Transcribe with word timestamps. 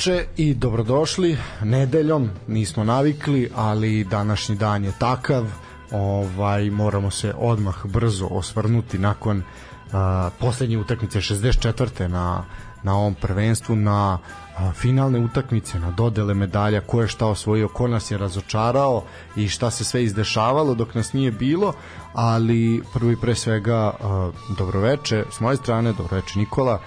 Dobroveče 0.00 0.26
i 0.36 0.54
dobrodošli 0.54 1.38
nedeljom, 1.62 2.30
nismo 2.48 2.84
navikli, 2.84 3.50
ali 3.56 4.04
današnji 4.04 4.56
dan 4.56 4.84
je 4.84 4.92
takav, 4.98 5.46
ovaj 5.92 6.70
moramo 6.70 7.10
se 7.10 7.34
odmah 7.38 7.86
brzo 7.86 8.26
osvrnuti 8.26 8.98
nakon 8.98 9.38
uh, 9.38 9.92
poslednje 10.38 10.78
utakmice 10.78 11.20
64. 11.20 12.08
na 12.08 12.44
na 12.82 12.96
ovom 12.96 13.14
prvenstvu 13.14 13.76
na 13.76 14.18
a, 14.58 14.72
finalne 14.72 15.18
utakmice, 15.18 15.78
na 15.78 15.90
dodele 15.90 16.34
medalja, 16.34 16.80
ko 16.80 17.02
je 17.02 17.08
šta 17.08 17.26
osvojio, 17.26 17.68
ko 17.68 17.88
nas 17.88 18.10
je 18.10 18.18
razočarao 18.18 19.02
i 19.36 19.48
šta 19.48 19.70
se 19.70 19.84
sve 19.84 20.04
izdešavalo 20.04 20.74
dok 20.74 20.94
nas 20.94 21.12
nije 21.12 21.30
bilo, 21.30 21.72
ali 22.12 22.82
prvi 22.94 23.16
pre 23.16 23.34
svega 23.34 23.76
a, 24.00 24.30
dobroveče 24.58 25.24
s 25.30 25.40
moje 25.40 25.56
strane, 25.56 25.92
dobroveče 25.92 26.38
Nikola. 26.38 26.80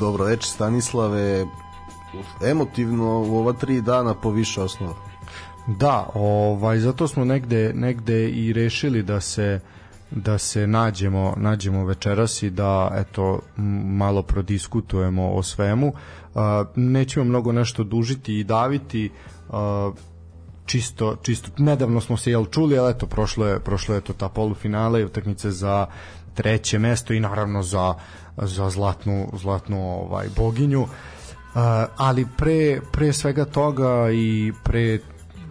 Dobroveče 0.00 0.48
Stanislave, 0.48 1.46
emotivno 2.44 3.20
u 3.20 3.38
ova 3.38 3.52
tri 3.52 3.80
dana 3.80 4.14
po 4.14 4.30
više 4.30 4.62
osnova. 4.62 4.94
Da, 5.66 6.10
ovaj 6.14 6.78
zato 6.78 7.08
smo 7.08 7.24
negde 7.24 7.72
negde 7.74 8.28
i 8.28 8.52
rešili 8.52 9.02
da 9.02 9.20
se 9.20 9.60
da 10.10 10.38
se 10.38 10.66
nađemo 10.66 11.34
nađemo 11.36 11.84
večeras 11.84 12.42
i 12.42 12.50
da 12.50 12.90
eto 12.94 13.40
malo 13.86 14.22
prodiskutujemo 14.22 15.30
o 15.30 15.42
svemu. 15.42 15.92
Nećemo 16.74 17.24
mnogo 17.24 17.52
nešto 17.52 17.84
dužiti 17.84 18.38
i 18.38 18.44
daviti. 18.44 19.10
Čisto 20.66 21.16
čisto 21.22 21.50
nedavno 21.58 22.00
smo 22.00 22.16
se 22.16 22.30
jel 22.30 22.46
čuli, 22.46 22.78
ali 22.78 22.90
eto 22.90 23.06
prošlo 23.06 23.46
je 23.46 23.60
prošlo 23.60 23.94
je 23.94 24.00
to 24.00 24.12
ta 24.12 24.28
polufinale 24.28 25.00
i 25.00 25.04
utakmice 25.04 25.50
za 25.50 25.86
treće 26.34 26.78
mesto 26.78 27.12
i 27.12 27.20
naravno 27.20 27.62
za 27.62 27.94
za 28.36 28.70
zlatnu 28.70 29.28
zlatnu 29.32 29.78
ovaj 29.78 30.26
boginju. 30.36 30.82
Uh, 30.82 30.88
ali 31.96 32.26
pre 32.36 32.80
pre 32.92 33.12
svega 33.12 33.44
toga 33.44 34.10
i 34.12 34.52
pre 34.62 34.98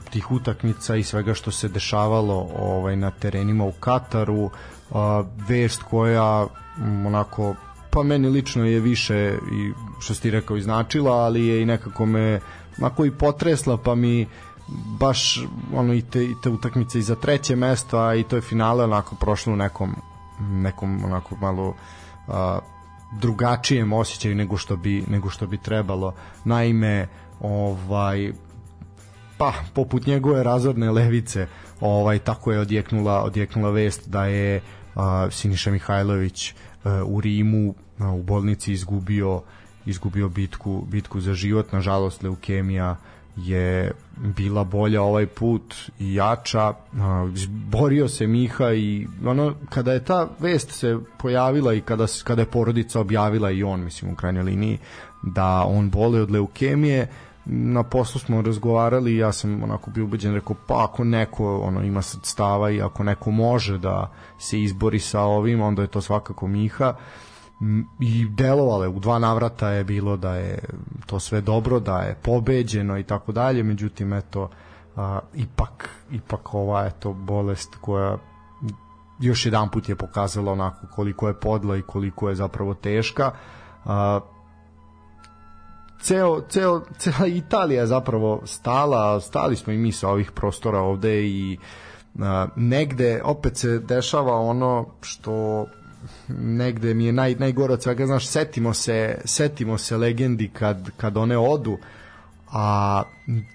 tih 0.09 0.31
utakmica 0.31 0.95
i 0.95 1.03
svega 1.03 1.33
što 1.33 1.51
se 1.51 1.67
dešavalo 1.67 2.49
ovaj 2.59 2.95
na 2.95 3.11
terenima 3.11 3.65
u 3.65 3.71
Kataru 3.71 4.49
a, 4.91 5.23
vest 5.47 5.83
koja 5.83 6.47
m, 6.77 7.05
onako 7.05 7.55
pa 7.91 8.03
meni 8.03 8.29
lično 8.29 8.65
je 8.65 8.79
više 8.79 9.37
i 9.51 9.71
što 9.99 10.13
si 10.13 10.21
ti 10.21 10.31
rekao 10.31 10.57
iznačila 10.57 11.11
ali 11.11 11.47
je 11.47 11.61
i 11.61 11.65
nekako 11.65 12.05
me 12.05 12.39
onako 12.77 13.05
i 13.05 13.11
potresla 13.11 13.77
pa 13.77 13.95
mi 13.95 14.27
baš 14.99 15.47
ono 15.73 15.93
i 15.93 16.01
te, 16.01 16.23
i 16.23 16.35
te 16.43 16.49
utakmice 16.49 16.99
i 16.99 17.01
za 17.01 17.15
treće 17.15 17.55
mesto 17.55 17.97
a 17.99 18.15
i 18.15 18.23
to 18.23 18.35
je 18.35 18.41
finale 18.41 18.83
onako 18.83 19.15
prošlo 19.15 19.53
u 19.53 19.55
nekom 19.55 19.95
nekom 20.39 21.03
onako 21.05 21.35
malo 21.35 21.73
a, 22.27 22.59
drugačijem 23.19 23.93
osjećaju 23.93 24.35
nego 24.35 24.57
što 24.57 24.75
bi 24.77 25.03
nego 25.07 25.29
što 25.29 25.47
bi 25.47 25.57
trebalo. 25.57 26.13
Naime 26.45 27.07
ovaj 27.39 28.31
pa 29.37 29.53
poput 29.73 30.05
njegove 30.05 30.43
razorne 30.43 30.91
levice 30.91 31.47
ovaj 31.81 32.19
tako 32.19 32.51
je 32.51 32.59
odjeknula 32.59 33.23
odjeknula 33.23 33.69
vest 33.69 34.09
da 34.09 34.25
je 34.25 34.61
uh, 34.95 35.01
Siniša 35.31 35.71
Mihajlović 35.71 36.51
uh, 36.51 36.91
u 37.05 37.21
Rimu 37.21 37.69
uh, 37.69 38.13
u 38.13 38.23
bolnici 38.23 38.73
izgubio 38.73 39.41
izgubio 39.85 40.29
bitku 40.29 40.85
bitku 40.89 41.21
za 41.21 41.33
život. 41.33 41.71
Nažalost 41.71 42.23
leukemija 42.23 42.95
je 43.37 43.91
bila 44.15 44.63
bolja 44.63 45.01
ovaj 45.01 45.25
put 45.25 45.75
i 45.99 46.15
jača. 46.15 46.73
Borio 47.47 48.07
se 48.07 48.27
Miha 48.27 48.73
i 48.73 49.07
ono 49.25 49.53
kada 49.69 49.93
je 49.93 50.05
ta 50.05 50.29
vest 50.39 50.71
se 50.71 50.99
pojavila 51.17 51.73
i 51.73 51.81
kada 51.81 52.05
kada 52.23 52.41
je 52.41 52.51
porodica 52.51 52.99
objavila 52.99 53.51
i 53.51 53.63
on 53.63 53.83
mislim 53.83 54.11
u 54.11 54.15
krajnjoj 54.15 54.43
liniji 54.43 54.77
da 55.23 55.65
on 55.67 55.89
boli 55.89 56.19
od 56.19 56.31
leukemije 56.31 57.07
na 57.45 57.83
poslu 57.83 58.19
smo 58.19 58.41
razgovarali 58.41 59.17
ja 59.17 59.31
sam 59.31 59.63
onako 59.63 59.91
bio 59.91 60.03
ubeđen 60.03 60.33
rekao 60.33 60.55
pa 60.67 60.83
ako 60.83 61.03
neko 61.03 61.59
ono 61.59 61.83
ima 61.83 62.01
stava 62.01 62.71
i 62.71 62.81
ako 62.81 63.03
neko 63.03 63.31
može 63.31 63.77
da 63.77 64.11
se 64.39 64.61
izbori 64.61 64.99
sa 64.99 65.21
ovim 65.21 65.61
onda 65.61 65.81
je 65.81 65.87
to 65.87 66.01
svakako 66.01 66.47
Miha 66.47 66.93
i 67.99 68.27
delovalo 68.29 68.83
je 68.83 68.89
u 68.89 68.99
dva 68.99 69.19
navrata 69.19 69.69
je 69.69 69.83
bilo 69.83 70.17
da 70.17 70.35
je 70.35 70.59
to 71.05 71.19
sve 71.19 71.41
dobro 71.41 71.79
da 71.79 71.99
je 71.99 72.15
pobeđeno 72.23 72.97
i 72.97 73.03
tako 73.03 73.31
dalje 73.31 73.63
međutim 73.63 74.13
eto 74.13 74.49
a, 74.95 75.19
ipak 75.33 75.89
ipak 76.11 76.53
ova 76.53 76.85
eto 76.85 77.13
bolest 77.13 77.75
koja 77.81 78.17
još 79.19 79.45
jedan 79.45 79.69
put 79.71 79.89
je 79.89 79.95
pokazala 79.95 80.51
onako 80.51 80.87
koliko 80.91 81.27
je 81.27 81.39
podla 81.39 81.77
i 81.77 81.81
koliko 81.81 82.29
je 82.29 82.35
zapravo 82.35 82.73
teška 82.73 83.31
a, 83.85 84.19
ceo, 86.01 86.41
ceo, 86.49 86.81
cela 86.97 87.27
Italija 87.27 87.81
je 87.81 87.87
zapravo 87.87 88.41
stala, 88.45 89.19
stali 89.19 89.55
smo 89.55 89.73
i 89.73 89.77
mi 89.77 89.91
sa 89.91 90.09
ovih 90.09 90.31
prostora 90.31 90.79
ovde 90.79 91.27
i 91.27 91.57
a, 92.19 92.47
negde 92.55 93.21
opet 93.23 93.57
se 93.57 93.79
dešava 93.79 94.39
ono 94.39 94.85
što 95.01 95.65
negde 96.27 96.93
mi 96.93 97.05
je 97.05 97.11
naj, 97.11 97.35
najgore 97.35 97.73
od 97.73 97.83
svega, 97.83 98.05
znaš, 98.05 98.27
setimo 98.27 98.73
se, 98.73 99.17
setimo 99.25 99.77
se 99.77 99.97
legendi 99.97 100.49
kad, 100.53 100.89
kad 100.97 101.17
one 101.17 101.37
odu, 101.37 101.77
a 102.51 103.03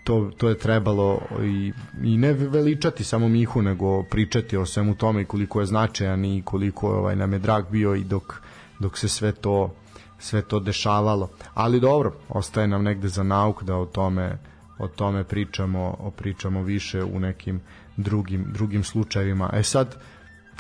to, 0.05 0.31
to 0.37 0.49
je 0.49 0.59
trebalo 0.59 1.21
i, 1.43 1.73
i 2.03 2.17
ne 2.17 2.33
veličati 2.33 3.05
samo 3.05 3.29
Mihu, 3.29 3.63
nego 3.63 4.03
pričati 4.03 4.57
o 4.57 4.67
svemu 4.67 4.95
tome 4.95 5.23
i 5.23 5.25
koliko 5.25 5.61
je 5.61 5.67
značajan 5.67 6.25
i 6.25 6.43
koliko 6.45 6.89
ovaj, 6.89 7.17
nam 7.17 7.33
je 7.33 7.39
drag 7.39 7.65
bio 7.71 7.95
i 7.95 8.05
dok, 8.05 8.35
dok 8.79 8.99
se 8.99 9.09
sve 9.09 9.33
to 9.33 9.75
sve 10.21 10.43
to 10.43 10.61
dešavalo. 10.61 11.29
Ali 11.55 11.81
dobro, 11.81 12.13
ostaje 12.29 12.69
nam 12.69 12.83
negde 12.83 13.09
za 13.09 13.23
nauk 13.23 13.63
da 13.63 13.77
o 13.77 13.87
tome 13.87 14.39
o 14.79 14.89
tome 14.89 15.25
pričamo, 15.25 15.97
o 15.99 16.11
pričamo 16.11 16.63
više 16.63 17.05
u 17.05 17.21
nekim 17.21 17.61
drugim 17.97 18.47
drugim 18.53 18.85
slučajevima. 18.85 19.51
E 19.53 19.63
sad 19.63 19.97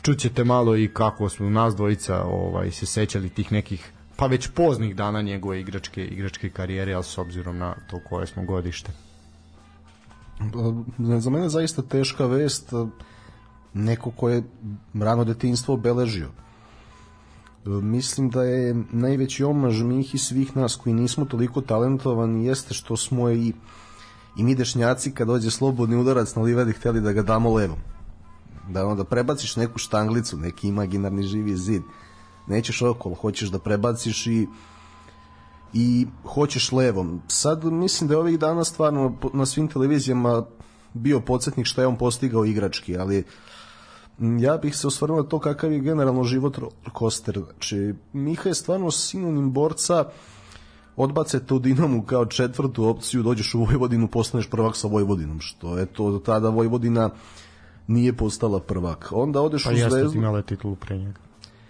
čućete 0.02 0.44
malo 0.44 0.76
i 0.76 0.88
kako 0.88 1.28
smo 1.28 1.50
nas 1.50 1.74
dvojica 1.76 2.24
ovaj 2.24 2.70
se 2.70 2.86
sećali 2.86 3.28
tih 3.28 3.52
nekih 3.52 3.92
pa 4.16 4.26
već 4.26 4.48
poznih 4.48 4.96
dana 4.96 5.22
njegove 5.22 5.60
igračke 5.60 6.04
igračke 6.04 6.50
karijere, 6.50 6.94
al 6.94 7.02
s 7.02 7.18
obzirom 7.18 7.58
na 7.58 7.74
to 7.90 8.00
koje 8.08 8.26
smo 8.26 8.44
godište. 8.44 8.92
Za 11.18 11.30
mene 11.30 11.48
zaista 11.48 11.82
teška 11.82 12.26
vest 12.26 12.72
neko 13.74 14.10
ko 14.10 14.28
je 14.28 14.42
rano 14.94 15.24
detinjstvo 15.24 15.74
obeležio 15.74 16.28
mislim 17.64 18.30
da 18.30 18.42
je 18.42 18.74
najveći 18.90 19.44
omaž 19.44 19.82
Mihi 19.82 20.18
svih 20.18 20.56
nas 20.56 20.76
koji 20.76 20.94
nismo 20.94 21.24
toliko 21.24 21.60
talentovani 21.60 22.46
jeste 22.46 22.74
što 22.74 22.96
smo 22.96 23.30
i 23.30 23.52
i 24.36 24.42
mi 24.42 24.54
dešnjaci 24.54 25.10
kad 25.10 25.26
dođe 25.26 25.50
slobodni 25.50 25.96
udarac 25.96 26.34
na 26.34 26.42
livadi 26.42 26.72
hteli 26.72 27.00
da 27.00 27.12
ga 27.12 27.22
damo 27.22 27.54
levom 27.54 27.78
da 28.72 28.86
onda 28.86 29.04
prebaciš 29.04 29.56
neku 29.56 29.78
štanglicu 29.78 30.36
neki 30.36 30.68
imaginarni 30.68 31.22
živi 31.22 31.56
zid 31.56 31.82
nećeš 32.46 32.82
okolo, 32.82 33.14
hoćeš 33.14 33.48
da 33.48 33.58
prebaciš 33.58 34.26
i 34.26 34.46
i 35.72 36.06
hoćeš 36.24 36.72
levom 36.72 37.22
sad 37.28 37.64
mislim 37.64 38.08
da 38.08 38.14
je 38.14 38.18
ovih 38.18 38.38
dana 38.38 38.64
stvarno 38.64 39.16
na 39.32 39.46
svim 39.46 39.68
televizijama 39.68 40.44
bio 40.94 41.20
podsjetnik 41.20 41.66
šta 41.66 41.80
je 41.80 41.86
on 41.86 41.96
postigao 41.96 42.44
igrački 42.44 42.98
ali 42.98 43.24
ja 44.20 44.56
bih 44.56 44.76
se 44.76 44.86
osvrnuo 44.86 45.22
to 45.22 45.38
kakav 45.38 45.72
je 45.72 45.80
generalno 45.80 46.24
život 46.24 46.58
Koster. 46.92 47.40
Znači, 47.52 47.94
Miha 48.12 48.48
je 48.48 48.54
stvarno 48.54 48.90
sinonim 48.90 49.52
borca 49.52 50.04
odbace 50.96 51.40
u 51.50 51.58
Dinamu 51.58 52.02
kao 52.02 52.26
četvrtu 52.26 52.84
opciju, 52.84 53.22
dođeš 53.22 53.54
u 53.54 53.64
Vojvodinu, 53.64 54.08
postaneš 54.08 54.50
prvak 54.50 54.76
sa 54.76 54.88
Vojvodinom, 54.88 55.40
što 55.40 55.78
je 55.78 55.86
to 55.86 56.18
tada 56.18 56.48
Vojvodina 56.48 57.10
nije 57.90 58.12
postala 58.12 58.60
prvak. 58.60 59.08
Onda 59.12 59.40
odeš 59.40 59.64
pa 59.64 59.70
u 59.70 59.74
Zvezdu... 59.74 59.90
Pa 59.90 59.98
jeste 59.98 60.18
imala 60.18 60.42
titulu 60.42 60.76
pre 60.76 60.98
njega. 60.98 61.20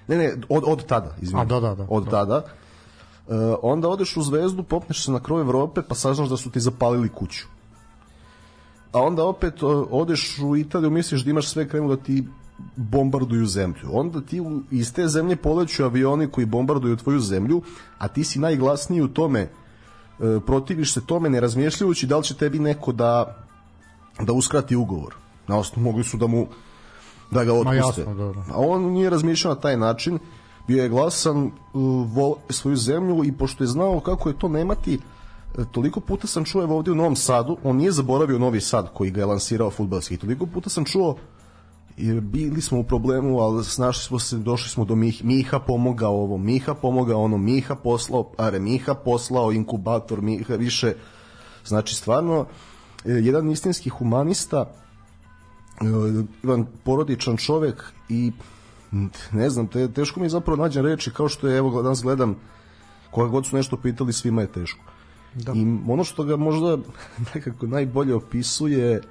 Ne, 0.08 0.17
ne, 0.17 0.34
od, 0.49 0.64
od 0.67 0.87
tada, 0.87 1.14
izvini. 1.20 1.43
A, 1.43 1.44
da, 1.44 1.61
da, 1.61 1.75
da. 1.75 1.87
Od 1.90 2.05
da. 2.05 2.11
tada. 2.11 2.37
Uh, 3.26 3.37
onda 3.62 3.88
odeš 3.88 4.17
u 4.17 4.22
Zvezdu, 4.22 4.62
popneš 4.62 5.05
se 5.05 5.12
na 5.12 5.20
kroj 5.20 5.40
Evrope, 5.40 5.82
pa 5.88 5.94
saznaš 5.94 6.28
da 6.28 6.37
su 6.37 6.50
ti 6.50 6.61
zapalili 6.61 7.08
kuću. 7.08 7.46
A 8.93 9.00
onda 9.00 9.25
opet 9.25 9.62
uh, 9.62 9.87
odeš 9.90 10.38
u 10.38 10.56
Italiju, 10.56 10.90
misliš 10.90 11.25
da 11.25 11.31
imaš 11.31 11.49
sve 11.49 11.69
krenu 11.69 11.88
da 11.88 11.96
ti 11.96 12.25
bombarduju 12.76 13.46
zemlju. 13.46 13.88
Onda 13.93 14.20
ti 14.20 14.43
iz 14.70 14.93
te 14.93 15.08
zemlje 15.08 15.37
poleću 15.37 15.84
avioni 15.84 16.26
koji 16.26 16.46
bombarduju 16.46 16.96
tvoju 16.96 17.20
zemlju, 17.20 17.62
a 17.99 18.08
ti 18.08 18.25
si 18.25 18.38
najglasniji 18.38 19.02
u 19.02 19.08
tome, 19.08 19.40
e, 19.40 19.49
protiviš 20.46 20.93
se 20.94 21.06
tome 21.06 21.31
ne 21.31 21.40
razmišljajući 21.40 22.06
da 22.06 22.16
li 22.16 22.25
će 22.25 22.34
tebi 22.34 22.58
neko 22.58 22.93
da, 22.93 23.37
da 24.20 24.32
uskrati 24.32 24.76
ugovor. 24.76 25.14
Na 25.50 25.58
osnovu 25.58 25.85
mogli 25.85 26.05
su 26.05 26.17
da 26.17 26.26
mu 26.26 26.47
da 27.31 27.44
ga 27.44 27.55
otpuste. 27.55 27.76
Jasno, 27.76 28.14
dobro. 28.14 28.43
A 28.52 28.55
on 28.56 28.82
nije 28.93 29.11
razmišljao 29.11 29.55
na 29.55 29.61
taj 29.61 29.76
način, 29.76 30.19
bio 30.69 30.82
je 30.82 30.88
glasan, 30.88 31.50
vole 32.06 32.37
svoju 32.50 32.76
zemlju 32.76 33.25
i 33.25 33.32
pošto 33.32 33.64
je 33.64 33.69
znao 33.69 34.00
kako 34.00 34.29
je 34.29 34.38
to 34.38 34.49
nemati, 34.49 34.99
e, 35.58 35.64
toliko 35.73 36.00
puta 36.00 36.26
sam 36.26 36.44
čuo 36.44 36.62
evo 36.62 36.76
ovdje 36.76 36.93
u 36.93 36.97
Novom 36.97 37.17
Sadu, 37.17 37.56
on 37.64 37.76
nije 37.76 37.93
zaboravio 37.93 38.38
Novi 38.38 38.61
Sad 38.61 38.93
koji 38.94 39.11
ga 39.11 39.20
je 39.20 39.26
lansirao 39.26 39.70
futbalski, 39.70 40.17
toliko 40.17 40.47
puta 40.47 40.70
sam 40.70 40.85
čuo 40.85 41.17
I 41.97 42.20
bili 42.20 42.61
smo 42.61 42.79
u 42.79 42.85
problemu, 42.85 43.41
ali 43.41 43.64
snašli 43.64 44.02
smo 44.02 44.19
se, 44.19 44.37
došli 44.37 44.70
smo 44.70 44.85
do 44.85 44.94
Miha, 44.94 45.25
Miha 45.25 45.58
pomogao 45.58 46.12
ovo, 46.12 46.38
Miha 46.38 46.75
pomogao 46.75 47.23
ono, 47.23 47.38
Miha 47.38 47.75
poslao 47.75 48.23
pare, 48.23 48.58
Miha 48.58 48.94
poslao 48.94 49.52
inkubator, 49.52 50.23
Miha 50.23 50.55
više, 50.55 50.94
znači 51.64 51.94
stvarno, 51.94 52.47
e, 53.05 53.11
jedan 53.11 53.50
istinski 53.50 53.91
humanista, 53.91 54.64
jedan 56.42 56.66
porodičan 56.84 57.36
čovek 57.36 57.92
i 58.08 58.32
ne 59.32 59.50
znam, 59.50 59.66
te, 59.66 59.88
teško 59.88 60.20
mi 60.20 60.26
je 60.26 60.30
zapravo 60.30 60.62
nađem 60.62 60.86
reči 60.86 61.10
kao 61.10 61.28
što 61.28 61.48
je, 61.48 61.58
evo 61.58 61.82
danas 61.82 62.02
gledam, 62.02 62.36
koga 63.10 63.28
god 63.28 63.46
su 63.46 63.56
nešto 63.56 63.76
pitali, 63.76 64.12
svima 64.12 64.40
je 64.40 64.52
teško. 64.52 64.80
Da. 65.34 65.52
I 65.54 65.78
ono 65.88 66.04
što 66.04 66.24
ga 66.24 66.36
možda 66.36 66.78
nekako 67.34 67.66
najbolje 67.66 68.14
opisuje 68.14 69.02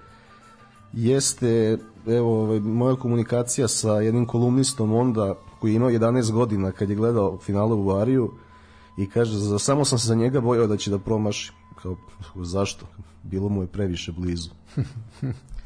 jeste 0.93 1.77
evo 2.07 2.43
ovaj, 2.43 2.59
moja 2.59 2.95
komunikacija 2.95 3.67
sa 3.67 3.93
jednim 3.93 4.25
kolumnistom 4.25 4.93
onda 4.93 5.35
koji 5.59 5.71
je 5.71 5.75
imao 5.75 5.89
11 5.89 6.31
godina 6.31 6.71
kad 6.71 6.89
je 6.89 6.95
gledao 6.95 7.37
finale 7.37 7.73
u 7.73 7.87
Variju 7.87 8.31
i 8.97 9.09
kaže 9.09 9.37
za 9.37 9.59
samo 9.59 9.85
sam 9.85 9.99
se 9.99 10.07
za 10.07 10.15
njega 10.15 10.41
bojao 10.41 10.67
da 10.67 10.77
će 10.77 10.91
da 10.91 10.99
promaši 10.99 11.51
kao 11.81 11.95
zašto 12.35 12.85
bilo 13.23 13.49
mu 13.49 13.61
je 13.61 13.67
previše 13.67 14.11
blizu 14.11 14.49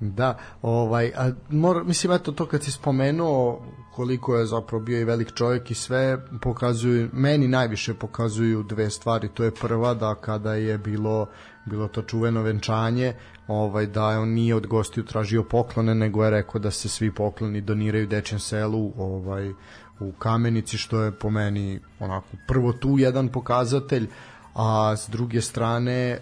Da, 0.00 0.38
ovaj, 0.62 1.12
a 1.16 1.30
mor, 1.50 1.84
mislim, 1.84 2.12
eto 2.12 2.32
to 2.32 2.46
kad 2.46 2.64
si 2.64 2.72
spomenuo 2.72 3.62
koliko 3.94 4.36
je 4.36 4.46
zapravo 4.46 4.84
bio 4.84 5.00
i 5.00 5.04
velik 5.04 5.34
čovjek 5.34 5.70
i 5.70 5.74
sve 5.74 6.18
pokazuju, 6.42 7.08
meni 7.12 7.48
najviše 7.48 7.94
pokazuju 7.94 8.62
dve 8.62 8.90
stvari, 8.90 9.28
to 9.34 9.44
je 9.44 9.50
prva 9.50 9.94
da 9.94 10.14
kada 10.14 10.54
je 10.54 10.78
bilo 10.78 11.26
bilo 11.68 11.88
to 11.88 12.02
čuveno 12.02 12.42
venčanje, 12.42 13.14
ovaj 13.48 13.86
da 13.86 14.06
on 14.06 14.28
nije 14.28 14.54
od 14.54 14.66
gostiju 14.66 15.04
tražio 15.04 15.42
poklone, 15.42 15.94
nego 15.94 16.24
je 16.24 16.30
rekao 16.30 16.60
da 16.60 16.70
se 16.70 16.88
svi 16.88 17.14
pokloni 17.14 17.60
doniraju 17.60 18.06
dečjem 18.06 18.40
selu, 18.40 18.92
ovaj 18.96 19.52
u 20.00 20.12
Kamenici 20.12 20.78
što 20.78 21.02
je 21.02 21.12
po 21.12 21.30
meni 21.30 21.80
onako 22.00 22.28
prvo 22.48 22.72
tu 22.72 22.98
jedan 22.98 23.28
pokazatelj, 23.28 24.08
a 24.54 24.96
s 24.96 25.08
druge 25.08 25.40
strane 25.40 26.18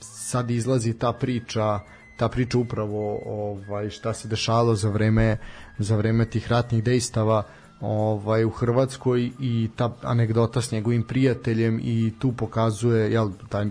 sad 0.00 0.50
izlazi 0.50 0.92
ta 0.92 1.12
priča 1.12 1.80
ta 2.16 2.28
priča 2.28 2.58
upravo 2.58 3.20
ovaj 3.26 3.90
šta 3.90 4.14
se 4.14 4.28
dešavalo 4.28 4.74
za 4.74 4.88
vreme 4.88 5.36
za 5.78 5.96
vreme 5.96 6.24
tih 6.24 6.48
ratnih 6.48 6.84
dejstava 6.84 7.42
ovaj 7.80 8.44
u 8.44 8.50
Hrvatskoj 8.50 9.30
i 9.40 9.70
ta 9.76 9.96
anegdota 10.02 10.60
s 10.60 10.72
njegovim 10.72 11.02
prijateljem 11.02 11.80
i 11.82 12.12
tu 12.18 12.32
pokazuje 12.32 13.12
jel 13.12 13.30
taj 13.48 13.66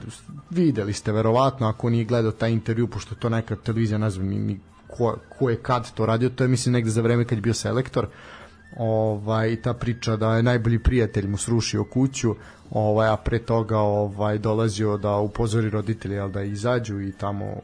videli 0.50 0.94
ste 0.94 1.12
verovatno 1.12 1.68
ako 1.68 1.90
nije 1.90 2.06
gledao 2.06 2.32
taj 2.32 2.52
intervju 2.52 2.88
pošto 2.88 3.16
to 3.16 3.30
neka 3.30 3.56
televizija 3.56 3.98
ne 3.98 4.10
znam 4.10 4.28
ni 4.28 4.60
ko, 4.88 5.18
ko 5.40 5.50
je 5.50 5.56
kad 5.56 5.92
to 5.94 6.06
radio 6.06 6.30
to 6.30 6.44
je 6.44 6.48
mislim 6.48 6.74
negde 6.74 6.90
za 6.90 7.02
vreme 7.02 7.26
kad 7.26 7.38
je 7.38 7.42
bio 7.42 7.54
selektor 7.54 8.08
ovaj 8.78 9.62
ta 9.62 9.74
priča 9.74 10.16
da 10.16 10.36
je 10.36 10.44
najbolji 10.44 10.80
prijatelj 10.80 11.28
mu 11.28 11.38
srušio 11.38 11.84
kuću 11.84 12.36
ovaj 12.76 13.08
a 13.08 13.18
pre 13.18 13.40
toga 13.40 13.78
ovaj 13.80 14.38
dolazio 14.38 14.98
da 14.98 15.16
upozori 15.18 15.70
roditelje 15.70 16.20
al 16.20 16.30
da 16.30 16.42
izađu 16.42 17.02
i 17.02 17.12
tamo 17.12 17.56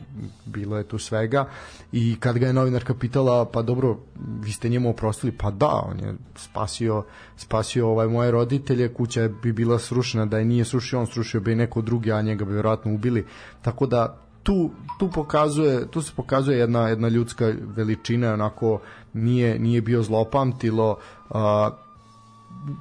bilo 0.46 0.78
je 0.78 0.84
tu 0.84 0.98
svega. 0.98 1.46
I 1.92 2.16
kad 2.20 2.38
ga 2.38 2.48
je 2.48 2.54
novinarka 2.54 2.94
pitala 2.94 3.46
pa 3.46 3.62
dobro 3.62 3.98
vi 4.42 4.52
ste 4.52 4.70
njemu 4.70 4.90
oprostili? 4.90 5.32
Pa 5.32 5.52
da 5.52 5.82
on 5.92 6.00
je 6.00 6.16
spasio 6.36 7.04
spasio 7.38 7.90
ovaj 7.90 8.08
moje 8.08 8.32
roditelje 8.32 8.94
kuća 8.94 9.30
bi 9.44 9.52
bila 9.52 9.80
srušena 9.80 10.26
da 10.26 10.38
je 10.38 10.46
nije 10.46 10.66
srušio 10.66 11.00
on 11.00 11.08
srušio 11.08 11.42
bi 11.42 11.56
neko 11.56 11.82
drugi 11.82 12.12
a 12.12 12.22
njega 12.22 12.46
bi 12.46 12.54
verovatno 12.54 12.94
ubili. 12.94 13.26
Tako 13.62 13.86
da 13.86 14.18
tu, 14.44 14.70
tu 15.00 15.10
pokazuje 15.10 15.88
tu 15.88 16.02
se 16.02 16.12
pokazuje 16.16 16.58
jedna 16.60 16.90
jedna 16.90 17.08
ljudska 17.08 17.54
veličina 17.76 18.34
onako 18.34 18.80
nije 19.14 19.60
nije 19.60 19.82
bio 19.82 20.04
zlopamtilo 20.04 20.98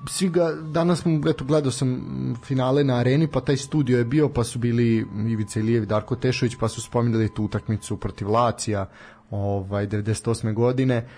svi 0.08 0.28
ga, 0.28 0.52
danas 0.52 1.04
mu, 1.04 1.20
eto, 1.28 1.44
gledao 1.44 1.72
sam 1.72 2.00
finale 2.44 2.84
na 2.84 2.96
areni, 2.96 3.26
pa 3.26 3.40
taj 3.40 3.56
studio 3.56 3.98
je 3.98 4.04
bio, 4.04 4.28
pa 4.28 4.44
su 4.44 4.58
bili 4.58 5.06
Ivica 5.28 5.60
Ilijev 5.60 5.86
Darko 5.86 6.16
Tešović, 6.16 6.56
pa 6.60 6.68
su 6.68 6.82
spominjali 6.82 7.34
tu 7.34 7.44
utakmicu 7.44 7.96
protiv 7.96 8.30
Lacija, 8.30 8.88
ovaj, 9.30 9.86
98. 9.86 10.54
godine. 10.54 11.08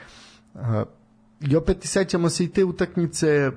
Uh, 0.54 0.60
I 1.40 1.56
opet 1.56 1.78
sećamo 1.80 2.28
se 2.28 2.44
i 2.44 2.48
te 2.48 2.64
utakmice 2.64 3.50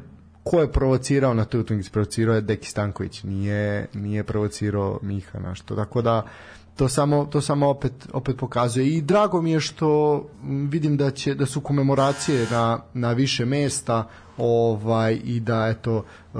ko 0.45 0.61
je 0.61 0.71
provocirao 0.71 1.33
na 1.33 1.45
toj 1.45 1.59
utakmici, 1.59 1.91
provocirao 1.91 2.35
je 2.35 2.41
Deki 2.41 2.69
Stanković, 2.69 3.23
nije, 3.23 3.87
nije 3.93 4.23
provocirao 4.23 4.99
Miha 5.01 5.39
našto. 5.39 5.75
Tako 5.75 6.01
da, 6.01 6.25
to 6.75 6.89
samo 6.89 7.25
to 7.25 7.41
samo 7.41 7.69
opet 7.69 7.93
opet 8.13 8.37
pokazuje. 8.37 8.87
I 8.87 9.01
drago 9.01 9.41
mi 9.41 9.51
je 9.51 9.59
što 9.59 10.23
vidim 10.43 10.97
da 10.97 11.11
će 11.11 11.35
da 11.35 11.45
su 11.45 11.61
komemoracije 11.61 12.47
na 12.51 12.79
na 12.93 13.11
više 13.13 13.45
mesta 13.45 14.07
ovaj 14.37 15.19
i 15.23 15.39
da 15.39 15.67
eto 15.67 16.03
e, 16.35 16.37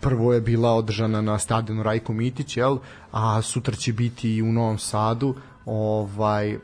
prvo 0.00 0.32
je 0.32 0.40
bila 0.40 0.72
održana 0.72 1.20
na 1.20 1.38
stadionu 1.38 1.82
Rajko 1.82 2.12
Mitić 2.12 2.56
jel? 2.56 2.78
A 3.12 3.42
sutra 3.42 3.74
će 3.74 3.92
biti 3.92 4.36
i 4.36 4.42
u 4.42 4.52
Novom 4.52 4.78
Sadu 4.78 5.34
ovaj 5.66 6.56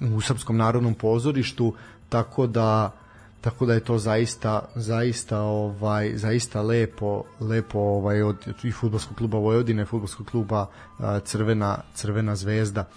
u 0.00 0.20
Srpskom 0.20 0.56
narodnom 0.56 0.94
pozorištu 0.94 1.74
tako 2.08 2.46
da 2.46 2.99
tako 3.40 3.66
da 3.66 3.74
je 3.74 3.84
to 3.84 3.98
zaista 3.98 4.68
zaista 4.74 5.40
ovaj 5.40 6.12
zaista 6.16 6.62
lepo 6.62 7.22
lepo 7.40 7.78
ovaj 7.78 8.22
od 8.22 8.36
i 8.62 8.72
fudbalskog 8.72 9.16
kluba 9.16 9.38
Vojvodine, 9.38 9.84
fudbalskog 9.84 10.26
kluba 10.26 10.66
Crvena 11.24 11.78
Crvena 11.94 12.36
zvezda. 12.36 12.88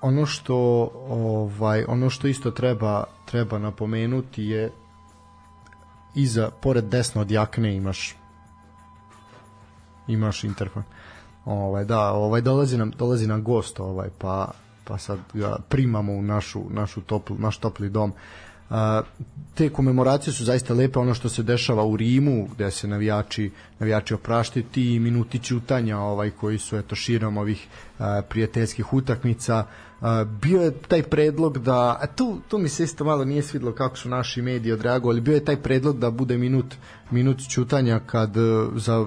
ono 0.00 0.26
što 0.26 0.56
ovaj 1.08 1.84
ono 1.88 2.10
što 2.10 2.28
isto 2.28 2.50
treba 2.50 3.04
treba 3.24 3.58
napomenuti 3.58 4.44
je 4.44 4.72
iza 6.14 6.50
pored 6.62 6.84
desno 6.84 7.20
od 7.20 7.30
jakne 7.30 7.76
imaš 7.76 8.16
imaš 10.06 10.44
interfon. 10.44 10.82
Ovaj 11.44 11.84
da, 11.84 12.12
ovaj 12.12 12.40
dolazi 12.40 12.78
nam 12.78 12.90
dolazi 12.90 13.26
nam 13.26 13.44
gost 13.44 13.80
ovaj 13.80 14.08
pa 14.18 14.50
pa 14.88 14.98
sad 14.98 15.18
ga 15.34 15.56
primamo 15.68 16.12
u 16.12 16.22
našu, 16.22 16.62
našu 16.70 17.00
toplu, 17.00 17.36
naš 17.38 17.58
topli 17.58 17.88
dom. 17.90 18.12
A, 18.70 19.02
te 19.54 19.68
komemoracije 19.68 20.32
su 20.32 20.44
zaista 20.44 20.74
lepe, 20.74 20.98
ono 20.98 21.14
što 21.14 21.28
se 21.28 21.42
dešava 21.42 21.84
u 21.84 21.96
Rimu, 21.96 22.48
gde 22.54 22.70
se 22.70 22.88
navijači, 22.88 23.50
navijači 23.78 24.14
opraštaju, 24.14 24.64
ti 24.72 24.98
minuti 24.98 25.38
ćutanja 25.38 25.98
ovaj, 25.98 26.30
koji 26.30 26.58
su 26.58 26.76
eto, 26.76 26.94
širom 26.94 27.36
ovih 27.36 27.66
a, 27.98 28.22
prijateljskih 28.28 28.92
utakmica, 28.92 29.64
a, 30.00 30.24
bio 30.24 30.62
je 30.62 30.72
taj 30.72 31.02
predlog 31.02 31.58
da, 31.58 31.98
a 32.02 32.06
tu, 32.06 32.40
tu 32.48 32.58
mi 32.58 32.68
se 32.68 32.84
isto 32.84 33.04
malo 33.04 33.24
nije 33.24 33.42
svidlo 33.42 33.72
kako 33.72 33.96
su 33.96 34.08
naši 34.08 34.42
mediji 34.42 34.72
odreagovali, 34.72 35.20
bio 35.20 35.34
je 35.34 35.44
taj 35.44 35.62
predlog 35.62 35.98
da 35.98 36.10
bude 36.10 36.38
minut, 36.38 36.74
minut 37.10 37.48
ćutanja 37.48 38.00
kad 38.06 38.34
za 38.74 39.06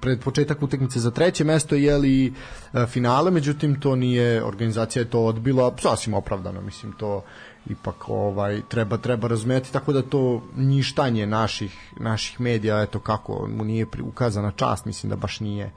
pred 0.00 0.20
početak 0.20 0.62
utakmice 0.62 1.00
za 1.00 1.10
treće 1.10 1.44
mesto 1.44 1.74
je 1.74 1.98
li 1.98 2.26
e, 2.72 2.86
finale, 2.86 3.30
međutim 3.30 3.80
to 3.80 3.96
nije 3.96 4.44
organizacija 4.44 5.02
je 5.02 5.10
to 5.10 5.20
odbila 5.20 5.74
sasvim 5.78 6.14
opravdano, 6.14 6.60
mislim 6.60 6.92
to 6.92 7.22
ipak 7.66 8.08
ovaj 8.08 8.62
treba 8.68 8.96
treba 8.96 9.28
razumeti 9.28 9.72
tako 9.72 9.92
da 9.92 10.02
to 10.02 10.42
ništanje 10.56 11.26
naših 11.26 11.92
naših 12.00 12.40
medija 12.40 12.82
eto 12.82 13.00
kako 13.00 13.48
mu 13.56 13.64
nije 13.64 13.86
ukazana 14.02 14.50
čast 14.50 14.84
mislim 14.84 15.10
da 15.10 15.16
baš 15.16 15.40
nije 15.40 15.70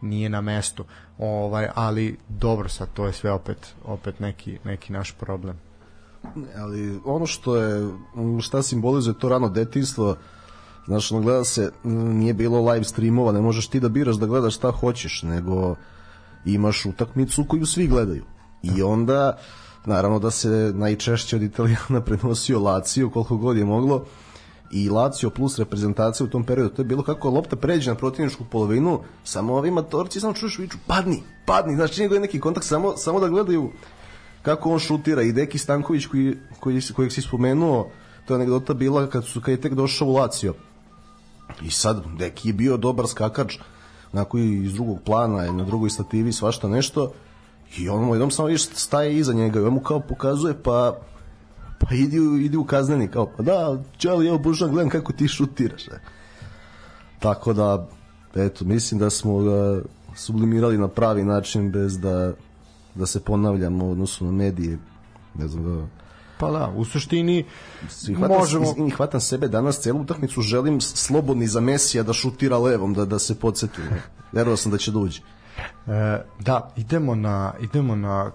nije 0.00 0.28
na 0.28 0.40
mestu 0.40 0.84
ovaj 1.18 1.68
ali 1.74 2.16
dobro 2.28 2.68
sad 2.68 2.88
to 2.94 3.06
je 3.06 3.12
sve 3.12 3.32
opet 3.32 3.74
opet 3.84 4.20
neki 4.20 4.58
neki 4.64 4.92
naš 4.92 5.12
problem. 5.12 5.60
Ali 6.56 7.00
ono 7.04 7.26
što 7.26 7.56
je 7.56 7.90
šta 8.40 8.62
simbolizuje 8.62 9.18
to 9.18 9.28
rano 9.28 9.48
detinjstvo 9.48 10.16
Znaš, 10.90 11.12
ono 11.12 11.22
gleda 11.22 11.44
se, 11.44 11.70
nije 11.84 12.34
bilo 12.34 12.70
live 12.70 12.84
streamova, 12.84 13.32
ne 13.32 13.40
možeš 13.40 13.68
ti 13.68 13.80
da 13.80 13.88
biraš 13.88 14.16
da 14.16 14.26
gledaš 14.26 14.56
šta 14.56 14.70
hoćeš, 14.70 15.22
nego 15.22 15.74
imaš 16.44 16.86
utakmicu 16.86 17.44
koju 17.44 17.66
svi 17.66 17.86
gledaju. 17.86 18.24
I 18.62 18.82
onda, 18.82 19.38
naravno 19.86 20.18
da 20.18 20.30
se 20.30 20.72
najčešće 20.74 21.36
od 21.36 21.42
Italijana 21.42 22.00
prenosio 22.06 22.60
Lazio 22.60 23.10
koliko 23.10 23.36
god 23.36 23.56
je 23.56 23.64
moglo, 23.64 24.04
i 24.72 24.88
Lazio 24.88 25.30
plus 25.30 25.58
reprezentacija 25.58 26.26
u 26.26 26.30
tom 26.30 26.44
periodu, 26.44 26.74
to 26.74 26.82
je 26.82 26.86
bilo 26.86 27.02
kako 27.02 27.30
lopta 27.30 27.56
pređe 27.56 27.90
na 27.90 27.96
protivničku 27.96 28.44
polovinu, 28.50 29.00
samo 29.24 29.54
ovi 29.54 29.70
matorci 29.70 30.20
samo 30.20 30.34
čuješ 30.34 30.58
viču, 30.58 30.78
padni, 30.86 31.22
padni, 31.46 31.74
znači 31.74 32.00
nije 32.00 32.20
neki 32.20 32.40
kontakt, 32.40 32.66
samo, 32.66 32.96
samo 32.96 33.20
da 33.20 33.28
gledaju 33.28 33.70
kako 34.42 34.70
on 34.70 34.78
šutira. 34.78 35.22
I 35.22 35.32
Deki 35.32 35.58
Stanković 35.58 36.06
koji, 36.06 36.36
koji, 36.60 36.80
kojeg 36.96 37.12
si 37.12 37.22
spomenuo, 37.22 37.90
to 38.26 38.34
je 38.34 38.36
anegdota 38.36 38.74
bila 38.74 39.06
kad, 39.06 39.24
su, 39.24 39.40
kad 39.40 39.52
je 39.52 39.60
tek 39.60 39.74
došao 39.74 40.08
u 40.08 40.14
Lazio 40.14 40.54
I 41.62 41.70
sad, 41.70 42.02
Deki 42.18 42.48
je 42.48 42.52
bio 42.52 42.76
dobar 42.76 43.06
skakač, 43.06 43.58
onako 44.12 44.38
i 44.38 44.64
iz 44.64 44.74
drugog 44.74 44.98
plana, 45.04 45.52
na 45.52 45.64
drugoj 45.64 45.90
stativi, 45.90 46.32
svašta 46.32 46.68
nešto, 46.68 47.12
i 47.78 47.88
on 47.88 48.04
mu 48.04 48.14
jednom 48.14 48.30
samo 48.30 48.48
viš 48.48 48.64
staje 48.64 49.16
iza 49.16 49.32
njega 49.32 49.60
i 49.60 49.62
on 49.62 49.74
mu 49.74 49.80
kao 49.80 50.00
pokazuje, 50.00 50.62
pa 50.62 50.98
pa 51.78 51.94
idi, 51.94 52.16
idi 52.44 52.56
u 52.56 52.64
kazneni, 52.64 53.08
kao, 53.08 53.30
pa 53.36 53.42
da, 53.42 53.78
čali, 53.96 54.28
evo 54.28 54.38
Božan, 54.38 54.70
gledam 54.70 54.90
kako 54.90 55.12
ti 55.12 55.28
šutiraš. 55.28 55.88
E. 55.88 56.00
Tako 57.18 57.52
da, 57.52 57.88
eto, 58.34 58.64
mislim 58.64 58.98
da 58.98 59.10
smo 59.10 59.38
ga 59.38 59.80
sublimirali 60.14 60.78
na 60.78 60.88
pravi 60.88 61.24
način 61.24 61.70
bez 61.70 61.98
da 61.98 62.32
da 62.94 63.06
se 63.06 63.20
ponavljamo 63.20 63.86
u 63.86 63.90
odnosu 63.90 64.24
na 64.24 64.32
medije. 64.32 64.78
Ne 65.34 65.48
znam 65.48 65.64
da... 65.64 65.86
Pa 66.40 66.50
da, 66.50 66.72
u 66.76 66.84
suštini 66.84 67.44
hvatam, 68.16 68.38
možemo... 68.38 68.74
Hvatam 68.96 69.20
sebe 69.20 69.48
danas 69.48 69.80
celu 69.80 70.00
utakmicu, 70.00 70.42
želim 70.42 70.80
slobodni 70.80 71.46
za 71.46 71.60
Mesija 71.60 72.02
da 72.02 72.12
šutira 72.12 72.58
levom, 72.58 72.94
da, 72.94 73.04
da 73.04 73.18
se 73.18 73.34
podsjetim. 73.34 73.84
Verovao 74.32 74.56
sam 74.56 74.72
da 74.72 74.78
će 74.78 74.90
da 74.90 74.98
uđe. 74.98 75.20
E, 75.86 76.24
da, 76.38 76.70
idemo 76.76 77.14
na, 77.14 77.54
idemo 77.60 77.96
na 77.96 78.30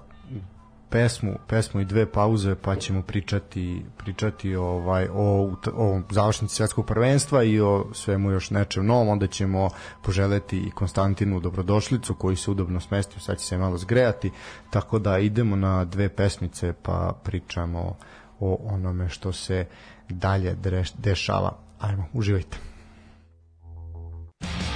pesmu, 0.89 1.33
pesmu 1.47 1.81
i 1.81 1.85
dve 1.85 2.11
pauze 2.11 2.55
pa 2.55 2.75
ćemo 2.75 3.01
pričati 3.01 3.85
pričati 3.97 4.55
ovaj 4.55 5.07
o 5.13 5.51
o 5.75 6.01
završnici 6.09 6.55
svetskog 6.55 6.85
prvenstva 6.85 7.43
i 7.43 7.61
o 7.61 7.85
svemu 7.93 8.31
još 8.31 8.49
nečem 8.49 8.85
novom, 8.85 9.09
onda 9.09 9.27
ćemo 9.27 9.69
poželeti 10.03 10.57
i 10.57 10.71
Konstantinu 10.71 11.39
dobrodošlicu 11.39 12.15
koji 12.15 12.35
se 12.35 12.51
udobno 12.51 12.79
smestio, 12.79 13.19
sad 13.19 13.39
će 13.39 13.45
se 13.45 13.57
malo 13.57 13.77
zgrejati, 13.77 14.31
tako 14.69 14.99
da 14.99 15.17
idemo 15.17 15.55
na 15.55 15.85
dve 15.85 16.09
pesmice 16.09 16.73
pa 16.73 17.13
pričamo 17.23 17.97
o 18.39 18.57
onome 18.63 19.09
što 19.09 19.31
se 19.31 19.65
dalje 20.09 20.55
dešava. 20.97 21.57
Ajmo, 21.79 22.05
uživajte. 22.13 22.57
a 24.41 24.74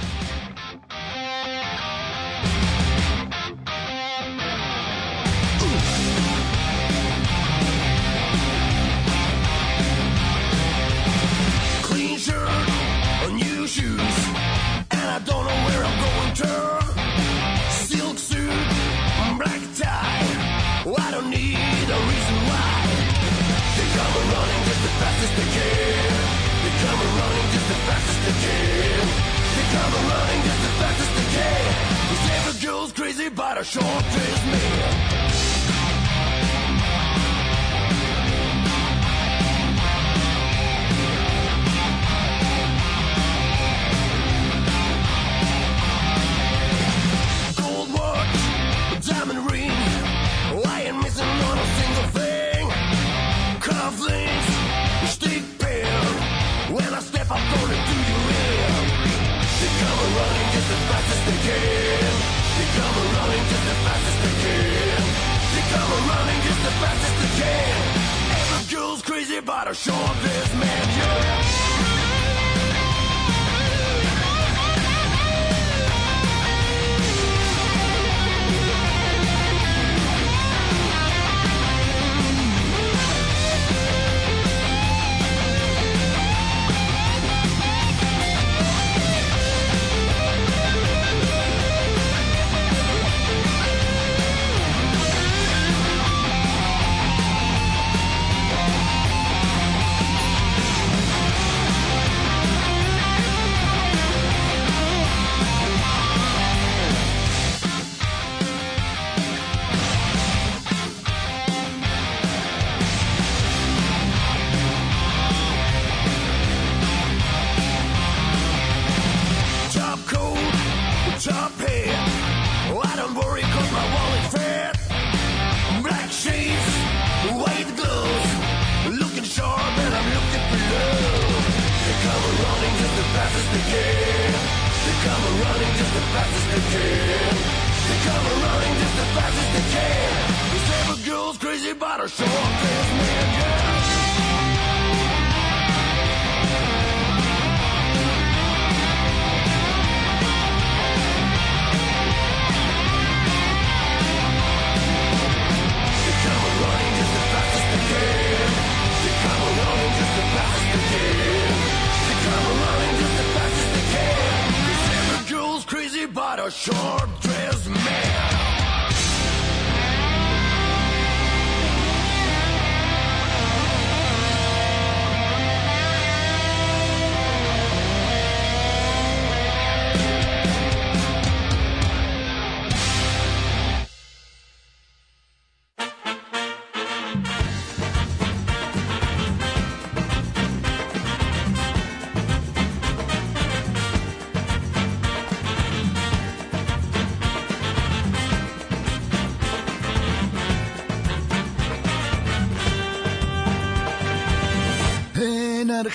but 33.34 33.58
a 33.58 33.64
short 33.64 34.06
is 34.06 34.44
me. 34.46 35.19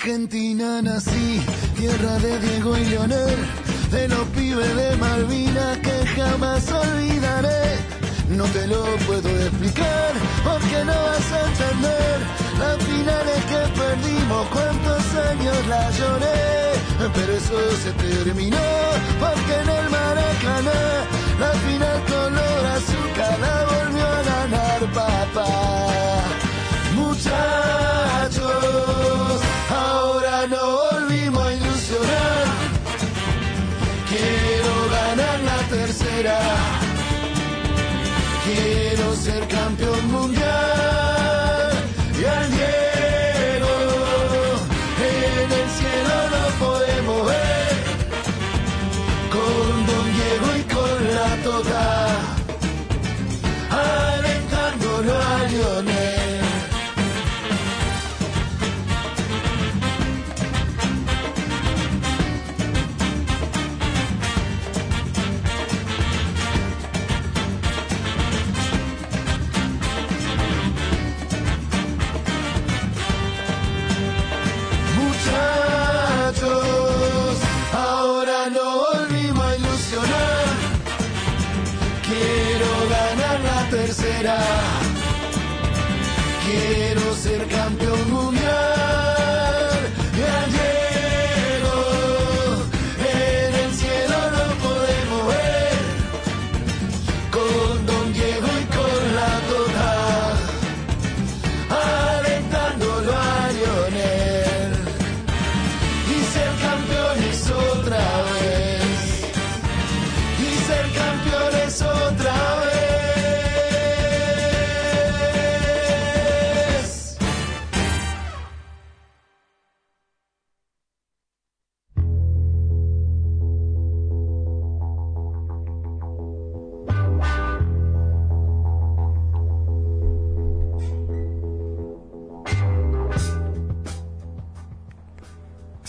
Argentina 0.06 0.84
nací, 0.84 1.42
tierra 1.76 2.20
de 2.20 2.38
Diego 2.38 2.78
y 2.78 2.86
Leonel, 2.86 3.36
de 3.90 4.08
los 4.08 4.28
pibes 4.36 4.76
de 4.76 4.85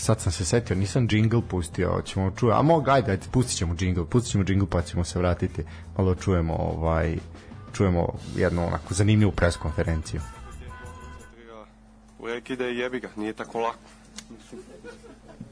Sad 0.07 0.21
sam 0.21 0.31
se 0.31 0.45
setio, 0.45 0.75
nisam 0.75 1.07
jingle 1.11 1.41
pustio, 1.49 2.01
ćemo 2.05 2.31
čuje, 2.39 2.53
a 2.55 2.61
mogu, 2.61 2.89
ajde, 2.89 3.11
ajde, 3.11 3.25
pustit 3.31 3.57
ćemo 3.57 3.75
jingle, 3.79 4.05
pustit 4.05 4.31
ćemo 4.31 4.43
jingle 4.47 4.67
pa 4.69 4.81
ćemo 4.81 5.03
se 5.03 5.19
vratiti, 5.19 5.63
malo 5.97 6.15
čujemo, 6.15 6.53
ovaj, 6.53 7.17
čujemo 7.73 8.19
jednu 8.35 8.67
onako 8.67 8.93
zanimljivu 8.93 9.31
preskonferenciju. 9.31 10.21
Uvijek 12.19 12.49
ide 12.49 12.71
i 12.71 12.77
jebi 12.77 12.99
ga, 12.99 13.09
nije 13.15 13.33
tako 13.33 13.59
lako. 13.59 13.79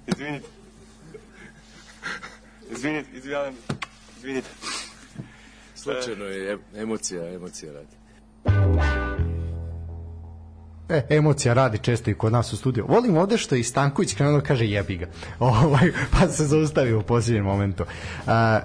Izvinite. 0.07 0.47
Izvinite, 2.71 3.09
izvinite. 3.17 3.53
Izvinite. 4.17 4.49
Slučajno 5.75 6.25
je 6.25 6.53
em- 6.53 6.81
emocija, 6.81 7.33
emocija 7.33 7.73
radi. 7.73 7.95
E, 10.89 11.01
emocija 11.09 11.53
radi 11.53 11.77
često 11.77 12.09
i 12.09 12.13
kod 12.13 12.31
nas 12.31 12.53
u 12.53 12.57
studiju. 12.57 12.85
Volim 12.89 13.17
ovde 13.17 13.37
što 13.37 13.55
je 13.55 13.63
Stanković 13.63 14.13
krenuo 14.13 14.39
da 14.39 14.45
kaže 14.47 14.67
jebi 14.67 14.97
ga. 14.97 15.05
Ovaj, 15.39 15.91
pa 16.11 16.27
se 16.27 16.45
zaustavio 16.45 16.99
u 16.99 17.03
posljednjem 17.03 17.45
momentu. 17.45 17.83
A, 18.27 18.59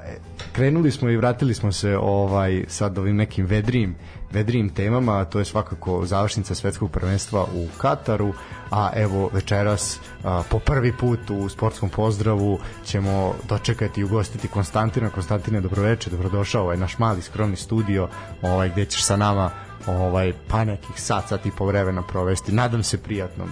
krenuli 0.52 0.90
smo 0.90 1.10
i 1.10 1.16
vratili 1.16 1.54
smo 1.54 1.72
se 1.72 1.96
ovaj 1.96 2.64
sad 2.68 2.98
ovim 2.98 3.16
nekim 3.16 3.46
vedrijim 3.46 3.96
vedrijim 4.32 4.68
temama, 4.68 5.24
to 5.24 5.38
je 5.38 5.44
svakako 5.44 6.06
završnica 6.06 6.54
svetskog 6.54 6.90
prvenstva 6.90 7.42
u 7.54 7.66
Kataru, 7.78 8.32
a 8.70 8.90
evo 8.94 9.30
večeras 9.32 9.98
a, 10.24 10.42
po 10.50 10.58
prvi 10.58 10.92
put 10.92 11.30
u 11.30 11.48
sportskom 11.48 11.88
pozdravu 11.88 12.58
ćemo 12.84 13.34
dočekati 13.48 14.00
i 14.00 14.04
ugostiti 14.04 14.48
Konstantina. 14.48 15.10
Konstantine, 15.10 15.60
dobroveče, 15.60 16.10
dobrodošao 16.10 16.62
ovaj 16.62 16.76
naš 16.76 16.98
mali 16.98 17.22
skromni 17.22 17.56
studio, 17.56 18.08
ovaj 18.42 18.68
gde 18.68 18.84
ćeš 18.84 19.04
sa 19.04 19.16
nama 19.16 19.50
ovaj 19.90 20.32
pa 20.48 20.64
nekih 20.64 21.00
sat, 21.00 21.28
sat 21.28 21.46
i 21.46 21.50
po 21.50 21.66
vremena 21.66 22.02
provesti. 22.02 22.52
Nadam 22.52 22.82
se 22.82 23.02
prijatnom 23.02 23.48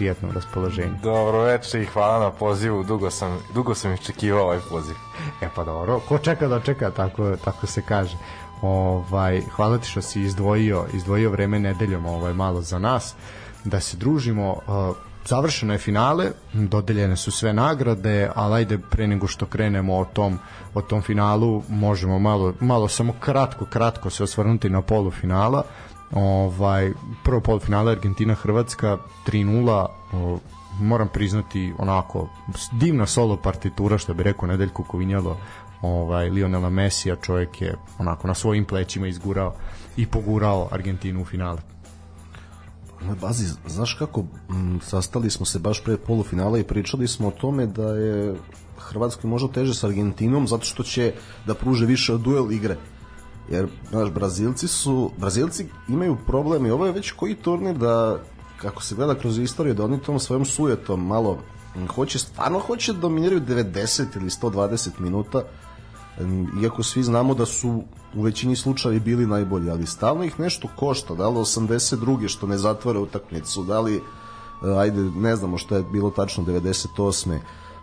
prijatnom 0.00 0.32
raspoloženju. 0.32 0.94
Dobro 1.02 1.42
veče 1.42 1.82
i 1.82 1.86
hvala 1.86 2.18
na 2.18 2.30
pozivu. 2.30 2.84
Dugo 2.84 3.10
sam, 3.10 3.38
dugo 3.54 3.74
sam 3.74 3.92
iščekivao 3.92 4.44
ovaj 4.44 4.58
poziv. 4.70 4.94
E 5.42 5.48
pa 5.54 5.64
dobro, 5.64 6.00
ko 6.08 6.18
čeka 6.18 6.48
da 6.48 6.60
čeka, 6.60 6.90
tako, 6.90 7.36
tako 7.44 7.66
se 7.66 7.82
kaže. 7.82 8.16
Ovaj, 8.62 9.42
hvala 9.56 9.78
ti 9.78 9.88
što 9.88 10.02
si 10.02 10.22
izdvojio, 10.22 10.86
izdvojio 10.92 11.30
vreme 11.30 11.58
nedeljom 11.58 12.06
ovaj, 12.06 12.32
malo 12.34 12.62
za 12.62 12.78
nas, 12.78 13.14
da 13.64 13.80
se 13.80 13.96
družimo. 13.96 14.52
Uh, 14.52 14.96
završeno 15.26 15.72
je 15.72 15.78
finale, 15.78 16.30
dodeljene 16.52 17.16
su 17.16 17.30
sve 17.30 17.52
nagrade, 17.52 18.30
ali 18.34 18.54
ajde 18.54 18.78
pre 18.78 19.06
nego 19.06 19.26
što 19.26 19.46
krenemo 19.46 19.98
o 19.98 20.04
tom, 20.04 20.38
o 20.74 20.82
tom 20.82 21.02
finalu, 21.02 21.62
možemo 21.68 22.18
malo, 22.18 22.54
malo 22.60 22.88
samo 22.88 23.12
kratko, 23.20 23.64
kratko 23.64 24.10
se 24.10 24.22
osvrnuti 24.22 24.70
na 24.70 24.82
polufinala. 24.82 25.62
Ovaj, 26.12 26.92
prvo 27.24 27.40
polufinale 27.40 27.92
Argentina-Hrvatska 27.92 28.98
3-0, 29.26 29.86
o, 30.12 30.38
moram 30.80 31.08
priznati 31.08 31.72
onako 31.78 32.28
divna 32.72 33.06
solo 33.06 33.36
partitura 33.36 33.98
što 33.98 34.14
bi 34.14 34.22
rekao 34.22 34.48
Nedeljko 34.48 34.82
Kovinjalo 34.82 35.36
ovaj 35.82 36.30
Lionela 36.30 36.70
Mesija 36.70 37.16
čovjek 37.16 37.62
je 37.62 37.74
onako 37.98 38.28
na 38.28 38.34
svojim 38.34 38.64
plećima 38.64 39.06
izgurao 39.06 39.54
i 39.96 40.06
pogurao 40.06 40.68
Argentinu 40.72 41.22
u 41.22 41.24
finale 41.24 41.58
Na 41.58 41.79
bazi, 43.20 43.46
znaš 43.66 43.94
kako, 43.94 44.24
m, 44.50 44.80
sastali 44.82 45.30
smo 45.30 45.46
se 45.46 45.58
baš 45.58 45.84
pred 45.84 45.98
polufinala 46.06 46.58
i 46.58 46.64
pričali 46.64 47.08
smo 47.08 47.28
o 47.28 47.30
tome 47.30 47.66
da 47.66 47.88
je 47.88 48.36
Hrvatskoj 48.78 49.30
možda 49.30 49.48
teže 49.48 49.74
s 49.74 49.84
Argentinom 49.84 50.48
zato 50.48 50.64
što 50.64 50.82
će 50.82 51.14
da 51.46 51.54
pruže 51.54 51.86
više 51.86 52.16
duel 52.18 52.52
igre. 52.52 52.76
Jer, 53.50 53.68
znaš, 53.90 54.10
Brazilci 54.10 54.68
su, 54.68 55.10
Brazilci 55.18 55.66
imaju 55.88 56.16
problem 56.26 56.66
i 56.66 56.70
ovo 56.70 56.86
je 56.86 56.92
već 56.92 57.10
koji 57.10 57.34
turnir 57.34 57.78
da, 57.78 58.18
kako 58.56 58.82
se 58.82 58.94
gleda 58.94 59.14
kroz 59.14 59.38
istoriju, 59.38 59.74
da 59.74 59.84
oni 59.84 60.02
tom 60.02 60.18
svojom 60.18 60.44
sujetom 60.44 61.06
malo 61.06 61.38
hoće, 61.94 62.18
stvarno 62.18 62.58
hoće 62.58 62.92
da 62.92 62.98
dominiraju 62.98 63.40
90 63.40 64.16
ili 64.16 64.30
120 64.30 64.88
minuta, 64.98 65.42
iako 66.62 66.82
svi 66.82 67.02
znamo 67.02 67.34
da 67.34 67.46
su 67.46 67.82
u 68.14 68.22
većini 68.22 68.56
slučajevi 68.56 69.00
bili 69.00 69.26
najbolji, 69.26 69.70
ali 69.70 69.86
stalno 69.86 70.24
ih 70.24 70.40
nešto 70.40 70.68
košta, 70.76 71.14
da 71.14 71.28
li 71.28 71.36
82. 71.36 72.28
što 72.28 72.46
ne 72.46 72.58
zatvore 72.58 72.98
utakmicu, 72.98 73.62
da 73.62 73.80
li, 73.80 73.96
e, 73.96 74.00
ajde, 74.78 75.02
ne 75.02 75.36
znamo 75.36 75.58
što 75.58 75.76
je 75.76 75.82
bilo 75.92 76.10
tačno 76.10 76.44
98. 76.44 77.38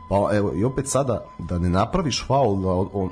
Pa 0.10 0.30
evo, 0.34 0.52
i 0.56 0.64
opet 0.64 0.88
sada, 0.88 1.26
da 1.38 1.60
ne 1.60 1.70
napraviš 1.70 2.26
faul, 2.28 2.62
da 2.62 2.70
on, 2.94 3.10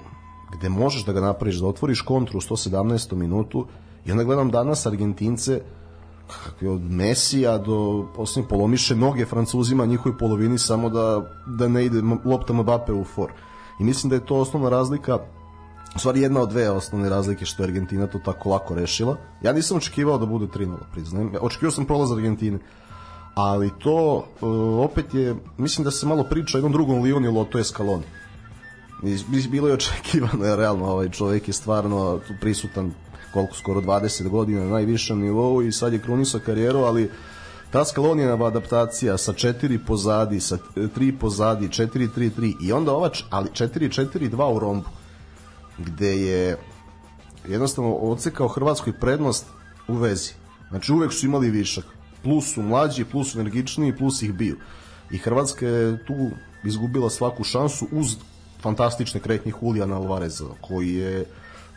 gde 0.53 0.69
možeš 0.69 1.05
da 1.05 1.13
ga 1.13 1.21
napraviš, 1.21 1.55
da 1.55 1.67
otvoriš 1.67 2.01
kontru 2.01 2.37
u 2.37 2.41
117. 2.41 3.15
minutu, 3.15 3.65
i 4.05 4.11
onda 4.11 4.23
gledam 4.23 4.51
danas 4.51 4.85
Argentince, 4.85 5.61
kakvi 6.27 6.67
od 6.67 6.81
Mesija 6.81 7.57
do 7.57 8.07
posljednje 8.15 8.49
polomiše 8.49 8.95
noge 8.95 9.25
Francuzima 9.25 9.85
njihovoj 9.85 10.17
polovini 10.17 10.57
samo 10.57 10.89
da, 10.89 11.21
da 11.45 11.67
ne 11.67 11.85
ide 11.85 12.01
lopta 12.25 12.53
Mbappe 12.53 12.93
u 12.93 13.03
for. 13.03 13.31
I 13.79 13.83
mislim 13.83 14.09
da 14.09 14.15
je 14.15 14.25
to 14.25 14.35
osnovna 14.35 14.69
razlika 14.69 15.19
u 15.95 15.99
stvari 15.99 16.21
jedna 16.21 16.41
od 16.41 16.49
dve 16.49 16.69
osnovne 16.69 17.09
razlike 17.09 17.45
što 17.45 17.63
je 17.63 17.67
Argentina 17.67 18.07
to 18.07 18.19
tako 18.19 18.49
lako 18.49 18.75
rešila. 18.75 19.17
Ja 19.41 19.53
nisam 19.53 19.77
očekivao 19.77 20.17
da 20.17 20.25
bude 20.25 20.45
3-0, 20.45 20.75
priznajem. 20.91 21.31
Očekivao 21.41 21.71
sam 21.71 21.85
prolaz 21.85 22.11
Argentine. 22.11 22.59
Ali 23.35 23.71
to 23.79 24.25
e, 24.41 24.45
opet 24.85 25.13
je, 25.13 25.35
mislim 25.57 25.85
da 25.85 25.91
se 25.91 26.07
malo 26.07 26.23
priča 26.23 26.57
o 26.57 26.59
jednom 26.59 26.71
drugom 26.71 27.03
Lioni, 27.03 27.45
to 27.51 27.57
je 27.57 27.63
Scaloni. 27.63 28.03
Bilo 29.49 29.67
je 29.67 29.73
očekivano, 29.73 30.45
jer 30.45 30.57
realno 30.57 30.85
ovaj 30.85 31.09
čovjek 31.09 31.47
je 31.47 31.53
stvarno 31.53 32.19
prisutan 32.41 32.91
koliko 33.33 33.55
skoro 33.55 33.81
20 33.81 34.29
godina 34.29 34.63
na 34.63 34.69
najvišem 34.69 35.19
nivou 35.19 35.61
i 35.61 35.71
sad 35.71 35.93
je 35.93 35.99
krunisao 35.99 36.39
karijeru, 36.45 36.79
ali 36.79 37.11
ta 37.71 37.85
Scalonijeva 37.85 38.47
adaptacija 38.47 39.17
sa 39.17 39.33
4 39.33 39.79
pozadi, 39.87 40.39
sa 40.39 40.57
3 40.75 41.19
pozadi, 41.19 41.67
4-3-3 41.67 42.53
i 42.61 42.71
onda 42.73 42.91
ova, 42.91 43.09
č- 43.09 43.25
ali 43.29 43.49
4-4-2 43.49 44.55
u 44.55 44.59
rombu, 44.59 44.89
gde 45.77 46.21
je 46.21 46.57
jednostavno 47.47 47.93
odsekao 47.93 48.47
Hrvatskoj 48.47 48.93
prednost 48.93 49.45
u 49.87 49.93
vezi. 49.93 50.31
Znači 50.69 50.93
uvek 50.93 51.13
su 51.13 51.25
imali 51.25 51.49
višak. 51.49 51.85
Plus 52.23 52.53
su 52.53 52.61
mlađi, 52.61 53.05
plus 53.05 53.31
su 53.31 53.39
energičniji, 53.39 53.97
plus 53.97 54.21
ih 54.21 54.33
biju. 54.33 54.57
I 55.11 55.17
Hrvatska 55.17 55.67
je 55.67 56.05
tu 56.05 56.29
izgubila 56.63 57.09
svaku 57.09 57.43
šansu 57.43 57.87
uz 57.91 58.15
fantastične 58.61 59.19
kretnje 59.19 59.53
Julijana 59.61 59.95
Alvareza, 59.95 60.45
koji 60.61 60.95
je 60.95 61.25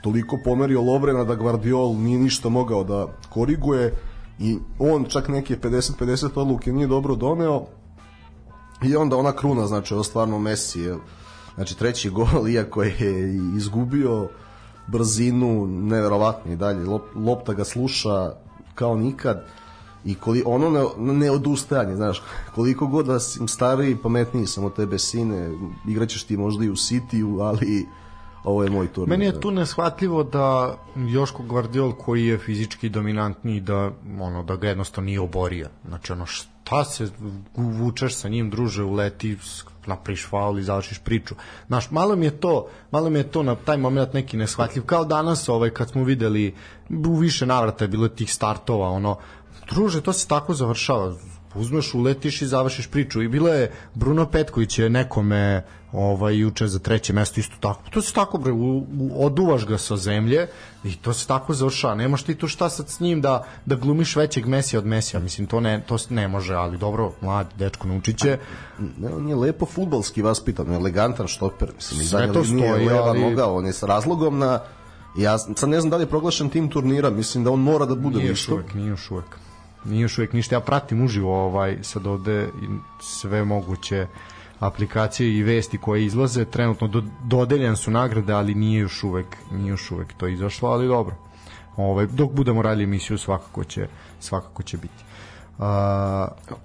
toliko 0.02 0.38
pomerio 0.44 0.82
Lovrena 0.82 1.24
da 1.24 1.34
Guardiol 1.34 1.94
nije 1.96 2.18
ništa 2.18 2.48
mogao 2.48 2.84
da 2.84 3.06
koriguje 3.30 3.94
i 4.38 4.58
on 4.78 5.04
čak 5.04 5.28
neke 5.28 5.56
50-50 5.56 6.40
odluke 6.40 6.72
nije 6.72 6.87
dobro 6.87 7.14
doneo 7.14 7.66
i 8.82 8.96
onda 8.96 9.16
ona 9.16 9.32
kruna, 9.32 9.66
znači 9.66 9.94
ovo 9.94 10.02
stvarno 10.02 10.38
Messi 10.38 10.80
je, 10.80 10.96
znači 11.59 11.79
treći 11.79 12.11
gol, 12.11 12.49
iako 12.55 12.83
je 12.83 13.35
izgubio 13.57 14.29
brzinu, 14.87 15.66
neverovatno 15.66 16.53
i 16.53 16.57
dalje, 16.57 16.85
lop, 16.85 17.03
lopta 17.14 17.53
ga 17.53 17.64
sluša 17.64 18.33
kao 18.75 18.97
nikad 18.97 19.44
i 20.05 20.14
koli, 20.14 20.42
ono 20.47 20.71
ne, 20.71 21.14
ne 21.14 21.31
odustajanje, 21.31 21.97
znaš, 21.97 22.23
koliko 22.55 22.87
god 22.87 23.07
da 23.07 23.21
si 23.21 23.40
stariji, 23.49 23.97
pametniji 23.97 24.47
sam 24.47 24.64
od 24.64 24.75
tebe 24.75 24.99
sine, 24.99 25.51
igraćeš 25.88 26.25
ti 26.25 26.37
možda 26.37 26.64
i 26.64 26.71
u 26.71 26.77
City-u, 26.77 27.40
ali 27.40 27.87
ovo 28.44 28.64
je 28.64 28.71
moj 28.71 28.88
turnir. 28.88 29.18
Meni 29.18 29.25
je 29.25 29.40
tu 29.40 29.51
neshvatljivo 29.51 30.23
da 30.25 30.77
Joško 30.97 31.42
Gvardiol 31.42 31.92
koji 31.92 32.27
je 32.27 32.38
fizički 32.38 32.88
dominantniji 32.88 33.61
da 33.61 33.90
ono 34.21 34.42
da 34.42 34.57
ga 34.57 34.68
jednostavno 34.68 35.07
nije 35.07 35.21
oborio. 35.21 35.68
Znači 35.88 36.12
ono 36.12 36.27
šta 36.27 36.59
šta 36.68 36.85
se 36.85 37.09
vučeš 37.57 38.14
sa 38.14 38.29
njim, 38.29 38.51
druže, 38.51 38.83
uleti, 38.83 39.37
napriš 39.88 40.27
faul 40.29 40.59
i 40.59 40.62
završiš 40.62 40.98
priču. 40.98 41.35
Znaš, 41.66 41.90
malo 41.90 42.16
mi 42.16 42.27
je 42.27 42.40
to, 42.40 42.68
malo 42.90 43.11
mi 43.11 43.18
je 43.18 43.31
to 43.31 43.42
na 43.42 43.55
taj 43.55 43.77
moment 43.77 44.12
neki 44.12 44.37
neshvatljiv, 44.37 44.85
kao 44.85 45.05
danas 45.05 45.48
ovaj, 45.48 45.70
kad 45.70 45.90
smo 45.90 46.05
videli, 46.05 46.55
u 46.90 47.16
više 47.16 47.46
navrata 47.46 47.85
je 47.85 47.88
bilo 47.88 48.09
tih 48.09 48.33
startova, 48.35 48.88
ono, 48.88 49.16
druže, 49.70 50.01
to 50.01 50.12
se 50.12 50.29
tako 50.29 50.55
završava, 50.55 51.14
uzmeš, 51.55 51.94
uletiš 51.94 52.42
i 52.42 52.46
završiš 52.46 52.87
priču. 52.87 53.22
I 53.22 53.29
bilo 53.29 53.48
je 53.48 53.72
Bruno 53.94 54.27
Petković 54.27 54.79
je 54.79 54.90
nekome 54.90 55.64
ovaj 55.92 56.38
juče 56.38 56.66
za 56.66 56.79
treće 56.79 57.12
mesto 57.12 57.40
isto 57.40 57.57
tako. 57.61 57.83
To 57.90 58.03
se 58.03 58.12
tako 58.12 58.38
bre, 58.38 58.53
u, 58.53 58.79
u, 58.79 59.27
oduvaš 59.27 59.66
ga 59.66 59.79
sa 59.79 59.96
zemlje 59.96 60.48
i 60.85 60.96
to 60.96 61.12
se 61.12 61.27
tako 61.27 61.55
završava. 61.55 61.94
Nemaš 61.94 62.22
ti 62.22 62.35
tu 62.35 62.48
šta 62.48 62.68
sad 62.68 62.88
s 62.88 63.01
njim 63.01 63.20
da 63.20 63.44
da 63.66 63.74
glumiš 63.74 64.16
većeg 64.16 64.46
Mesija 64.46 64.81
od 64.81 64.87
Mesija. 64.87 65.20
Mislim 65.20 65.46
to 65.46 65.61
ne 65.61 65.83
to 65.87 65.96
ne 66.11 66.29
može, 66.29 66.55
ali 66.55 66.79
dobro, 66.79 67.12
mlad 67.20 67.46
dečko 67.59 67.88
naučiće. 67.88 68.38
Ne, 68.79 69.14
on 69.14 69.29
je 69.29 69.35
lepo 69.35 69.66
fudbalski 69.66 70.22
vaspitan, 70.22 70.72
elegantan 70.72 71.27
štoper, 71.27 71.72
mislim, 71.74 72.01
Sve 72.01 72.33
to 72.33 72.44
stoji, 72.44 72.87
leva 72.87 73.09
ali- 73.09 73.20
noga, 73.20 73.51
on 73.51 73.66
je 73.66 73.72
sa 73.72 73.87
razlogom 73.87 74.38
na 74.38 74.61
Ja 75.18 75.38
sad 75.38 75.68
ne 75.68 75.81
znam 75.81 75.90
da 75.90 75.96
li 75.96 76.03
je 76.03 76.07
proglašen 76.07 76.51
tim 76.51 76.68
turnira, 76.70 77.11
mislim 77.11 77.44
da 77.44 77.51
on 77.51 77.61
mora 77.61 77.87
da 77.87 77.94
bude 77.94 78.18
Nije 78.18 78.29
još 78.29 78.48
uvek, 78.48 78.74
nije 78.74 78.88
još 78.88 79.11
uvek. 79.11 79.37
Nije 79.85 80.03
još 80.03 80.18
uvek 80.18 80.33
ništa. 80.33 80.55
Ja 80.55 80.61
pratim 80.61 81.05
uživo 81.05 81.44
ovaj, 81.44 81.79
sad 81.83 82.07
ovde 82.07 82.48
sve 83.01 83.44
moguće 83.44 84.07
aplikacije 84.61 85.37
i 85.37 85.42
vesti 85.42 85.79
koje 85.79 86.05
izlaze. 86.05 86.44
Trenutno 86.44 86.88
do, 86.88 87.03
dodeljen 87.25 87.77
su 87.77 87.90
nagrade, 87.90 88.33
ali 88.33 88.55
nije 88.55 88.81
još 88.81 89.05
uvek, 89.05 89.37
nije 89.53 89.71
još 89.71 89.90
uvek 89.90 90.12
to 90.12 90.29
izašlo, 90.29 90.68
ali 90.68 90.88
dobro. 90.88 91.14
Ovaj, 91.77 92.07
dok 92.07 92.33
budemo 92.33 92.62
radili 92.62 92.85
emisiju 92.85 93.18
svakako 93.18 93.64
će, 93.64 93.88
svakako 94.21 94.62
će 94.62 94.77
biti. 94.77 95.05
Uh, 95.59 95.64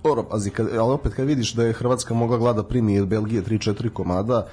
Dobro, 0.03 0.23
pazi, 0.23 0.49
kad, 0.49 0.67
ali 0.67 0.93
opet 0.93 1.13
kad 1.13 1.27
vidiš 1.27 1.53
da 1.53 1.63
je 1.63 1.73
Hrvatska 1.73 2.13
mogla 2.13 2.37
glada 2.37 2.63
primi 2.63 2.99
od 2.99 3.07
Belgije 3.07 3.43
3-4 3.43 3.89
komada, 3.89 4.47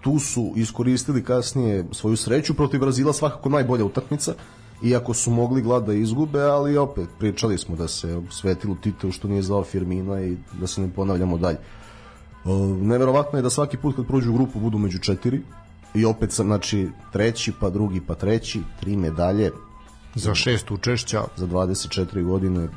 tu 0.00 0.18
su 0.18 0.52
iskoristili 0.56 1.24
kasnije 1.24 1.84
svoju 1.92 2.16
sreću 2.16 2.54
protiv 2.54 2.80
Brazila 2.80 3.12
svakako 3.12 3.48
najbolja 3.48 3.84
utakmica 3.84 4.34
iako 4.82 5.14
su 5.14 5.30
mogli 5.30 5.62
glada 5.62 5.92
izgube, 5.92 6.42
ali 6.42 6.76
opet 6.76 7.08
pričali 7.18 7.58
smo 7.58 7.76
da 7.76 7.88
se 7.88 8.22
svetilo 8.30 8.76
Titeu 8.80 9.12
što 9.12 9.28
nije 9.28 9.42
zvao 9.42 9.64
Firmina 9.64 10.20
i 10.20 10.36
da 10.60 10.66
se 10.66 10.80
ne 10.80 10.90
ponavljamo 10.96 11.38
dalje. 11.38 11.58
O, 12.44 12.76
neverovatno 12.80 13.38
je 13.38 13.42
da 13.42 13.50
svaki 13.50 13.76
put 13.76 13.96
kad 13.96 14.06
prođu 14.06 14.30
u 14.30 14.34
grupu 14.34 14.60
budu 14.60 14.78
među 14.78 14.98
četiri 14.98 15.40
i 15.94 16.04
opet 16.04 16.32
sam, 16.32 16.46
znači, 16.46 16.88
treći, 17.12 17.52
pa 17.60 17.70
drugi, 17.70 18.00
pa 18.00 18.14
treći, 18.14 18.60
tri 18.80 18.96
medalje 18.96 19.50
za 20.14 20.34
šest 20.34 20.70
učešća 20.70 21.22
za 21.36 21.46
24 21.46 22.24
godine. 22.24 22.68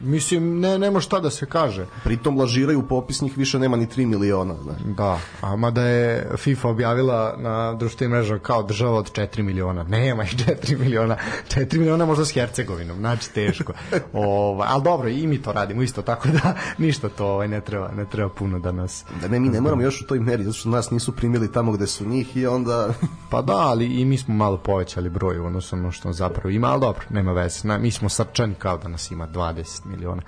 Mislim, 0.00 0.60
ne, 0.60 0.78
nema 0.78 1.00
šta 1.00 1.20
da 1.20 1.30
se 1.30 1.46
kaže. 1.46 1.86
Pritom 2.04 2.38
lažiraju 2.38 2.82
popis 2.88 3.20
njih 3.22 3.38
više 3.38 3.58
nema 3.58 3.76
ni 3.76 3.86
3 3.86 4.06
miliona. 4.06 4.54
Znači. 4.62 4.84
Da, 4.84 5.18
a 5.40 5.56
mada 5.56 5.82
je 5.82 6.30
FIFA 6.36 6.68
objavila 6.68 7.34
na 7.38 7.74
društvenim 7.74 8.16
mrežama 8.16 8.40
kao 8.40 8.62
država 8.62 8.98
od 8.98 9.12
4 9.12 9.42
miliona. 9.42 9.82
Nema 9.82 10.24
i 10.24 10.26
4 10.26 10.78
miliona. 10.78 11.16
4 11.48 11.78
miliona 11.78 12.06
možda 12.06 12.24
s 12.24 12.32
Hercegovinom, 12.32 12.96
znači 12.96 13.32
teško. 13.32 13.72
Ovaj, 14.12 14.68
ali 14.70 14.82
dobro, 14.82 15.08
i 15.08 15.26
mi 15.26 15.42
to 15.42 15.52
radimo 15.52 15.82
isto, 15.82 16.02
tako 16.02 16.28
da 16.28 16.54
ništa 16.78 17.08
to 17.08 17.26
ovaj, 17.26 17.48
ne, 17.48 17.60
treba, 17.60 17.88
ne 17.92 18.04
treba 18.04 18.28
puno 18.28 18.58
da 18.58 18.72
nas... 18.72 19.04
Da 19.20 19.28
ne, 19.28 19.40
mi 19.40 19.48
ne 19.48 19.60
moramo 19.60 19.82
još 19.82 20.00
u 20.00 20.06
toj 20.06 20.20
meri, 20.20 20.44
zato 20.44 20.56
što 20.56 20.68
nas 20.68 20.90
nisu 20.90 21.12
primili 21.12 21.52
tamo 21.52 21.72
gde 21.72 21.86
su 21.86 22.08
njih 22.08 22.36
i 22.36 22.46
onda... 22.46 22.88
Pa 23.30 23.42
da, 23.42 23.56
ali 23.56 23.86
i 23.86 24.04
mi 24.04 24.18
smo 24.18 24.34
malo 24.34 24.56
povećali 24.56 25.10
broj 25.10 25.36
na 25.36 25.60
ono 25.72 25.92
što 25.92 26.12
zapravo 26.12 26.50
ima, 26.50 26.68
ali 26.68 26.80
dobro, 26.80 27.02
nema 27.10 27.32
veze. 27.32 27.68
Na, 27.68 27.78
mi 27.78 27.90
smo 27.90 28.08
srčani 28.08 28.54
kao 28.54 28.78
da 28.78 28.88
nas 28.88 29.10
ima 29.10 29.28
20 29.28 29.85
miliona. 29.86 30.22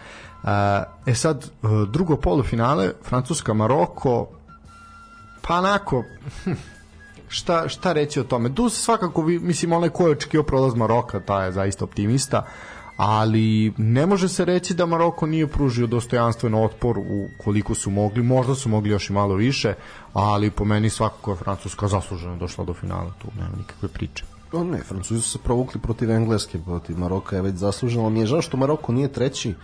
E 1.06 1.14
sad, 1.14 1.50
drugo 1.90 2.16
polufinale, 2.16 2.92
Francuska-Maroko, 3.10 4.26
pa 5.42 5.54
onako, 5.54 6.04
šta, 7.28 7.68
šta 7.68 7.92
reći 7.92 8.20
o 8.20 8.24
tome? 8.24 8.54
Tu 8.54 8.68
svakako, 8.68 9.22
mislim, 9.22 9.72
onaj 9.72 9.88
ko 9.88 10.06
je 10.06 10.12
očekio 10.12 10.42
prolaz 10.42 10.74
Maroka, 10.74 11.20
taj 11.20 11.46
je 11.46 11.52
zaista 11.52 11.84
optimista, 11.84 12.46
ali 12.96 13.72
ne 13.76 14.06
može 14.06 14.28
se 14.28 14.44
reći 14.44 14.74
da 14.74 14.86
Maroko 14.86 15.26
nije 15.26 15.46
pružio 15.46 15.86
dostojanstven 15.86 16.54
otpor 16.54 16.98
u 16.98 17.28
koliko 17.44 17.74
su 17.74 17.90
mogli, 17.90 18.22
možda 18.22 18.54
su 18.54 18.68
mogli 18.68 18.90
još 18.90 19.10
i 19.10 19.12
malo 19.12 19.34
više, 19.34 19.74
ali 20.12 20.50
po 20.50 20.64
meni 20.64 20.90
svakako 20.90 21.30
je 21.30 21.36
Francuska 21.36 21.88
zasluženo 21.88 22.36
došla 22.36 22.64
do 22.64 22.74
finala, 22.74 23.12
tu 23.18 23.28
nema 23.36 23.56
nikakve 23.56 23.88
priče. 23.88 24.24
O 24.52 24.64
ne, 24.64 24.78
Francuzi 24.82 25.22
su 25.22 25.30
se 25.30 25.38
provukli 25.38 25.80
protiv 25.80 26.10
Engleske, 26.10 26.58
protiv 26.58 26.98
Maroka 26.98 27.36
je 27.36 27.42
već 27.42 27.54
zasluženo, 27.54 28.04
ali 28.04 28.12
mi 28.12 28.20
je 28.20 28.26
žao 28.26 28.42
što 28.42 28.56
Maroko 28.56 28.92
nije 28.92 29.12
treći, 29.12 29.54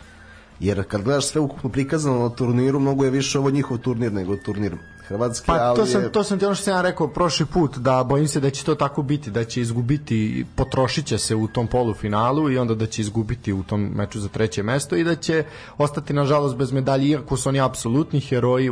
jer 0.61 0.85
kad 0.85 1.03
gledaš 1.03 1.27
sve 1.27 1.41
ukupno 1.41 1.71
prikazano 1.71 2.19
na 2.19 2.29
turniru, 2.29 2.81
mnogo 2.81 3.05
je 3.05 3.11
više 3.11 3.39
ovo 3.39 3.51
njihov 3.51 3.79
turnir 3.79 4.13
nego 4.13 4.37
turnir 4.37 4.77
Hrvatske, 5.09 5.47
Pa 5.47 5.53
ali 5.53 5.77
to 5.77 5.87
sam, 5.87 6.03
je... 6.03 6.13
to 6.13 6.25
sam 6.25 6.39
ti 6.39 6.45
ono 6.45 6.55
što 6.55 6.65
sam 6.65 6.75
ja 6.75 6.83
rekao 6.83 7.09
prošli 7.09 7.47
put, 7.47 7.79
da 7.79 8.05
bojim 8.05 8.29
se 8.29 8.41
da 8.41 8.51
će 8.51 8.65
to 8.65 8.75
tako 8.75 9.03
biti, 9.03 9.31
da 9.31 9.45
će 9.45 9.61
izgubiti, 9.61 10.47
potrošit 10.57 11.07
će 11.07 11.19
se 11.19 11.35
u 11.35 11.49
tom 11.49 11.67
polufinalu 11.67 12.51
i 12.51 12.59
onda 12.59 12.75
da 12.75 12.87
će 12.87 13.03
izgubiti 13.03 13.53
u 13.53 13.63
tom 13.63 13.81
meču 13.81 14.21
za 14.21 14.29
treće 14.29 14.63
mesto 14.63 14.97
i 14.97 15.05
da 15.05 15.17
će 15.17 15.45
ostati 15.79 16.13
nažalost 16.13 16.57
bez 16.57 16.73
medalje, 16.73 17.09
iako 17.09 17.37
su 17.37 17.49
oni 17.49 17.61
apsolutni 17.61 18.21
heroji 18.21 18.71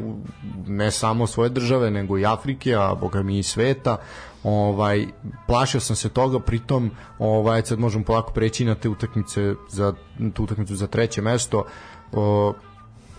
ne 0.66 0.90
samo 0.90 1.26
svoje 1.26 1.50
države, 1.50 1.90
nego 1.90 2.18
i 2.18 2.26
Afrike, 2.26 2.74
a 2.74 2.94
boga 2.94 3.22
mi 3.22 3.38
i 3.38 3.42
sveta, 3.42 3.96
ovaj 4.44 5.06
plašio 5.46 5.80
sam 5.80 5.96
se 5.96 6.08
toga 6.08 6.38
pritom 6.38 6.90
ovaj 7.18 7.62
sad 7.62 7.78
možemo 7.78 8.04
polako 8.04 8.32
preći 8.32 8.64
na 8.64 8.74
te 8.74 8.88
utakmice 8.88 9.54
za 9.68 9.94
tu 10.34 10.44
utakmicu 10.44 10.76
za 10.76 10.86
treće 10.86 11.22
mesto. 11.22 11.64
O, 12.12 12.54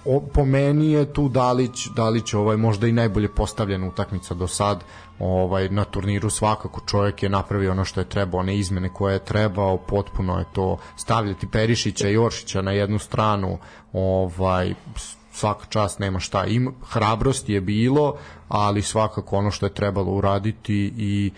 o, 0.05 0.19
po 0.33 0.45
meni 0.45 0.91
je 0.91 1.13
tu 1.13 1.29
Dalić, 1.29 1.87
Dalić 1.95 2.33
ovaj 2.33 2.57
možda 2.57 2.87
i 2.87 2.91
najbolje 2.91 3.29
postavljena 3.29 3.87
utakmica 3.87 4.33
do 4.33 4.47
sad 4.47 4.83
ovaj 5.19 5.69
na 5.69 5.83
turniru. 5.83 6.29
Svakako 6.29 6.81
čovjek 6.87 7.23
je 7.23 7.29
napravio 7.29 7.71
ono 7.71 7.85
što 7.85 7.99
je 8.01 8.09
trebao, 8.09 8.39
one 8.39 8.57
izmene 8.57 8.89
koje 8.93 9.13
je 9.13 9.25
trebao, 9.25 9.77
potpuno 9.77 10.39
je 10.39 10.45
to 10.53 10.77
stavljati 10.97 11.47
Perišića 11.47 12.09
i 12.09 12.17
Oršića 12.17 12.61
na 12.61 12.71
jednu 12.71 12.99
stranu, 12.99 13.57
ovaj 13.93 14.73
svaka 15.33 15.65
čast 15.69 15.99
nema 15.99 16.19
šta 16.19 16.45
ima 16.45 16.71
hrabrost 16.89 17.49
je 17.49 17.61
bilo 17.61 18.15
ali 18.47 18.81
svakako 18.81 19.37
ono 19.37 19.51
što 19.51 19.65
je 19.65 19.73
trebalo 19.73 20.11
uraditi 20.11 20.93
i 20.97 21.31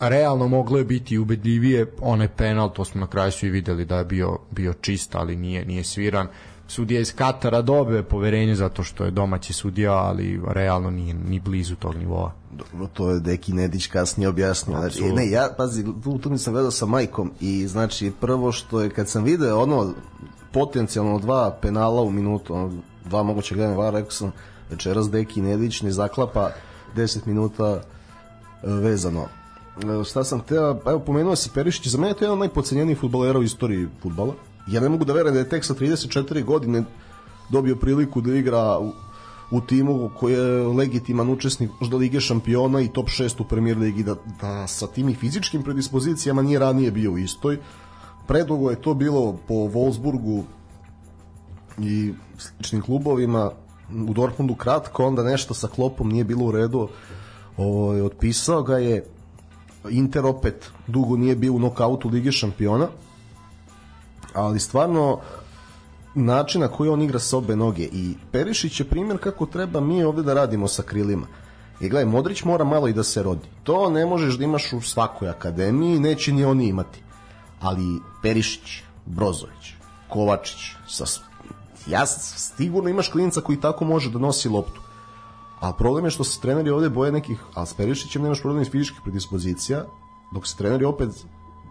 realno 0.00 0.48
moglo 0.48 0.78
je 0.78 0.84
biti 0.84 1.18
ubedljivije 1.18 1.92
onaj 2.00 2.28
penal, 2.28 2.72
to 2.72 2.84
smo 2.84 3.00
na 3.00 3.06
kraju 3.06 3.32
svi 3.32 3.50
videli 3.50 3.84
da 3.84 3.98
je 3.98 4.04
bio, 4.04 4.38
bio 4.50 4.72
čist, 4.72 5.14
ali 5.14 5.36
nije, 5.36 5.64
nije 5.64 5.84
sviran. 5.84 6.26
Sudija 6.68 7.00
iz 7.00 7.14
Katara 7.14 7.62
dobio 7.62 8.02
poverenje 8.02 8.54
zato 8.54 8.82
što 8.82 9.04
je 9.04 9.10
domaći 9.10 9.52
sudija, 9.52 9.92
ali 9.92 10.40
realno 10.46 10.90
nije 10.90 11.14
ni 11.14 11.40
blizu 11.40 11.76
tog 11.76 11.96
nivoa. 11.96 12.32
Dobro, 12.50 12.88
to 12.94 13.10
je 13.10 13.20
Deki 13.20 13.52
Nedić 13.52 13.86
kasnije 13.86 14.28
objasnio. 14.28 14.78
Znači, 14.78 15.02
ne, 15.02 15.30
ja, 15.30 15.48
pazi, 15.56 15.84
tu 15.84 16.10
utakmicu 16.10 16.44
sam 16.44 16.52
gledao 16.52 16.70
sa 16.70 16.86
majkom 16.86 17.32
i 17.40 17.66
znači 17.66 18.12
prvo 18.20 18.52
što 18.52 18.80
je 18.80 18.90
kad 18.90 19.08
sam 19.08 19.24
video 19.24 19.60
ono 19.60 19.94
potencijalno 20.52 21.18
dva 21.18 21.58
penala 21.62 22.02
u 22.02 22.10
minutu, 22.10 22.54
ono, 22.54 22.72
moguće 23.10 23.54
gledanja 23.54 23.78
vara, 23.78 23.98
rekao 23.98 24.10
sam 24.10 24.32
večeras 24.70 25.10
Deki 25.10 25.42
Nedić 25.42 25.82
ne 25.82 25.90
zaklapa 25.90 26.50
10 26.96 27.26
minuta 27.26 27.64
e, 27.64 27.80
vezano. 28.62 29.26
E, 30.00 30.04
Šta 30.04 30.24
sam 30.24 30.40
hteo, 30.40 30.80
pa 30.84 30.90
evo 30.90 31.00
pomenuo 31.00 31.36
se 31.36 31.50
Perišić, 31.54 31.86
za 31.86 31.98
mene 31.98 32.10
je 32.10 32.14
to 32.14 32.24
jedan 32.24 32.32
od 32.32 32.38
najpocenjenijih 32.38 32.98
futbolera 32.98 33.38
u 33.38 33.42
istoriji 33.42 33.88
futbala. 34.02 34.34
Ja 34.68 34.80
ne 34.80 34.88
mogu 34.88 35.04
da 35.04 35.12
verujem 35.12 35.34
da 35.34 35.40
je 35.40 35.48
tek 35.48 35.64
sa 35.64 35.74
34 35.74 36.44
godine 36.44 36.84
dobio 37.50 37.76
priliku 37.76 38.20
da 38.20 38.34
igra 38.34 38.78
u, 38.78 38.92
u 39.50 39.60
timu 39.60 40.10
koji 40.18 40.32
je 40.32 40.62
legitiman 40.62 41.30
učesnik 41.30 41.70
možda 41.80 41.96
Lige 41.96 42.20
šampiona 42.20 42.80
i 42.80 42.88
top 42.88 43.08
6 43.08 43.40
u 43.40 43.44
Premier 43.44 43.78
Ligi 43.78 44.02
da, 44.02 44.14
da 44.40 44.66
sa 44.66 44.86
tim 44.86 45.08
i 45.08 45.14
fizičkim 45.14 45.62
predispozicijama 45.62 46.42
nije 46.42 46.58
ranije 46.58 46.90
bio 46.90 47.12
u 47.12 47.18
istoj. 47.18 47.58
Predugo 48.26 48.70
je 48.70 48.82
to 48.82 48.94
bilo 48.94 49.38
po 49.48 49.54
Wolfsburgu 49.54 50.42
i 51.78 52.12
sličnim 52.40 52.82
klubovima 52.82 53.50
u 54.08 54.12
Dortmundu 54.12 54.54
kratko, 54.54 55.06
onda 55.06 55.22
nešto 55.22 55.54
sa 55.54 55.68
klopom 55.68 56.08
nije 56.08 56.24
bilo 56.24 56.44
u 56.44 56.52
redu. 56.52 56.88
Ovaj 57.56 58.00
otpisao 58.00 58.62
ga 58.62 58.78
je 58.78 59.04
Inter 59.88 60.26
opet 60.26 60.70
dugo 60.86 61.16
nije 61.16 61.36
bio 61.36 61.52
u 61.52 61.58
nokautu 61.58 62.08
Lige 62.08 62.32
šampiona 62.32 62.88
ali 64.34 64.60
stvarno 64.60 65.18
način 66.14 66.60
na 66.60 66.68
koji 66.68 66.90
on 66.90 67.02
igra 67.02 67.18
sa 67.18 67.36
obe 67.36 67.56
noge 67.56 67.82
i 67.82 68.14
Perišić 68.32 68.80
je 68.80 68.88
primjer 68.88 69.18
kako 69.18 69.46
treba 69.46 69.80
mi 69.80 70.04
ovde 70.04 70.22
da 70.22 70.34
radimo 70.34 70.68
sa 70.68 70.82
krilima 70.82 71.26
i 71.80 71.88
gledaj, 71.88 72.12
Modrić 72.12 72.44
mora 72.44 72.64
malo 72.64 72.88
i 72.88 72.92
da 72.92 73.02
se 73.02 73.22
rodi 73.22 73.48
to 73.62 73.90
ne 73.90 74.06
možeš 74.06 74.38
da 74.38 74.44
imaš 74.44 74.72
u 74.72 74.80
svakoj 74.80 75.28
akademiji 75.28 76.00
neće 76.00 76.32
ni 76.32 76.44
oni 76.44 76.68
imati 76.68 77.02
ali 77.60 78.00
Perišić, 78.22 78.82
Brozović 79.06 79.74
Kovačić 80.08 80.58
sa, 80.88 81.04
ja 81.90 82.06
sigurno 82.06 82.90
imaš 82.90 83.08
klinca 83.08 83.40
koji 83.40 83.60
tako 83.60 83.84
može 83.84 84.10
da 84.10 84.18
nosi 84.18 84.48
loptu 84.48 84.80
a 85.60 85.72
problem 85.72 86.04
je 86.04 86.10
što 86.10 86.24
se 86.24 86.40
treneri 86.40 86.70
ovde 86.70 86.88
boje 86.88 87.12
nekih, 87.12 87.40
a 87.54 87.66
s 87.66 87.74
Perišićem 87.74 88.22
nemaš 88.22 88.40
problem 88.40 88.62
iz 88.62 88.70
fizičkih 88.70 89.00
predispozicija, 89.04 89.84
dok 90.34 90.46
se 90.46 90.56
treneri 90.56 90.84
opet, 90.84 91.08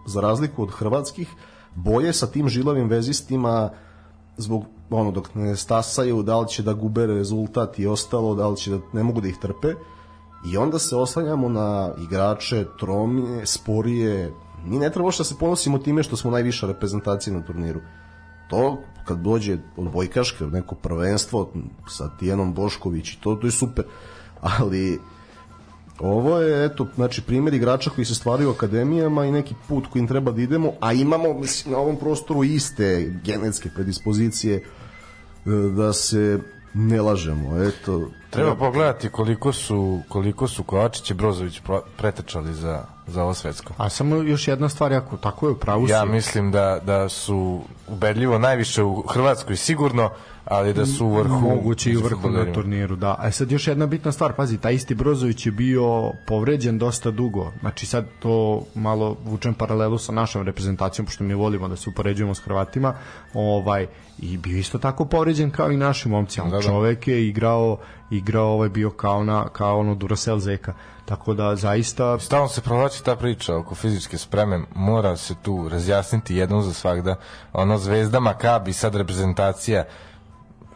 za 0.06 0.20
razliku 0.20 0.62
od 0.62 0.70
hrvatskih, 0.70 1.28
boje 1.74 2.12
sa 2.12 2.26
tim 2.26 2.48
žilavim 2.48 2.88
vezistima 2.88 3.70
zbog 4.36 4.64
ono 4.90 5.10
dok 5.10 5.34
ne 5.34 5.56
stasaju, 5.56 6.22
da 6.22 6.38
li 6.40 6.48
će 6.48 6.62
da 6.62 6.72
gube 6.72 7.06
rezultat 7.06 7.78
i 7.78 7.86
ostalo, 7.86 8.34
da 8.34 8.48
li 8.48 8.56
će 8.56 8.70
da 8.70 8.78
ne 8.92 9.02
mogu 9.02 9.20
da 9.20 9.28
ih 9.28 9.36
trpe. 9.36 9.74
I 10.46 10.56
onda 10.56 10.78
se 10.78 10.96
oslanjamo 10.96 11.48
na 11.48 11.90
igrače 12.02 12.66
tromije, 12.78 13.46
sporije. 13.46 14.32
Mi 14.64 14.78
ne 14.78 14.90
treba 14.90 15.04
uopšte 15.04 15.20
da 15.20 15.24
se 15.24 15.38
ponosimo 15.38 15.78
time 15.78 16.02
što 16.02 16.16
smo 16.16 16.30
najviša 16.30 16.66
reprezentacija 16.66 17.34
na 17.34 17.44
turniru. 17.44 17.80
To 18.50 18.78
kad 19.04 19.18
dođe 19.18 19.58
odbojkaške 19.76 20.44
neko 20.44 20.74
prvenstvo 20.74 21.52
sa 21.88 22.10
Tijanom 22.18 22.54
Bošković 22.54 23.12
i 23.12 23.20
to, 23.20 23.34
to 23.34 23.46
je 23.46 23.50
super. 23.50 23.84
Ali 24.40 25.00
Ovo 26.00 26.38
je, 26.38 26.64
eto, 26.64 26.86
znači, 26.94 27.22
primjer 27.22 27.54
igrača 27.54 27.90
koji 27.90 28.04
se 28.04 28.14
stvaraju 28.14 28.48
u 28.48 28.52
akademijama 28.52 29.26
i 29.26 29.32
neki 29.32 29.54
put 29.68 29.86
kojim 29.86 30.06
treba 30.06 30.32
da 30.32 30.42
idemo, 30.42 30.72
a 30.80 30.92
imamo, 30.92 31.34
mislim, 31.34 31.72
na 31.72 31.78
ovom 31.78 31.96
prostoru 31.96 32.44
iste 32.44 33.20
genetske 33.24 33.68
predispozicije 33.74 34.56
e, 34.56 34.62
da 35.76 35.92
se 35.92 36.40
ne 36.74 37.00
lažemo, 37.00 37.62
eto. 37.62 38.10
Treba 38.30 38.54
pogledati 38.54 39.08
koliko 39.08 39.52
su, 39.52 40.00
koliko 40.08 40.48
su 40.48 40.62
Kovačić 40.62 41.10
i 41.10 41.14
Brozović 41.14 41.60
pretrčali 41.96 42.54
za, 42.54 42.84
za 43.06 43.22
ovo 43.22 43.34
svetsko. 43.34 43.72
A 43.76 43.88
samo 43.88 44.16
još 44.16 44.48
jedna 44.48 44.68
stvar, 44.68 44.92
ako 44.92 45.16
tako 45.16 45.46
je 45.46 45.52
u 45.52 45.56
pravu 45.56 45.88
Ja 45.88 46.02
si. 46.02 46.08
mislim 46.08 46.50
da, 46.50 46.80
da 46.82 47.08
su 47.08 47.60
ubedljivo 47.88 48.38
najviše 48.38 48.82
u 48.82 49.02
Hrvatskoj 49.02 49.56
sigurno, 49.56 50.10
ali 50.44 50.74
da 50.74 50.86
su 50.86 51.06
u 51.06 51.14
vrhu 51.14 51.40
moguće 51.40 51.90
i 51.90 51.96
u 51.96 52.00
vrhu 52.00 52.16
na 52.16 52.22
fudbalerima. 52.22 52.54
turniru, 52.54 52.96
da. 52.96 53.14
A 53.18 53.30
sad 53.30 53.50
još 53.52 53.66
jedna 53.66 53.86
bitna 53.86 54.12
stvar, 54.12 54.32
pazi, 54.32 54.58
taj 54.58 54.74
isti 54.74 54.94
Brozović 54.94 55.46
je 55.46 55.52
bio 55.52 56.12
povređen 56.26 56.78
dosta 56.78 57.10
dugo. 57.10 57.52
Znači 57.60 57.86
sad 57.86 58.06
to 58.18 58.62
malo 58.74 59.16
vučem 59.24 59.54
paralelu 59.54 59.98
sa 59.98 60.12
našom 60.12 60.42
reprezentacijom, 60.42 61.06
pošto 61.06 61.24
mi 61.24 61.34
volimo 61.34 61.68
da 61.68 61.76
se 61.76 61.90
upoređujemo 61.90 62.34
s 62.34 62.40
Hrvatima, 62.40 62.94
ovaj, 63.34 63.86
i 64.18 64.36
bio 64.36 64.58
isto 64.58 64.78
tako 64.78 65.04
povređen 65.04 65.50
kao 65.50 65.70
i 65.70 65.76
naši 65.76 66.08
momci, 66.08 66.40
ali 66.40 66.50
Da, 66.50 66.56
da. 66.56 66.62
čovek 66.62 67.08
je 67.08 67.28
igrao, 67.28 67.78
igrao 68.10 68.48
ovaj 68.52 68.68
bio 68.68 68.90
kao, 68.90 69.24
na, 69.24 69.48
kao 69.48 69.78
ono 69.78 69.94
Duracell 69.94 70.38
Zeka. 70.38 70.74
Tako 71.04 71.34
da 71.34 71.56
zaista 71.56 72.18
Stalno 72.18 72.48
se 72.48 72.60
provlači 72.60 73.04
ta 73.04 73.16
priča 73.16 73.56
oko 73.56 73.74
fizičke 73.74 74.18
spreme, 74.18 74.60
mora 74.74 75.16
se 75.16 75.34
tu 75.42 75.68
razjasniti 75.68 76.36
jednom 76.36 76.62
za 76.62 76.72
svakda. 76.72 77.16
Ono 77.52 77.78
Zvezda 77.78 78.20
Makabi, 78.20 78.72
sad 78.72 78.94
reprezentacija, 78.94 79.84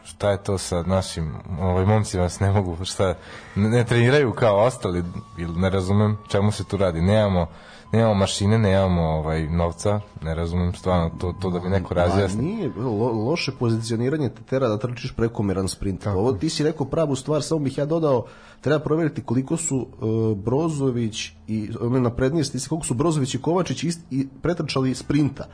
šta 0.04 0.30
je 0.30 0.42
to 0.42 0.58
sa 0.58 0.82
našim 0.82 1.34
ovaj 1.60 1.86
momcima 1.86 2.28
se 2.28 2.44
ne 2.44 2.50
mogu 2.50 2.84
šta 2.84 3.14
ne, 3.54 3.68
ne 3.68 3.84
treniraju 3.84 4.32
kao 4.32 4.56
ostali 4.56 5.04
ili 5.38 5.60
ne 5.60 5.70
razumem 5.70 6.16
čemu 6.28 6.52
se 6.52 6.64
tu 6.64 6.76
radi. 6.76 7.00
Nemamo 7.00 7.46
nemamo 7.92 8.14
mašine 8.14 8.58
nemamo 8.58 9.02
ovaj 9.02 9.48
novca 9.48 10.00
ne 10.22 10.34
razumem 10.34 10.74
stvarno 10.74 11.10
to 11.20 11.34
to 11.42 11.50
da 11.50 11.60
mi 11.60 11.68
neko 11.68 11.94
Ma, 11.94 12.00
razjasni. 12.00 12.42
nije, 12.42 12.72
lo, 12.76 13.12
loše 13.12 13.52
pozicioniranje 13.58 14.28
te 14.28 14.42
tera 14.42 14.68
da 14.68 14.78
trčiš 14.78 15.12
prekomeran 15.16 15.68
sprint. 15.68 16.06
Ovo 16.06 16.32
ti 16.32 16.48
si 16.50 16.64
rekao 16.64 16.86
pravu 16.86 17.16
stvar, 17.16 17.42
samo 17.42 17.60
bih 17.60 17.78
ja 17.78 17.86
dodao, 17.86 18.24
treba 18.60 18.78
proveriti 18.78 19.22
koliko 19.22 19.56
su 19.56 19.76
uh, 19.76 20.36
Brozović 20.38 21.32
i 21.48 21.70
one 21.80 22.00
naprednije 22.00 22.44
statistike, 22.44 22.68
koliko 22.68 22.86
su 22.86 22.94
Brozović 22.94 23.34
i 23.34 23.42
Kovačić 23.42 23.84
ist, 23.84 24.00
i 24.10 24.28
pretrčali 24.42 24.94
sprinta 24.94 25.44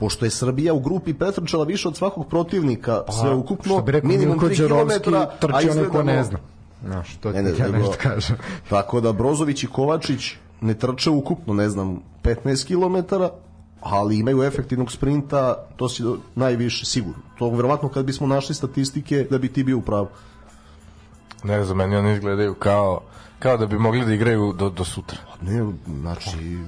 pošto 0.00 0.24
je 0.24 0.30
Srbija 0.30 0.74
u 0.74 0.80
grupi 0.80 1.14
pretrčala 1.14 1.64
više 1.64 1.88
od 1.88 1.96
svakog 1.96 2.28
protivnika 2.28 3.02
sve 3.12 3.34
ukupno, 3.34 3.82
rekao 3.86 4.08
minimum 4.08 4.28
Milko 4.32 4.46
3 4.46 4.58
Đerovski, 4.58 5.00
km, 5.00 5.14
a 5.46 5.62
izgledamo- 5.62 6.02
ne 6.02 6.24
zna. 6.24 6.38
Znaš, 6.84 7.16
to 7.16 7.30
Ne, 7.30 7.42
ne, 7.42 7.50
ja 7.50 7.56
nego- 7.60 7.76
nešto 7.78 7.94
kažem. 7.98 8.36
Tako 8.68 9.00
da 9.00 9.12
Brozović 9.12 9.64
i 9.64 9.68
Kovačić 9.68 10.30
ne 10.60 10.74
trče 10.74 11.10
ukupno, 11.10 11.54
ne 11.54 11.68
znam, 11.68 12.00
15 12.22 12.64
km, 12.66 13.14
ali 13.80 14.18
imaju 14.18 14.42
efektivnog 14.42 14.92
sprinta, 14.92 15.42
to 15.76 15.88
si 15.88 16.02
do- 16.02 16.18
najviše 16.34 16.86
sigurno. 16.86 17.22
To 17.38 17.50
verovatno 17.50 17.88
kad 17.88 18.04
bismo 18.04 18.26
našli 18.26 18.54
statistike 18.54 19.26
da 19.30 19.38
bi 19.38 19.48
ti 19.48 19.64
bio 19.64 19.78
u 19.78 19.82
pravu. 19.82 20.08
ne 21.44 21.56
razumem 21.56 21.92
oni 21.94 22.12
izgledaju 22.12 22.54
kao 22.54 23.00
kao 23.38 23.56
da 23.56 23.66
bi 23.66 23.78
mogli 23.78 24.04
da 24.04 24.14
igraju 24.14 24.52
do, 24.52 24.70
do 24.70 24.84
sutra 24.84 25.18
Ne, 25.42 25.64
znači, 25.90 26.58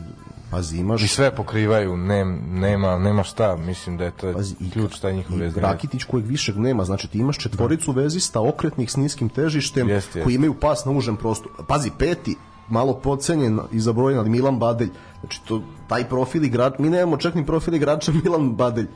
pazi, 0.53 0.79
imaš... 0.79 1.03
i 1.03 1.09
sve 1.09 1.35
pokrivaju 1.35 1.97
nem, 1.97 2.41
nema, 2.51 2.99
nema 2.99 3.23
šta 3.23 3.57
mislim 3.57 3.97
da 3.97 4.05
je 4.05 4.11
to 4.11 4.33
Pazi, 4.33 4.55
i, 4.61 4.71
ključ 4.71 4.99
taj 4.99 5.12
njihov 5.12 5.38
red. 5.38 5.57
Rakitić 5.57 6.05
kojeg 6.05 6.27
višeg 6.27 6.59
nema, 6.59 6.85
znači 6.85 7.09
ti 7.09 7.19
imaš 7.19 7.38
četvoricu 7.38 7.93
vezista 7.93 8.41
okretnih 8.41 8.91
s 8.91 8.97
niskim 8.97 9.29
težištem 9.29 9.88
Jeste, 9.88 10.09
jeste. 10.09 10.23
koji 10.23 10.35
imaju 10.35 10.55
pas 10.55 10.85
na 10.85 10.93
užem 10.93 11.17
prostoru. 11.17 11.55
Pazi, 11.69 11.91
peti, 11.99 12.37
malo 12.69 13.01
podcenjen 13.01 13.61
i 13.73 13.81
zabrojen, 13.81 14.19
ali 14.19 14.31
Milan 14.31 14.59
Badelj. 14.59 14.91
Znači, 15.21 15.41
to, 15.45 15.62
taj 15.88 16.09
profil 16.09 16.45
igrač, 16.45 16.79
mi 16.79 16.91
nemamo 16.91 17.17
čak 17.17 17.35
ni 17.35 17.47
profil 17.47 17.75
igrača 17.75 18.12
Milan 18.25 18.53
Badelj. 18.55 18.87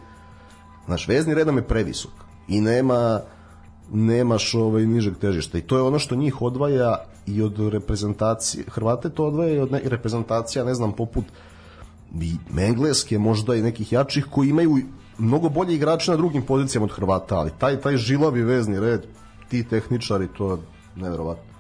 Znaš, 0.87 1.09
vezni 1.09 1.35
red 1.35 1.47
nam 1.47 1.57
je 1.57 1.69
previsok 1.69 2.13
i 2.49 2.61
nema 2.61 3.21
nemaš 3.93 4.55
ovaj 4.55 4.87
nižeg 4.87 5.19
težišta 5.19 5.59
i 5.59 5.63
to 5.63 5.77
je 5.77 5.83
ono 5.83 5.99
što 5.99 6.17
njih 6.17 6.43
odvaja 6.43 6.97
i 7.27 7.43
od 7.43 7.59
reprezentacije 7.59 8.65
Hrvate 8.69 9.11
to 9.11 9.27
odvaja 9.27 9.55
i 9.55 9.59
od 9.59 9.73
ne, 9.73 9.81
reprezentacija 9.85 10.65
ne 10.65 10.75
znam 10.75 10.93
poput 10.93 11.25
i 12.23 12.39
Engleske 12.59 13.19
možda 13.19 13.55
i 13.55 13.63
nekih 13.63 13.93
jačih 13.93 14.27
koji 14.31 14.49
imaju 14.49 14.79
mnogo 15.19 15.49
bolje 15.49 15.75
igrače 15.75 16.11
na 16.11 16.17
drugim 16.17 16.43
pozicijama 16.43 16.85
od 16.85 16.93
Hrvata 16.93 17.37
ali 17.37 17.51
taj, 17.59 17.81
taj 17.81 17.97
žilavi 17.97 18.43
vezni 18.43 18.81
red 18.81 19.07
ti 19.49 19.65
tehničari 19.65 20.29
to 20.39 20.51
je 20.53 20.59
neverovatno 20.97 21.57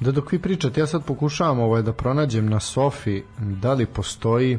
Da 0.00 0.12
dok 0.12 0.32
vi 0.32 0.38
pričate, 0.38 0.80
ja 0.80 0.86
sad 0.86 1.04
pokušavam 1.04 1.60
ovaj, 1.60 1.82
da 1.82 1.92
pronađem 1.92 2.48
na 2.48 2.60
Sofi 2.60 3.22
da 3.38 3.72
li 3.72 3.86
postoji 3.86 4.58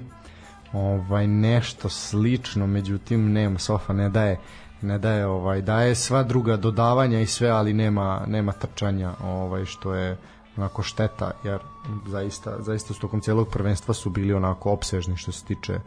ovaj 0.73 1.27
nešto 1.27 1.89
slično, 1.89 2.67
međutim 2.67 3.31
nema 3.31 3.59
Sofa 3.59 3.93
ne 3.93 4.09
daje 4.09 4.39
ne 4.81 4.97
daje 4.99 5.25
ovaj 5.25 5.61
daje 5.61 5.95
sva 5.95 6.23
druga 6.23 6.57
dodavanja 6.57 7.19
i 7.19 7.25
sve, 7.25 7.49
ali 7.49 7.73
nema 7.73 8.23
nema 8.27 8.51
trčanja, 8.51 9.13
ovaj 9.23 9.65
što 9.65 9.93
je 9.93 10.17
onako 10.57 10.83
šteta 10.83 11.31
jer 11.43 11.59
zaista 12.07 12.55
zaista 12.59 12.93
s 12.93 12.99
tokom 12.99 13.21
celog 13.21 13.47
prvenstva 13.49 13.93
su 13.93 14.09
bili 14.09 14.33
onako 14.33 14.71
opsežni 14.71 15.17
što 15.17 15.31
se 15.31 15.45
tiče 15.45 15.79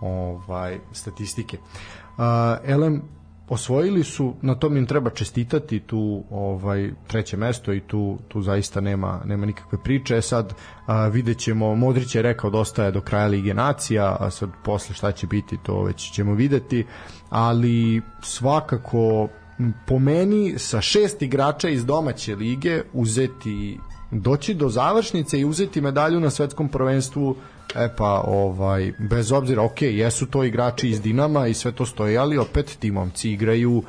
ovaj 0.00 0.78
statistike. 0.92 1.58
Uh, 1.58 2.24
Elem 2.64 3.02
osvojili 3.48 4.04
su, 4.04 4.34
na 4.42 4.54
tom 4.54 4.76
im 4.76 4.86
treba 4.86 5.10
čestitati 5.10 5.80
tu 5.80 6.24
ovaj 6.30 6.90
treće 7.06 7.36
mesto 7.36 7.72
i 7.72 7.80
tu 7.80 8.18
tu 8.28 8.42
zaista 8.42 8.80
nema 8.80 9.20
nema 9.24 9.46
nikakve 9.46 9.78
priče. 9.82 10.16
E 10.16 10.22
Sad 10.22 10.54
a, 10.86 11.06
videćemo 11.08 11.74
Modrić 11.74 12.14
je 12.14 12.22
rekao 12.22 12.50
dosta 12.50 12.84
je 12.84 12.92
do 12.92 13.00
kraja 13.00 13.26
Lige 13.26 13.54
Nacija, 13.54 14.16
a 14.20 14.30
sad 14.30 14.50
posle 14.64 14.94
šta 14.94 15.12
će 15.12 15.26
biti 15.26 15.58
to 15.62 15.82
već 15.82 16.10
ćemo 16.12 16.34
videti, 16.34 16.86
ali 17.30 18.02
svakako 18.22 19.28
po 19.86 19.98
meni 19.98 20.54
sa 20.58 20.80
šest 20.80 21.22
igrača 21.22 21.68
iz 21.68 21.86
domaće 21.86 22.36
lige 22.36 22.82
uzeti 22.92 23.78
doći 24.14 24.54
do 24.54 24.68
završnice 24.68 25.40
i 25.40 25.44
uzeti 25.44 25.80
medalju 25.80 26.20
na 26.20 26.30
svetskom 26.30 26.68
prvenstvu 26.68 27.36
E 27.74 27.88
pa, 27.96 28.22
ovaj, 28.26 28.92
bez 28.98 29.32
obzira, 29.32 29.62
ok, 29.62 29.82
jesu 29.82 30.26
to 30.26 30.44
igrači 30.44 30.88
iz 30.88 31.02
Dinama 31.02 31.46
i 31.46 31.54
sve 31.54 31.72
to 31.72 31.86
stoji, 31.86 32.18
ali 32.18 32.38
opet 32.38 32.76
ti 32.78 32.90
momci 32.90 33.30
igraju, 33.30 33.82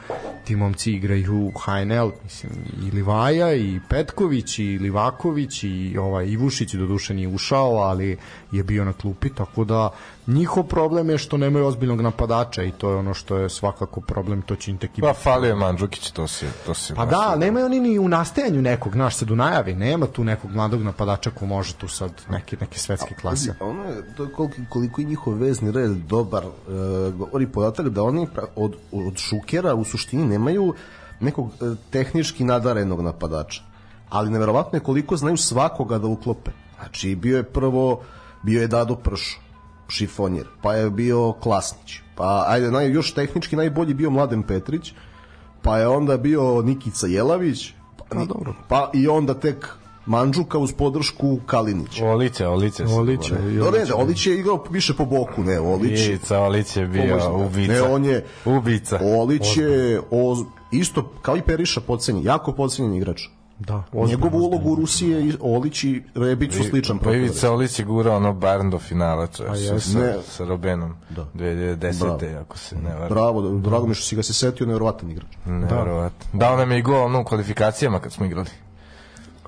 ti 0.46 0.56
momci 0.56 0.92
igraju 0.92 1.52
HNL, 1.66 2.12
mislim, 2.24 2.52
i 2.88 2.96
Livaja, 2.96 3.54
i 3.54 3.80
Petković, 3.90 4.60
i 4.60 4.78
Livaković, 4.78 5.64
i 5.64 5.98
ovaj, 5.98 6.28
Ivušić, 6.28 6.74
do 6.74 6.88
duše 6.88 7.14
nije 7.14 7.28
ušao, 7.28 7.76
ali 7.76 8.18
je 8.56 8.63
bio 8.63 8.86
na 8.86 8.94
klupi, 8.94 9.30
tako 9.30 9.63
da 9.63 9.89
njihov 10.28 10.63
problem 10.63 11.10
je 11.10 11.18
što 11.18 11.38
nemaju 11.38 11.65
ozbiljnog 11.65 12.02
napadača 12.02 12.63
i 12.63 12.72
to 12.72 12.89
je 12.89 12.96
ono 12.96 13.13
što 13.13 13.38
je 13.38 13.50
svakako 13.50 14.02
problem, 14.02 14.41
to 14.41 14.56
će 14.56 14.72
im 14.72 14.78
tek 14.78 14.98
i 14.98 15.02
Pa 15.02 15.13
falio 15.13 15.50
je 15.50 15.56
Mandžukić, 15.56 16.12
to 16.12 16.28
se 16.28 16.48
to 16.65 16.74
se 16.74 16.96
Pa 16.96 17.06
da, 17.06 17.36
nemaju 17.36 17.65
oni 17.65 17.80
ni 17.80 18.00
u 18.00 18.08
nastajanju 18.08 18.62
nekog, 18.62 18.94
znaš, 18.94 19.15
se 19.15 19.26
do 19.26 19.36
najavi, 19.36 19.74
nema 19.74 20.08
tu 20.08 20.24
nekog 20.24 20.52
mladog 20.52 20.84
napadača 20.84 21.32
ko 21.32 21.46
može 21.46 21.74
tu 21.74 21.88
sad 21.88 22.12
neke, 22.30 22.58
neke 22.60 22.80
svetske 22.80 23.15
klase. 23.15 23.56
ono 23.60 23.84
je, 23.84 24.15
to 24.18 24.24
je 24.24 24.32
koliko, 24.32 24.56
koliko 24.70 25.02
je 25.02 25.08
njihov 25.08 25.34
vezni 25.34 25.72
red 25.72 25.91
dobar 25.91 26.44
e, 26.44 26.50
govori 27.12 27.48
podatak 27.48 27.89
da 27.89 28.04
oni 28.04 28.28
pra- 28.36 28.48
od, 28.56 28.76
od 28.91 29.18
Šukera 29.18 29.76
u 29.76 29.84
suštini 29.84 30.26
nemaju 30.26 30.74
nekog 31.20 31.52
e, 31.62 31.76
tehnički 31.91 32.44
nadarenog 32.44 33.02
napadača 33.02 33.62
ali 34.10 34.30
neverovatno 34.30 34.78
je 34.78 34.84
koliko 34.84 35.18
znaju 35.18 35.38
svakoga 35.38 35.98
da 35.98 36.08
uklope. 36.08 36.52
Znači 36.80 37.15
bio 37.15 37.38
je 37.38 37.44
prvo 37.44 38.02
bio 38.46 38.62
je 38.62 38.68
Dado 38.68 38.96
Pršo 38.96 39.40
šifonjer, 39.88 40.48
pa 40.62 40.74
je 40.74 40.90
bio 40.90 41.34
Klasnić 41.34 41.96
pa 42.16 42.46
ajde 42.48 42.72
naj, 42.72 42.90
još 42.90 43.14
tehnički 43.14 43.56
najbolji 43.56 43.94
bio 43.94 44.10
Mladen 44.10 44.44
Petrić 44.44 44.94
pa 45.62 45.78
je 45.78 45.88
onda 45.88 46.18
bio 46.18 46.62
Nikica 46.62 47.08
Jelavić 47.08 47.70
pa, 48.00 48.06
Pa 48.10 48.26
dobro. 48.26 48.54
pa 48.68 48.90
i 48.94 49.08
onda 49.08 49.34
tek 49.34 49.70
Mandžuka 50.06 50.58
uz 50.58 50.74
podršku 50.74 51.40
Kalinića 51.46 52.06
Olić 52.90 53.30
je- 53.30 53.36
govori. 53.36 53.54
No, 53.56 53.72
ne, 53.72 53.86
ne, 53.86 53.94
Olić 53.94 54.28
je 54.28 54.40
igrao 54.40 54.64
više 54.70 54.94
po 54.94 55.06
boku, 55.06 55.44
ne, 55.44 55.60
Olić. 55.60 56.00
Ivica 56.02 56.40
Olić 56.40 56.78
je 56.78 56.88
bio 56.88 57.02
Pomoćnik. 57.04 57.48
ubica. 57.48 57.74
Ne, 57.74 57.82
on 57.84 58.06
je 58.06 58.26
ubica. 58.46 59.00
Olić 59.04 59.58
je 59.58 60.02
oz, 60.12 60.40
isto 60.72 61.12
kao 61.22 61.38
i 61.38 61.42
Periša 61.42 61.82
pocenjen, 61.82 62.26
jako 62.26 62.52
pocenjen 62.52 62.94
igrač. 62.94 63.22
Da, 63.60 63.84
Njegovu 64.08 64.38
ulogu 64.38 64.72
u 64.72 64.76
Rusiji 64.76 65.10
je 65.10 65.22
i 65.22 65.34
Olić 65.41 65.84
i 65.84 66.04
Rebić 66.15 66.54
su 66.54 66.63
sličan 66.63 67.00
Pa 67.00 67.12
Ivica. 67.12 67.52
Olić 67.52 67.80
je 67.80 67.86
gurao 67.86 68.15
ono 68.18 68.34
Bayern 68.34 68.72
do 68.72 68.80
finala, 68.80 69.28
čo, 69.28 69.44
sa, 69.46 69.54
jes. 69.54 69.84
sa, 69.84 70.00
Ne. 70.00 70.13
sa 70.24 70.46
Robenom. 70.46 70.94
Da. 71.10 71.26
2010. 71.34 72.00
Bravo. 72.00 72.20
ako 72.41 72.58
se 72.58 72.76
ne 72.78 72.94
varam. 72.94 73.10
Bravo, 73.10 73.41
da- 73.41 73.70
drago 73.70 73.88
mi 73.88 73.94
što 73.96 74.06
si 74.06 74.15
ga 74.15 74.24
se 74.24 74.34
setio, 74.34 74.65
nevjerovatan 74.65 75.12
igrač. 75.12 75.28
Neverovatno. 75.46 76.26
Dao 76.34 76.58
nam 76.58 76.72
je 76.72 76.80
i 76.80 76.84
gol 76.84 77.04
ono, 77.04 77.22
u 77.22 77.26
kvalifikacijama 77.26 78.00
kad 78.00 78.13
smo 78.13 78.26
igrali. 78.26 78.50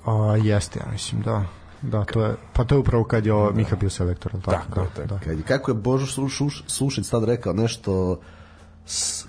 A, 0.06 0.12
jeste, 0.38 0.80
ja 0.80 0.92
mislim, 0.92 1.22
da. 1.22 1.44
Da, 1.82 2.04
to 2.04 2.24
je, 2.24 2.36
pa 2.54 2.64
to 2.64 2.76
je 2.76 2.80
upravo 2.80 3.04
kad 3.04 3.26
je 3.26 3.34
ovo 3.34 3.52
Miha 3.52 3.76
bio 3.76 3.90
selektor, 3.90 4.32
tako? 4.32 4.52
Tako, 4.52 4.80
da, 4.80 4.86
tako. 4.88 5.08
da. 5.08 5.20
Kad, 5.22 5.44
kako 5.44 5.72
je 5.72 5.76
Božo 5.76 6.06
Sluš- 6.08 6.64
Slušić 6.68 7.10
tad 7.10 7.24
rekao 7.24 7.54
nešto 7.54 8.20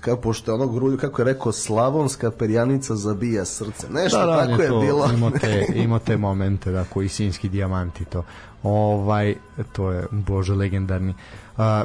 kako 0.00 0.20
pošto 0.20 0.50
je 0.50 0.54
onog 0.54 0.74
grulju, 0.74 0.98
kako 0.98 1.22
je 1.22 1.26
rekao 1.26 1.52
slavonska 1.52 2.30
perjanica 2.30 2.96
zabija 2.96 3.44
srce. 3.44 3.86
Nešto 3.90 4.18
Da, 4.18 4.26
da, 4.26 4.46
tako 4.46 4.62
je 4.62 4.68
to, 4.68 4.80
bilo. 4.80 5.08
Ima 5.12 5.30
te, 5.40 5.66
ima 5.74 5.98
te 5.98 6.16
momente, 6.16 6.70
da, 6.70 6.84
koji 6.84 7.08
sinski 7.08 7.48
dijamanti 7.48 8.04
to. 8.04 8.24
Ovaj, 8.62 9.34
to 9.72 9.90
je, 9.90 10.06
bože, 10.10 10.54
legendarni. 10.54 11.14
A, 11.56 11.84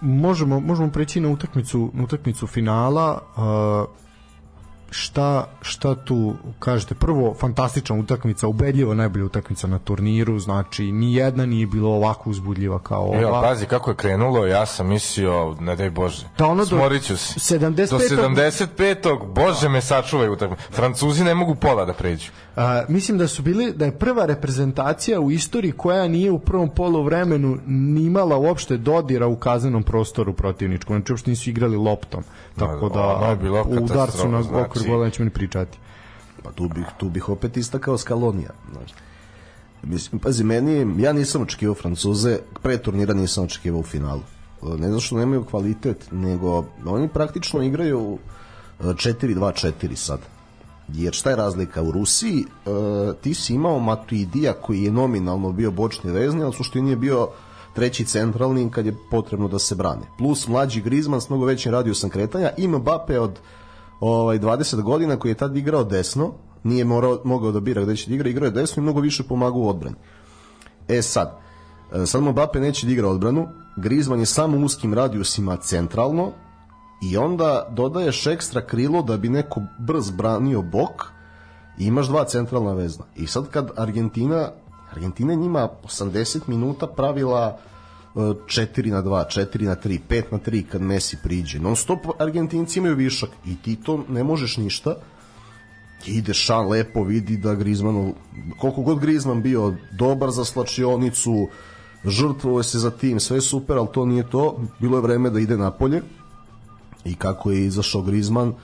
možemo, 0.00 0.60
možemo 0.60 0.90
preći 0.90 1.20
na 1.20 1.28
utakmicu, 1.28 1.90
na 1.94 2.04
utakmicu 2.04 2.46
finala. 2.46 3.22
A, 3.36 3.84
šta, 4.92 5.44
šta 5.62 5.94
tu 5.94 6.34
kažete 6.58 6.94
prvo 6.94 7.34
fantastična 7.40 7.96
utakmica 7.96 8.48
ubedljivo 8.48 8.94
najbolja 8.94 9.24
utakmica 9.24 9.66
na 9.66 9.78
turniru 9.78 10.38
znači 10.38 10.92
ni 10.92 11.14
jedna 11.14 11.46
nije 11.46 11.66
bilo 11.66 11.90
ovako 11.90 12.30
uzbudljiva 12.30 12.78
kao 12.78 13.02
ova 13.02 13.20
Evo, 13.20 13.40
pazi 13.42 13.66
kako 13.66 13.90
je 13.90 13.96
krenulo, 13.96 14.46
ja 14.46 14.66
sam 14.66 14.88
mislio, 14.88 15.56
ne 15.60 15.76
daj 15.76 15.90
Bože, 15.90 16.26
Da 16.38 16.46
ono 16.46 16.64
do 16.64 16.76
smorit 16.76 17.02
ću 17.02 17.16
se. 17.16 17.58
75. 17.58 17.90
Do 17.90 17.98
75. 17.98 19.26
Bože 19.34 19.68
me 19.68 19.80
sačuvaj 19.80 20.28
u 20.28 20.36
takvom. 20.36 20.58
Francuzi 20.70 21.24
ne 21.24 21.34
mogu 21.34 21.54
pola 21.54 21.84
da 21.84 21.92
pređu. 21.92 22.30
A, 22.56 22.82
mislim 22.88 23.18
da 23.18 23.28
su 23.28 23.42
bili 23.42 23.72
da 23.72 23.84
je 23.84 23.98
prva 23.98 24.26
reprezentacija 24.26 25.20
u 25.20 25.30
istoriji 25.30 25.72
koja 25.72 26.08
nije 26.08 26.30
u 26.30 26.38
prvom 26.38 26.68
poluvremenu 26.68 27.58
ni 27.66 28.04
imala 28.04 28.36
uopšte 28.36 28.76
dodira 28.76 29.26
u 29.26 29.36
kaznenom 29.36 29.82
prostoru 29.82 30.32
protivničkom. 30.32 30.96
Znači 30.96 31.12
uopšte 31.12 31.30
nisu 31.30 31.50
igrali 31.50 31.76
loptom. 31.76 32.24
Tako 32.58 32.88
Da, 32.88 32.94
da 32.94 33.06
ono 33.06 33.30
je 33.30 33.36
bilo 33.36 33.62
u 33.68 33.84
udarcu 33.84 34.28
na 34.28 34.38
katastrofa, 34.38 34.68
okvir 34.82 34.88
znači. 34.88 34.90
gola 34.90 35.04
nećemo 35.04 35.24
ni 35.24 35.30
pričati. 35.30 35.78
Pa 36.42 36.52
tu 36.52 36.68
bih, 36.68 36.86
tu 36.98 37.08
bih 37.08 37.28
opet 37.28 37.56
istakao 37.56 37.98
Skalonija. 37.98 38.50
Znaš. 38.72 38.90
Mislim, 39.82 40.18
pazi, 40.20 40.44
meni, 40.44 41.02
ja 41.02 41.12
nisam 41.12 41.42
očekivao 41.42 41.74
Francuze, 41.74 42.38
pre 42.62 42.78
turnira 42.78 43.14
nisam 43.14 43.44
očekivao 43.44 43.80
u 43.80 43.82
finalu. 43.82 44.22
E, 44.62 44.66
Ne 44.78 44.88
zato 44.88 45.00
što 45.00 45.16
nemaju 45.16 45.44
kvalitet, 45.44 46.08
nego 46.12 46.64
oni 46.86 47.08
praktično 47.08 47.62
igraju 47.62 48.18
e, 48.80 48.84
4-2-4 48.84 49.94
sad. 49.94 50.20
Jer 50.88 51.12
šta 51.14 51.30
je 51.30 51.36
razlika? 51.36 51.82
U 51.82 51.90
Rusiji 51.90 52.40
e, 52.40 52.70
ti 53.20 53.34
si 53.34 53.54
imao 53.54 53.78
Matuidija 53.78 54.52
koji 54.52 54.82
je 54.82 54.90
nominalno 54.90 55.52
bio 55.52 55.70
bočni 55.70 56.10
vezni, 56.10 56.42
ali 56.42 56.52
suštini 56.52 56.90
je 56.90 56.96
bio 56.96 57.28
treći 57.74 58.04
centralni 58.04 58.70
kad 58.70 58.86
je 58.86 58.96
potrebno 59.10 59.48
da 59.48 59.58
se 59.58 59.74
brane. 59.74 60.02
Plus 60.18 60.48
mlađi 60.48 60.80
Grizman 60.80 61.20
s 61.20 61.28
mnogo 61.28 61.44
većim 61.44 61.72
radijusom 61.72 62.10
kretanja 62.10 62.50
i 62.56 62.68
Mbappe 62.68 63.20
od 63.20 63.38
ovaj 64.10 64.38
20 64.38 64.82
godina 64.82 65.16
koji 65.16 65.30
je 65.30 65.36
tad 65.36 65.56
igrao 65.56 65.84
desno, 65.84 66.32
nije 66.62 66.84
morao, 66.84 67.20
mogao 67.24 67.52
da 67.52 67.60
bira 67.60 67.82
gde 67.82 67.96
će 67.96 68.08
da 68.08 68.14
igra, 68.14 68.28
igrao 68.28 68.46
je 68.46 68.50
desno 68.50 68.80
i 68.80 68.84
mnogo 68.84 69.00
više 69.00 69.22
pomagao 69.22 69.60
u 69.60 69.68
odbrani. 69.68 69.96
E 70.88 71.02
sad, 71.02 71.38
e, 71.92 72.06
sad 72.06 72.22
Mbappe 72.22 72.60
neće 72.60 72.86
da 72.86 72.92
igra 72.92 73.08
odbranu, 73.08 73.48
Griezmann 73.76 74.20
je 74.20 74.26
samo 74.26 74.66
uskim 74.66 74.94
radijusima 74.94 75.56
centralno 75.56 76.32
i 77.02 77.16
onda 77.16 77.66
dodaješ 77.70 78.26
ekstra 78.26 78.66
krilo 78.66 79.02
da 79.02 79.16
bi 79.16 79.28
neko 79.28 79.60
brz 79.78 80.10
branio 80.10 80.62
bok 80.62 81.02
i 81.78 81.84
imaš 81.84 82.06
dva 82.06 82.24
centralna 82.24 82.72
vezna. 82.72 83.04
I 83.16 83.26
sad 83.26 83.48
kad 83.50 83.70
Argentina, 83.76 84.48
Argentina 84.92 85.34
njima 85.34 85.68
80 85.84 86.40
minuta 86.46 86.86
pravila 86.86 87.58
4 88.14 88.90
na 88.90 89.02
2, 89.02 89.24
4 89.28 89.64
na 89.66 89.76
3, 89.76 89.98
5 90.08 90.22
na 90.30 90.38
3 90.38 90.64
kad 90.68 90.82
Messi 90.82 91.16
priđe. 91.22 91.58
Non 91.58 91.76
stop 91.76 92.06
Argentinci 92.18 92.78
imaju 92.78 92.96
višak 92.96 93.30
i 93.46 93.56
ti 93.56 93.76
to 93.76 94.04
ne 94.08 94.24
možeš 94.24 94.56
ništa. 94.56 94.94
Ide 96.06 96.34
Šan 96.34 96.68
lepo 96.68 97.04
vidi 97.04 97.36
da 97.36 97.54
Griezmannu 97.54 98.14
koliko 98.58 98.82
god 98.82 99.00
Griezmann 99.00 99.42
bio 99.42 99.74
dobar 99.98 100.30
za 100.30 100.44
slačionicu 100.44 101.48
žrtvovao 102.04 102.62
se 102.62 102.78
za 102.78 102.90
tim, 102.90 103.20
sve 103.20 103.36
je 103.36 103.40
super 103.40 103.76
ali 103.76 103.88
to 103.92 104.06
nije 104.06 104.30
to, 104.30 104.60
bilo 104.80 104.98
je 104.98 105.02
vreme 105.02 105.30
da 105.30 105.40
ide 105.40 105.56
napolje. 105.56 106.02
I 107.04 107.14
kako 107.14 107.50
je 107.50 107.64
izašao 107.64 108.02
Griezmann 108.02 108.54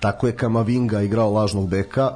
tako 0.00 0.26
je 0.26 0.36
Kamavinga 0.36 1.02
igrao 1.02 1.32
lažnog 1.32 1.68
beka 1.68 2.10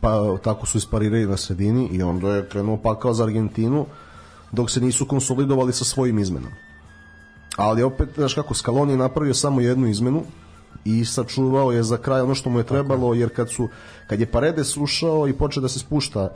pa 0.00 0.36
tako 0.44 0.66
su 0.66 0.78
isparirali 0.78 1.26
na 1.26 1.36
sredini 1.36 1.88
i 1.92 2.02
onda 2.02 2.34
je 2.34 2.48
krenuo 2.48 2.76
pakao 2.76 3.14
za 3.14 3.24
Argentinu 3.24 3.86
dok 4.52 4.70
se 4.70 4.80
nisu 4.80 5.06
konsolidovali 5.06 5.72
sa 5.72 5.84
svojim 5.84 6.18
izmenama 6.18 6.56
ali 7.56 7.82
opet, 7.82 8.08
znaš 8.14 8.34
kako, 8.34 8.54
Scaloni 8.54 8.92
je 8.92 8.96
napravio 8.96 9.34
samo 9.34 9.60
jednu 9.60 9.86
izmenu 9.86 10.22
i 10.84 11.04
sačuvao 11.04 11.72
je 11.72 11.82
za 11.82 11.96
kraj 11.96 12.20
ono 12.20 12.34
što 12.34 12.50
mu 12.50 12.58
je 12.58 12.64
trebalo, 12.64 13.14
jer 13.14 13.34
kad 13.36 13.50
su 13.50 13.68
kad 14.06 14.20
je 14.20 14.26
Paredes 14.26 14.76
ušao 14.76 15.28
i 15.28 15.32
počeo 15.32 15.60
da 15.60 15.68
se 15.68 15.78
spušta 15.78 16.28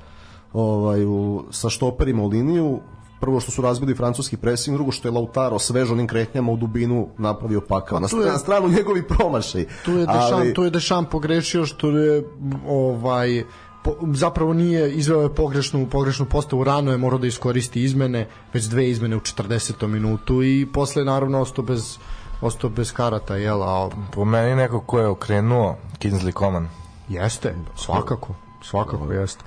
ovaj, 0.53 1.05
u, 1.05 1.45
sa 1.51 1.71
štoperima 1.71 2.23
u 2.23 2.29
liniju, 2.29 2.81
prvo 3.21 3.41
što 3.41 3.51
su 3.51 3.63
razbili 3.63 3.95
francuski 3.95 4.37
pressing, 4.37 4.77
drugo 4.77 4.93
što 4.93 5.09
je 5.09 5.13
Lautaro 5.13 5.59
svež 5.59 5.91
onim 5.91 6.07
kretnjama 6.07 6.53
u 6.53 6.57
dubinu 6.57 7.09
napravio 7.19 7.61
pakao. 7.61 8.01
Na, 8.01 8.09
je- 8.13 8.27
na 8.27 8.39
stranu 8.39 8.69
njegovi 8.69 9.03
promašaj. 9.03 9.67
Tu 9.85 9.91
je 9.93 10.07
Dešan, 10.07 10.33
Ali- 10.35 10.55
tu 10.55 10.65
je 10.65 10.71
Dešan 10.71 11.05
pogrešio 11.05 11.67
što 11.67 11.91
je 11.91 12.25
ovaj 12.69 13.45
po, 13.85 13.95
zapravo 14.15 14.53
nije 14.53 14.93
izveo 14.93 15.23
je 15.23 15.35
pogrešnu 15.35 15.87
pogrešnu 15.91 16.27
postavu 16.27 16.65
rano 16.65 16.91
je 16.91 16.99
morao 16.99 17.19
da 17.19 17.27
iskoristi 17.27 17.83
izmene 17.83 18.29
već 18.55 18.65
dve 18.65 18.91
izmene 18.91 19.17
u 19.17 19.21
40. 19.21 19.87
minutu 19.87 20.43
i 20.43 20.67
posle 20.73 21.05
naravno 21.05 21.41
ostao 21.41 21.65
bez 21.65 21.99
ostao 22.41 22.71
bez 22.71 22.93
karata 22.93 23.37
jel 23.37 23.63
a 23.63 23.91
Po 24.13 24.25
meni 24.25 24.57
neko 24.57 24.81
ko 24.81 24.99
je 24.99 25.07
okrenuo 25.07 25.77
Kingsley 25.99 26.39
Coman. 26.39 26.69
Jeste, 27.09 27.55
svakako. 27.77 28.35
Svakako 28.63 29.13
jeste. 29.13 29.45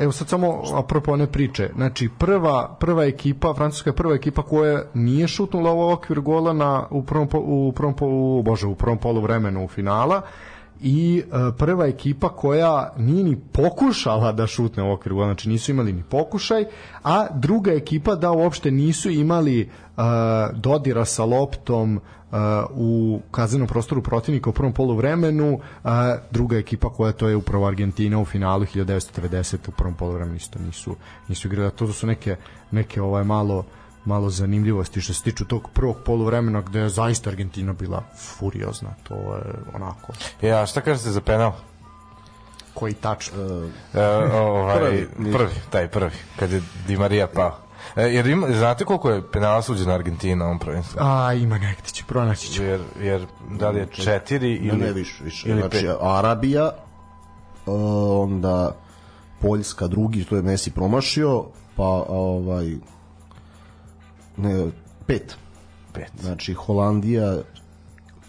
Evo 0.00 0.12
sad 0.12 0.28
samo 0.28 0.62
apropo 0.74 1.12
one 1.12 1.26
priče. 1.26 1.70
Znači 1.74 2.08
prva 2.18 2.76
prva 2.80 3.04
ekipa, 3.04 3.54
francuska 3.54 3.90
je 3.90 3.96
prva 3.96 4.14
ekipa 4.14 4.42
koja 4.42 4.82
nije 4.94 5.28
šutnula 5.28 5.72
u 5.72 5.90
okvir 5.90 6.20
gola 6.20 6.52
na 6.52 6.86
u 6.90 7.02
prvom 7.02 7.28
po- 7.28 7.42
u 7.44 7.72
prvom 7.72 7.94
po, 7.96 8.06
u, 8.06 8.42
bože, 8.42 8.66
u 8.66 8.74
prvom 8.74 8.98
poluvremenu 8.98 9.64
u 9.64 9.68
finala 9.68 10.22
i 10.80 11.22
e, 11.24 11.52
prva 11.58 11.86
ekipa 11.86 12.28
koja 12.28 12.92
nije 12.98 13.24
ni 13.24 13.36
pokušala 13.52 14.32
da 14.32 14.46
šutne 14.46 14.82
u 14.82 14.92
okvir 14.92 15.14
gola, 15.14 15.26
znači 15.26 15.48
nisu 15.48 15.70
imali 15.70 15.92
ni 15.92 16.02
pokušaj, 16.02 16.64
a 17.02 17.26
druga 17.34 17.72
ekipa 17.72 18.14
da 18.14 18.30
uopšte 18.30 18.70
nisu 18.70 19.10
imali 19.10 19.60
e, 19.60 19.68
dodira 20.54 21.04
sa 21.04 21.24
loptom 21.24 22.00
uh, 22.30 22.38
u 22.70 23.20
kaznenom 23.30 23.68
prostoru 23.68 24.02
protivnika 24.02 24.50
u 24.50 24.52
prvom 24.52 24.72
poluvremenu, 24.72 25.54
uh, 25.54 25.90
druga 26.30 26.56
ekipa 26.56 26.88
koja 26.88 27.12
to 27.12 27.28
je 27.28 27.36
upravo 27.36 27.66
Argentina 27.66 28.20
u 28.20 28.24
finalu 28.24 28.64
1990 28.64 29.56
u 29.68 29.72
prvom 29.72 29.94
poluvremenu 29.94 30.36
isto 30.36 30.58
nisu 30.58 30.96
nisu 31.28 31.48
igrali. 31.48 31.70
To 31.70 31.92
su 31.92 32.06
neke 32.06 32.36
neke 32.70 33.02
ovaj 33.02 33.24
malo 33.24 33.64
malo 34.06 34.30
zanimljivosti 34.30 35.00
što 35.00 35.14
se 35.14 35.22
tiču 35.22 35.44
tog 35.44 35.70
prvog 35.72 35.96
poluvremena 36.04 36.60
gde 36.60 36.80
je 36.80 36.88
zaista 36.88 37.30
Argentina 37.30 37.72
bila 37.72 38.02
furiozna. 38.18 38.90
To 39.02 39.14
je 39.14 39.54
onako 39.74 40.12
E, 40.42 40.50
a 40.50 40.66
šta 40.66 40.80
kažete 40.80 41.10
za 41.10 41.20
penal? 41.20 41.52
koji 42.74 42.94
tačno. 42.94 43.38
E, 43.94 44.06
ovaj, 44.34 44.78
Prvi, 44.78 45.08
prvi, 45.32 45.54
taj 45.70 45.88
prvi, 45.88 46.10
kad 46.38 46.52
je 46.52 46.62
Di 46.86 46.96
Maria 46.96 47.26
pao. 47.26 47.58
E, 47.96 48.02
jer 48.02 48.26
ima, 48.26 48.46
znate 48.52 48.84
koliko 48.84 49.10
je 49.10 49.30
penala 49.32 49.62
suđena 49.62 49.94
Argentina 49.94 50.36
na 50.36 50.44
ovom 50.44 50.58
prvenstvu? 50.58 50.98
A, 51.02 51.32
ima 51.32 51.58
negde 51.58 51.88
će, 51.92 52.04
pronaći 52.04 52.52
ću. 52.52 52.62
Jer, 52.62 52.80
jer 53.00 53.26
da 53.50 53.70
li 53.70 53.78
je 53.78 53.86
četiri 53.86 54.58
Ne, 54.60 54.66
ili... 54.68 54.76
ne, 54.78 54.92
više, 54.92 55.24
više. 55.24 55.48
ili 55.48 55.60
Znači, 55.60 55.76
pet? 55.86 55.96
Arabija, 56.00 56.70
uh, 57.66 57.74
onda 58.22 58.76
Poljska 59.40 59.86
drugi, 59.86 60.24
to 60.24 60.36
je 60.36 60.42
Messi 60.42 60.70
promašio, 60.70 61.44
pa 61.76 62.04
ovaj 62.08 62.74
ne, 64.36 64.66
pet. 65.06 65.36
Pet. 65.92 66.10
Znači, 66.20 66.54
Holandija, 66.54 67.36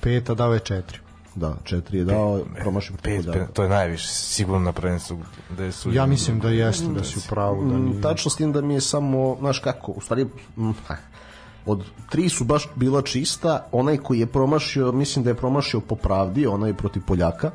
Peta 0.02 0.34
dao 0.34 0.54
je 0.54 0.60
četiri. 0.60 1.00
da, 1.36 1.56
četiri 1.64 1.98
je 1.98 2.06
dao, 2.06 2.40
promašio 2.56 2.96
Pet, 2.96 3.04
pet, 3.04 3.26
Poljaka. 3.26 3.54
to 3.54 3.64
je 3.64 3.70
najviše, 3.70 4.08
sigurno 4.08 4.60
na 4.60 4.72
prvenstvu 4.72 5.18
da 5.50 5.64
je 5.64 5.72
suđeno. 5.72 5.96
Ja 5.96 6.06
mislim 6.06 6.40
da 6.40 6.50
jeste 6.50 6.88
da 6.88 7.04
si 7.04 7.20
u 7.20 7.30
pravu. 7.30 7.66
Da 7.66 7.78
Mm, 7.78 7.86
nije... 7.86 8.02
Tačno 8.02 8.32
s 8.32 8.36
tim 8.36 8.52
da 8.52 8.62
mi 8.62 8.74
je 8.74 8.82
samo, 8.82 9.36
znaš 9.40 9.60
kako, 9.60 9.92
u 9.92 10.02
stvari, 10.02 10.26
mm, 10.58 10.72
od 11.66 11.84
tri 12.10 12.30
su 12.30 12.44
baš 12.44 12.70
bila 12.76 13.02
čista, 13.02 13.68
onaj 13.72 13.98
koji 13.98 14.20
je 14.20 14.26
promašio, 14.26 14.92
mislim 14.92 15.24
da 15.24 15.30
je 15.30 15.36
promašio 15.36 15.80
po 15.80 15.96
pravdi, 15.96 16.48
onaj 16.48 16.74
protiv 16.74 17.02
Poljaka, 17.08 17.52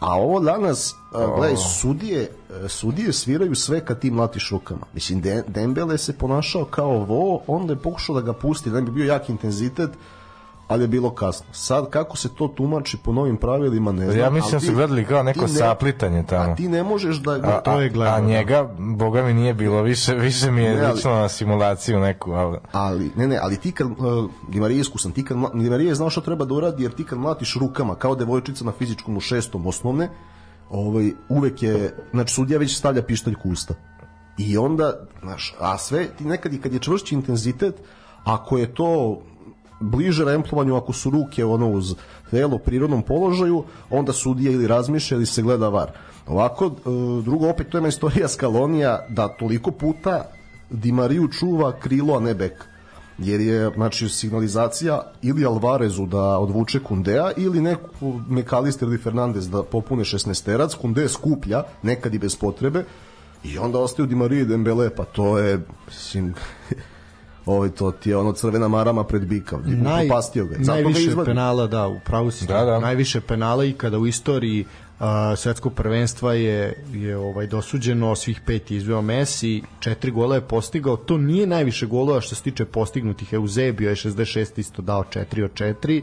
a 0.00 0.14
ovo 0.14 0.40
danas, 0.40 0.96
gledaj, 1.36 1.56
sudije, 1.56 2.30
e, 2.64 2.68
sudije 2.68 3.12
sviraju 3.12 3.54
sve 3.54 3.84
kad 3.84 3.98
ti 3.98 4.10
mlatiš 4.10 4.50
rukama. 4.50 4.86
Mislim, 4.94 5.20
De, 5.20 5.44
Dembele 5.46 5.98
se 5.98 6.18
ponašao 6.18 6.64
kao 6.64 6.98
vo, 6.98 7.42
onda 7.46 7.72
je 7.72 7.78
pokušao 7.78 8.14
da 8.14 8.20
ga 8.20 8.32
pusti, 8.32 8.70
da 8.70 8.80
bi 8.80 8.90
bio 8.90 9.04
jak 9.04 9.28
intenzitet, 9.28 9.90
ali 10.68 10.84
je 10.84 10.88
bilo 10.88 11.10
kasno. 11.10 11.46
Sad, 11.52 11.90
kako 11.90 12.16
se 12.16 12.34
to 12.34 12.48
tumači 12.48 12.98
po 13.04 13.12
novim 13.12 13.36
pravilima, 13.36 13.92
ne 13.92 14.04
znam. 14.04 14.18
Ja 14.18 14.30
mislim 14.30 14.52
da 14.52 14.66
su 14.66 14.72
gledali 14.72 15.04
kao 15.04 15.22
neko 15.22 15.40
ne- 15.40 15.48
saplitanje 15.48 16.22
tamo. 16.22 16.52
A 16.52 16.54
ti 16.54 16.68
ne 16.68 16.82
možeš 16.82 17.16
da... 17.16 17.30
A, 17.32 17.60
to 17.60 17.80
je 17.80 17.86
a, 17.86 17.92
gledano, 17.92 18.16
a 18.16 18.20
da. 18.20 18.26
njega, 18.26 18.70
boga 18.78 19.22
mi 19.22 19.34
nije 19.34 19.54
bilo, 19.54 19.82
više, 19.82 20.14
više 20.14 20.50
mi 20.50 20.62
je 20.62 20.74
Ne, 20.74 20.84
ali- 20.84 20.94
lično 20.94 21.10
na 21.10 21.28
simulaciju 21.28 22.00
neku, 22.00 22.32
ali... 22.32 22.58
Ali, 22.72 23.10
ne, 23.16 23.28
ne, 23.28 23.38
ali 23.42 23.56
ti 23.56 23.72
kad, 23.72 23.86
uh, 23.86 23.96
Di 24.48 24.60
Marija 24.60 24.76
je 24.76 24.80
iskusan, 24.80 25.12
ti 25.12 25.24
kad, 25.24 25.36
mla- 25.36 25.62
Di 25.62 25.70
Marija 25.70 25.88
je 25.88 25.94
znao 25.94 26.10
šta 26.10 26.20
treba 26.20 26.44
da 26.44 26.54
uradi, 26.54 26.82
jer 26.82 26.92
ti 26.92 27.04
kad 27.04 27.18
mlatiš 27.18 27.56
rukama, 27.60 27.94
kao 27.94 28.14
devojčica 28.14 28.64
na 28.64 28.72
fizičkom 28.72 29.16
u 29.16 29.20
šestom 29.20 29.66
osnovne, 29.66 30.08
ovaj, 30.70 31.10
uvek 31.28 31.62
je, 31.62 31.94
znači 32.10 32.34
sudija 32.34 32.58
već 32.58 32.76
stavlja 32.78 33.02
pištolj 33.02 33.34
ku 33.34 33.48
usta. 33.50 33.74
I 34.38 34.58
onda, 34.58 34.92
znaš, 35.22 35.54
a 35.60 35.78
sve, 35.78 36.08
ti 36.18 36.24
nekad 36.24 36.52
i 36.52 36.60
kad 36.60 36.72
je 36.72 36.78
čvršći 36.78 37.14
intenzitet, 37.14 37.74
ako 38.24 38.58
je 38.58 38.74
to 38.74 39.20
bliže 39.80 40.24
remplovanju, 40.24 40.76
ako 40.76 40.92
su 40.92 41.10
ruke 41.10 41.44
ono 41.44 41.68
uz 41.68 41.94
telo 42.30 42.56
u 42.56 42.58
prirodnom 42.58 43.02
položaju, 43.02 43.64
onda 43.90 44.12
sudija 44.12 44.52
ili 44.52 44.66
razmišlja 44.66 45.16
ili 45.16 45.26
se 45.26 45.42
gleda 45.42 45.68
var. 45.68 45.92
Ovako, 46.26 46.66
e, 46.66 46.70
drugo, 47.22 47.48
opet, 47.48 47.68
to 47.68 47.78
je 47.78 47.88
istorija 47.88 48.28
Skalonija 48.28 49.06
da 49.08 49.28
toliko 49.28 49.70
puta 49.70 50.24
Di 50.70 50.92
Mariju 50.92 51.28
čuva 51.28 51.72
krilo, 51.72 52.16
a 52.16 52.20
ne 52.20 52.34
bek 52.34 52.68
jer 53.18 53.40
je 53.40 53.70
znači 53.74 54.08
signalizacija 54.08 55.02
ili 55.22 55.44
Alvarezu 55.44 56.06
da 56.06 56.38
odvuče 56.38 56.80
Kundea 56.80 57.30
ili 57.36 57.60
neku 57.60 58.20
Mekalister 58.28 58.88
ili 58.88 58.98
Fernandez 58.98 59.50
da 59.50 59.62
popune 59.62 60.04
16-terac, 60.04 60.76
Kunde 60.76 61.08
skuplja 61.08 61.62
nekad 61.82 62.14
i 62.14 62.18
bez 62.18 62.36
potrebe 62.36 62.84
i 63.44 63.58
onda 63.58 63.78
ostaju 63.78 64.06
Di 64.06 64.14
Marija 64.14 64.42
i 64.42 64.46
Dembele 64.46 64.90
pa 64.90 65.04
to 65.04 65.38
je 65.38 65.60
mislim 65.86 66.34
ovaj 67.48 67.70
to 67.70 67.90
ti 67.90 68.10
je 68.10 68.16
ono 68.16 68.32
crvena 68.32 68.68
marama 68.68 69.04
pred 69.04 69.26
bika 69.26 69.58
Naj, 69.64 70.04
upropastio 70.04 70.44
ga 70.44 70.54
je. 70.54 70.64
Zato 70.64 70.76
ga 70.76 70.82
najviše 70.82 71.08
izvadi. 71.10 71.26
penala, 71.26 71.66
da, 71.66 71.88
u 71.88 72.00
pravu 72.04 72.30
si. 72.30 72.46
Da, 72.46 72.64
da. 72.64 72.80
Najviše 72.80 73.20
penala 73.20 73.64
i 73.64 73.72
kada 73.72 73.98
u 73.98 74.06
istoriji 74.06 74.64
uh, 74.64 75.06
svetskog 75.36 75.74
prvenstva 75.74 76.34
je 76.34 76.84
je 76.92 77.16
ovaj 77.16 77.46
dosuđeno 77.46 78.14
svih 78.16 78.40
pet 78.46 78.70
izveo 78.70 79.02
Messi, 79.02 79.62
četiri 79.80 80.10
gola 80.10 80.34
je 80.34 80.40
postigao. 80.40 80.96
To 80.96 81.18
nije 81.18 81.46
najviše 81.46 81.86
golova 81.86 82.20
što 82.20 82.34
se 82.34 82.42
tiče 82.42 82.64
postignutih. 82.64 83.32
Eusebio 83.32 83.88
je 83.88 83.96
66 83.96 84.58
isto 84.58 84.82
dao 84.82 85.04
4 85.14 85.44
od 85.44 85.52
4 85.52 86.02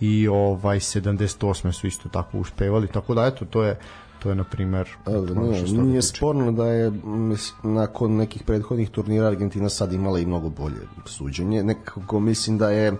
i 0.00 0.28
ovaj 0.28 0.78
78 0.78 1.72
su 1.72 1.86
isto 1.86 2.08
tako 2.08 2.38
uspevali. 2.38 2.88
Tako 2.88 3.14
da 3.14 3.26
eto 3.26 3.44
to 3.44 3.62
je 3.62 3.78
to 4.22 4.28
je 4.28 4.34
na 4.34 4.44
primer 4.44 4.88
Ali, 5.04 5.32
ono 5.32 5.82
nije, 5.82 6.02
sporno 6.02 6.52
da 6.52 6.66
je 6.66 6.92
nakon 7.62 8.16
nekih 8.16 8.42
prethodnih 8.42 8.90
turnira 8.90 9.26
Argentina 9.26 9.68
sad 9.68 9.92
imala 9.92 10.18
i 10.18 10.26
mnogo 10.26 10.48
bolje 10.48 10.80
suđenje. 11.06 11.62
Nekako 11.62 12.20
mislim 12.20 12.58
da 12.58 12.70
je 12.70 12.92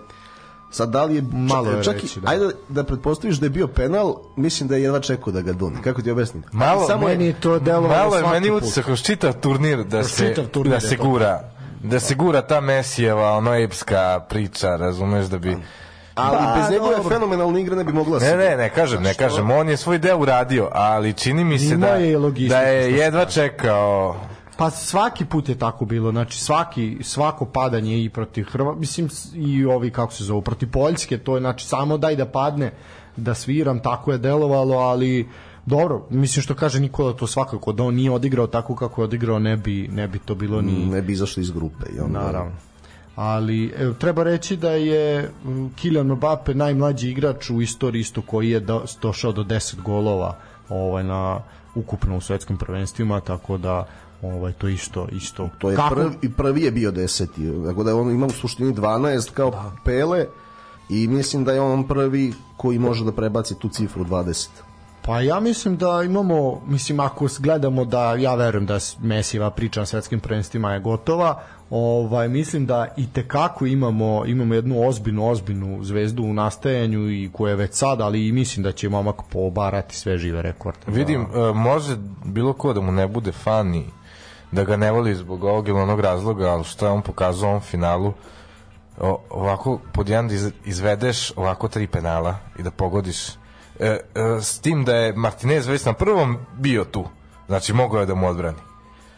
sad 0.71 0.89
da 0.89 1.03
li 1.03 1.15
je 1.15 1.21
Malo 1.31 1.71
je 1.71 1.83
čak, 1.83 1.93
reći, 1.93 2.19
i, 2.19 2.21
da. 2.21 2.29
ajde 2.29 2.49
da 2.69 2.83
pretpostaviš 2.83 3.37
da 3.37 3.45
je 3.45 3.49
bio 3.49 3.67
penal, 3.67 4.15
mislim 4.35 4.69
da 4.69 4.75
je 4.75 4.83
jedva 4.83 4.99
čekao 4.99 5.33
da 5.33 5.41
ga 5.41 5.53
dune. 5.53 5.81
Kako 5.83 6.01
ti 6.01 6.11
objasnim? 6.11 6.43
Malo, 6.51 6.87
Samo 6.87 7.07
meni 7.07 7.25
je 7.25 7.39
to 7.39 7.59
delovalo 7.59 8.03
Malo 8.03 8.15
je 8.15 8.27
meni 8.27 8.51
utisak 8.51 8.85
kroz 8.85 9.01
čitav 9.01 9.33
turnir 9.39 9.83
da 9.83 9.99
Kroz 9.99 10.11
se, 10.11 10.33
turnir 10.51 10.73
da 10.73 10.79
se 10.79 10.95
gura 10.95 11.51
da 11.83 11.99
se 11.99 12.15
gura 12.15 12.41
ta 12.41 12.61
Mesijeva 12.61 13.31
ono 13.31 13.55
epska 13.55 14.25
priča, 14.29 14.75
razumeš 14.75 15.25
da 15.25 15.37
bi 15.37 15.57
Ali 16.21 16.37
Pa, 16.37 16.55
bez 16.59 16.71
njegove 16.71 16.95
dobro. 16.95 17.09
fenomenalne 17.09 17.61
igre 17.61 17.75
ne 17.75 17.83
bi 17.83 17.93
mogla 17.93 18.19
Ne, 18.19 18.37
ne, 18.37 18.57
ne 18.57 18.69
kažem, 18.69 19.03
ne 19.03 19.13
kažem, 19.13 19.51
on 19.51 19.69
je 19.69 19.77
svoj 19.77 19.99
deo 19.99 20.17
uradio, 20.17 20.69
ali 20.71 21.13
čini 21.13 21.43
mi 21.43 21.59
se 21.59 21.73
Imao 21.73 21.89
da, 21.89 21.95
je 21.95 22.47
da 22.47 22.59
je 22.59 22.83
se 22.83 22.97
jedva 22.97 23.25
čekao 23.25 24.15
Pa 24.57 24.69
svaki 24.69 25.25
put 25.25 25.49
je 25.49 25.55
tako 25.55 25.85
bilo, 25.85 26.11
znači 26.11 26.39
svaki 26.39 26.97
svako 27.01 27.45
padanje 27.45 28.03
i 28.03 28.09
protiv 28.09 28.45
Hrva, 28.51 28.75
mislim 28.75 29.09
i 29.33 29.65
ovi 29.65 29.89
kako 29.91 30.13
se 30.13 30.23
zovu, 30.23 30.41
protiv 30.41 30.71
Poljske, 30.71 31.17
to 31.17 31.35
je 31.35 31.39
znači 31.39 31.67
samo 31.67 31.97
daj 31.97 32.15
da 32.15 32.25
padne, 32.25 32.71
da 33.17 33.33
sviram, 33.33 33.79
tako 33.79 34.11
je 34.11 34.17
delovalo, 34.17 34.77
ali 34.77 35.29
dobro, 35.65 36.05
mislim 36.09 36.43
što 36.43 36.55
kaže 36.55 36.79
Nikola 36.79 37.13
to 37.13 37.27
svakako 37.27 37.71
da 37.71 37.83
on 37.83 37.95
nije 37.95 38.11
odigrao 38.11 38.47
tako 38.47 38.75
kako 38.75 39.01
je 39.01 39.05
odigrao, 39.05 39.39
ne 39.39 39.57
bi 39.57 39.87
ne 39.87 40.07
bi 40.07 40.19
to 40.19 40.35
bilo 40.35 40.61
ni 40.61 40.85
Ne 40.85 41.01
bi 41.01 41.13
izašli 41.13 41.41
iz 41.41 41.51
grupe. 41.51 41.85
I 41.97 41.99
onda, 41.99 42.19
naravno. 42.19 42.70
Ali 43.15 43.73
evo, 43.77 43.93
treba 43.93 44.23
reći 44.23 44.57
da 44.57 44.71
je 44.71 45.31
Kylian 45.45 46.15
Mbappe 46.15 46.53
najmlađi 46.53 47.09
igrač 47.09 47.49
u 47.49 47.61
istoriji 47.61 47.99
isto 48.01 48.21
koji 48.21 48.49
je 48.49 48.59
do, 48.59 48.83
došao 49.01 49.31
do 49.31 49.43
10 49.43 49.81
golova 49.81 50.37
ovaj 50.69 51.03
na 51.03 51.39
ukupno 51.75 52.17
u 52.17 52.21
svetskim 52.21 52.57
prvenstvima, 52.57 53.19
tako 53.19 53.57
da 53.57 53.87
ovaj 54.21 54.53
to 54.53 54.67
isto 54.67 55.07
isto 55.11 55.49
To 55.57 55.69
je 55.69 55.75
Kako- 55.75 55.95
prvi, 55.95 56.31
prvi 56.37 56.61
je 56.61 56.71
bio 56.71 56.91
deseti. 56.91 57.41
Tako 57.65 57.83
da 57.83 57.95
on 57.95 58.11
ima 58.11 58.25
u 58.25 58.29
suštini 58.29 58.73
12 58.73 59.31
kao 59.31 59.51
Da. 59.51 59.71
Pele 59.85 60.25
i 60.89 61.07
mislim 61.07 61.43
da 61.43 61.51
je 61.53 61.61
on 61.61 61.87
prvi 61.87 62.33
koji 62.57 62.79
može 62.79 63.05
da 63.05 63.11
prebaci 63.11 63.55
tu 63.59 63.69
cifru 63.69 64.05
20. 64.05 64.47
Pa 65.01 65.21
ja 65.21 65.39
mislim 65.39 65.77
da 65.77 66.03
imamo, 66.05 66.61
mislim 66.67 66.99
ako 66.99 67.27
gledamo 67.39 67.85
da 67.85 68.13
ja 68.15 68.35
verujem 68.35 68.65
da 68.65 68.77
Mesijeva 68.99 69.49
priča 69.49 69.79
na 69.79 69.85
svetskim 69.85 70.19
prvenstvima 70.19 70.73
je 70.73 70.79
gotova, 70.79 71.41
ovaj 71.69 72.27
mislim 72.29 72.65
da 72.65 72.87
i 72.97 73.07
te 73.13 73.27
kako 73.27 73.65
imamo 73.65 74.25
imamo 74.25 74.53
jednu 74.55 74.87
ozbiljnu 74.87 75.29
ozbiljnu 75.29 75.83
zvezdu 75.83 76.23
u 76.23 76.33
nastajanju 76.33 77.11
i 77.11 77.29
koja 77.33 77.49
je 77.49 77.55
već 77.55 77.73
sad, 77.73 78.01
ali 78.01 78.27
i 78.27 78.31
mislim 78.31 78.63
da 78.63 78.71
će 78.71 78.89
momak 78.89 79.15
pobarati 79.29 79.95
sve 79.95 80.17
žive 80.17 80.41
rekorde. 80.41 80.79
Vidim, 80.87 81.21
e, 81.21 81.53
može 81.53 81.97
bilo 82.25 82.53
ko 82.53 82.73
da 82.73 82.81
mu 82.81 82.91
ne 82.91 83.07
bude 83.07 83.31
fan 83.31 83.75
i 83.75 83.85
da 84.51 84.63
ga 84.63 84.75
ne 84.75 84.91
voli 84.91 85.15
zbog 85.15 85.43
ovog 85.43 85.67
ili 85.67 85.79
onog 85.79 85.99
razloga, 85.99 86.49
ali 86.49 86.63
što 86.63 86.85
je 86.85 86.91
on 86.91 87.01
pokazao 87.01 87.47
u 87.47 87.49
ovom 87.49 87.61
finalu, 87.61 88.13
ovako 89.29 89.79
pod 89.93 90.09
jedan 90.09 90.27
da 90.27 90.33
iz- 90.33 90.51
izvedeš 90.65 91.31
ovako 91.35 91.67
tri 91.67 91.87
penala 91.87 92.35
i 92.59 92.63
da 92.63 92.71
pogodiš 92.71 93.17
e, 93.81 93.99
e, 94.15 94.41
s 94.41 94.59
tim 94.59 94.85
da 94.85 94.95
je 94.95 95.13
Martinez 95.13 95.67
već 95.67 95.85
na 95.85 95.93
prvom 95.93 96.37
bio 96.57 96.83
tu 96.83 97.05
znači 97.47 97.73
mogao 97.73 97.99
je 97.99 98.05
da 98.05 98.15
mu 98.15 98.27
odbrani 98.27 98.57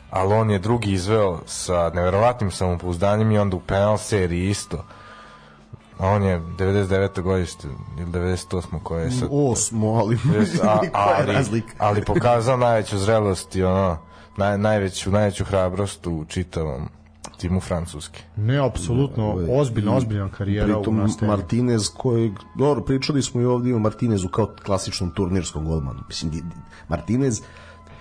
ali 0.10 0.34
on 0.34 0.52
je 0.52 0.60
drugi 0.60 0.92
izveo 0.92 1.40
sa 1.46 1.92
neverovatnim 1.94 2.52
samopouzdanjem 2.52 3.32
i 3.32 3.38
onda 3.38 3.56
u 3.56 3.60
penal 3.60 3.98
seriji 3.98 4.50
isto 4.50 4.86
a 6.00 6.08
on 6.08 6.24
je 6.24 6.40
99. 6.40 7.22
godište 7.22 7.68
ili 8.00 8.12
98. 8.12 8.84
koje 8.84 9.04
je 9.04 9.12
sad 9.12 9.30
Osmo, 9.32 9.88
ali 9.88 10.18
a, 10.64 10.80
ali, 10.94 11.34
razlika? 11.34 11.74
ali 11.78 12.06
pokazao 12.06 12.58
najveću 12.58 12.98
zrelost 12.98 13.56
i 13.56 13.64
ono, 13.64 13.98
naj, 14.38 14.58
najveću, 14.58 15.12
najveću 15.12 15.46
hrabrost 15.46 16.08
u 16.08 16.26
čitavom 16.28 16.90
timu 17.38 17.60
Francuske. 17.60 18.20
Ne, 18.36 18.58
apsolutno, 18.66 19.38
ozbiljna, 19.50 19.96
ozbiljna 19.96 20.30
karijera 20.30 20.78
u 20.78 20.82
Pritom 20.82 20.98
nastajanju. 20.98 21.38
Martinez 21.38 21.90
koji 21.98 22.34
dobro 22.56 22.84
pričali 22.84 23.22
smo 23.22 23.42
i 23.42 23.46
ovdje 23.46 23.76
o 23.76 23.80
Martinezu 23.80 24.28
kao 24.28 24.56
klasičnom 24.66 25.12
turnirskom 25.12 25.66
golmanu 25.66 26.00
mislim 26.08 26.52
Martinez 26.88 27.42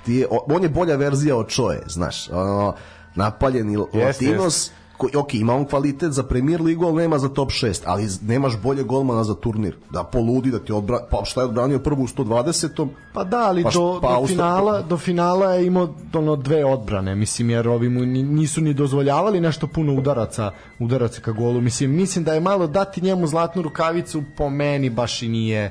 ti 0.04 0.14
je, 0.14 0.26
on 0.30 0.62
je 0.62 0.68
bolja 0.68 0.96
verzija 0.96 1.36
od 1.36 1.48
Čoje 1.48 1.82
znaš 1.86 2.30
ono, 2.30 2.74
napaljeni 3.14 3.76
Latinos 3.76 4.68
koji, 4.68 4.81
ok, 5.14 5.34
ima 5.34 5.54
on 5.54 5.64
kvalitet 5.64 6.12
za 6.12 6.22
premier 6.22 6.60
ligu, 6.60 6.84
ali 6.84 6.96
nema 6.96 7.18
za 7.18 7.28
top 7.28 7.50
6, 7.50 7.82
ali 7.84 8.08
nemaš 8.22 8.58
bolje 8.58 8.82
golmana 8.82 9.24
za 9.24 9.34
turnir. 9.34 9.76
Da 9.90 10.04
poludi, 10.04 10.50
da 10.50 10.58
ti 10.58 10.72
odbra... 10.72 10.98
Pa 11.10 11.24
šta 11.24 11.40
je 11.40 11.46
odbranio 11.46 11.78
prvu 11.78 12.02
u 12.02 12.06
120. 12.06 12.88
Pa 13.14 13.24
da, 13.24 13.38
ali 13.38 13.62
Pa 13.62 13.70
š- 13.70 13.74
do, 13.74 13.98
pa 14.02 14.08
do, 14.10 14.26
finala, 14.26 14.82
do 14.82 14.96
finala 14.96 15.46
je 15.46 15.66
imao 15.66 15.88
ono 16.14 16.36
dve 16.36 16.64
odbrane, 16.64 17.14
mislim, 17.14 17.50
jer 17.50 17.68
ovi 17.68 17.88
mu 17.88 18.00
ni- 18.00 18.22
nisu 18.22 18.60
ni 18.60 18.74
dozvoljavali 18.74 19.40
nešto 19.40 19.66
puno 19.66 19.94
udaraca, 19.94 20.50
udaraca 20.78 21.20
ka 21.20 21.32
golu. 21.32 21.60
Mislim, 21.60 21.90
mislim 21.90 22.24
da 22.24 22.34
je 22.34 22.40
malo 22.40 22.66
dati 22.66 23.00
njemu 23.00 23.26
zlatnu 23.26 23.62
rukavicu, 23.62 24.22
po 24.36 24.50
meni 24.50 24.90
baš 24.90 25.22
i 25.22 25.28
nije, 25.28 25.70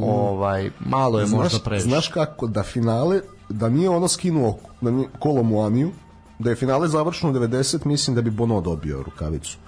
ovaj, 0.00 0.70
malo 0.80 1.18
je 1.18 1.26
možda 1.26 1.48
znaš, 1.48 1.64
previše. 1.64 1.84
znaš 1.84 2.08
kako, 2.08 2.46
da 2.46 2.62
finale, 2.62 3.20
da 3.48 3.68
nije 3.68 3.88
ono 3.88 4.08
skinuo 4.08 4.56
da 4.80 4.90
nije 4.90 5.08
kolo 5.18 5.42
Muaniju, 5.42 5.90
da 6.38 6.50
je 6.50 6.56
finale 6.56 6.88
završeno 6.88 7.32
90, 7.32 7.86
mislim 7.86 8.16
da 8.16 8.22
bi 8.22 8.30
Bono 8.30 8.60
dobio 8.60 9.02
rukavicu. 9.02 9.58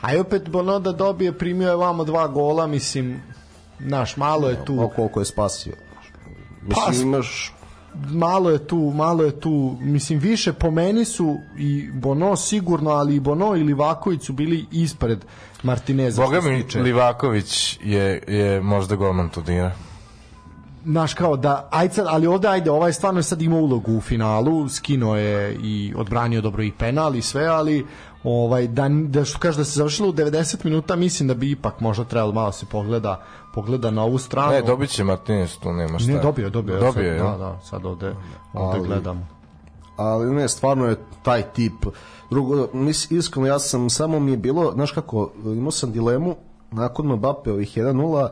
A 0.00 0.14
i 0.14 0.18
opet 0.18 0.48
Bono 0.48 0.78
da 0.78 0.92
dobije, 0.92 1.38
primio 1.38 1.68
je 1.68 1.76
vamo 1.76 2.04
dva 2.04 2.28
gola, 2.28 2.66
mislim, 2.66 3.22
naš, 3.78 4.16
malo 4.16 4.48
je 4.48 4.64
tu... 4.64 4.82
O 4.82 4.88
koliko 4.88 5.20
je 5.20 5.24
spasio. 5.24 5.72
Pa, 6.74 6.90
Mislim, 6.90 7.08
imaš 7.08 7.56
malo 8.04 8.50
je 8.50 8.66
tu, 8.66 8.92
malo 8.94 9.24
je 9.24 9.40
tu, 9.40 9.76
mislim 9.80 10.18
više 10.18 10.52
po 10.52 10.70
meni 10.70 11.04
su 11.04 11.38
i 11.58 11.90
Bono 11.92 12.36
sigurno, 12.36 12.90
ali 12.90 13.16
i 13.16 13.20
Bono 13.20 13.56
i 13.56 13.62
Livaković 13.62 14.22
su 14.22 14.32
bili 14.32 14.66
ispred 14.72 15.24
Martineza. 15.62 16.22
Boga 16.22 16.40
mi, 16.40 16.64
Livaković 16.82 17.78
je, 17.82 18.22
je 18.28 18.60
možda 18.60 18.96
golman 18.96 19.28
turnira. 19.28 19.72
Znaš 20.86 21.14
kao 21.14 21.36
da, 21.36 21.68
ajde 21.70 21.94
sad, 21.94 22.06
ali 22.08 22.26
ovde 22.26 22.48
ajde, 22.48 22.70
ovaj 22.70 22.92
stvarno 22.92 23.18
je 23.18 23.22
sad 23.22 23.42
ima 23.42 23.56
ulogu 23.56 23.96
u 23.96 24.00
finalu, 24.00 24.68
skino 24.68 25.16
je 25.16 25.54
i 25.62 25.94
odbranio 25.96 26.40
dobro 26.40 26.62
i 26.62 26.72
penal 26.72 27.14
i 27.14 27.22
sve, 27.22 27.46
ali 27.46 27.86
ovaj, 28.24 28.66
da, 28.66 28.88
da 28.88 29.24
što 29.24 29.38
kaže 29.38 29.58
da 29.58 29.64
se 29.64 29.78
završilo 29.78 30.08
u 30.08 30.12
90 30.12 30.64
minuta, 30.64 30.96
mislim 30.96 31.28
da 31.28 31.34
bi 31.34 31.50
ipak 31.50 31.80
možda 31.80 32.04
trebalo 32.04 32.32
malo 32.32 32.52
se 32.52 32.66
pogleda, 32.66 33.24
pogleda 33.54 33.90
na 33.90 34.02
ovu 34.02 34.18
stranu. 34.18 34.52
Ne, 34.52 34.62
dobit 34.62 34.90
će 34.90 35.04
Martinez, 35.04 35.58
tu 35.58 35.72
nema 35.72 35.98
šta. 35.98 36.12
Ne, 36.12 36.18
dobio, 36.18 36.50
dobio. 36.50 36.74
je, 36.74 36.80
Dobio 36.80 36.92
sad, 36.92 37.04
je, 37.04 37.18
da, 37.18 37.36
da, 37.38 37.60
sad 37.64 37.84
ovde, 37.84 38.14
ovde 38.52 38.78
Ali- 38.78 38.86
gledamo. 38.86 39.26
ali 39.96 40.34
ne, 40.34 40.48
stvarno 40.48 40.86
je 40.86 40.96
taj 41.22 41.42
tip. 41.42 41.86
Drugo, 42.30 42.68
mis, 42.72 43.10
iskreno, 43.10 43.46
ja 43.46 43.58
sam, 43.58 43.90
samo 43.90 44.20
mi 44.20 44.30
je 44.30 44.36
bilo, 44.36 44.72
znaš 44.72 44.92
kako, 44.92 45.30
imao 45.44 45.70
sam 45.70 45.92
dilemu, 45.92 46.36
nakon 46.70 47.06
Mbappe 47.06 47.52
ovih 47.52 47.76
1-0 47.76 48.28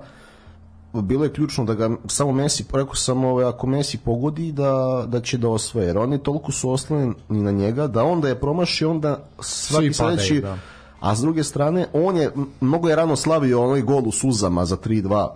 bilo 1.03 1.25
je 1.25 1.33
ključno 1.33 1.65
da 1.65 1.75
ga 1.75 1.91
samo 2.07 2.33
Messi, 2.33 2.65
rekao 2.73 2.95
sam 2.95 3.25
ovaj, 3.25 3.45
ako 3.45 3.67
Messi 3.67 3.99
pogodi 3.99 4.53
da, 4.53 5.05
da 5.09 5.21
će 5.21 5.39
da 5.39 5.49
osvoje, 5.49 5.87
jer 5.87 5.99
oni 5.99 6.19
toliko 6.19 6.53
su 6.53 6.71
oslonjeni 6.71 7.15
na 7.29 7.51
njega 7.51 7.87
da 7.87 8.05
onda 8.05 8.29
je 8.29 8.41
promašio, 8.41 8.91
onda 8.91 9.25
svaki 9.41 9.93
Svi 9.93 9.99
padaju, 9.99 10.19
sledeći, 10.19 10.41
da. 10.41 10.59
a 11.01 11.15
s 11.15 11.21
druge 11.21 11.45
strane, 11.45 11.87
on 11.93 12.17
je, 12.17 12.33
mnogo 12.61 12.89
je 12.89 12.97
rano 12.97 13.17
slavio 13.17 13.65
onaj 13.65 13.83
gol 13.83 14.03
u 14.07 14.13
suzama 14.13 14.65
za 14.65 14.77
3-2, 14.77 15.29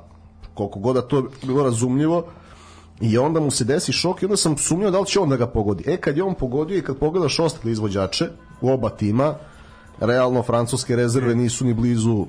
koliko 0.55 0.79
god 0.79 0.95
da 0.95 1.03
to 1.03 1.17
je 1.17 1.23
bilo 1.43 1.65
razumljivo, 1.65 2.25
i 3.01 3.19
onda 3.19 3.41
mu 3.41 3.51
se 3.51 3.65
desi 3.65 3.93
šok 3.93 4.23
i 4.23 4.25
onda 4.25 4.37
sam 4.37 4.57
sumnjao 4.57 4.91
da 4.91 5.01
li 5.01 5.07
će 5.07 5.21
on 5.21 5.29
da 5.29 5.37
ga 5.37 5.47
pogodi. 5.47 5.85
E, 5.87 5.97
kad 5.97 6.17
je 6.17 6.23
on 6.23 6.35
pogodio 6.35 6.79
i 6.79 6.83
kad 6.83 6.97
pogledaš 6.97 7.39
ostale 7.41 7.73
izvođače 7.73 8.29
u 8.61 8.71
oba 8.71 8.91
tima, 8.91 9.35
realno 10.01 10.43
francuske 10.43 10.97
rezerve 10.97 11.35
nisu 11.35 11.65
ni 11.65 11.75
blizu 11.75 12.27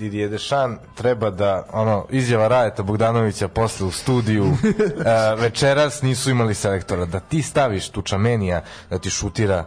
Didier 0.00 0.30
Deschamps 0.30 0.82
treba 0.94 1.30
da 1.30 1.66
ono 1.72 2.06
izjava 2.10 2.48
Rajeta 2.48 2.82
Bogdanovića 2.82 3.48
posle 3.48 3.86
u 3.86 3.90
studiju 3.90 4.44
e, 4.46 5.34
večeras 5.36 6.02
nisu 6.02 6.30
imali 6.30 6.54
selektora. 6.54 7.04
Da 7.04 7.20
ti 7.20 7.42
staviš 7.42 7.88
tu 7.88 8.02
čamenija 8.02 8.62
da 8.90 8.98
ti 8.98 9.10
šutira 9.10 9.64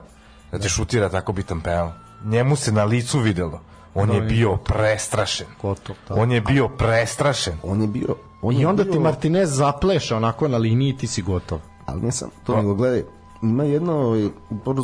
da 0.51 0.59
ti 0.59 0.69
šutira 0.69 1.09
tako 1.09 1.34
bitan 1.34 1.61
penal 1.61 1.91
njemu 2.23 2.55
se 2.55 2.71
na 2.71 2.84
licu 2.84 3.19
videlo. 3.19 3.61
On 3.95 4.11
je 4.11 4.21
bio 4.21 4.57
prestrašen. 4.57 5.47
Da. 6.09 6.15
on 6.15 6.31
je 6.31 6.41
bio 6.41 6.67
prestrašen. 6.67 7.53
On 7.63 7.81
je 7.81 7.88
bio 7.88 8.15
on 8.41 8.55
I 8.55 8.59
je 8.59 8.67
onda 8.67 8.84
bio, 8.84 8.93
ti 8.93 8.99
Martinez 8.99 9.55
zapleša 9.55 10.17
onako 10.17 10.47
na 10.47 10.57
liniji 10.57 10.89
i 10.89 10.97
ti 10.97 11.07
si 11.07 11.21
gotov. 11.21 11.59
ali 11.86 12.01
ne 12.01 12.11
sam 12.11 12.29
to 12.45 12.55
nego 12.55 12.75
gledaj 12.75 13.03
ima 13.43 13.63
jedna 13.63 13.95
ovaj, 13.95 14.29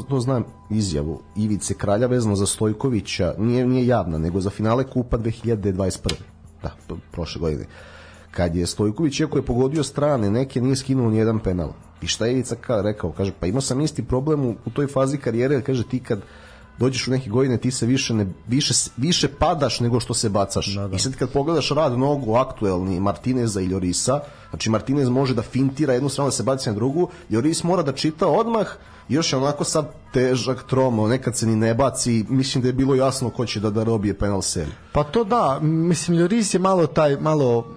to, 0.10 0.20
znam 0.20 0.43
izjavu 0.70 1.20
Ivice 1.36 1.74
Kralja 1.74 2.07
vezano 2.07 2.36
za 2.36 2.45
Stojkovića 2.45 3.34
nije, 3.38 3.68
nije 3.68 3.88
javna 3.88 4.18
nego 4.18 4.41
za 4.41 4.49
finale 4.49 4.84
kupa 4.84 5.18
2021. 5.18 6.14
da, 6.64 6.72
prošle 7.12 7.39
godine 7.39 7.66
kad 8.32 8.55
je 8.55 8.66
Stojković 8.66 9.20
iako 9.20 9.38
je 9.38 9.45
pogodio 9.45 9.84
strane 9.84 10.30
neke 10.30 10.62
nije 10.62 10.76
skinuo 10.76 11.10
ni 11.10 11.18
jedan 11.18 11.39
penal 11.39 11.72
i 12.01 12.07
šta 12.07 12.26
je 12.26 12.32
Ivica 12.32 12.55
ka, 12.55 12.82
rekao 12.82 13.12
kaže 13.12 13.32
pa 13.39 13.47
imao 13.47 13.62
sam 13.62 13.82
isti 13.82 14.03
problem 14.03 14.45
u, 14.45 14.55
u 14.66 14.70
toj 14.70 14.88
fazi 14.88 15.18
karijere 15.18 15.55
jer 15.55 15.66
kaže 15.66 15.88
ti 15.88 15.99
kad 15.99 16.22
dođeš 16.80 17.08
u 17.08 17.12
neke 17.12 17.30
godine 17.30 17.58
ti 17.58 17.72
se 17.72 17.86
više 17.86 18.14
ne 18.14 18.28
više 18.48 18.74
više 18.98 19.28
padaš 19.28 19.80
nego 19.80 20.00
što 20.00 20.14
se 20.14 20.30
bacaš. 20.30 20.76
Da, 20.76 20.88
da. 20.88 20.96
I 20.96 21.00
sad 21.00 21.16
kad 21.16 21.30
pogledaš 21.30 21.70
rad 21.70 21.98
nogu 21.98 22.36
aktuelni 22.36 23.00
Martineza 23.00 23.62
i 23.62 23.66
Ljorisa, 23.66 24.20
znači 24.50 24.70
Martinez 24.70 25.10
može 25.10 25.34
da 25.34 25.42
fintira 25.42 25.94
jednu 25.94 26.10
stranu 26.10 26.28
da 26.28 26.32
se 26.32 26.44
baci 26.44 26.70
na 26.70 26.76
drugu, 26.76 27.10
Ljoris 27.30 27.64
mora 27.64 27.84
da 27.84 27.92
čita 27.92 28.28
odmah 28.28 28.68
još 29.10 29.34
je 29.34 29.38
onako 29.38 29.64
sad 29.64 29.86
težak 30.14 30.64
tromo, 30.64 31.08
nekad 31.08 31.38
se 31.38 31.48
ni 31.48 31.56
ne 31.56 31.74
baci, 31.74 32.26
mislim 32.30 32.62
da 32.62 32.68
je 32.68 32.74
bilo 32.74 32.96
jasno 32.96 33.30
ko 33.30 33.46
će 33.46 33.60
da 33.60 33.70
da 33.70 33.84
robije 33.84 34.14
penal 34.14 34.42
seriju. 34.42 34.74
Pa 34.92 35.04
to 35.04 35.24
da, 35.24 35.60
mislim 35.62 36.18
Lloris 36.18 36.54
je 36.54 36.60
malo 36.60 36.88
taj 36.88 37.18
malo 37.18 37.68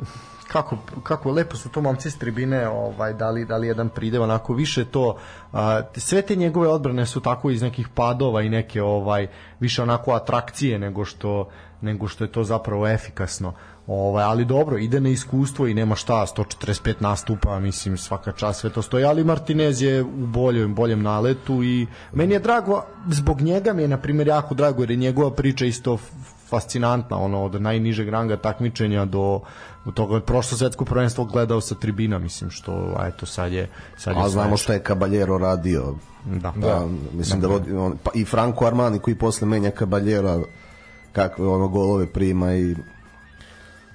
kako, 0.53 0.77
kako 1.03 1.31
lepo 1.31 1.57
su 1.57 1.69
to 1.69 1.81
momci 1.81 2.11
s 2.11 2.19
tribine 2.19 2.69
ovaj, 2.69 3.13
dali, 3.13 3.45
dali 3.45 3.67
jedan 3.67 3.89
pridev 3.89 4.23
onako 4.23 4.55
više 4.55 4.85
to 4.85 5.17
a, 5.53 5.81
sve 5.97 6.23
te 6.23 6.37
njegove 6.37 6.69
odbrane 6.69 7.07
su 7.07 7.21
tako 7.21 7.51
iz 7.51 7.63
nekih 7.63 7.89
padova 7.89 8.43
i 8.43 8.49
neke 8.49 8.83
ovaj 8.83 9.27
više 9.61 9.83
onako 9.83 10.13
atrakcije 10.13 10.79
nego 10.79 11.05
što 11.05 11.49
nego 11.83 12.09
što 12.09 12.25
je 12.25 12.33
to 12.33 12.45
zapravo 12.45 12.89
efikasno. 12.89 13.53
Ovaj, 13.87 14.25
ali 14.25 14.45
dobro, 14.45 14.79
ide 14.79 15.01
na 15.01 15.09
iskustvo 15.09 15.67
i 15.67 15.75
nema 15.75 15.95
šta, 15.95 16.27
145 16.37 16.95
nastupa, 17.01 17.59
mislim, 17.59 17.97
svaka 17.97 18.33
čast 18.33 18.61
sve 18.61 18.71
to 18.71 18.83
stoji, 18.83 19.05
ali 19.05 19.25
Martinez 19.25 19.83
je 19.83 20.03
u 20.03 20.27
boljem, 20.27 20.75
boljem 20.75 21.03
naletu 21.03 21.63
i 21.63 21.87
meni 22.13 22.35
je 22.35 22.41
drago, 22.41 22.85
zbog 23.11 23.41
njega 23.41 23.73
mi 23.73 23.83
je, 23.83 23.89
na 23.89 23.97
primjer, 23.97 24.29
jako 24.29 24.55
drago, 24.55 24.83
jer 24.83 24.91
je 24.91 24.97
njegova 24.97 25.31
priča 25.31 25.67
isto 25.67 25.99
fascinantna, 26.53 27.17
ono, 27.17 27.45
od 27.45 27.63
najnižeg 27.63 28.09
ranga 28.09 28.37
takmičenja 28.37 29.05
do, 29.05 29.41
do 29.85 29.93
toga, 29.93 30.21
prošlo 30.21 30.59
svetsko 30.59 30.85
prvenstvo 30.85 31.25
gledao 31.25 31.61
sa 31.61 31.75
tribina, 31.75 32.19
mislim, 32.19 32.51
što, 32.51 32.95
a 32.97 33.09
eto, 33.09 33.27
sad 33.27 33.53
je, 33.53 33.69
sad 33.97 34.17
je 34.17 34.23
A 34.23 34.29
znamo 34.29 34.57
šta 34.57 34.77
je 34.77 34.85
Caballero 34.87 35.39
radio. 35.39 35.95
Da. 36.25 36.53
Da, 36.57 36.87
mislim 37.13 37.41
da, 37.41 37.49
vodi, 37.49 37.73
on, 37.73 37.97
pa 38.03 38.11
i 38.15 38.25
Franco 38.25 38.67
Armani 38.67 38.99
koji 38.99 39.15
posle 39.15 39.49
menja 39.49 39.71
Caballera 39.79 40.39
kakve 41.13 41.49
ono 41.49 41.69
golove 41.69 42.07
prima 42.07 42.55
i 42.55 42.77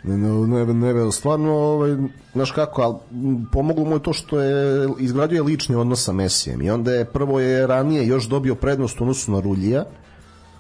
ne, 0.04 0.18
ne, 0.18 0.66
ne, 0.66 0.94
ne, 0.94 1.12
stvarno 1.12 1.54
ovaj, 1.54 1.96
znaš 2.34 2.52
kako, 2.52 2.82
ali 2.82 2.96
m, 3.12 3.46
pomoglo 3.52 3.86
mu 3.86 3.96
je 3.96 4.04
to 4.04 4.14
što 4.14 4.42
je 4.42 4.88
izgradio 5.00 5.36
je 5.36 5.44
lični 5.44 5.76
odnos 5.76 6.04
sa 6.04 6.14
Mesijem 6.14 6.62
i 6.62 6.70
onda 6.70 6.92
je 6.92 7.06
prvo 7.06 7.40
je 7.40 7.68
ranije 7.68 8.08
još 8.08 8.28
dobio 8.28 8.56
prednost 8.56 9.02
u 9.02 9.04
odnosu 9.04 9.32
na 9.32 9.40
Ruljija 9.40 9.86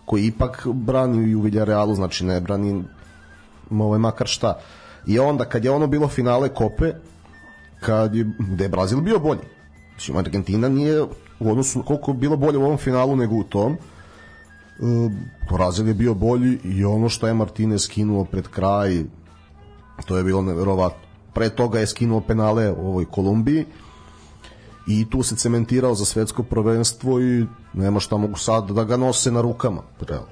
koji 0.07 0.25
ipak 0.25 0.67
brani 0.67 1.35
u 1.35 1.41
Villarrealu, 1.41 1.95
znači 1.95 2.25
ne 2.25 2.41
brani 2.41 2.83
ovaj, 3.69 3.99
makar 3.99 4.27
šta. 4.27 4.59
I 5.05 5.19
onda 5.19 5.45
kad 5.45 5.65
je 5.65 5.71
ono 5.71 5.87
bilo 5.87 6.07
finale 6.07 6.49
Kope, 6.49 6.93
kad 7.79 8.15
je, 8.15 8.25
gde 8.39 8.65
je 8.65 8.69
Brazil 8.69 9.01
bio 9.01 9.19
bolji. 9.19 9.43
Mislim, 9.95 10.17
Argentina 10.17 10.69
nije 10.69 11.03
u 11.39 11.51
odnosu 11.51 11.83
koliko 11.83 12.13
bilo 12.13 12.37
bolje 12.37 12.57
u 12.57 12.63
ovom 12.63 12.77
finalu 12.77 13.15
nego 13.15 13.35
u 13.35 13.43
tom. 13.43 13.73
E, 13.73 13.77
Brazil 15.51 15.87
je 15.87 15.93
bio 15.93 16.13
bolji 16.13 16.59
i 16.63 16.85
ono 16.85 17.09
što 17.09 17.27
je 17.27 17.33
Martinez 17.33 17.83
skinuo 17.83 18.25
pred 18.25 18.47
kraj, 18.47 19.03
to 20.05 20.17
je 20.17 20.23
bilo 20.23 20.41
neverovatno. 20.41 21.07
Pre 21.33 21.49
toga 21.49 21.79
je 21.79 21.87
skinuo 21.87 22.21
penale 22.21 22.71
u 22.71 22.87
ovoj 22.87 23.05
Kolumbiji 23.05 23.65
i 24.87 25.09
tu 25.09 25.23
se 25.23 25.35
cementirao 25.35 25.95
za 25.95 26.05
svetsko 26.05 26.43
prvenstvo 26.43 27.21
i 27.21 27.45
nema 27.73 27.99
šta 27.99 28.17
mogu 28.17 28.37
sad 28.37 28.71
da 28.71 28.83
ga 28.83 28.97
nose 28.97 29.31
na 29.31 29.41
rukama. 29.41 29.81
Realno. 30.07 30.27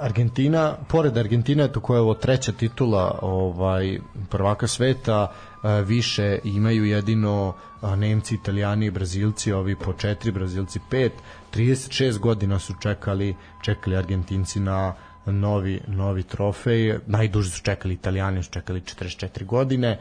Argentina, 0.00 0.76
pored 0.88 1.18
Argentine, 1.18 1.68
to 1.68 1.80
koja 1.80 1.96
je 1.96 2.00
ovo 2.00 2.14
treća 2.14 2.52
titula 2.52 3.18
ovaj 3.22 3.98
prvaka 4.30 4.66
sveta, 4.66 5.32
više 5.84 6.38
imaju 6.44 6.84
jedino 6.84 7.54
Nemci, 7.96 8.34
Italijani 8.34 8.86
i 8.86 8.90
Brazilci, 8.90 9.52
ovi 9.52 9.76
po 9.76 9.92
četiri, 9.92 10.32
Brazilci 10.32 10.80
pet. 10.90 11.12
36 11.54 12.18
godina 12.18 12.58
su 12.58 12.74
čekali, 12.82 13.36
čekali 13.62 13.96
Argentinci 13.96 14.60
na 14.60 14.94
novi, 15.26 15.80
novi 15.86 16.22
trofej. 16.22 16.98
Najduže 17.06 17.50
su 17.50 17.62
čekali 17.62 17.94
Italijani, 17.94 18.42
su 18.42 18.50
čekali 18.50 18.80
44 18.80 19.44
godine. 19.44 20.00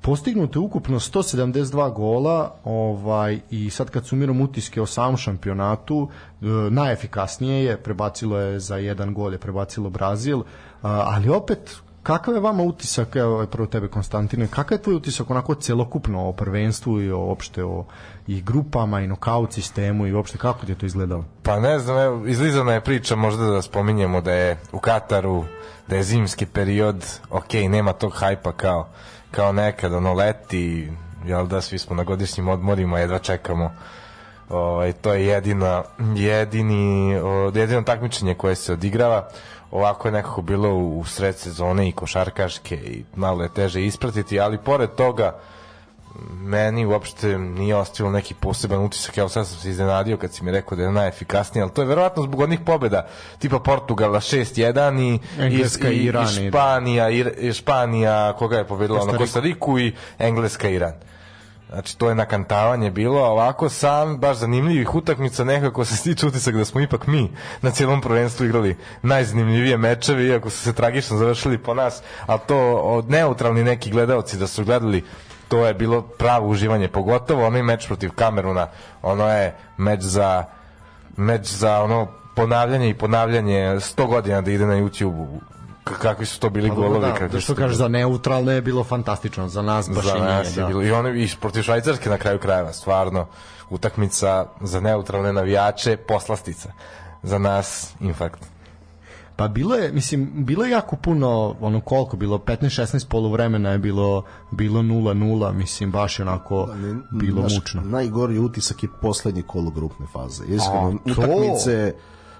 Postignuto 0.00 0.58
je 0.58 0.64
ukupno 0.64 1.00
172 1.00 1.92
gola 1.92 2.54
ovaj 2.64 3.40
i 3.50 3.70
sad 3.70 3.90
kad 3.90 4.06
sumiram 4.06 4.40
utiske 4.40 4.82
o 4.82 4.86
samom 4.86 5.16
šampionatu 5.16 6.08
e, 6.08 6.46
najefikasnije 6.70 7.64
je 7.64 7.76
prebacilo 7.82 8.38
je 8.38 8.60
za 8.60 8.76
jedan 8.76 9.14
gol 9.14 9.32
je 9.32 9.38
prebacilo 9.38 9.90
Brazil 9.90 10.38
a, 10.38 10.42
ali 10.82 11.28
opet 11.28 11.76
kakav 12.02 12.34
je 12.34 12.40
vama 12.40 12.62
utisak 12.62 13.16
evo 13.16 13.46
prvo 13.46 13.66
tebe 13.66 13.88
Konstantine 13.88 14.46
kakav 14.46 14.78
je 14.78 14.82
tvoj 14.82 14.94
utisak 14.96 15.30
onako 15.30 15.54
celokupno 15.54 16.28
o 16.28 16.32
prvenstvu 16.32 17.00
i 17.02 17.10
o 17.10 17.20
opšte 17.20 17.64
o 17.64 17.84
i 18.26 18.42
grupama 18.42 19.00
i 19.00 19.06
nokaut 19.06 19.52
sistemu 19.52 20.06
i 20.06 20.12
uopšte 20.12 20.38
kako 20.38 20.66
ti 20.66 20.72
je 20.72 20.78
to 20.78 20.86
izgledalo? 20.86 21.24
Pa 21.42 21.60
ne 21.60 21.78
znam, 21.78 21.98
evo, 21.98 22.26
izlizana 22.26 22.72
je 22.72 22.80
priča 22.80 23.16
možda 23.16 23.44
da 23.44 23.62
spominjemo 23.62 24.20
da 24.20 24.32
je 24.32 24.58
u 24.72 24.78
Kataru, 24.78 25.44
da 25.88 25.96
je 25.96 26.02
zimski 26.02 26.46
period, 26.46 27.04
ok, 27.30 27.54
nema 27.68 27.92
tog 27.92 28.12
hajpa 28.14 28.52
kao, 28.52 28.88
kao 29.30 29.52
nekad, 29.52 29.92
ono 29.92 30.14
leti, 30.14 30.92
jel 31.24 31.46
da, 31.46 31.60
svi 31.60 31.78
smo 31.78 31.96
na 31.96 32.04
godišnjim 32.04 32.48
odmorima, 32.48 32.98
jedva 32.98 33.18
čekamo. 33.18 33.70
Ovaj, 34.48 34.92
to 34.92 35.14
je 35.14 35.26
jedina, 35.26 35.82
jedini, 36.14 37.12
jedino 37.54 37.82
takmičenje 37.82 38.34
koje 38.34 38.54
se 38.54 38.72
odigrava. 38.72 39.28
Ovako 39.70 40.08
je 40.08 40.12
nekako 40.12 40.42
bilo 40.42 40.74
u 40.74 41.04
sred 41.04 41.36
sezone 41.36 41.88
i 41.88 41.92
košarkaške 41.92 42.74
i 42.74 43.04
malo 43.16 43.42
je 43.42 43.54
teže 43.54 43.84
ispratiti, 43.84 44.40
ali 44.40 44.58
pored 44.58 44.90
toga 44.90 45.38
meni 46.40 46.86
uopšte 46.86 47.38
nije 47.38 47.76
ostavilo 47.76 48.12
neki 48.12 48.34
poseban 48.34 48.84
utisak, 48.84 49.18
evo 49.18 49.28
sad 49.28 49.46
sam 49.46 49.58
se 49.58 49.70
iznenadio 49.70 50.16
kad 50.16 50.34
si 50.34 50.44
mi 50.44 50.50
rekao 50.50 50.76
da 50.76 50.82
je 50.82 50.92
najefikasniji, 50.92 51.62
ali 51.62 51.72
to 51.72 51.82
je 51.82 51.86
verovatno 51.86 52.22
zbog 52.22 52.40
onih 52.40 52.60
pobeda, 52.66 53.08
tipa 53.38 53.58
Portugala 53.58 54.20
6-1 54.20 55.00
i, 55.00 55.42
Engleska 55.42 55.88
i, 55.88 55.96
i 55.96 56.04
Iran, 56.04 56.24
i 56.24 56.48
Španija, 56.48 57.10
i, 57.10 57.24
i 57.38 57.52
Španija, 57.52 58.32
koga 58.38 58.56
je 58.56 58.64
pobedila, 58.64 59.00
ono 59.00 59.18
Kostariku 59.18 59.78
i 59.78 59.92
Engleska 60.18 60.68
i 60.68 60.74
Iran. 60.74 60.92
Znači, 61.68 61.98
to 61.98 62.08
je 62.08 62.14
nakantavanje 62.14 62.90
bilo, 62.90 63.20
a 63.20 63.30
ovako 63.30 63.68
sam, 63.68 64.18
baš 64.18 64.36
zanimljivih 64.36 64.94
utakmica, 64.94 65.44
nekako 65.44 65.84
se 65.84 65.96
stiče 65.96 66.26
utisak 66.26 66.54
da 66.54 66.64
smo 66.64 66.80
ipak 66.80 67.06
mi 67.06 67.30
na 67.62 67.70
cijelom 67.70 68.00
prvenstvu 68.00 68.46
igrali 68.46 68.76
najzanimljivije 69.02 69.76
mečeve, 69.76 70.26
iako 70.26 70.50
su 70.50 70.58
se 70.58 70.72
tragično 70.72 71.16
završili 71.16 71.58
po 71.58 71.74
nas, 71.74 72.02
ali 72.26 72.40
to 72.46 72.74
od 72.76 73.10
neutralni 73.10 73.64
neki 73.64 73.90
gledalci 73.90 74.36
da 74.36 74.46
su 74.46 74.64
gledali 74.64 75.04
to 75.48 75.66
je 75.66 75.74
bilo 75.74 76.02
pravo 76.02 76.48
uživanje, 76.48 76.88
pogotovo 76.88 77.46
onaj 77.46 77.62
meč 77.62 77.86
protiv 77.86 78.10
Kameruna, 78.14 78.66
ono 79.02 79.28
je 79.28 79.54
meč 79.76 80.00
za 80.00 80.44
meč 81.16 81.46
za 81.46 81.80
ono 81.82 82.06
ponavljanje 82.34 82.88
i 82.88 82.94
ponavljanje 82.94 83.76
100 83.76 84.06
godina 84.06 84.40
da 84.40 84.50
ide 84.50 84.66
na 84.66 84.74
YouTube 84.74 85.26
kakvi 85.94 86.26
su 86.26 86.40
to 86.40 86.50
bili 86.50 86.70
golovi 86.70 87.00
da, 87.00 87.12
kakvi 87.12 87.28
da 87.28 87.40
što 87.40 87.54
to 87.54 87.58
kažeš 87.58 87.76
za 87.76 87.88
neutralne 87.88 88.54
je 88.54 88.62
bilo 88.62 88.84
fantastično 88.84 89.48
za 89.48 89.62
nas 89.62 89.90
baš 89.90 90.04
za 90.04 90.16
i 90.16 90.20
nas 90.20 90.56
nije 90.56 90.62
da. 90.62 90.66
bilo. 90.68 90.82
I 90.82 90.90
ono 90.90 91.08
i 91.08 91.28
protiv 91.40 91.62
Švajcarske 91.62 92.10
na 92.10 92.18
kraju 92.18 92.38
krajeva 92.38 92.72
stvarno 92.72 93.26
utakmica 93.70 94.46
za 94.60 94.80
neutralne 94.80 95.32
navijače 95.32 95.96
poslastica. 95.96 96.72
Za 97.22 97.38
nas 97.38 97.94
infarkt 98.00 98.57
Pa 99.38 99.48
bilo 99.48 99.74
je, 99.74 99.92
mislim, 99.92 100.30
bilo 100.34 100.64
je 100.64 100.70
jako 100.70 100.96
puno, 100.96 101.56
ono 101.60 101.80
koliko 101.80 102.16
bilo, 102.16 102.38
15-16 102.38 103.08
poluvremena 103.08 103.70
je 103.70 103.78
bilo 103.78 104.24
bilo 104.50 104.82
0-0, 104.82 105.52
mislim, 105.52 105.90
baš 105.90 106.18
je 106.18 106.22
onako 106.22 106.68
bilo 107.10 107.40
Znaš, 107.40 107.54
mučno. 107.54 107.82
Najgori 107.82 108.38
utisak 108.38 108.82
je 108.82 108.88
poslednje 109.02 109.42
kolo 109.42 109.70
grupne 109.70 110.06
faze. 110.12 110.44
Iskreno, 110.44 110.98
to? 111.14 111.22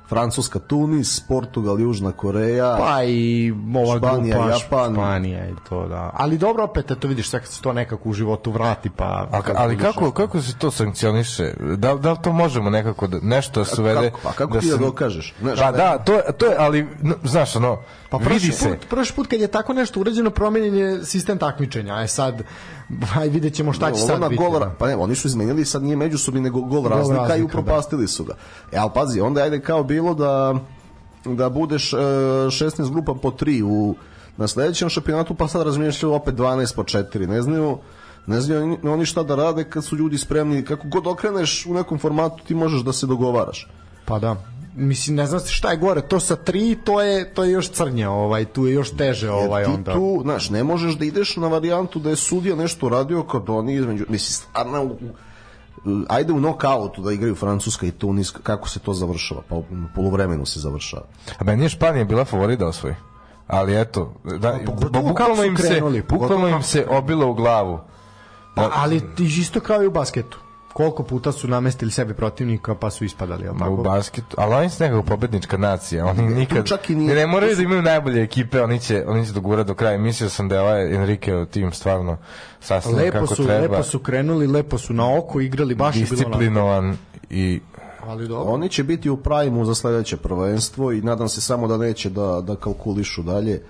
Francuska, 0.08 0.58
Tunis, 0.58 1.20
Portugal, 1.20 1.80
Južna 1.80 2.12
Koreja. 2.12 2.76
Pa 2.78 3.02
i 3.02 3.52
ova 3.76 3.98
Španija, 3.98 4.34
grupa 4.34 4.50
Japan. 4.50 4.92
Španija 4.92 5.48
i 5.48 5.54
to 5.68 5.88
da. 5.88 6.10
Ali 6.14 6.38
dobro 6.38 6.64
opet 6.64 6.90
eto 6.90 7.08
vidiš 7.08 7.30
kad 7.30 7.46
se 7.46 7.62
to 7.62 7.72
nekako 7.72 8.08
u 8.08 8.12
životu 8.12 8.50
vrati 8.50 8.90
pa 8.90 9.04
A, 9.32 9.40
ali 9.56 9.78
kako, 9.78 10.10
kako 10.10 10.42
se 10.42 10.56
to 10.56 10.70
sankcioniše? 10.70 11.52
Da, 11.76 11.94
da 11.94 12.12
li 12.12 12.18
to 12.22 12.32
možemo 12.32 12.70
nekako, 12.70 13.06
da, 13.06 13.18
nešto 13.22 13.60
da 13.60 13.64
se 13.66 13.80
uvede? 13.80 14.10
Kako, 14.10 14.28
a 14.28 14.32
kako 14.32 14.60
ti 14.60 14.66
da 14.66 14.72
se- 14.72 14.78
dokažeš? 14.78 15.34
Znaš, 15.40 15.58
Pa 15.58 15.72
da, 15.72 15.98
to, 15.98 16.12
je- 16.14 16.22
to 16.38 16.46
je, 16.46 16.54
ali, 16.58 16.86
znaš, 17.24 17.56
ono, 17.56 17.78
Pa 18.10 18.16
vidi 18.18 18.52
se. 18.52 18.68
put, 18.68 18.88
prošli 18.88 19.16
put 19.16 19.26
kad 19.26 19.40
je 19.40 19.48
tako 19.48 19.72
nešto 19.72 20.00
urađeno 20.00 20.30
promenjen 20.30 20.74
je 20.76 21.04
sistem 21.04 21.38
takmičenja. 21.38 21.94
Aj 21.94 22.08
sad 22.08 22.42
aj 23.18 23.28
vidjet 23.28 23.54
ćemo 23.54 23.72
šta 23.72 23.92
će 23.92 24.00
sad 24.00 24.20
biti. 24.20 24.36
gol, 24.36 24.58
da. 24.58 24.74
pa 24.78 24.86
ne, 24.86 24.96
oni 24.96 25.14
su 25.14 25.28
izmenili 25.28 25.64
sad 25.64 25.82
nije 25.82 25.96
međusobni 25.96 26.40
nego 26.40 26.60
gol, 26.60 26.84
razlika, 26.84 27.20
razlika, 27.20 27.36
i 27.36 27.42
upropastili 27.42 28.08
su 28.08 28.24
ga. 28.24 28.34
E, 28.72 28.76
ali 28.76 28.90
pazi, 28.94 29.20
onda 29.20 29.42
ajde 29.42 29.60
kao 29.60 29.82
bilo 29.82 30.14
da 30.14 30.54
da 31.24 31.48
budeš 31.48 31.92
e, 31.92 31.96
16 31.96 32.90
grupa 32.90 33.14
po 33.14 33.30
3 33.30 33.62
u 33.62 33.94
na 34.36 34.48
sledećem 34.48 34.88
šampionatu, 34.88 35.34
pa 35.34 35.48
sad 35.48 35.62
razmišljaju 35.62 36.14
opet 36.14 36.34
12 36.34 36.74
po 36.74 36.82
4. 36.82 37.26
Ne 37.26 37.42
znaju 37.42 37.78
ne 38.26 38.40
znaju 38.40 38.62
oni- 38.62 38.78
oni 38.84 39.06
šta 39.06 39.22
da 39.22 39.34
rade 39.34 39.64
kad 39.64 39.84
su 39.84 39.96
ljudi 39.96 40.18
spremni, 40.18 40.64
kako 40.64 40.88
god 40.88 41.06
okreneš 41.06 41.66
u 41.66 41.74
nekom 41.74 41.98
formatu 41.98 42.44
ti 42.44 42.54
možeš 42.54 42.80
da 42.80 42.92
se 42.92 43.06
dogovaraš. 43.06 43.68
Pa 44.04 44.18
da. 44.18 44.36
Mislim, 44.78 45.16
ne 45.16 45.26
znam 45.26 45.40
šta 45.46 45.70
je 45.70 45.76
gore, 45.76 46.00
to 46.02 46.20
sa 46.20 46.36
tri, 46.36 46.78
to 46.84 47.00
je, 47.02 47.34
to 47.34 47.44
je 47.44 47.50
još 47.50 47.70
crnje, 47.70 48.08
ovaj, 48.08 48.44
tu 48.44 48.66
je 48.66 48.74
još 48.74 48.90
teže 48.96 49.30
ovaj 49.30 49.62
Jer 49.62 49.70
ti 49.70 49.74
onda. 49.74 49.92
tu, 49.92 50.20
znaš, 50.22 50.50
ne 50.50 50.64
možeš 50.64 50.94
da 50.94 51.04
ideš 51.04 51.36
na 51.36 51.48
varijantu 51.48 51.98
da 51.98 52.10
je 52.10 52.16
sudija 52.16 52.56
nešto 52.56 52.88
radio 52.88 53.22
kad 53.22 53.50
oni 53.50 53.74
između, 53.74 54.04
mislim, 54.08 54.32
stvarno, 54.32 54.90
ajde 56.08 56.32
u 56.32 56.40
nokautu 56.40 57.02
da 57.02 57.12
igraju 57.12 57.34
Francuska 57.34 57.86
i 57.86 57.90
Tunis, 57.90 58.30
kako 58.30 58.68
se 58.68 58.78
to 58.78 58.94
završava? 58.94 59.42
Pa 59.48 59.54
u 59.56 59.64
poluvremenu 59.94 60.46
se 60.46 60.60
završava. 60.60 61.06
A 61.38 61.44
meni 61.44 61.64
je 61.64 61.68
Španija 61.68 62.04
bila 62.04 62.24
favorit 62.24 62.58
da 62.58 62.66
osvoji. 62.66 62.94
Ali 63.46 63.80
eto, 63.80 64.12
da, 64.24 64.58
bu- 64.66 64.92
kako 64.92 65.02
bukvalno 65.08 65.44
im 65.44 65.56
se, 65.56 65.82
bukvalno 66.08 66.48
im 66.48 66.62
se 66.62 66.86
obilo 66.90 67.30
u 67.30 67.34
glavu. 67.34 67.78
Pa, 68.54 68.70
ali 68.74 69.14
ti 69.16 69.24
isto 69.24 69.60
kao 69.60 69.82
i 69.82 69.86
u 69.86 69.90
basketu. 69.90 70.38
Koliko 70.78 71.02
puta 71.02 71.32
su 71.32 71.48
namestili 71.48 71.90
sebi 71.90 72.14
protivnika 72.14 72.74
pa 72.74 72.90
su 72.90 73.04
ispadali, 73.04 73.48
u 73.48 73.58
tako? 73.58 73.76
basketu, 73.76 74.36
ali 74.38 74.54
oni 74.54 74.70
su 74.70 74.82
nekako 74.82 75.02
pobednička 75.02 75.56
nacija, 75.56 76.06
oni 76.06 76.22
nikad, 76.24 76.66
čak 76.66 76.90
i 76.90 76.94
nije- 76.94 77.14
ne 77.14 77.26
moraju 77.26 77.56
da 77.56 77.62
imaju 77.62 77.82
najbolje 77.82 78.22
ekipe, 78.22 78.62
oni 78.62 78.80
će, 78.80 79.04
oni 79.06 79.26
će 79.26 79.32
dogurati 79.32 79.66
do 79.66 79.74
kraja. 79.74 79.98
Mislio 79.98 80.30
sam 80.30 80.48
da 80.48 80.54
je 80.54 80.60
ovaj 80.60 80.94
Enrique 80.94 81.46
tim 81.46 81.72
stvarno 81.72 82.16
sastavljen 82.60 83.04
Lepo 83.04 83.18
kako 83.18 83.34
su, 83.34 83.44
treba, 83.44 83.60
lepo 83.62 83.82
su 83.82 83.98
krenuli, 83.98 84.46
lepo 84.46 84.78
su 84.78 84.92
na 84.92 85.18
oko 85.18 85.40
igrali, 85.40 85.74
baš 85.74 85.96
je 85.96 86.02
bilo 86.02 86.16
disciplinovan 86.16 86.96
i 87.30 87.60
Ali 88.02 88.28
dobro. 88.28 88.52
Oni 88.52 88.68
će 88.68 88.84
biti 88.84 89.10
u 89.10 89.16
prajmu 89.16 89.64
za 89.64 89.74
sledeće 89.74 90.16
prvenstvo 90.16 90.92
i 90.92 91.00
nadam 91.00 91.28
se 91.28 91.40
samo 91.40 91.68
da 91.68 91.76
neće 91.76 92.10
da, 92.10 92.40
da 92.40 92.56
kalkulišu 92.56 93.22
dalje. 93.22 93.62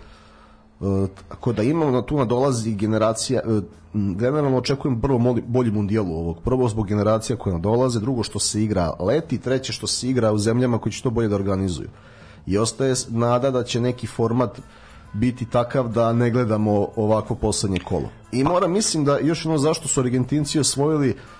E, 0.80 1.06
tako 1.28 1.52
da 1.52 1.62
imamo 1.62 1.90
na 1.90 2.02
tu 2.02 2.16
nadolazi 2.16 2.74
generacija 2.74 3.40
e, 3.44 3.60
generalno 3.94 4.58
očekujem 4.58 5.00
prvo 5.00 5.36
bolji 5.46 5.70
mundijal 5.70 6.12
ovog. 6.12 6.38
Prvo 6.44 6.68
zbog 6.68 6.86
generacija 6.86 7.36
koje 7.36 7.54
nadolaze 7.54 8.00
drugo 8.00 8.22
što 8.22 8.38
se 8.38 8.62
igra 8.62 8.92
leti 9.00 9.38
treće 9.38 9.72
što 9.72 9.86
se 9.86 10.08
igra 10.08 10.32
u 10.32 10.38
zemljama 10.38 10.78
koji 10.78 10.92
će 10.92 11.02
to 11.02 11.10
bolje 11.10 11.28
da 11.28 11.34
organizuju. 11.34 11.88
I 12.46 12.58
ostaje 12.58 12.94
nada 13.08 13.50
da 13.50 13.64
će 13.64 13.80
neki 13.80 14.06
format 14.06 14.60
biti 15.12 15.46
takav 15.46 15.88
da 15.88 16.12
ne 16.12 16.30
gledamo 16.30 16.88
ovako 16.96 17.34
poslednje 17.34 17.78
kolo. 17.80 18.08
I 18.32 18.44
moram 18.44 18.72
mislim 18.72 19.04
da 19.04 19.18
još 19.18 19.44
jedno 19.44 19.58
zašto 19.58 19.88
su 19.88 20.00
Argentinci 20.00 20.60
osvojili 20.60 21.10
Uh, 21.10 21.37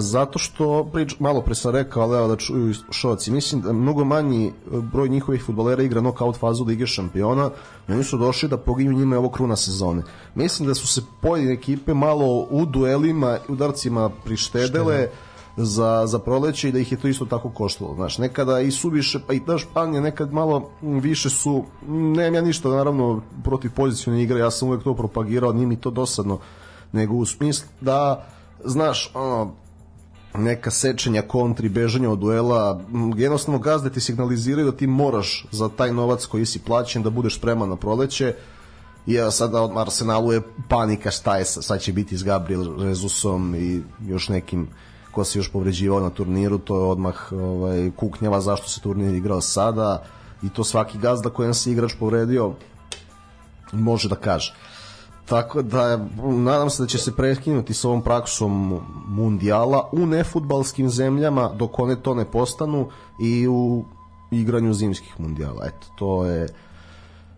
zato 0.00 0.38
što 0.38 0.84
prič, 0.92 1.18
malo 1.18 1.40
pre 1.40 1.54
sam 1.54 1.72
rekao, 1.72 2.02
ali 2.02 2.16
evo 2.16 2.28
da 2.28 2.36
čuju 2.36 2.74
šoci, 2.90 3.30
mislim 3.30 3.60
da 3.60 3.72
mnogo 3.72 4.04
manji 4.04 4.52
uh, 4.70 4.84
broj 4.84 5.08
njihovih 5.08 5.42
futbolera 5.42 5.82
igra 5.82 6.00
knockout 6.00 6.36
fazu 6.36 6.64
Lige 6.64 6.86
šampiona 6.86 7.50
i 7.88 7.92
oni 7.92 8.04
su 8.04 8.18
došli 8.18 8.48
da 8.48 8.56
poginju 8.56 8.92
njima 8.92 9.18
ovo 9.18 9.28
kruna 9.28 9.56
sezone. 9.56 10.02
Mislim 10.34 10.68
da 10.68 10.74
su 10.74 10.86
se 10.86 11.02
pojedine 11.22 11.52
ekipe 11.52 11.94
malo 11.94 12.46
u 12.50 12.66
duelima 12.66 13.38
i 13.48 13.52
udarcima 13.52 14.10
prištedele 14.24 15.08
za, 15.56 16.06
za 16.06 16.18
proleće 16.18 16.68
i 16.68 16.72
da 16.72 16.78
ih 16.78 16.92
je 16.92 16.98
to 16.98 17.08
isto 17.08 17.24
tako 17.24 17.50
koštalo. 17.50 17.94
Znaš, 17.94 18.18
nekada 18.18 18.60
i 18.60 18.70
suviše, 18.70 19.20
pa 19.26 19.32
i 19.32 19.44
ta 19.44 19.58
Španija 19.58 20.00
nekad 20.00 20.32
malo 20.32 20.70
više 20.80 21.30
su, 21.30 21.64
nemam 21.88 22.34
ja 22.34 22.40
ništa 22.40 22.68
naravno 22.68 23.22
protiv 23.44 23.70
pozicijone 23.74 24.22
igre, 24.22 24.40
ja 24.40 24.50
sam 24.50 24.68
uvek 24.68 24.82
to 24.82 24.94
propagirao, 24.94 25.52
nije 25.52 25.66
mi 25.66 25.80
to 25.80 25.90
dosadno, 25.90 26.38
nego 26.92 27.14
u 27.14 27.26
smislu 27.26 27.68
da 27.80 28.26
znaš, 28.66 29.10
ono, 29.14 29.54
neka 30.34 30.70
sečenja 30.70 31.22
kontri, 31.22 31.68
bežanja 31.68 32.10
od 32.10 32.18
duela, 32.18 32.80
jednostavno 33.16 33.58
gazde 33.58 33.90
ti 33.90 34.00
signaliziraju 34.00 34.70
da 34.70 34.76
ti 34.76 34.86
moraš 34.86 35.46
za 35.50 35.68
taj 35.68 35.92
novac 35.92 36.26
koji 36.26 36.46
si 36.46 36.58
plaćen 36.58 37.02
da 37.02 37.10
budeš 37.10 37.38
spreman 37.38 37.68
na 37.68 37.76
proleće 37.76 38.34
evo 39.14 39.30
sada 39.30 39.62
od 39.62 39.70
Arsenalu 39.76 40.32
je 40.32 40.42
panika 40.68 41.10
šta 41.10 41.36
je, 41.36 41.44
sa- 41.44 41.62
sad 41.62 41.80
će 41.80 41.92
biti 41.92 42.16
s 42.16 42.24
Gabriel 42.24 42.82
Rezusom 42.82 43.54
i 43.54 43.82
još 44.06 44.28
nekim 44.28 44.68
ko 45.12 45.24
se 45.24 45.38
još 45.38 45.52
povređivao 45.52 46.00
na 46.00 46.10
turniru, 46.10 46.58
to 46.58 46.76
je 46.76 46.82
odmah 46.82 47.32
ovaj, 47.32 47.90
kuknjava 47.96 48.40
zašto 48.40 48.68
se 48.68 48.80
turnir 48.80 49.14
igrao 49.14 49.40
sada 49.40 50.04
i 50.42 50.48
to 50.48 50.64
svaki 50.64 50.98
gazda 50.98 51.30
kojem 51.30 51.54
se 51.54 51.72
igrač 51.72 51.92
povredio 51.98 52.52
može 53.72 54.08
da 54.08 54.16
kaže. 54.16 54.54
Tako 55.26 55.62
da 55.62 56.08
nadam 56.22 56.70
se 56.70 56.82
da 56.82 56.86
će 56.86 56.98
se 56.98 57.16
prekinuti 57.16 57.74
s 57.74 57.84
ovom 57.84 58.02
praksom 58.02 58.80
mundijala 59.08 59.88
u 59.92 60.06
nefutbalskim 60.06 60.90
zemljama 60.90 61.48
dok 61.48 61.78
one 61.78 62.02
to 62.02 62.14
ne 62.14 62.24
postanu 62.24 62.88
i 63.20 63.48
u 63.48 63.84
igranju 64.30 64.74
zimskih 64.74 65.20
mundijala. 65.20 65.66
Eto, 65.66 65.86
to 65.98 66.24
je 66.24 66.46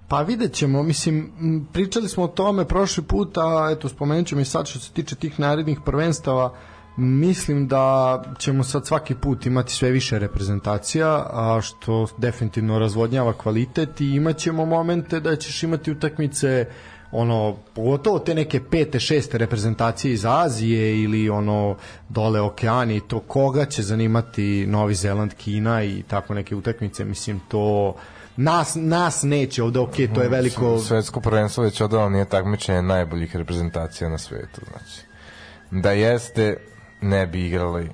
Pa 0.08 0.22
vidjet 0.22 0.52
ćemo, 0.52 0.82
mislim, 0.82 1.32
pričali 1.72 2.08
smo 2.08 2.24
o 2.24 2.28
tome 2.28 2.64
prošli 2.64 3.02
put, 3.02 3.38
a 3.38 3.68
eto, 3.72 3.88
spomenut 3.88 4.26
ćemo 4.26 4.40
i 4.40 4.44
sad 4.44 4.66
što 4.66 4.78
se 4.78 4.92
tiče 4.92 5.16
tih 5.16 5.40
narednih 5.40 5.78
prvenstava, 5.84 6.54
mislim 6.96 7.68
da 7.68 8.22
ćemo 8.38 8.64
sad 8.64 8.86
svaki 8.86 9.14
put 9.14 9.46
imati 9.46 9.72
sve 9.72 9.90
više 9.90 10.18
reprezentacija, 10.18 11.08
a 11.32 11.60
što 11.62 12.06
definitivno 12.18 12.78
razvodnjava 12.78 13.32
kvalitet 13.32 14.00
i 14.00 14.14
imat 14.14 14.36
ćemo 14.36 14.66
momente 14.66 15.20
da 15.20 15.36
ćeš 15.36 15.62
imati 15.62 15.90
utakmice 15.92 16.66
ono, 17.12 17.56
pogotovo 17.74 18.18
te 18.18 18.34
neke 18.34 18.60
pete, 18.64 19.00
šeste 19.00 19.38
reprezentacije 19.38 20.14
iz 20.14 20.24
Azije 20.24 21.02
ili 21.02 21.30
ono 21.30 21.76
dole 22.08 22.40
okeani 22.40 23.00
to 23.00 23.20
koga 23.20 23.64
će 23.64 23.82
zanimati 23.82 24.66
Novi 24.66 24.94
Zeland, 24.94 25.34
Kina 25.34 25.82
i 25.82 26.02
tako 26.08 26.34
neke 26.34 26.56
utakmice, 26.56 27.04
mislim 27.04 27.40
to 27.48 27.94
nas, 28.36 28.72
nas 28.80 29.22
neće 29.22 29.62
ovde, 29.62 29.78
ok, 29.78 29.94
to 30.14 30.22
je 30.22 30.28
veliko 30.28 30.78
svetsko 30.78 31.20
prvenstvo 31.20 31.64
već 31.64 31.80
odavno 31.80 32.08
nije 32.08 32.24
takmičenje 32.24 32.82
najboljih 32.82 33.36
reprezentacija 33.36 34.10
na 34.10 34.18
svetu, 34.18 34.60
znači. 34.70 35.06
Da 35.70 35.92
jeste, 35.92 36.56
ne 37.00 37.26
bi 37.26 37.46
igrali 37.46 37.90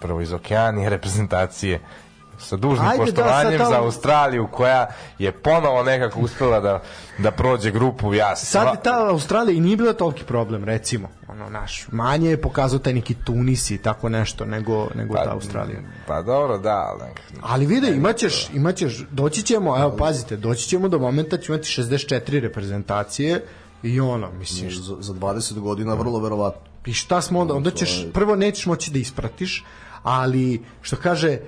prvo 0.00 0.20
iz 0.20 0.32
okeanije 0.32 0.90
reprezentacije 0.90 1.80
sa 2.38 2.56
dužnim 2.56 2.88
Ajde, 2.88 2.98
da, 2.98 3.04
poštovanjem 3.04 3.50
sad 3.50 3.58
tamo- 3.58 3.70
za 3.70 3.78
Australiju 3.78 4.48
koja 4.52 4.86
je 5.18 5.32
ponovo 5.32 5.82
nekako 5.82 6.20
uspela 6.20 6.60
da, 6.60 6.82
da 7.18 7.30
prođe 7.30 7.70
grupu 7.70 8.14
ja 8.14 8.36
Sad 8.36 8.82
ta 8.82 9.06
Australija 9.08 9.56
i 9.56 9.60
nije 9.60 9.76
bila 9.76 9.92
toliki 9.92 10.24
problem, 10.24 10.64
recimo. 10.64 11.08
Ono, 11.28 11.50
naš, 11.50 11.86
manje 11.92 12.30
je 12.30 12.42
pokazao 12.42 12.78
taj 12.78 12.92
neki 12.92 13.14
Tunis 13.14 13.70
i 13.70 13.78
tako 13.78 14.08
nešto 14.08 14.44
nego, 14.44 14.88
nego 14.94 15.14
ta 15.14 15.32
Australija. 15.32 15.80
Pa 16.06 16.22
dobro, 16.22 16.58
da, 16.58 16.90
ali 16.90 17.12
Ali 17.42 17.66
vide, 17.66 17.88
imaćeš, 17.88 18.48
imaćeš, 18.54 19.04
doći 19.10 19.42
ćemo, 19.42 19.78
evo 19.78 19.96
pazite, 19.96 20.36
doći 20.36 20.68
ćemo 20.68 20.88
do 20.88 20.98
momenta 20.98 21.36
da 21.36 21.42
ćemo 21.42 21.54
imati 21.56 21.68
64 21.68 22.40
reprezentacije 22.40 23.44
i 23.82 24.00
ono, 24.00 24.30
mislim, 24.32 24.70
za, 24.70 24.96
za 25.00 25.12
20 25.12 25.60
godina 25.60 25.94
vrlo 25.94 26.20
verovatno. 26.20 26.60
I 26.86 26.92
šta 26.92 27.20
smo 27.20 27.40
onda? 27.40 27.54
Onda 27.54 27.70
ćeš, 27.70 28.06
prvo 28.14 28.36
nećeš 28.36 28.66
moći 28.66 28.90
da 28.90 28.98
ispratiš, 28.98 29.64
ali 30.02 30.64
što 30.82 30.96
kaže 30.96 31.28
e, 31.30 31.40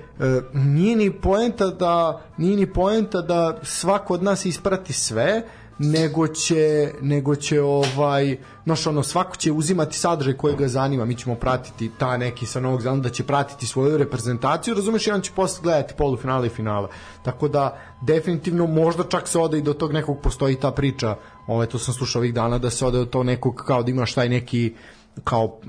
nije 0.53 0.95
ni 0.95 1.11
poenta 1.11 1.67
da 1.67 2.21
nije 2.37 2.57
ni 2.57 2.73
poenta 2.73 3.21
da 3.21 3.59
svako 3.63 4.13
od 4.13 4.23
nas 4.23 4.45
isprati 4.45 4.93
sve 4.93 5.43
nego 5.83 6.27
će 6.27 6.91
nego 7.01 7.35
će 7.35 7.61
ovaj 7.61 8.37
noš 8.65 8.87
ono 8.87 9.03
svako 9.03 9.35
će 9.35 9.51
uzimati 9.51 9.97
sadržaj 9.97 10.33
koji 10.33 10.55
ga 10.55 10.67
zanima. 10.67 11.05
Mi 11.05 11.15
ćemo 11.15 11.35
pratiti 11.35 11.91
ta 11.97 12.17
neki 12.17 12.45
sa 12.45 12.59
Novog 12.59 12.81
Zelanda 12.81 13.09
da 13.09 13.13
će 13.13 13.23
pratiti 13.23 13.67
svoju 13.67 13.97
reprezentaciju 13.97 14.73
razumeš 14.73 15.07
i 15.07 15.11
on 15.11 15.21
će 15.21 15.31
posle 15.35 15.63
gledati 15.63 15.93
polufinale 15.97 16.47
i 16.47 16.49
finale. 16.49 16.87
Tako 17.23 17.47
da 17.47 17.79
definitivno 18.01 18.67
možda 18.67 19.03
čak 19.03 19.27
se 19.27 19.39
ode 19.39 19.57
i 19.57 19.61
do 19.61 19.73
tog 19.73 19.93
nekog 19.93 20.21
postoji 20.21 20.55
ta 20.55 20.71
priča 20.71 21.15
ovaj 21.47 21.67
to 21.67 21.79
sam 21.79 21.93
slušao 21.93 22.19
ovih 22.19 22.33
dana 22.33 22.57
da 22.57 22.69
se 22.69 22.85
ode 22.85 22.97
do 22.97 23.05
tog 23.05 23.25
nekog 23.25 23.63
kao 23.67 23.83
da 23.83 23.91
imaš 23.91 24.13
taj 24.13 24.29
neki 24.29 24.75
kao 25.23 25.59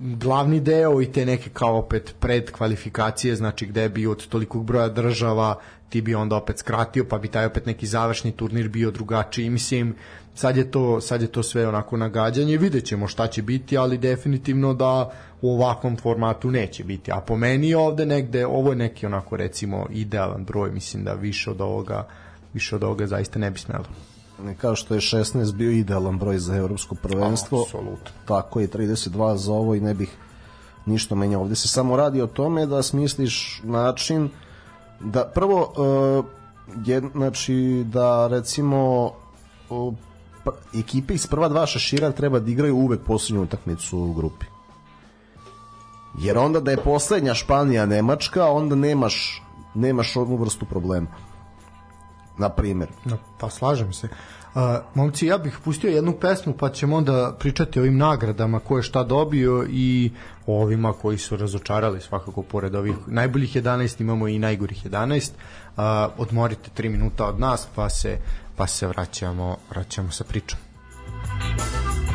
glavni 0.00 0.60
deo 0.60 1.02
i 1.02 1.12
te 1.12 1.26
neke 1.26 1.50
kao 1.50 1.78
opet 1.78 2.14
pred 2.20 2.50
kvalifikacije, 2.50 3.36
znači 3.36 3.66
gde 3.66 3.88
bi 3.88 4.06
od 4.06 4.26
tolikog 4.26 4.64
broja 4.64 4.88
država 4.88 5.58
ti 5.88 6.00
bi 6.00 6.14
onda 6.14 6.36
opet 6.36 6.58
skratio, 6.58 7.04
pa 7.04 7.18
bi 7.18 7.28
taj 7.28 7.46
opet 7.46 7.66
neki 7.66 7.86
završni 7.86 8.32
turnir 8.32 8.68
bio 8.68 8.90
drugačiji. 8.90 9.50
Mislim, 9.50 9.94
sad 10.34 10.56
je 10.56 10.70
to, 10.70 11.00
sad 11.00 11.22
je 11.22 11.28
to 11.28 11.42
sve 11.42 11.68
onako 11.68 11.96
nagađanje, 11.96 12.56
vidjet 12.56 12.84
ćemo 12.84 13.08
šta 13.08 13.26
će 13.26 13.42
biti, 13.42 13.78
ali 13.78 13.98
definitivno 13.98 14.74
da 14.74 15.10
u 15.42 15.54
ovakvom 15.54 15.96
formatu 15.96 16.50
neće 16.50 16.84
biti. 16.84 17.12
A 17.12 17.20
po 17.20 17.36
meni 17.36 17.74
ovde 17.74 18.06
negde, 18.06 18.46
ovo 18.46 18.70
je 18.70 18.76
neki 18.76 19.06
onako 19.06 19.36
recimo 19.36 19.86
idealan 19.90 20.44
broj, 20.44 20.70
mislim 20.70 21.04
da 21.04 21.12
više 21.12 21.50
od 21.50 21.60
ovoga 21.60 22.08
više 22.54 22.76
od 22.76 22.84
ovoga 22.84 23.06
zaista 23.06 23.38
ne 23.38 23.50
bi 23.50 23.58
smelo. 23.58 23.84
Kao 24.60 24.76
što 24.76 24.94
je 24.94 25.00
16 25.00 25.52
bio 25.52 25.70
idealan 25.70 26.18
broj 26.18 26.38
za 26.38 26.56
evropsko 26.56 26.94
prvenstvo, 26.94 27.62
Apsolutno. 27.62 28.10
tako 28.24 28.60
je 28.60 28.68
32 28.68 29.36
za 29.36 29.52
ovo 29.52 29.74
i 29.74 29.80
ne 29.80 29.94
bih 29.94 30.16
ništa 30.86 31.14
menjao. 31.14 31.42
Ovde 31.42 31.54
se 31.54 31.68
samo 31.68 31.96
radi 31.96 32.22
o 32.22 32.26
tome 32.26 32.66
da 32.66 32.82
smisliš 32.82 33.60
način 33.64 34.28
da 35.00 35.24
prvo 35.34 35.60
uh, 35.60 36.24
je, 36.86 37.02
znači 37.12 37.84
da 37.86 38.26
recimo 38.26 39.10
uh, 39.70 39.94
ekipe 40.78 41.14
iz 41.14 41.26
prva 41.26 41.48
dva 41.48 41.66
šešira 41.66 42.12
treba 42.12 42.40
da 42.40 42.50
igraju 42.50 42.76
uvek 42.76 43.00
poslednju 43.00 43.42
utakmicu 43.42 43.98
u 43.98 44.12
grupi. 44.12 44.46
Jer 46.18 46.38
onda 46.38 46.60
da 46.60 46.70
je 46.70 46.76
poslednja 46.76 47.34
Španija 47.34 47.86
Nemačka, 47.86 48.46
onda 48.46 48.74
nemaš 48.74 49.42
nemaš 49.74 50.16
onu 50.16 50.36
vrstu 50.36 50.66
problema. 50.66 51.06
Na 52.38 52.48
primer. 52.48 52.88
No, 53.04 53.18
pa 53.38 53.50
slažem 53.50 53.92
se. 53.92 54.08
Uh, 54.54 54.60
momci, 54.94 55.26
ja 55.26 55.38
bih 55.38 55.58
pustio 55.64 55.90
jednu 55.90 56.12
pesmu 56.12 56.52
pa 56.52 56.68
ćemo 56.68 56.96
onda 56.96 57.36
pričati 57.38 57.78
o 57.78 57.82
ovim 57.82 57.96
nagradama 57.96 58.58
ko 58.58 58.76
je 58.76 58.82
šta 58.82 59.04
dobio 59.04 59.66
i 59.70 60.10
o 60.46 60.62
ovima 60.62 60.92
koji 60.92 61.18
su 61.18 61.36
razočarali 61.36 62.00
svakako 62.00 62.42
pored 62.42 62.74
ovih 62.74 62.94
najboljih 63.06 63.56
11 63.56 64.00
imamo 64.00 64.28
i 64.28 64.38
najgorih 64.38 64.86
11 64.86 65.30
uh, 65.30 65.82
odmorite 66.18 66.82
3 66.82 66.88
minuta 66.88 67.26
od 67.26 67.40
nas 67.40 67.68
pa 67.74 67.88
se, 67.88 68.18
pa 68.56 68.66
se 68.66 68.86
vraćamo, 68.86 69.56
vraćamo 69.70 70.10
sa 70.10 70.24
pričom 70.24 70.58
Broken 71.12 72.11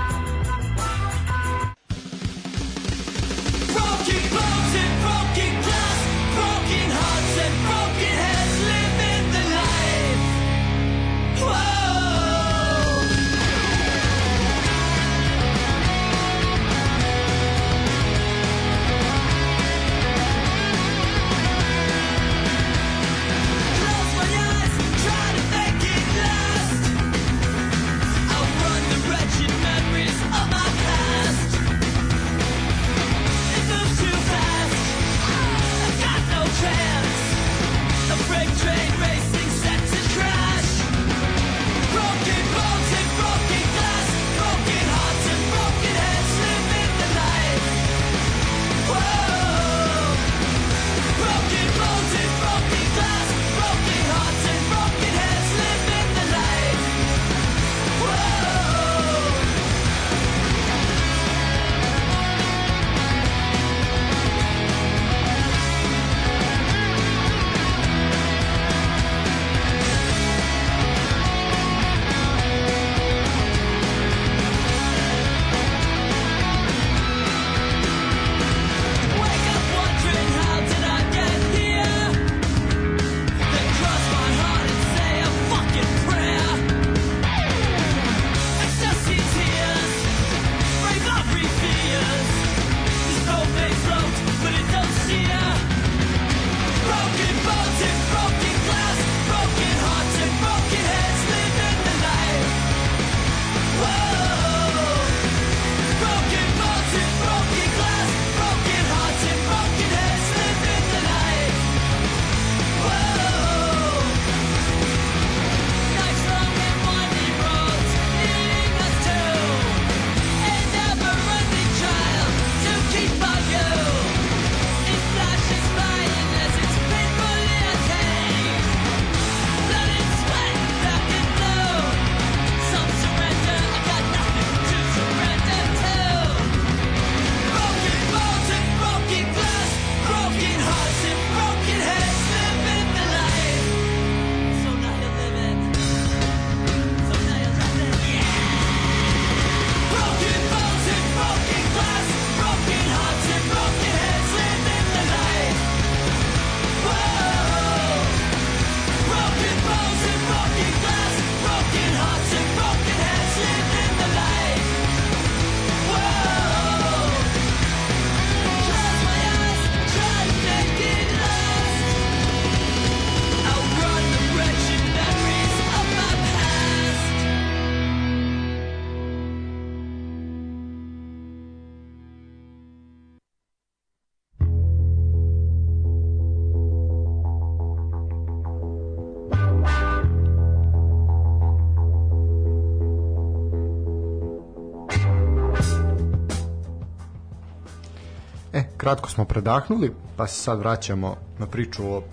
kratko 198.88 199.10
smo 199.10 199.26
predahnuli, 199.26 199.92
pa 200.16 200.28
se 200.28 200.42
sad 200.42 200.60
vraćamo 200.60 201.16
na 201.40 201.46
priču 201.46 201.84
o 201.88 202.04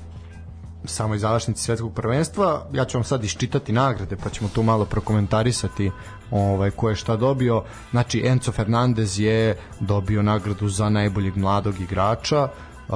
samoj 0.84 1.18
završnici 1.18 1.62
svetskog 1.62 1.94
prvenstva. 1.94 2.66
Ja 2.72 2.84
ću 2.84 2.98
vam 2.98 3.04
sad 3.04 3.24
iščitati 3.24 3.72
nagrade, 3.72 4.16
pa 4.16 4.30
ćemo 4.30 4.50
tu 4.54 4.62
malo 4.62 4.84
prokomentarisati 4.84 5.90
ovaj, 6.30 6.70
ko 6.70 6.88
je 6.90 6.96
šta 6.96 7.16
dobio. 7.16 7.62
Znači, 7.90 8.22
Enzo 8.26 8.52
Fernandez 8.52 9.20
je 9.20 9.56
dobio 9.80 10.22
nagradu 10.22 10.68
za 10.68 10.88
najboljeg 10.88 11.36
mladog 11.36 11.80
igrača, 11.80 12.42
uh, 12.42 12.94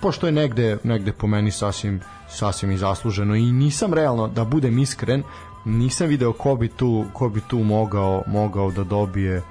pošto 0.00 0.26
je 0.26 0.32
negde, 0.32 0.78
negde 0.84 1.12
po 1.12 1.26
meni 1.26 1.50
sasvim, 1.50 2.00
sasvim 2.28 2.70
i 2.70 2.78
zasluženo 2.78 3.34
i 3.34 3.52
nisam 3.52 3.94
realno, 3.94 4.28
da 4.28 4.44
budem 4.44 4.78
iskren, 4.78 5.22
nisam 5.64 6.08
video 6.08 6.32
ko 6.32 6.56
bi 6.56 6.68
tu, 6.68 7.04
ko 7.12 7.28
bi 7.28 7.40
tu 7.48 7.58
mogao, 7.58 8.22
mogao 8.26 8.70
da 8.70 8.84
dobije 8.84 9.42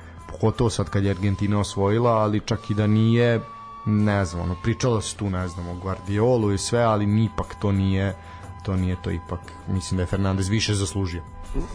pogotovo 0.42 0.70
sad 0.70 0.90
kad 0.90 1.04
je 1.04 1.12
Argentina 1.12 1.60
osvojila, 1.60 2.12
ali 2.12 2.42
čak 2.46 2.70
i 2.70 2.74
da 2.74 2.88
nije, 2.88 3.42
ne 3.86 4.26
znam, 4.26 4.42
ono, 4.42 4.56
pričalo 4.64 5.02
se 5.02 5.16
tu, 5.16 5.30
ne 5.30 5.48
znam, 5.48 5.68
o 5.68 5.76
Guardiolu 5.76 6.54
i 6.54 6.58
sve, 6.58 6.82
ali 6.82 7.26
ipak 7.26 7.56
to 7.62 7.72
nije, 7.72 8.16
to 8.64 8.76
nije 8.76 8.96
to 9.04 9.12
ipak, 9.12 9.40
mislim 9.68 9.98
da 9.98 10.04
je 10.04 10.08
Fernandez 10.08 10.50
više 10.50 10.74
zaslužio. 10.74 11.22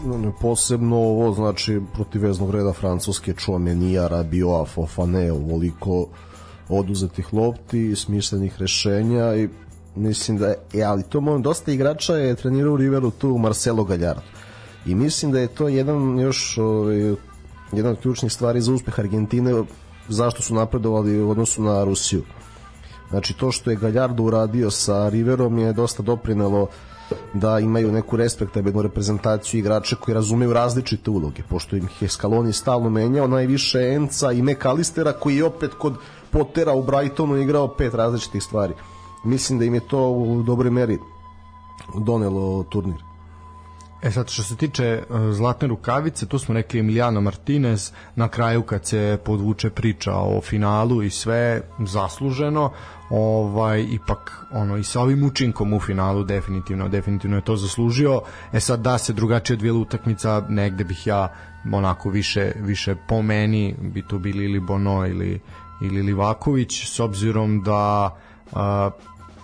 Ne, 0.04 0.32
posebno 0.40 0.96
ovo 0.96 1.32
znači 1.32 1.80
protiv 1.92 2.22
veznog 2.22 2.50
reda 2.50 2.72
Francuske 2.72 3.32
Čuamenija, 3.32 4.08
Rabioa, 4.08 4.64
Fofane 4.64 5.32
ovoliko 5.32 6.06
oduzetih 6.68 7.34
lopti 7.34 7.96
smislenih 7.96 8.60
rešenja 8.60 9.34
i 9.34 9.48
mislim 9.94 10.38
da 10.38 10.46
je, 10.46 10.56
e, 10.74 10.82
ali 10.82 11.02
to 11.02 11.20
moram, 11.20 11.42
dosta 11.42 11.72
igrača 11.72 12.14
je 12.14 12.36
trenirao 12.36 12.72
u 12.72 12.76
Riveru 12.76 13.10
tu 13.10 13.38
Marcelo 13.38 13.84
Gallardo 13.84 14.22
i 14.86 14.94
mislim 14.94 15.32
da 15.32 15.40
je 15.40 15.46
to 15.46 15.68
jedan 15.68 16.18
još 16.18 16.58
ovaj, 16.58 17.14
jedan 17.72 17.92
od 17.92 18.00
ključnih 18.00 18.32
stvari 18.32 18.60
za 18.60 18.72
uspeh 18.72 19.00
Argentine 19.00 19.62
zašto 20.08 20.42
su 20.42 20.54
napredovali 20.54 21.20
u 21.20 21.30
odnosu 21.30 21.62
na 21.62 21.84
Rusiju 21.84 22.22
znači 23.10 23.34
to 23.34 23.52
što 23.52 23.70
je 23.70 23.76
Gallardo 23.76 24.22
uradio 24.22 24.70
sa 24.70 25.08
Riverom 25.08 25.58
je 25.58 25.72
dosta 25.72 26.02
doprinelo 26.02 26.68
da 27.34 27.58
imaju 27.58 27.92
neku 27.92 28.16
respektabilnu 28.16 28.82
reprezentaciju 28.82 29.58
igrača 29.58 29.96
koji 29.96 30.14
razumeju 30.14 30.52
različite 30.52 31.10
uloge, 31.10 31.42
pošto 31.48 31.76
im 31.76 31.88
je 32.00 32.08
Scaloni 32.08 32.52
stalno 32.52 32.90
menjao, 32.90 33.26
najviše 33.26 33.78
Enca 33.78 34.32
i 34.32 34.42
McAllistera 34.42 35.12
koji 35.12 35.36
je 35.36 35.44
opet 35.44 35.74
kod 35.78 35.94
Pottera 36.30 36.72
u 36.72 36.82
Brightonu 36.82 37.36
igrao 37.36 37.68
pet 37.68 37.94
različitih 37.94 38.42
stvari. 38.42 38.74
Mislim 39.24 39.58
da 39.58 39.64
im 39.64 39.74
je 39.74 39.88
to 39.88 40.08
u 40.08 40.42
dobroj 40.42 40.70
meri 40.70 40.98
donelo 41.98 42.64
turnir. 42.70 43.11
E 44.02 44.10
sad, 44.10 44.30
što 44.30 44.42
se 44.42 44.56
tiče 44.56 45.02
uh, 45.08 45.32
zlatne 45.32 45.68
rukavice, 45.68 46.26
tu 46.26 46.38
smo 46.38 46.54
rekli 46.54 46.80
Emiliano 46.80 47.20
Martinez, 47.20 47.92
na 48.16 48.28
kraju 48.28 48.62
kad 48.62 48.86
se 48.86 49.18
podvuče 49.24 49.70
priča 49.70 50.12
o 50.14 50.40
finalu 50.40 51.02
i 51.02 51.10
sve 51.10 51.60
zasluženo, 51.78 52.72
ovaj 53.10 53.86
ipak 53.90 54.46
ono 54.52 54.76
i 54.76 54.84
sa 54.84 55.00
ovim 55.00 55.24
učinkom 55.24 55.72
u 55.72 55.80
finalu 55.80 56.24
definitivno 56.24 56.88
definitivno 56.88 57.36
je 57.36 57.44
to 57.44 57.56
zaslužio. 57.56 58.22
E 58.52 58.60
sad 58.60 58.80
da 58.80 58.98
se 58.98 59.12
drugačije 59.12 59.54
odvijela 59.54 59.78
utakmica, 59.78 60.42
negde 60.48 60.84
bih 60.84 61.06
ja 61.06 61.32
onako 61.72 62.10
više 62.10 62.52
više 62.60 62.94
po 63.08 63.22
meni 63.22 63.74
bi 63.80 64.02
tu 64.02 64.18
bili 64.18 64.44
ili 64.44 64.60
Bono 64.60 65.06
ili 65.06 65.40
ili 65.82 66.02
Livaković 66.02 66.86
s 66.86 67.00
obzirom 67.00 67.62
da 67.62 68.16
a, 68.52 68.90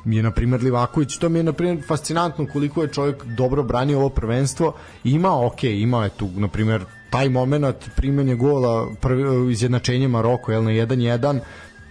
je 0.05 0.22
na 0.22 0.30
primjer 0.30 0.62
Livaković, 0.62 1.16
to 1.18 1.28
mi 1.28 1.38
je 1.38 1.42
na 1.42 1.53
primjer 1.53 1.86
fascinantno 1.86 2.46
koliko 2.53 2.82
je 2.82 2.92
čovjek 2.92 3.24
dobro 3.24 3.62
branio 3.62 3.99
ovo 3.99 4.09
prvenstvo. 4.09 4.72
Ima, 5.05 5.46
ok, 5.46 5.64
imao 5.64 6.05
je 6.05 6.11
tu 6.11 6.28
na 6.36 6.49
primjer 6.49 6.84
taj 7.11 7.28
moment 7.28 7.76
primanje 7.96 8.34
gola 8.34 8.88
prvi, 9.01 9.53
izjednačenje 9.53 10.09
Maroko 10.09 10.53
jel 10.53 10.64
na 10.64 10.70
1-1 10.70 11.40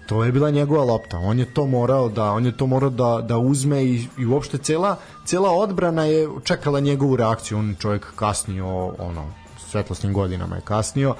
to 0.07 0.23
je 0.23 0.31
bila 0.31 0.49
njegova 0.49 0.83
lopta. 0.83 1.17
On 1.17 1.39
je 1.39 1.53
to 1.53 1.65
morao 1.65 2.09
da 2.09 2.31
on 2.31 2.45
je 2.45 2.57
to 2.57 2.67
morao 2.67 2.89
da 2.89 3.21
da 3.27 3.37
uzme 3.37 3.83
i, 3.85 4.07
i 4.17 4.25
uopšte 4.25 4.57
cela 4.57 4.95
cela 5.25 5.51
odbrana 5.51 6.03
je 6.03 6.29
čekala 6.43 6.79
njegovu 6.79 7.15
reakciju. 7.15 7.57
On 7.57 7.75
čovjek 7.79 8.13
kasnio 8.15 8.67
ono 8.85 9.25
svetlosnim 9.69 10.13
godinama 10.13 10.55
je 10.55 10.61
kasnio 10.61 11.15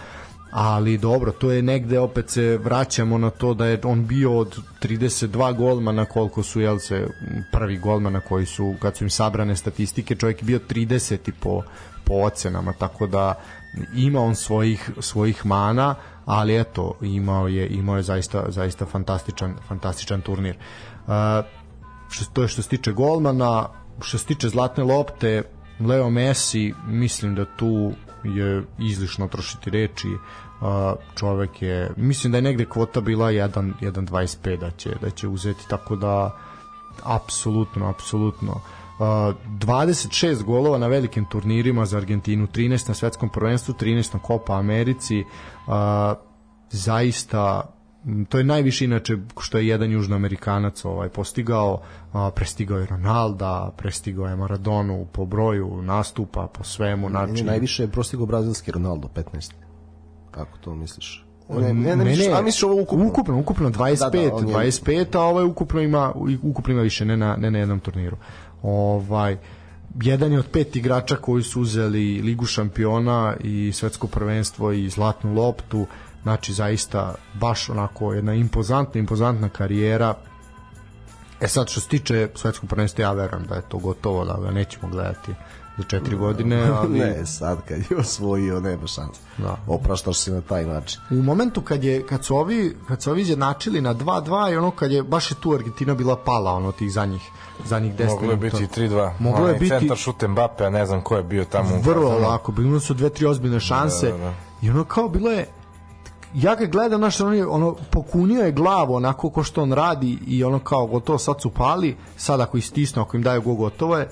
ali 0.52 0.98
dobro, 0.98 1.32
to 1.32 1.52
je 1.52 1.62
negde 1.62 2.00
opet 2.00 2.30
se 2.30 2.58
vraćamo 2.58 3.18
na 3.18 3.30
to 3.30 3.54
da 3.54 3.66
je 3.66 3.80
on 3.84 4.06
bio 4.06 4.38
od 4.38 4.58
32 4.82 5.58
golmana 5.58 6.06
koliko 6.06 6.44
su 6.44 6.62
jel 6.62 6.80
se 6.80 7.08
prvi 7.52 7.78
golmana 7.78 8.20
koji 8.20 8.46
su 8.46 8.76
kad 8.82 8.98
su 8.98 9.04
im 9.04 9.10
sabrane 9.10 9.56
statistike 9.56 10.16
čovjek 10.16 10.42
je 10.42 10.46
bio 10.46 10.60
30 10.70 11.32
po, 11.40 11.64
po 12.06 12.14
ocenama 12.14 12.74
tako 12.74 13.08
da 13.08 13.34
ima 13.96 14.22
on 14.22 14.36
svojih 14.36 14.92
svojih 15.00 15.46
mana 15.46 15.96
ali 16.26 16.60
eto 16.60 16.98
imao 17.02 17.48
je 17.48 17.68
imao 17.68 17.98
je 17.98 18.04
zaista 18.04 18.46
zaista 18.50 18.86
fantastičan 18.86 19.56
fantastičan 19.68 20.22
turnir. 20.22 20.56
Uh, 21.08 21.14
što 22.10 22.26
to 22.34 22.42
je 22.42 22.48
što 22.48 22.62
se 22.62 22.70
tiče 22.70 22.92
golmana, 22.92 23.70
što 24.02 24.18
se 24.18 24.26
tiče 24.26 24.50
zlatne 24.50 24.84
lopte, 24.84 25.44
Leo 25.80 26.10
Messi, 26.10 26.74
mislim 26.88 27.36
da 27.36 27.46
tu 27.46 27.92
je 28.24 28.64
izlišno 28.80 29.28
trošiti 29.28 29.70
reči. 29.70 30.08
Čovek 31.16 31.62
je, 31.62 31.92
mislim 31.98 32.32
da 32.32 32.38
je 32.38 32.42
negde 32.42 32.66
kvota 32.66 33.02
bila 33.02 33.32
1 33.32 33.74
1.25 33.82 34.58
da 34.58 34.72
će 34.72 34.96
da 35.02 35.10
će 35.10 35.28
uzeti 35.28 35.68
tako 35.68 35.96
da 35.96 36.38
apsolutno, 37.04 37.90
apsolutno. 37.90 38.52
Uh, 38.52 38.98
26 39.00 40.44
golova 40.44 40.78
na 40.78 40.88
velikim 40.88 41.26
turnirima 41.26 41.86
za 41.86 41.98
Argentinu, 41.98 42.48
13 42.48 42.88
na 42.88 42.94
svetskom 42.94 43.30
prvenstvu, 43.30 43.74
13 43.74 44.14
na 44.14 44.20
Copa 44.28 44.54
Americi. 44.54 45.24
Zaista 46.70 47.74
to 48.30 48.38
je 48.38 48.44
najviše 48.44 48.86
inače 48.86 49.18
što 49.40 49.58
je 49.58 49.68
jedan 49.68 49.92
južnoamerikanac 49.92 50.86
ovaj 50.86 51.10
postigao, 51.10 51.82
a, 52.14 52.32
prestigao 52.32 52.78
je 52.78 52.86
Ronalda, 52.86 53.72
prestigao 53.78 54.26
je 54.26 54.36
Maradonu 54.36 55.06
po 55.12 55.26
broju 55.26 55.82
nastupa, 55.82 56.48
po 56.48 56.64
svemu, 56.64 57.10
Znači, 57.10 57.44
najviše 57.44 57.84
je 57.84 57.88
prostigao 57.88 58.26
brazilski 58.26 58.72
Ronaldo 58.72 59.08
15. 59.16 59.52
Kako 60.32 60.58
to 60.58 60.76
misliš? 60.76 61.24
Ne, 61.50 61.74
ne, 61.74 61.96
ne, 61.96 62.06
misliš, 62.06 62.28
a 62.28 62.42
misliš 62.42 62.64
ovo 62.64 62.82
ukupno? 62.82 63.08
Ukupno, 63.08 63.40
ukupno 63.40 63.70
25, 63.70 63.98
Da, 64.12 64.30
da, 64.30 64.36
on 64.36 64.48
je- 64.48 64.54
25, 64.56 65.16
a 65.16 65.22
ovaj 65.22 65.44
ukupno 65.46 65.82
ima 65.82 66.14
ukupno 66.44 66.74
ima 66.74 66.82
više, 66.82 67.06
ne 67.06 67.18
na 67.18 67.36
ne 67.36 67.52
na 67.52 67.60
jednom 67.60 67.80
turniru. 67.80 68.18
Ovaj 68.62 69.38
jedan 70.04 70.32
je 70.32 70.40
od 70.40 70.48
pet 70.48 70.76
igrača 70.76 71.16
koji 71.16 71.44
su 71.44 71.62
uzeli 71.62 72.22
Ligu 72.22 72.46
šampiona 72.46 73.36
i 73.44 73.72
svetsko 73.74 74.08
prvenstvo 74.08 74.72
i 74.72 74.90
zlatnu 74.90 75.34
loptu, 75.34 75.86
znači 76.24 76.54
zaista 76.54 77.16
baš 77.34 77.70
onako 77.70 78.14
jedna 78.14 78.34
impozantna, 78.34 79.00
impozantna 79.00 79.50
karijera. 79.50 80.16
E 81.42 81.48
sad 81.48 81.70
što 81.70 81.82
se 81.82 81.88
tiče 81.88 82.30
svetskog 82.36 82.70
prvenstva, 82.70 83.04
ja 83.04 83.12
verujem 83.12 83.46
da 83.48 83.56
je 83.56 83.62
to 83.70 83.78
gotovo, 83.78 84.26
da 84.26 84.38
ga 84.42 84.52
nećemo 84.52 84.88
gledati 84.88 85.34
za 85.78 85.84
četiri 85.84 86.16
godine, 86.16 86.70
ali 86.80 87.00
ne, 87.00 87.26
sad 87.26 87.58
kad 87.68 87.78
je 87.78 87.98
osvojio, 87.98 88.60
nema 88.60 88.88
šanse. 88.88 89.22
Da. 89.38 89.58
Opraštaš 89.68 90.18
se 90.18 90.32
na 90.32 90.42
taj 90.42 90.66
način. 90.66 91.02
u 91.10 91.16
momentu 91.16 91.62
kad 91.62 91.84
je 91.84 92.06
kad 92.06 92.26
su 92.26 92.36
ovi 92.36 92.78
kad 92.88 93.02
su 93.02 93.12
ovi 93.12 93.22
izjednačili 93.22 93.82
na 93.82 93.96
2:2 93.96 94.54
i 94.54 94.58
ono 94.58 94.72
kad 94.72 94.92
je 94.92 95.04
baš 95.04 95.32
je 95.32 95.36
tu 95.42 95.54
Argentina 95.54 95.96
bila 95.96 96.16
pala 96.16 96.52
ono 96.52 96.72
tih 96.72 96.92
zadnjih 96.92 97.22
zadnjih 97.66 97.96
10 97.96 98.08
Moglo 98.08 98.32
je 98.32 98.38
biti 98.38 98.58
3-2. 98.58 99.12
Moglo 99.20 99.48
je 99.48 99.54
biti 99.54 99.70
Centar 99.70 99.98
šute 99.98 100.28
Mbappe, 100.28 100.66
a 100.66 100.70
ne 100.70 100.86
znam 100.86 101.02
ko 101.02 101.16
je 101.16 101.24
bio 101.24 101.46
tamo. 101.46 101.70
vrlo 101.84 102.18
lako, 102.18 102.52
bilo 102.52 102.80
su 102.80 102.94
dve 102.94 103.10
tri 103.10 103.26
ozbiljne 103.26 103.60
šanse. 103.60 104.12
Da, 104.12 104.18
da, 104.18 104.24
da. 104.24 104.34
I 104.62 104.70
ono 104.70 104.84
kao 104.84 105.10
bilo 105.10 105.32
je 105.32 105.48
ja 106.38 106.56
ga 106.56 106.66
gledam, 106.66 107.00
znaš, 107.00 107.22
ono, 107.22 107.50
ono, 107.50 107.76
pokunio 107.92 108.42
je 108.42 108.52
glavu 108.52 108.94
onako 108.94 109.30
ko 109.30 109.44
što 109.44 109.62
on 109.62 109.72
radi 109.72 110.18
i 110.28 110.44
ono 110.44 110.60
kao 110.60 110.88
gotovo 110.88 111.18
sad 111.18 111.42
su 111.42 111.50
pali, 111.50 111.96
sad 112.18 112.42
ako 112.42 112.58
istisnu, 112.58 113.02
ako 113.02 113.18
im 113.18 113.24
daju 113.24 113.42
go 113.42 113.54
gotovo 113.54 113.98
je, 113.98 114.10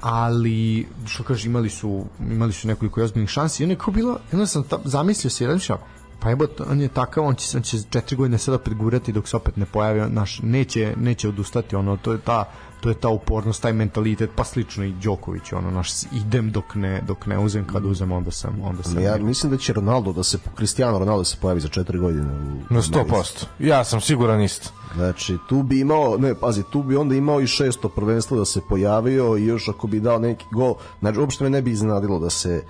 ali 0.00 0.88
što 1.06 1.22
kaže 1.22 1.48
imali 1.48 1.70
su 1.70 2.04
imali 2.30 2.52
su 2.52 2.68
nekoliko 2.68 3.02
ozbiljnih 3.02 3.30
šansi 3.30 3.62
i 3.62 3.64
ono 3.64 3.72
je 3.72 3.78
kao 3.78 3.94
bilo 3.94 4.18
jedno 4.32 4.46
sam 4.46 4.62
ta, 4.62 4.78
zamislio 4.84 5.30
se 5.30 5.44
jedan 5.44 5.58
šao 5.58 5.78
pa 6.20 6.30
evo 6.30 6.46
on 6.70 6.80
je 6.80 6.88
takav 6.88 7.24
on 7.24 7.34
će 7.34 7.60
će 7.60 7.78
četiri 7.90 8.16
godine 8.16 8.38
sada 8.38 8.58
predgurati 8.58 9.12
dok 9.12 9.28
se 9.28 9.36
opet 9.36 9.56
ne 9.56 9.66
pojavi 9.66 10.10
naš 10.10 10.40
neće 10.42 10.94
neće 10.96 11.28
odustati 11.28 11.76
ono 11.76 11.96
to 11.96 12.12
je 12.12 12.18
ta 12.18 12.44
to 12.82 12.88
je 12.88 12.94
ta 12.94 13.08
upornost 13.08 13.62
taj 13.62 13.72
mentalitet 13.72 14.30
pa 14.36 14.44
slično 14.44 14.84
i 14.84 14.92
Đoković 14.92 15.52
ono 15.52 15.70
naš 15.70 15.90
idem 16.12 16.50
dok 16.50 16.74
ne 16.74 17.00
dok 17.06 17.26
ne 17.26 17.38
uzem 17.38 17.66
kad 17.66 17.84
uzem 17.84 18.12
onda 18.12 18.30
sam 18.30 18.60
onda 18.62 18.82
sam 18.82 19.02
Ja 19.02 19.16
mislim 19.18 19.52
da 19.52 19.58
će 19.58 19.72
Ronaldo 19.72 20.12
da 20.12 20.22
se 20.22 20.38
Cristiano 20.56 20.98
Ronaldo 20.98 21.20
da 21.20 21.24
se 21.24 21.36
pojavi 21.40 21.60
za 21.60 21.68
4 21.68 22.00
godine 22.00 22.26
u 22.26 22.74
Na 22.74 22.80
Americi. 22.80 22.92
100%. 22.92 23.44
Ja 23.58 23.84
sam 23.84 24.00
siguran 24.00 24.42
isto. 24.42 24.70
Znači, 24.94 25.38
tu 25.48 25.62
bi 25.62 25.80
imao, 25.80 26.16
ne, 26.18 26.34
pazi, 26.34 26.62
tu 26.72 26.82
bi 26.82 26.96
onda 26.96 27.14
imao 27.14 27.40
i 27.40 27.46
šesto 27.46 27.88
prvenstvo 27.88 28.38
da 28.38 28.44
se 28.44 28.60
pojavio 28.68 29.36
i 29.36 29.46
još 29.46 29.68
ako 29.68 29.86
bi 29.86 30.00
dao 30.00 30.18
neki 30.18 30.44
gol, 30.50 30.74
znači 31.00 31.18
uopšte 31.18 31.44
me 31.44 31.50
ne 31.50 31.62
bi 31.62 31.70
iznadilo 31.70 32.18
da 32.18 32.30
se 32.30 32.64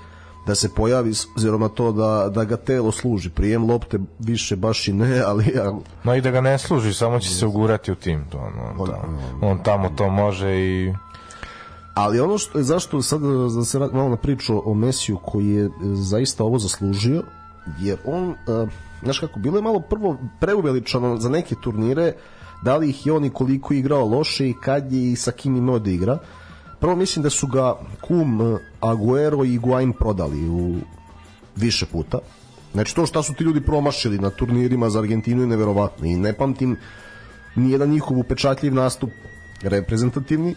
da 0.47 0.55
se 0.55 0.75
pojavi 0.75 1.15
s 1.15 1.27
obzirom 1.35 1.61
na 1.61 1.69
to 1.69 1.93
da, 1.93 2.29
da 2.29 2.45
ga 2.45 2.57
telo 2.57 2.93
služi. 2.93 3.31
Prijem 3.31 3.71
lopte 3.71 3.99
više 4.19 4.57
baš 4.57 4.89
i 4.89 4.93
ne, 4.93 5.21
ali 5.21 5.53
ja, 5.55 5.73
No 6.05 6.15
i 6.15 6.21
da 6.21 6.31
ga 6.31 6.41
ne 6.41 6.59
služi, 6.59 6.95
samo 6.95 7.19
će 7.19 7.35
se 7.35 7.47
ugurati 7.47 7.93
u 7.93 7.95
tim. 7.95 8.25
To, 8.31 8.39
on, 8.39 8.53
on, 8.79 8.87
tamo, 8.87 9.19
on 9.43 9.63
tamo 9.63 9.89
to 9.89 10.11
može 10.11 10.55
i... 10.55 10.95
ali 11.95 12.21
ono 12.21 12.39
što 12.39 12.59
je 12.59 12.65
zašto 12.65 13.03
sad 13.03 13.21
da 13.57 13.65
se 13.65 13.79
malo 13.79 14.09
na 14.09 14.17
priču 14.17 14.71
o 14.71 14.75
Mesiju 14.75 15.19
koji 15.25 15.49
je 15.49 15.65
e, 15.65 15.71
zaista 15.95 16.45
ovo 16.45 16.59
zaslužio 16.59 17.23
jer 17.81 17.99
on 18.05 18.31
e, 18.31 18.35
znaš 19.03 19.19
kako 19.19 19.39
bilo 19.39 19.59
je 19.59 19.63
malo 19.63 19.81
prvo 19.81 20.17
preuveličano 20.41 21.17
za 21.17 21.29
neke 21.29 21.55
turnire 21.55 22.15
da 22.63 22.77
li 22.77 22.91
ih 22.91 23.07
je 23.07 23.13
on 23.13 23.25
i 23.25 23.31
koliko 23.31 23.75
igrao 23.75 24.07
loše 24.07 24.49
i 24.49 24.55
kad 24.55 24.93
je 24.93 25.13
i 25.13 25.17
sa 25.17 25.33
kim 25.33 25.57
imao 25.57 25.79
da 25.79 25.91
igra 25.91 26.19
prvo 26.83 26.97
mislim 26.97 27.23
da 27.23 27.31
su 27.31 27.47
ga 27.47 27.75
Kum, 28.01 28.41
e, 28.41 28.59
Aguero 28.81 29.45
i 29.45 29.59
Guain 29.59 29.93
prodali 29.93 30.49
u 30.49 30.75
više 31.57 31.87
puta 31.87 32.19
znači 32.73 32.95
to 32.95 33.07
šta 33.07 33.23
su 33.23 33.35
ti 33.35 33.45
ljudi 33.45 33.61
promašili 33.61 34.19
na 34.19 34.31
turnirima 34.31 34.91
za 34.91 34.99
Argentinu 34.99 35.41
je 35.41 35.47
neverovatno 35.47 36.07
i 36.07 36.17
ne 36.17 36.33
pamtim 36.33 36.77
nijedan 37.55 37.91
njihov 37.91 38.19
upečatljiv 38.19 38.75
nastup 38.75 39.11
reprezentativni. 39.63 40.55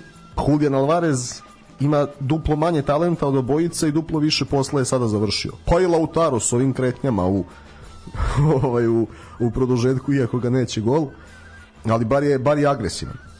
Julian 0.47 0.75
Alvarez 0.75 1.41
ima 1.79 2.07
duplo 2.19 2.55
manje 2.55 2.81
talenta 2.81 3.27
od 3.27 3.35
obojica 3.35 3.87
i 3.87 3.91
duplo 3.91 4.19
više 4.19 4.45
posla 4.45 4.79
je 4.79 4.85
sada 4.85 5.07
završio. 5.07 5.51
Pa 5.65 5.81
i 5.81 5.85
Lautaro 5.85 6.39
s 6.39 6.53
ovim 6.53 6.73
kretnjama 6.73 7.25
u 7.25 7.45
ovaj, 8.63 8.87
u, 8.87 9.07
u 9.39 9.51
produžetku, 9.51 10.13
iako 10.13 10.39
ga 10.39 10.49
neće 10.49 10.81
gol, 10.81 11.07
ali 11.85 12.05
bar 12.05 12.23
je, 12.23 12.39
bar 12.39 12.57
je 12.57 12.67
agresivan. 12.67 13.34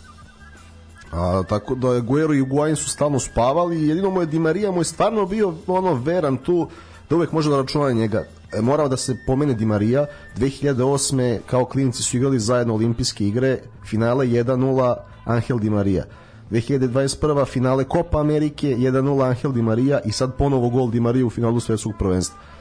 A, 1.12 1.44
tako 1.50 1.76
da 1.76 2.00
Guero 2.00 2.34
i 2.34 2.38
Higuain 2.38 2.76
su 2.76 2.90
stalno 2.90 3.20
spavali 3.20 3.80
i 3.80 3.88
jedino 3.88 4.10
mu 4.10 4.22
je 4.22 4.26
Di 4.26 4.40
Maria 4.40 4.72
mu 4.72 4.82
je 4.82 4.86
stvarno 4.86 5.26
bio 5.26 5.54
ono 5.68 5.94
veran 5.94 6.38
tu 6.38 6.68
da 7.10 7.16
uvek 7.16 7.32
može 7.32 7.50
da 7.50 7.58
računa 7.58 7.86
na 7.86 7.92
njega. 7.92 8.26
E, 8.54 8.62
morao 8.62 8.88
da 8.88 8.98
se 8.98 9.18
pomene 9.28 9.54
Di 9.54 9.66
Maria 9.66 10.06
2008. 10.38 11.40
kao 11.46 11.66
klinci 11.66 12.04
su 12.04 12.18
igrali 12.18 12.40
zajedno 12.40 12.74
olimpijske 12.74 13.28
igre 13.28 13.60
finale 13.86 14.26
1-0 14.26 14.96
Angel 15.26 15.60
Di 15.60 15.70
Maria 15.70 16.06
2021. 16.52 17.46
finale 17.46 17.86
Copa 17.92 18.20
Amerike 18.20 18.76
1-0 18.78 19.28
Angel 19.30 19.54
Di 19.54 19.62
Maria 19.62 20.02
i 20.06 20.12
sad 20.12 20.36
ponovo 20.38 20.70
gol 20.70 20.92
Di 20.92 21.00
Maria 21.00 21.26
u 21.26 21.30
finalu 21.30 21.60
svetskog 21.60 21.94
prvenstva 22.00 22.55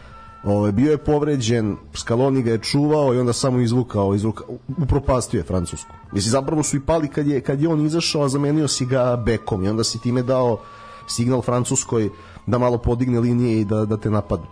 Ove, 0.44 0.72
bio 0.72 0.90
je 0.90 0.98
povređen, 0.98 1.76
Scaloni 1.94 2.42
ga 2.42 2.50
je 2.50 2.58
čuvao 2.58 3.14
i 3.14 3.18
onda 3.18 3.32
samo 3.32 3.60
izvukao, 3.60 4.14
izvuka, 4.14 4.44
upropastio 4.82 5.38
je 5.38 5.44
Francusku. 5.44 5.94
Mislim, 6.12 6.30
zapravo 6.30 6.62
su 6.62 6.76
i 6.76 6.80
pali 6.80 7.08
kad 7.08 7.26
je, 7.26 7.40
kad 7.40 7.60
je 7.60 7.68
on 7.68 7.86
izašao, 7.86 8.22
a 8.22 8.28
zamenio 8.28 8.68
si 8.68 8.86
ga 8.86 9.16
bekom 9.16 9.64
i 9.64 9.68
onda 9.68 9.84
si 9.84 10.00
time 10.00 10.22
dao 10.22 10.58
signal 11.06 11.42
Francuskoj 11.42 12.10
da 12.46 12.58
malo 12.58 12.78
podigne 12.78 13.20
linije 13.20 13.60
i 13.60 13.64
da, 13.64 13.84
da 13.84 13.96
te 13.96 14.10
napadnu. 14.10 14.46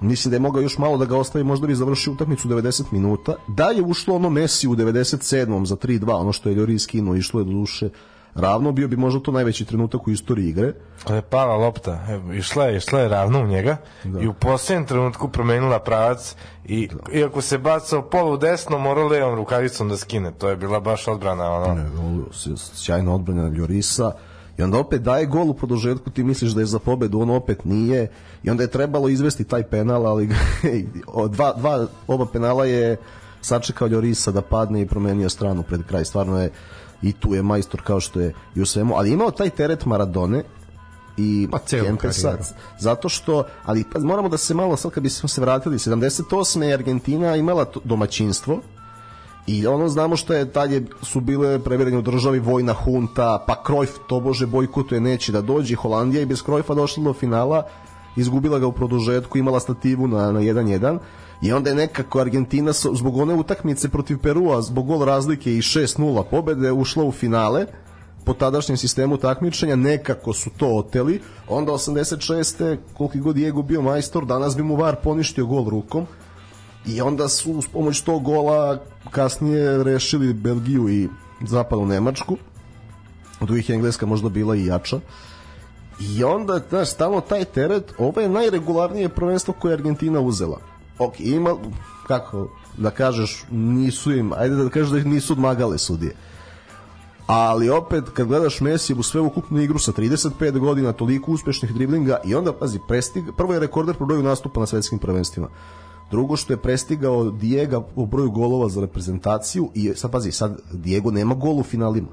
Mislim 0.00 0.30
da 0.30 0.36
je 0.36 0.40
mogao 0.40 0.62
još 0.62 0.78
malo 0.78 0.98
da 0.98 1.04
ga 1.04 1.16
ostavi, 1.16 1.44
možda 1.44 1.66
bi 1.66 1.74
završio 1.74 2.12
utakmicu 2.12 2.48
u 2.48 2.50
90 2.50 2.82
minuta. 2.90 3.34
Da 3.48 3.64
je 3.70 3.82
ušlo 3.82 4.14
ono 4.14 4.30
Messi 4.30 4.68
u 4.68 4.76
97. 4.76 5.64
za 5.64 5.76
3-2, 5.76 6.14
ono 6.14 6.32
što 6.32 6.48
je 6.48 6.56
Lloris 6.56 6.82
skinuo, 6.82 7.16
išlo 7.16 7.40
je 7.40 7.44
do 7.44 7.52
duše 7.52 7.88
ravno, 8.34 8.72
bio 8.72 8.88
bi 8.88 8.96
možda 8.96 9.20
to 9.20 9.32
najveći 9.32 9.64
trenutak 9.64 10.06
u 10.06 10.10
istoriji 10.10 10.48
igre. 10.48 10.72
Ali 11.04 11.18
je 11.18 11.22
pala 11.22 11.56
lopta, 11.56 12.06
evo, 12.08 12.32
išla 12.32 12.64
je, 12.64 12.76
išla 12.76 13.00
je 13.00 13.08
ravno 13.08 13.40
u 13.40 13.46
njega 13.46 13.76
da. 14.04 14.20
i 14.20 14.26
u 14.26 14.34
posljednjem 14.34 14.86
trenutku 14.86 15.28
promenila 15.28 15.78
pravac 15.78 16.36
i 16.64 16.88
iako 17.12 17.40
se 17.40 17.58
bacao 17.58 18.02
polu 18.02 18.36
desno, 18.36 18.78
morao 18.78 19.08
levom 19.08 19.34
rukavicom 19.34 19.88
da 19.88 19.96
skine. 19.96 20.32
To 20.38 20.48
je 20.48 20.56
bila 20.56 20.80
baš 20.80 21.08
odbrana. 21.08 21.50
Ono. 21.50 21.74
Ne, 21.74 21.86
sjajna 22.56 23.14
odbrana 23.14 23.48
Ljorisa 23.48 24.12
i 24.58 24.62
onda 24.62 24.78
opet 24.78 25.02
daje 25.02 25.26
gol 25.26 25.50
u 25.50 25.54
produžetku 25.54 26.10
ti 26.10 26.24
misliš 26.24 26.52
da 26.52 26.60
je 26.60 26.66
za 26.66 26.78
pobedu 26.78 27.20
on 27.20 27.30
opet 27.30 27.64
nije 27.64 28.10
i 28.42 28.50
onda 28.50 28.62
je 28.62 28.70
trebalo 28.70 29.08
izvesti 29.08 29.44
taj 29.44 29.62
penal 29.62 30.06
ali 30.06 30.28
dva, 31.34 31.52
dva, 31.56 31.86
oba 32.06 32.26
penala 32.26 32.64
je 32.64 32.96
sačekao 33.40 33.88
Ljorisa 33.88 34.30
da 34.30 34.42
padne 34.42 34.80
i 34.80 34.86
promenio 34.86 35.28
stranu 35.28 35.62
pred 35.62 35.82
kraj 35.82 36.04
stvarno 36.04 36.40
je 36.40 36.50
i 37.04 37.12
tu 37.12 37.34
je 37.34 37.42
majstor 37.42 37.82
kao 37.82 38.00
što 38.00 38.20
je 38.20 38.34
i 38.54 38.60
u 38.60 38.66
svemu 38.66 38.94
ali 38.96 39.10
je 39.10 39.14
imao 39.14 39.30
taj 39.30 39.50
teret 39.50 39.84
Maradone 39.86 40.42
i 41.16 41.48
Pa, 41.50 41.58
Kempesa 41.58 42.38
zato 42.78 43.08
što 43.08 43.44
ali 43.64 43.84
pa, 43.92 43.98
moramo 43.98 44.28
da 44.28 44.36
se 44.36 44.54
malo 44.54 44.76
sad 44.76 44.90
kad 44.90 45.02
bismo 45.02 45.28
se 45.28 45.40
vratili 45.40 45.78
78. 45.78 46.62
je 46.62 46.74
Argentina 46.74 47.36
imala 47.36 47.66
domaćinstvo 47.84 48.60
I 49.46 49.66
ono 49.66 49.88
znamo 49.88 50.16
što 50.16 50.34
je 50.34 50.44
dalje 50.44 50.86
su 51.02 51.20
bile 51.20 51.58
previranje 51.58 51.98
u 51.98 52.02
državi 52.02 52.38
vojna 52.38 52.72
hunta, 52.72 53.44
pa 53.46 53.62
Krojf 53.62 53.90
tobože 54.08 54.46
bojkotuje 54.46 55.00
neće 55.00 55.32
da 55.32 55.40
dođe, 55.40 55.76
Holandija 55.76 56.22
i 56.22 56.26
bez 56.26 56.42
Krojfa 56.42 56.74
došla 56.74 57.04
do 57.04 57.12
finala, 57.12 57.66
izgubila 58.16 58.58
ga 58.58 58.66
u 58.66 58.72
produžetku, 58.72 59.38
imala 59.38 59.60
stativu 59.60 60.08
na, 60.08 60.32
na 60.32 60.40
1-1 60.40 60.98
i 61.44 61.52
onda 61.52 61.70
je 61.70 61.76
nekako 61.76 62.18
Argentina 62.20 62.72
s- 62.72 62.86
zbog 62.92 63.16
one 63.16 63.34
utakmice 63.34 63.88
protiv 63.88 64.18
Perua, 64.18 64.62
zbog 64.62 64.86
gol 64.86 65.04
razlike 65.04 65.54
i 65.54 65.60
6-0 65.60 66.24
pobede 66.30 66.72
ušla 66.72 67.04
u 67.04 67.12
finale 67.12 67.66
po 68.24 68.32
tadašnjem 68.34 68.76
sistemu 68.76 69.16
takmičenja 69.16 69.76
nekako 69.76 70.32
su 70.32 70.50
to 70.56 70.66
oteli 70.68 71.20
onda 71.48 71.72
86. 71.72 72.76
koliki 72.94 73.18
god 73.20 73.34
Diego 73.34 73.62
bio 73.62 73.82
majstor 73.82 74.26
danas 74.26 74.56
bi 74.56 74.62
mu 74.62 74.76
VAR 74.76 74.96
poništio 74.96 75.46
gol 75.46 75.68
rukom 75.68 76.06
I 76.86 77.00
onda 77.00 77.28
su 77.28 77.52
uz 77.52 77.66
pomoć 77.66 78.00
tog 78.00 78.22
gola 78.22 78.78
kasnije 79.10 79.84
rešili 79.84 80.32
Belgiju 80.34 80.88
i 80.88 81.08
zapadnu 81.46 81.86
Nemačku. 81.86 82.36
Od 83.40 83.50
uvijek 83.50 83.68
je 83.68 83.74
Engleska 83.74 84.06
možda 84.06 84.28
bila 84.28 84.56
i 84.56 84.66
jača. 84.66 85.00
I 86.00 86.24
onda, 86.24 86.60
znaš, 86.68 86.88
stalno 86.90 87.20
taj 87.20 87.44
teret, 87.44 87.92
ovo 87.98 88.20
je 88.20 88.28
najregularnije 88.28 89.08
prvenstvo 89.08 89.54
koje 89.54 89.70
je 89.72 89.74
Argentina 89.74 90.20
uzela. 90.20 90.58
Ok, 90.98 91.20
ima, 91.20 91.56
kako 92.06 92.48
da 92.76 92.90
kažeš, 92.90 93.44
nisu 93.50 94.12
im, 94.12 94.32
ajde 94.32 94.56
da 94.56 94.68
kažeš 94.68 94.90
da 94.90 94.98
ih 94.98 95.06
nisu 95.06 95.32
odmagale 95.32 95.78
sudije. 95.78 96.14
Ali 97.26 97.70
opet, 97.70 98.04
kad 98.14 98.26
gledaš 98.26 98.60
Messi 98.60 98.94
u 98.94 99.02
sve 99.02 99.20
ukupnu 99.20 99.60
igru 99.60 99.78
sa 99.78 99.92
35 99.92 100.58
godina, 100.58 100.92
toliko 100.92 101.32
uspešnih 101.32 101.74
driblinga 101.74 102.20
i 102.24 102.34
onda, 102.34 102.52
pazi, 102.52 102.78
prestig, 102.88 103.24
prvo 103.36 103.54
je 103.54 103.60
rekorder 103.60 103.96
po 103.96 104.06
broju 104.06 104.22
nastupa 104.22 104.60
na 104.60 104.66
svetskim 104.66 104.98
prvenstvima. 104.98 105.48
Drugo 106.10 106.36
što 106.36 106.52
je 106.52 106.56
prestigao 106.56 107.30
Diego 107.30 107.84
u 107.96 108.06
broju 108.06 108.30
golova 108.30 108.68
za 108.68 108.80
reprezentaciju 108.80 109.70
i 109.74 109.92
sad 109.94 110.10
pazi, 110.10 110.32
sad 110.32 110.60
Diego 110.72 111.10
nema 111.10 111.34
gol 111.34 111.58
u 111.58 111.62
finalima. 111.62 112.08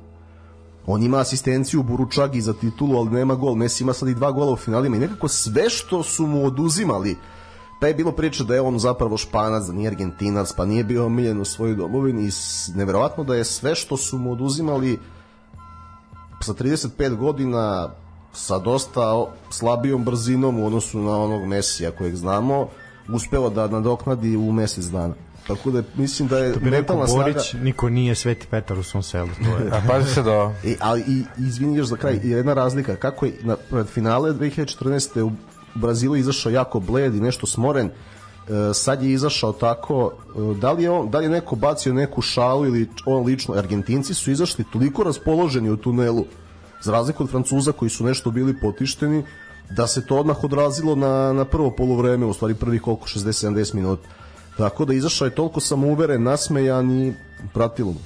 On 0.85 1.03
ima 1.03 1.17
asistenciju 1.17 1.83
Buručagi 1.83 2.41
za 2.41 2.53
titulu, 2.53 2.97
ali 2.97 3.09
nema 3.09 3.35
gol. 3.35 3.55
Messi 3.55 3.83
ima 3.83 3.93
sad 3.93 4.09
i 4.09 4.15
dva 4.15 4.31
gola 4.31 4.51
u 4.51 4.55
finalima 4.55 4.97
i 4.97 4.99
nekako 4.99 5.27
sve 5.27 5.69
što 5.69 6.03
su 6.03 6.27
mu 6.27 6.45
oduzimali 6.45 7.17
pa 7.81 7.87
je 7.87 7.93
bilo 7.93 8.11
priča 8.11 8.43
da 8.43 8.53
je 8.53 8.61
on 8.61 8.79
zapravo 8.79 9.17
španac, 9.17 9.65
da 9.65 9.73
nije 9.73 9.87
argentinac, 9.87 10.53
pa 10.57 10.65
nije 10.65 10.83
bio 10.83 11.05
omiljen 11.05 11.41
u 11.41 11.45
svojoj 11.45 11.75
domovini 11.75 12.27
i 12.27 12.31
neverovatno 12.75 13.23
da 13.23 13.35
je 13.35 13.43
sve 13.43 13.75
što 13.75 13.97
su 13.97 14.17
mu 14.17 14.31
oduzimali 14.31 14.99
sa 16.41 16.53
35 16.53 17.15
godina 17.15 17.89
sa 18.33 18.59
dosta 18.59 19.25
slabijom 19.49 20.05
brzinom 20.05 20.59
u 20.59 20.65
odnosu 20.65 20.99
na 20.99 21.17
onog 21.17 21.47
Mesija 21.47 21.91
kojeg 21.91 22.15
znamo, 22.15 22.67
uspeo 23.13 23.49
da 23.49 23.67
nadoknadi 23.67 24.37
u 24.37 24.51
mesec 24.51 24.85
dana. 24.85 25.13
Tako 25.47 25.71
da 25.71 25.83
mislim 25.95 26.27
da 26.27 26.37
je 26.37 26.55
mentalna 26.61 27.07
snaga... 27.07 27.23
Borić, 27.23 27.53
niko 27.53 27.89
nije 27.89 28.15
Sveti 28.15 28.47
Petar 28.47 28.79
u 28.79 28.83
svom 28.83 29.03
selu. 29.03 29.29
To 29.43 29.63
je. 29.63 29.71
A 29.71 29.81
pazi 29.87 30.13
se 30.13 30.23
do... 30.23 30.51
I, 30.63 30.75
ali 30.79 31.01
i, 31.07 31.23
izvini 31.37 31.77
još 31.77 31.87
za 31.87 31.95
kraj, 31.95 32.19
i 32.23 32.29
jedna 32.29 32.53
razlika, 32.53 32.95
kako 32.95 33.25
je 33.25 33.33
na 33.43 33.55
pred 33.69 33.87
finale 33.87 34.33
2014. 34.33 35.21
u 35.21 35.31
Brazilu 35.75 36.15
izašao 36.15 36.51
jako 36.51 36.79
bled 36.79 37.15
i 37.15 37.19
nešto 37.19 37.47
smoren, 37.47 37.87
e, 37.87 38.73
sad 38.73 39.03
je 39.03 39.11
izašao 39.11 39.53
tako, 39.53 40.11
e, 40.11 40.59
da 40.59 40.71
li 40.71 40.83
je, 40.83 40.91
on, 40.91 41.09
da 41.09 41.17
li 41.17 41.25
je 41.25 41.29
neko 41.29 41.55
bacio 41.55 41.93
neku 41.93 42.21
šalu 42.21 42.65
ili 42.65 42.89
on 43.05 43.25
lično, 43.25 43.55
Argentinci 43.55 44.13
su 44.13 44.31
izašli 44.31 44.65
toliko 44.73 45.03
raspoloženi 45.03 45.69
u 45.69 45.77
tunelu, 45.77 46.25
za 46.81 46.91
razliku 46.91 47.23
od 47.23 47.29
Francuza 47.29 47.71
koji 47.71 47.89
su 47.89 48.03
nešto 48.03 48.31
bili 48.31 48.59
potišteni, 48.59 49.23
da 49.69 49.87
se 49.87 50.05
to 50.05 50.17
odmah 50.17 50.43
odrazilo 50.43 50.95
na, 50.95 51.33
na 51.33 51.45
prvo 51.45 51.71
polovreme, 51.71 52.25
u 52.25 52.33
stvari 52.33 52.55
prvi 52.55 52.79
koliko, 52.79 53.07
60-70 53.07 53.75
minuta. 53.75 54.09
Tako 54.57 54.85
da 54.85 54.93
izašao 54.93 55.25
je 55.25 55.35
toliko 55.35 55.59
samouveren, 55.59 56.23
nasmejan 56.23 56.91
i 56.91 57.13
pratilo 57.53 57.91
mu. 57.91 57.99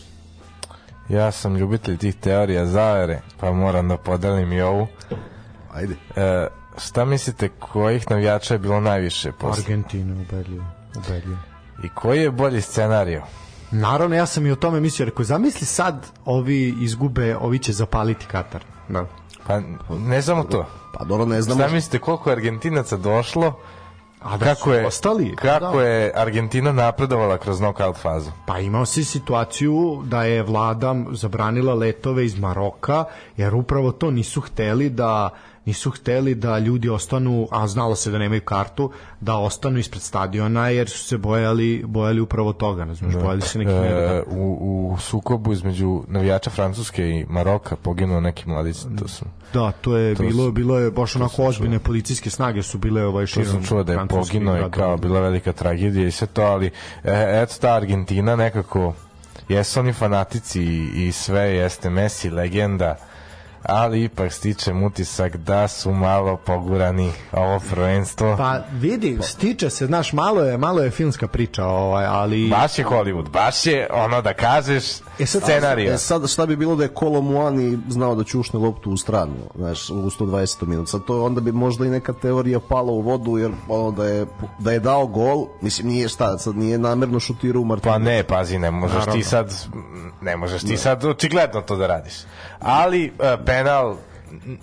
Ja 1.09 1.32
sam 1.32 1.55
ljubitelj 1.57 1.97
tih 1.97 2.16
teorija 2.16 2.66
zavere, 2.66 3.22
pa 3.39 3.51
moram 3.51 3.88
da 3.88 3.97
podelim 3.97 4.53
i 4.53 4.61
ovu. 4.61 4.88
Ajde. 5.74 5.95
E, 6.16 6.47
šta 6.78 7.05
mislite, 7.05 7.49
kojih 7.49 8.11
navijača 8.11 8.53
je 8.53 8.59
bilo 8.59 8.80
najviše 8.80 9.32
posle? 9.32 9.63
Argentina, 9.63 10.13
ubedljivo. 10.21 10.65
ubedljivo. 10.97 11.38
I 11.84 11.89
koji 11.89 12.21
je 12.21 12.32
bolji 12.32 12.61
scenario? 12.61 13.21
Naravno, 13.71 14.15
ja 14.15 14.26
sam 14.26 14.45
i 14.45 14.51
o 14.51 14.55
tome 14.55 14.80
mislio, 14.80 15.05
rekao, 15.05 15.26
zamisli 15.26 15.65
sad 15.67 16.07
ovi 16.26 16.76
izgube, 16.82 17.38
ovi 17.38 17.59
će 17.59 17.73
zapaliti 17.73 18.26
Katar. 18.26 18.63
Da. 18.89 19.05
Pa 19.47 19.59
ne 19.99 20.21
samo 20.21 20.43
to. 20.43 20.65
Pa 20.93 21.03
dobro, 21.05 21.26
ne 21.26 21.41
znamo 21.41 21.61
Šta 21.63 21.73
mislite 21.73 21.99
koliko 21.99 22.30
je 22.30 22.36
Argentinaca 22.36 22.97
došlo? 22.97 23.59
A 24.21 24.38
da 24.38 24.45
kako 24.45 24.61
su 24.63 24.71
je 24.71 24.86
ostali? 24.88 25.36
Kako 25.36 25.78
Da. 25.78 25.84
je 25.84 26.11
Argentina 26.15 26.71
napredovala 26.71 27.38
kroz 27.38 27.57
knockout 27.59 27.97
fazu? 27.97 28.32
Pa 28.47 28.59
imao 28.59 28.86
si 28.86 29.03
situaciju 29.03 30.03
da 30.05 30.23
je 30.23 30.43
vlada 30.43 30.95
zabranila 31.11 31.73
letove 31.73 32.26
iz 32.26 32.39
Maroka, 32.39 33.05
jer 33.38 33.55
upravo 33.55 33.91
to 33.91 34.11
nisu 34.11 34.41
hteli 34.41 34.89
da 34.89 35.30
nisu 35.66 35.91
hteli 35.91 36.36
da 36.36 36.59
ljudi 36.59 36.89
ostanu, 36.89 37.47
a 37.51 37.68
znalo 37.68 37.95
se 37.95 38.11
da 38.11 38.18
nemaju 38.18 38.41
kartu, 38.41 38.91
da 39.22 39.36
ostanu 39.36 39.80
ispred 39.80 40.01
stadiona 40.01 40.70
jer 40.70 40.89
su 40.89 40.99
se 40.99 41.18
bojali, 41.18 41.84
bojali 41.86 42.22
upravo 42.22 42.53
toga, 42.53 42.86
ne 42.86 42.95
znaš, 42.95 43.13
bojali 43.13 43.41
se 43.41 43.59
neki 43.59 43.72
E, 43.72 44.24
u, 44.28 44.57
u 44.93 44.97
sukobu 44.99 45.53
između 45.53 46.03
navijača 46.07 46.49
Francuske 46.49 47.03
i 47.03 47.26
Maroka 47.26 47.76
poginuo 47.76 48.20
neki 48.20 48.49
mladić, 48.49 48.78
to 48.99 49.07
su 49.07 49.26
Da, 49.53 49.72
to 49.72 49.97
je 49.97 50.16
To 50.16 50.24
bilo 50.24 50.43
su- 50.43 50.51
bilo 50.51 50.80
je 50.80 50.91
baš 50.91 51.16
onako 51.16 51.43
ozbiljne 51.43 51.80
policijske 51.80 52.30
snage 52.30 52.63
su 52.63 52.78
bile 52.78 53.05
ovaj 53.05 53.24
To 53.24 53.28
širom. 53.28 53.47
sam 53.47 53.63
čuo 53.63 53.84
da 53.84 53.93
je 53.93 54.07
poginuo 54.07 54.57
i 54.57 54.72
kao 54.72 54.97
bila 54.97 55.20
velika 55.20 55.51
tragedija 55.53 56.07
i 56.07 56.11
sve 56.11 56.28
to, 56.28 56.41
ali 56.43 56.68
e, 56.68 56.72
eto 57.36 57.55
ta 57.61 57.74
Argentina 57.74 58.36
nekako 58.36 58.93
jesu 59.49 59.80
oni 59.80 59.93
fanatici 59.93 60.61
i, 60.61 61.07
i 61.07 61.11
sve 61.11 61.41
jeste 61.43 61.89
Messi 61.89 62.30
legenda 62.30 62.95
ali 63.66 64.03
ipak 64.03 64.34
stičem 64.34 64.84
utisak 64.84 65.38
da 65.38 65.68
su 65.68 65.91
malo 65.91 66.38
pogurani 66.38 67.11
ovo 67.32 67.59
prvenstvo. 67.70 68.36
Pa 68.38 68.59
vidi, 68.72 69.18
stiče 69.24 69.70
se, 69.70 69.86
znaš, 69.86 70.13
malo 70.13 70.41
je, 70.41 70.57
malo 70.57 70.82
je 70.82 70.91
filmska 70.91 71.28
priča, 71.28 71.66
ovaj, 71.66 72.05
ali... 72.05 72.49
Baš 72.49 72.80
je 72.80 72.86
Hollywood, 72.86 73.30
baš 73.30 73.66
je 73.66 73.88
ono 73.91 74.22
da 74.22 74.34
kažeš 74.34 74.84
E 75.20 75.26
sad- 75.26 75.41
scenarija. 75.41 75.93
E 75.93 75.97
sad 75.97 76.30
šta 76.30 76.45
bi 76.45 76.55
bilo 76.55 76.76
da 76.76 76.84
je 76.84 76.89
Kolo 76.89 77.22
Muani 77.22 77.78
znao 77.89 78.16
da 78.16 78.24
ćušne 78.24 78.59
loptu 78.59 78.91
u 78.91 78.97
stranu, 78.97 79.34
znaš, 79.55 79.89
u 79.89 80.09
120 80.09 80.66
minut. 80.66 80.89
Sad 80.89 81.05
to 81.05 81.24
onda 81.24 81.41
bi 81.41 81.51
možda 81.51 81.86
i 81.86 81.89
neka 81.89 82.13
teorija 82.13 82.59
pala 82.59 82.91
u 82.91 83.01
vodu 83.01 83.38
jer 83.38 83.51
ono 83.68 83.91
da 83.91 84.05
je 84.05 84.26
da 84.59 84.72
je 84.72 84.80
dao 84.80 85.07
gol, 85.07 85.47
mislim 85.61 85.88
nije 85.88 86.07
šta, 86.09 86.38
sad 86.38 86.55
nije 86.55 86.78
namerno 86.78 87.20
šutirao 87.20 87.61
u 87.61 87.66
Martinu. 87.66 87.93
Pa 87.93 87.97
ne, 87.99 88.24
pazi, 88.24 88.59
ne 88.59 88.72
možeš 88.72 88.93
Naravno. 88.93 89.13
ti 89.13 89.24
sad 89.24 89.53
ne 90.22 90.38
možeš 90.38 90.61
ti 90.61 90.78
sad 90.78 91.05
očigledno 91.05 91.61
to 91.61 91.76
da 91.76 91.88
radiš. 91.88 92.13
Ali 92.59 93.05
e, 93.20 93.38
penal 93.56 93.95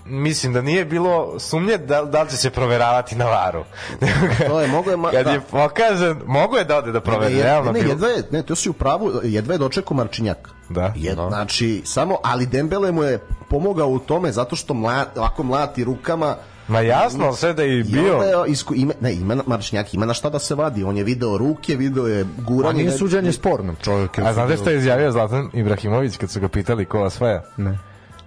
mislim 0.07 0.53
da 0.53 0.61
nije 0.63 0.85
bilo 0.85 1.39
sumnje 1.39 1.79
da, 1.79 2.03
da 2.03 2.23
li 2.23 2.31
će 2.31 2.37
se 2.37 2.51
proveravati 2.51 3.17
na 3.17 3.25
varu. 3.27 3.65
To 4.49 4.61
je, 4.61 4.69
mogo 4.69 4.91
je 4.91 4.97
ma- 4.97 5.11
Kad 5.11 5.25
da. 5.25 5.31
je 5.31 5.41
pokazan, 5.43 6.21
mogo 6.27 6.57
je 6.57 6.65
da 6.65 6.77
ode 6.77 6.93
da 6.93 7.01
proveri, 7.01 7.35
Ne, 7.35 7.43
realno 7.43 7.73
ne, 7.73 7.81
bilo. 7.81 7.93
jedva 7.93 8.09
je, 8.09 8.23
ne, 8.31 8.43
to 8.43 8.55
si 8.55 8.71
u 8.71 8.75
pravu, 8.75 9.13
jedva 9.25 9.55
je 9.55 9.59
dočekao 9.59 9.97
Marčinjak. 9.97 10.49
Da, 10.69 10.93
Jed, 10.97 11.17
da. 11.17 11.29
Znači, 11.29 11.83
samo, 11.85 12.19
ali 12.25 12.47
Dembele 12.47 12.93
mu 12.93 13.03
je 13.03 13.19
pomogao 13.49 13.89
u 13.89 13.99
tome 13.99 14.33
zato 14.33 14.57
što 14.57 14.75
mla, 14.75 15.05
ovako 15.17 15.43
mlati 15.43 15.85
rukama 15.85 16.37
Ma 16.69 16.81
jasno, 16.81 17.27
ali 17.27 17.37
sve 17.37 17.53
da 17.53 17.63
je 17.63 17.81
I 17.81 17.83
bio. 17.83 18.15
onda 18.15 18.25
je 18.27 18.35
isku, 18.47 18.75
ima, 18.75 18.93
ne, 19.01 19.15
ima 19.15 19.43
Marčinjak 19.47 19.95
ima 19.95 20.07
na 20.07 20.15
šta 20.15 20.31
da 20.31 20.39
se 20.39 20.55
vadi. 20.55 20.85
On 20.85 20.97
je 20.97 21.05
video 21.05 21.39
ruke, 21.39 21.77
video 21.77 22.07
je 22.07 22.25
Pa 22.27 22.43
guranje. 22.43 22.75
nije 22.75 22.91
ne- 22.91 22.97
suđenje 22.97 23.33
sporno, 23.33 23.75
čovjek 23.75 24.19
je 24.19 24.25
A 24.25 24.33
znate 24.33 24.57
što 24.57 24.71
je 24.71 24.77
izjavio 24.77 25.13
Zlatan 25.13 25.51
Ibrahimović 25.53 26.17
kad 26.17 26.31
su 26.31 26.41
ga 26.41 26.49
pitali 26.49 26.85
ko 26.85 27.01
osvaja? 27.01 27.43
Ne. 27.57 27.79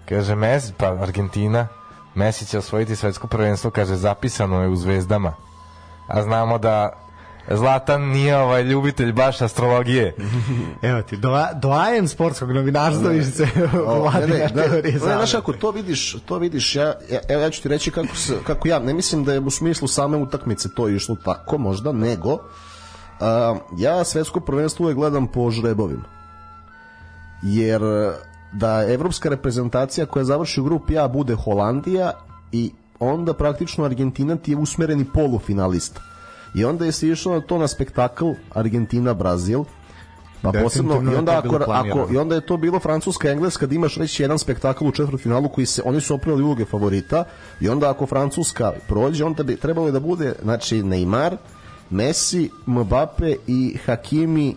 Kaže 0.10 0.36
Messi, 0.36 0.74
pa 0.78 0.86
Argentina, 0.86 1.68
Messi 2.16 2.46
će 2.46 2.58
osvojiti 2.58 2.96
svetsko 2.96 3.28
prvenstvo, 3.28 3.72
kaže 3.72 3.96
zapisano 3.96 4.62
je 4.62 4.68
u 4.68 4.76
zvezdama. 4.76 5.34
A 6.08 6.22
znamo 6.22 6.58
da 6.58 7.06
Zlatan 7.52 8.02
nije 8.02 8.38
ovaj 8.38 8.64
ljubitelj 8.64 9.12
baš 9.12 9.42
astrologije. 9.42 10.16
Evo 10.82 11.02
ti, 11.02 11.18
doa, 11.18 11.54
doajen 11.54 12.08
sportskog 12.08 12.52
novinarstva 12.52 13.10
više 13.10 13.32
se 13.32 13.48
O, 13.86 14.00
vadi 14.00 14.32
ne, 14.32 14.38
ne, 14.38 14.44
na 14.44 14.64
teorije 14.64 14.94
ne, 14.94 15.00
znaš 15.00 15.32
zavere. 15.32 15.32
kako 15.32 15.54
to 15.54 15.72
vidiš, 15.72 16.18
to 16.26 16.38
vidiš, 16.38 16.76
ja, 16.76 16.84
ja, 16.86 17.20
evo 17.30 17.42
ja 17.42 17.50
ću 17.50 17.62
ti 17.62 17.70
reći 17.70 17.92
kako, 17.92 18.16
se, 18.16 18.34
kako 18.44 18.68
ja, 18.68 18.80
ne 18.80 18.94
mislim 18.94 19.24
da 19.24 19.34
je 19.34 19.40
u 19.40 19.50
smislu 19.50 19.88
same 19.88 20.18
utakmice 20.18 20.70
to 20.76 20.90
išlo 20.90 21.16
tako 21.26 21.58
možda, 21.58 21.92
nego 21.92 22.38
a, 23.20 23.56
ja 23.78 24.04
svetsko 24.04 24.40
prvenstvo 24.40 24.84
uvek 24.84 24.96
gledam 24.96 25.28
po 25.28 25.52
žrebovima. 25.52 26.04
Jer 27.44 27.82
da 28.60 28.86
evropska 28.94 29.30
reprezentacija 29.30 30.06
koja 30.06 30.26
završi 30.26 30.62
u 30.62 30.64
grupi 30.64 30.98
A 30.98 31.08
bude 31.08 31.36
Holandija 31.36 32.12
i 32.52 32.72
onda 33.00 33.34
praktično 33.34 33.86
Argentina 33.86 34.36
ti 34.36 34.52
je 34.52 34.58
usmereni 34.58 35.06
polufinalista. 35.14 36.02
I 36.56 36.66
onda 36.66 36.86
je 36.86 36.92
se 36.92 37.08
išlo 37.08 37.34
na 37.34 37.42
to 37.42 37.58
na 37.58 37.68
spektakl 37.68 38.26
Argentina-Brazil, 38.54 39.64
Pa 40.42 40.52
posebno 40.64 41.12
i 41.12 41.16
onda 41.16 41.38
ako, 41.38 41.56
ako 41.68 42.14
i 42.14 42.18
onda 42.18 42.36
je 42.36 42.42
to 42.42 42.58
bilo 42.58 42.80
Francuska 42.80 43.30
Engleska 43.30 43.66
da 43.66 43.76
imaš 43.76 43.98
reći 43.98 44.24
jedan 44.24 44.40
spektakl 44.40 44.88
u 44.88 44.92
četvrtfinalu 44.92 45.50
koji 45.50 45.66
se 45.66 45.82
oni 45.86 46.02
su 46.02 46.14
oprali 46.14 46.44
uloge 46.44 46.66
favorita 46.66 47.24
i 47.62 47.70
onda 47.70 47.90
ako 47.90 48.06
Francuska 48.06 48.72
prođe 48.88 49.26
onda 49.26 49.44
bi 49.44 49.56
trebalo 49.56 49.92
da 49.92 50.00
bude 50.00 50.34
znači 50.44 50.84
Neymar, 50.84 51.38
Messi, 51.90 52.50
Mbappe 52.66 53.36
i 53.48 53.78
Hakimi 53.86 54.56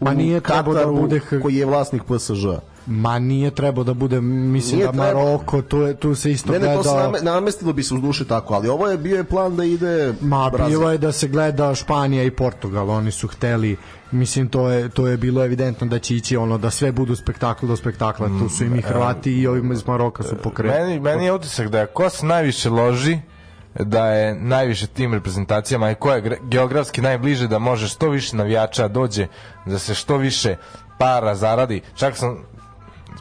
u 0.00 0.04
Ma 0.04 0.14
nije 0.14 0.40
trebao 0.40 0.74
da 0.74 0.80
Kataru, 0.80 1.00
bude 1.00 1.18
H- 1.18 1.40
koji 1.40 1.56
je 1.56 1.66
vlasnik 1.66 2.02
PSG. 2.02 2.71
Ma 2.86 3.18
nije 3.18 3.50
trebao 3.50 3.84
da 3.84 3.94
bude, 3.94 4.20
mislim 4.20 4.76
Nije 4.76 4.86
da. 4.86 4.92
Maroko, 4.92 5.62
tu, 5.62 5.78
je, 5.78 5.94
tu 5.94 6.14
se 6.14 6.30
isto 6.30 6.52
Ne, 6.52 6.58
ne, 6.58 6.74
to 6.74 6.82
se 6.82 6.88
gleda... 6.88 7.02
name, 7.02 7.18
namestilo 7.22 7.72
bi 7.72 7.82
se 7.82 7.94
uz 7.94 8.00
duše 8.00 8.24
tako, 8.24 8.54
ali 8.54 8.68
ovo 8.68 8.88
je 8.88 8.98
bio 8.98 9.16
je 9.16 9.24
plan 9.24 9.56
da 9.56 9.64
ide 9.64 10.14
Ma 10.20 10.50
Brazil. 10.50 10.78
bilo 10.78 10.92
je 10.92 10.98
da 10.98 11.12
se 11.12 11.28
gleda 11.28 11.74
Španija 11.74 12.22
i 12.22 12.30
Portugal, 12.30 12.90
oni 12.90 13.10
su 13.10 13.28
hteli 13.28 13.76
mislim 14.12 14.48
to 14.48 14.70
je 14.70 14.88
to 14.88 15.06
je 15.06 15.16
bilo 15.16 15.44
evidentno 15.44 15.86
da 15.86 15.98
će 15.98 16.16
ići 16.16 16.36
ono 16.36 16.58
da 16.58 16.70
sve 16.70 16.92
budu 16.92 17.16
spektakl 17.16 17.66
do 17.66 17.76
spektakla, 17.76 18.28
tu 18.28 18.48
su 18.48 18.64
im 18.64 18.74
i 18.74 18.82
Hrvati 18.82 19.32
i 19.32 19.46
ovim 19.46 19.72
iz 19.72 19.86
Maroka 19.86 20.22
su 20.22 20.36
pokrenuli. 20.42 20.80
Meni, 20.80 21.00
meni 21.00 21.24
je 21.24 21.32
utisak 21.32 21.68
da 21.68 21.80
je 21.80 21.86
ko 21.86 22.10
se 22.10 22.26
najviše 22.26 22.70
loži, 22.70 23.18
da 23.80 24.06
je 24.06 24.34
najviše 24.34 24.86
tim 24.86 25.14
reprezentacijama 25.14 25.90
i 25.90 25.94
ko 25.94 26.12
je 26.12 26.38
geografski 26.42 27.00
najbliže 27.00 27.48
da 27.48 27.58
može 27.58 27.88
što 27.88 28.08
više 28.08 28.36
navijača 28.36 28.88
dođe, 28.88 29.26
da 29.66 29.78
se 29.78 29.94
što 29.94 30.16
više 30.16 30.56
para 30.98 31.34
zaradi. 31.34 31.80
Čak 31.94 32.16
sam 32.16 32.51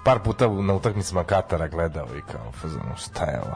par 0.03 0.19
puta 0.19 0.47
na 0.47 0.73
utakmicama 0.73 1.23
Katara 1.23 1.67
gledao 1.67 2.07
i 2.17 2.21
kao 2.31 2.51
fazonu 2.51 2.95
šta 2.97 3.25
je 3.25 3.41
ovo? 3.41 3.55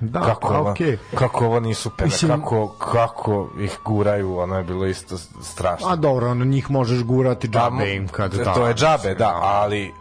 Da, 0.00 0.20
kako, 0.20 0.48
pa 0.48 0.58
ovo, 0.58 0.70
okej. 0.70 0.98
kako 1.14 1.44
ovo 1.46 1.60
nisu 1.60 1.90
pene, 1.90 2.06
Mislim- 2.06 2.30
kako, 2.30 2.68
kako 2.68 3.48
ih 3.60 3.78
guraju, 3.84 4.38
ono 4.38 4.58
je 4.58 4.64
bilo 4.64 4.86
isto 4.86 5.18
strašno. 5.42 5.88
A 5.88 5.96
dobro, 5.96 6.30
ono 6.30 6.44
njih 6.44 6.70
možeš 6.70 7.02
gurati 7.04 7.48
Da, 7.48 7.58
džabe 7.58 7.94
im 7.94 8.08
kad 8.08 8.34
da. 8.34 8.54
to 8.54 8.66
je 8.66 8.74
džabe, 8.74 9.14
da, 9.14 9.40
ali 9.42 9.92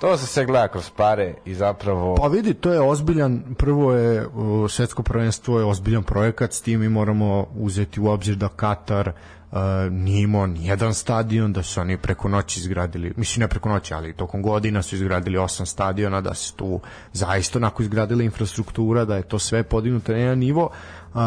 to 0.00 0.16
se 0.18 0.26
sve 0.26 0.44
gleda 0.44 0.68
kroz 0.68 0.90
pare 0.90 1.34
i 1.44 1.54
zapravo... 1.54 2.14
Pa 2.14 2.26
vidi, 2.26 2.54
to 2.54 2.72
je 2.72 2.80
ozbiljan, 2.80 3.42
prvo 3.58 3.92
je 3.92 4.26
svetsko 4.68 5.02
prvenstvo 5.02 5.58
je 5.58 5.64
ozbiljan 5.64 6.02
projekat, 6.02 6.52
s 6.52 6.60
tim 6.62 6.80
mi 6.80 6.88
moramo 6.88 7.46
uzeti 7.54 8.00
u 8.00 8.06
obzir 8.08 8.36
da 8.36 8.48
Katar 8.48 9.12
uh, 9.52 9.58
nije 9.90 10.22
imao 10.22 10.46
nijedan 10.46 10.94
stadion, 10.94 11.52
da 11.52 11.62
su 11.62 11.80
oni 11.80 11.98
preko 11.98 12.28
noći 12.28 12.60
izgradili, 12.60 13.12
mislim 13.16 13.40
ne 13.40 13.48
preko 13.48 13.68
noći, 13.68 13.94
ali 13.94 14.12
tokom 14.12 14.42
godina 14.42 14.82
su 14.82 14.94
izgradili 14.94 15.38
osam 15.38 15.66
stadiona, 15.66 16.20
da 16.20 16.34
se 16.34 16.52
tu 16.52 16.80
zaista 17.12 17.58
onako 17.58 17.82
izgradila 17.82 18.22
infrastruktura, 18.22 19.04
da 19.04 19.16
je 19.16 19.28
to 19.28 19.38
sve 19.38 19.62
podignuto 19.62 20.12
na 20.12 20.18
jedan 20.18 20.38
nivo. 20.38 20.70
Uh, 21.14 21.20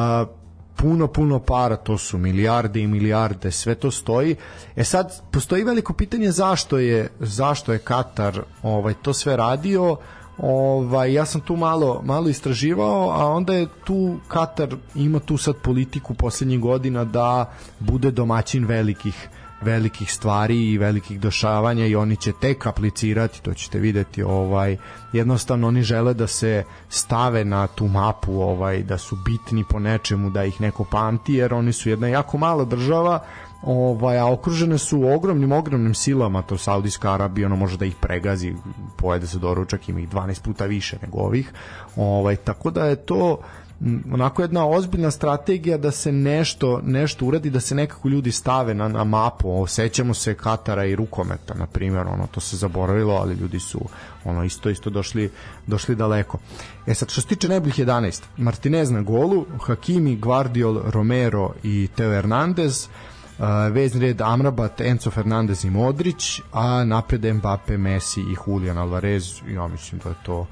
puno, 0.75 1.07
puno 1.07 1.39
para, 1.39 1.75
to 1.75 1.97
su 1.97 2.17
milijarde 2.17 2.79
i 2.79 2.87
milijarde, 2.87 3.51
sve 3.51 3.75
to 3.75 3.91
stoji. 3.91 4.35
E 4.75 4.83
sad, 4.83 5.21
postoji 5.31 5.63
veliko 5.63 5.93
pitanje 5.93 6.31
zašto 6.31 6.77
je, 6.77 7.09
zašto 7.19 7.73
je 7.73 7.79
Katar 7.79 8.41
ovaj, 8.63 8.93
to 8.93 9.13
sve 9.13 9.37
radio, 9.37 9.97
ovaj, 10.41 11.13
ja 11.13 11.25
sam 11.25 11.41
tu 11.41 11.55
malo, 11.55 12.01
malo 12.05 12.29
istraživao, 12.29 13.09
a 13.09 13.25
onda 13.25 13.53
je 13.53 13.67
tu 13.83 14.19
Katar 14.27 14.75
ima 14.95 15.19
tu 15.19 15.37
sad 15.37 15.55
politiku 15.55 16.13
poslednjih 16.13 16.59
godina 16.59 17.03
da 17.03 17.51
bude 17.79 18.11
domaćin 18.11 18.65
velikih 18.65 19.29
velikih 19.61 20.13
stvari 20.13 20.71
i 20.71 20.77
velikih 20.77 21.19
dešavanja 21.19 21.85
i 21.85 21.95
oni 21.95 22.15
će 22.15 22.31
tek 22.41 22.65
aplicirati, 22.65 23.41
to 23.41 23.53
ćete 23.53 23.79
videti, 23.79 24.23
ovaj 24.23 24.77
jednostavno 25.13 25.67
oni 25.67 25.83
žele 25.83 26.13
da 26.13 26.27
se 26.27 26.63
stave 26.89 27.45
na 27.45 27.67
tu 27.67 27.87
mapu, 27.87 28.41
ovaj 28.41 28.83
da 28.83 28.97
su 28.97 29.17
bitni 29.25 29.63
po 29.69 29.79
nečemu, 29.79 30.29
da 30.29 30.43
ih 30.43 30.61
neko 30.61 30.83
pamti, 30.83 31.33
jer 31.33 31.53
oni 31.53 31.73
su 31.73 31.89
jedna 31.89 32.07
jako 32.07 32.37
mala 32.37 32.65
država, 32.65 33.19
ovaj 33.61 34.17
a 34.17 34.31
okružene 34.31 34.77
su 34.77 35.03
ogromnim 35.07 35.51
ogromnim 35.51 35.93
silama, 35.93 36.41
to 36.41 36.57
Saudijska 36.57 37.13
Arabija 37.13 37.47
ono 37.47 37.55
može 37.55 37.77
da 37.77 37.85
ih 37.85 37.95
pregazi, 38.01 38.53
pojede 38.97 39.27
se 39.27 39.39
doručak, 39.39 39.89
ima 39.89 39.99
ih 39.99 40.09
12 40.09 40.41
puta 40.41 40.65
više 40.65 40.97
nego 41.01 41.17
ovih. 41.17 41.51
Ovaj 41.95 42.35
tako 42.35 42.71
da 42.71 42.85
je 42.85 42.95
to 42.95 43.39
m, 43.81 44.03
onako 44.13 44.41
jedna 44.41 44.67
ozbiljna 44.67 45.11
strategija 45.11 45.77
da 45.77 45.91
se 45.91 46.11
nešto 46.11 46.81
nešto 46.83 47.25
uradi 47.25 47.49
da 47.49 47.59
se 47.59 47.75
nekako 47.75 48.09
ljudi 48.09 48.31
stave 48.31 48.73
na, 48.73 48.87
na 48.87 49.03
mapu 49.03 49.67
sećamo 49.67 50.13
se 50.13 50.33
Katara 50.33 50.85
i 50.85 50.95
rukometa 50.95 51.53
na 51.53 51.65
primjer 51.65 52.07
ono 52.07 52.27
to 52.27 52.39
se 52.39 52.57
zaboravilo 52.57 53.13
ali 53.13 53.35
ljudi 53.35 53.59
su 53.59 53.81
ono 54.25 54.43
isto 54.43 54.69
isto 54.69 54.89
došli 54.89 55.31
došli 55.67 55.95
daleko 55.95 56.37
e 56.87 56.93
sad 56.93 57.09
što 57.09 57.21
se 57.21 57.27
tiče 57.27 57.47
najboljih 57.49 57.79
11 57.79 58.21
Martinez 58.37 58.91
na 58.91 59.01
golu 59.01 59.45
Hakimi, 59.61 60.15
Guardiol, 60.15 60.81
Romero 60.85 61.53
i 61.63 61.87
Teo 61.95 62.11
Hernandez 62.11 62.87
Uh, 62.87 63.08
vezni 63.71 64.01
red 64.01 64.21
Amrabat, 64.21 64.81
Enzo 64.81 65.11
Fernandez 65.11 65.65
i 65.65 65.69
Modrić, 65.69 66.41
a 66.51 66.83
napred 66.83 67.35
Mbappe, 67.35 67.77
Messi 67.77 68.21
i 68.21 68.35
Julian 68.47 68.77
Alvarez, 68.77 69.41
ja 69.47 69.67
mislim 69.67 70.01
da 70.03 70.09
je 70.09 70.15
to 70.25 70.47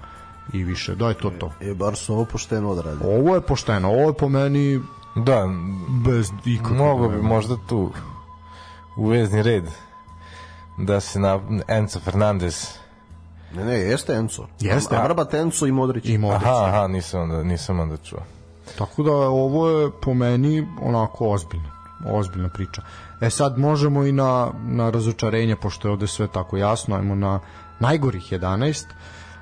i 0.54 0.64
više, 0.64 0.96
da 0.96 1.08
je 1.08 1.14
to 1.14 1.30
to. 1.30 1.52
E, 1.62 1.74
bar 1.74 1.96
su 1.96 2.14
ovo 2.14 2.26
pošteno 2.26 2.70
odradili. 2.70 3.20
Ovo 3.20 3.36
je 3.36 3.42
pošteno, 3.42 3.90
ovo 3.90 4.10
je 4.10 4.14
po 4.14 4.30
meni 4.30 4.82
Da, 5.16 5.50
bez 6.06 6.32
ikakvog 6.46 6.78
mogo 6.78 7.10
bi 7.10 7.22
možda 7.22 7.56
tu 7.70 7.92
u 8.96 9.08
vezni 9.08 9.44
red 9.44 9.64
da 10.78 11.00
se 11.00 11.20
na 11.20 11.40
Enzo 11.68 12.00
Fernandez 12.00 12.78
Ne, 13.54 13.66
ne, 13.66 13.74
jeste 13.74 14.14
Enzo. 14.14 14.48
Jeste. 14.60 14.96
Amrabat, 14.96 15.34
Enzo 15.34 15.66
i 15.66 15.72
Modrić. 15.72 16.06
I 16.06 16.18
Modrić. 16.18 16.44
Aha, 16.44 16.66
aha, 16.66 16.88
nisam 16.88 17.22
onda, 17.22 17.44
nisam 17.44 17.80
onda 17.80 17.98
čuo. 17.98 18.20
Tako 18.78 19.04
da 19.04 19.12
ovo 19.12 19.70
je 19.70 19.92
po 20.02 20.14
meni 20.14 20.68
onako 20.82 21.30
ozbiljno, 21.30 21.70
ozbiljna 22.06 22.50
priča. 22.50 22.82
E 23.22 23.30
sad 23.30 23.58
možemo 23.58 24.04
i 24.04 24.12
na, 24.12 24.52
na 24.66 24.90
razočarenje, 24.90 25.56
pošto 25.56 25.88
je 25.88 25.92
ovde 25.92 26.08
sve 26.08 26.28
tako 26.28 26.58
jasno, 26.58 26.96
ajmo 26.96 27.16
na 27.16 27.40
najgorih 27.80 28.34
11, 28.34 28.86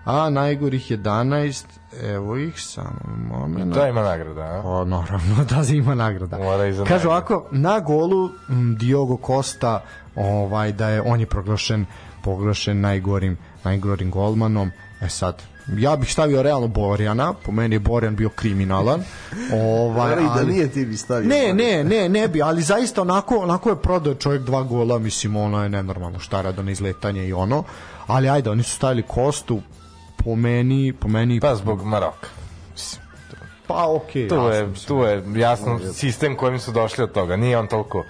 a 0.06 0.30
najgorih 0.30 0.92
11, 0.92 1.66
evo 2.04 2.38
ih, 2.38 2.62
samo 2.62 2.92
moment. 3.30 3.74
Da 3.74 3.88
ima 3.88 4.02
nagrada, 4.02 4.42
a? 4.42 4.62
Pa 4.64 4.86
naravno 4.86 5.44
da 5.50 5.74
ima 5.74 5.96
nagrada. 5.96 6.38
Mora 6.38 6.66
i 6.66 6.74
za 6.74 6.84
Kažu 6.84 6.92
nagradu. 6.94 7.10
ovako, 7.10 7.48
na 7.52 7.80
golu 7.80 8.30
m, 8.50 8.76
Diogo 8.76 9.18
Costa, 9.28 9.84
ovaj 10.16 10.72
da 10.72 10.90
je 10.90 11.02
on 11.02 11.20
je 11.20 11.26
proglašen 11.26 11.86
proglašen 12.24 12.82
najgorim 12.82 13.38
najgorim 13.64 14.12
golmanom. 14.12 14.72
E 15.02 15.10
sad 15.10 15.42
Ja 15.68 15.96
bih 15.96 16.12
stavio 16.12 16.42
realno 16.42 16.68
Borjana, 16.68 17.34
po 17.34 17.52
meni 17.52 17.76
je 17.76 17.80
Borjan 17.80 18.16
bio 18.16 18.30
kriminalan. 18.30 19.04
Ovaj, 19.54 20.12
Ovaj, 20.14 20.24
da 20.24 20.32
ali- 20.32 20.54
nije 20.54 20.72
ti 20.72 20.86
bi 20.86 20.98
stavio. 20.98 21.30
Ne, 21.30 21.54
ne, 21.54 21.84
ne, 21.84 22.10
ne 22.10 22.28
bi, 22.28 22.42
ali 22.42 22.62
zaista 22.62 23.02
onako, 23.02 23.38
onako 23.38 23.70
je 23.70 23.76
prodao 23.76 24.14
čovjek 24.14 24.42
dva 24.44 24.64
gola, 24.64 25.00
mislim, 25.00 25.36
ono 25.36 25.64
je 25.64 25.70
nenormalno 25.70 26.20
šta 26.20 26.42
rada 26.42 26.62
na 26.62 26.72
izletanje 26.72 27.28
i 27.28 27.34
ono, 27.34 27.64
ali 28.08 28.30
ajde, 28.30 28.50
oni 28.50 28.64
su 28.64 28.76
stavili 28.76 29.04
Kostu, 29.04 29.62
po 30.18 30.36
meni, 30.36 30.94
po 30.94 31.08
meni, 31.08 31.40
Pa 31.40 31.56
zbog 31.56 31.84
Maroka. 31.84 32.28
Pa 33.68 33.88
okej. 33.90 34.28
tu, 34.28 34.36
jasno, 34.36 34.54
je, 34.54 34.74
tu 34.88 34.98
je 34.98 35.42
jasno 35.42 35.80
sistem 35.94 36.36
kojim 36.36 36.60
su 36.60 36.72
došli 36.72 37.04
od 37.04 37.12
toga. 37.12 37.36
Nije 37.36 37.58
on 37.58 37.68
toliko 37.68 38.04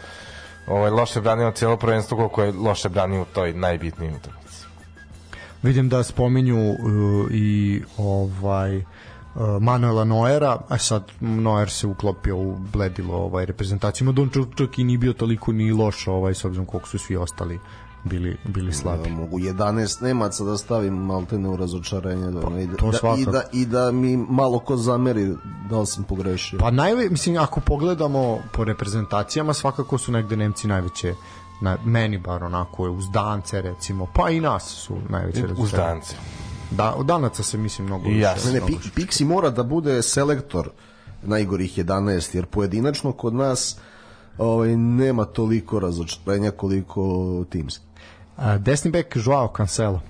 ovaj, 0.67 0.89
loše 0.89 1.21
branio 1.21 1.51
cijelo 1.51 1.77
prvenstvo 1.77 2.17
koliko 2.17 2.43
je 2.43 2.51
loše 2.51 2.89
branio 2.89 3.21
u 3.21 3.25
toj 3.25 3.53
najbitnijoj 3.53 4.13
utakmici. 4.15 4.44
Vidim 5.65 5.89
da 5.89 6.03
spominju 6.03 6.71
uh, 6.71 6.77
i 7.31 7.81
ovaj 7.97 8.77
uh, 8.77 8.83
Manuela 9.61 10.03
Noera, 10.03 10.57
a 10.69 10.77
sad 10.77 11.03
Noer 11.19 11.69
se 11.69 11.87
uklopio 11.87 12.37
u 12.37 12.57
bledilo 12.73 13.15
ovaj 13.15 13.45
reprezentaciju, 13.45 14.13
čak, 14.33 14.43
čak 14.55 14.79
i 14.79 14.83
nije 14.83 14.97
bio 14.97 15.13
toliko 15.13 15.51
ni 15.51 15.71
loš 15.71 16.07
ovaj, 16.07 16.33
s 16.33 16.45
obzirom 16.45 16.65
koliko 16.65 16.89
su 16.89 16.97
svi 16.97 17.17
ostali 17.17 17.59
bili, 18.05 18.37
bili 18.45 18.73
slabi. 18.73 19.09
Da, 19.09 19.15
mogu 19.15 19.39
11 19.39 20.03
Nemaca 20.03 20.43
da 20.43 20.57
stavim 20.57 20.93
maltene 20.93 21.49
u 21.49 21.57
razočarenje 21.57 22.31
da, 22.31 22.59
i, 22.59 22.67
da, 22.67 22.75
to 22.77 22.91
da, 22.91 22.97
i, 22.97 22.99
svakako. 22.99 23.31
da, 23.31 23.43
i 23.53 23.65
da 23.65 23.91
mi 23.91 24.17
malo 24.17 24.59
ko 24.59 24.77
zameri 24.77 25.33
da 25.69 25.79
li 25.79 25.87
sam 25.87 26.03
pogrešio. 26.03 26.59
Pa 26.59 26.71
najve, 26.71 27.09
mislim, 27.09 27.37
ako 27.37 27.59
pogledamo 27.59 28.39
po 28.51 28.63
reprezentacijama, 28.63 29.53
svakako 29.53 29.97
su 29.97 30.11
negde 30.11 30.37
Nemci 30.37 30.67
najveće 30.67 31.15
na, 31.61 31.77
meni 31.85 32.17
bar 32.17 32.43
onako 32.43 32.85
je 32.85 32.89
uz 32.89 33.09
dance 33.09 33.61
recimo, 33.61 34.07
pa 34.13 34.29
i 34.29 34.39
nas 34.39 34.63
su 34.65 34.97
najveće 35.09 35.43
Uz 35.43 35.49
razočaranje. 35.49 35.89
dance. 35.91 36.15
Da, 36.71 36.93
od 36.93 37.05
danaca 37.05 37.43
se 37.43 37.57
mislim 37.57 37.87
mnogo 37.87 38.07
više. 38.07 38.19
ja 38.19 38.37
sam. 38.37 38.53
Ne, 38.53 38.59
ne, 38.59 38.65
Pi- 38.65 38.91
Pixi 38.95 39.25
mora 39.25 39.49
da 39.49 39.63
bude 39.63 40.01
selektor 40.01 40.69
najgorih 41.23 41.77
11, 41.77 42.35
jer 42.35 42.45
pojedinačno 42.45 43.11
kod 43.11 43.33
nas 43.33 43.77
ovaj, 44.37 44.69
nema 44.75 45.25
toliko 45.25 45.79
razočarenja 45.79 46.51
koliko 46.51 47.01
timski. 47.49 47.83
A, 48.37 48.57
desni 48.57 48.91
bek 48.91 49.15
Joao 49.17 49.53
Cancelo. 49.57 50.01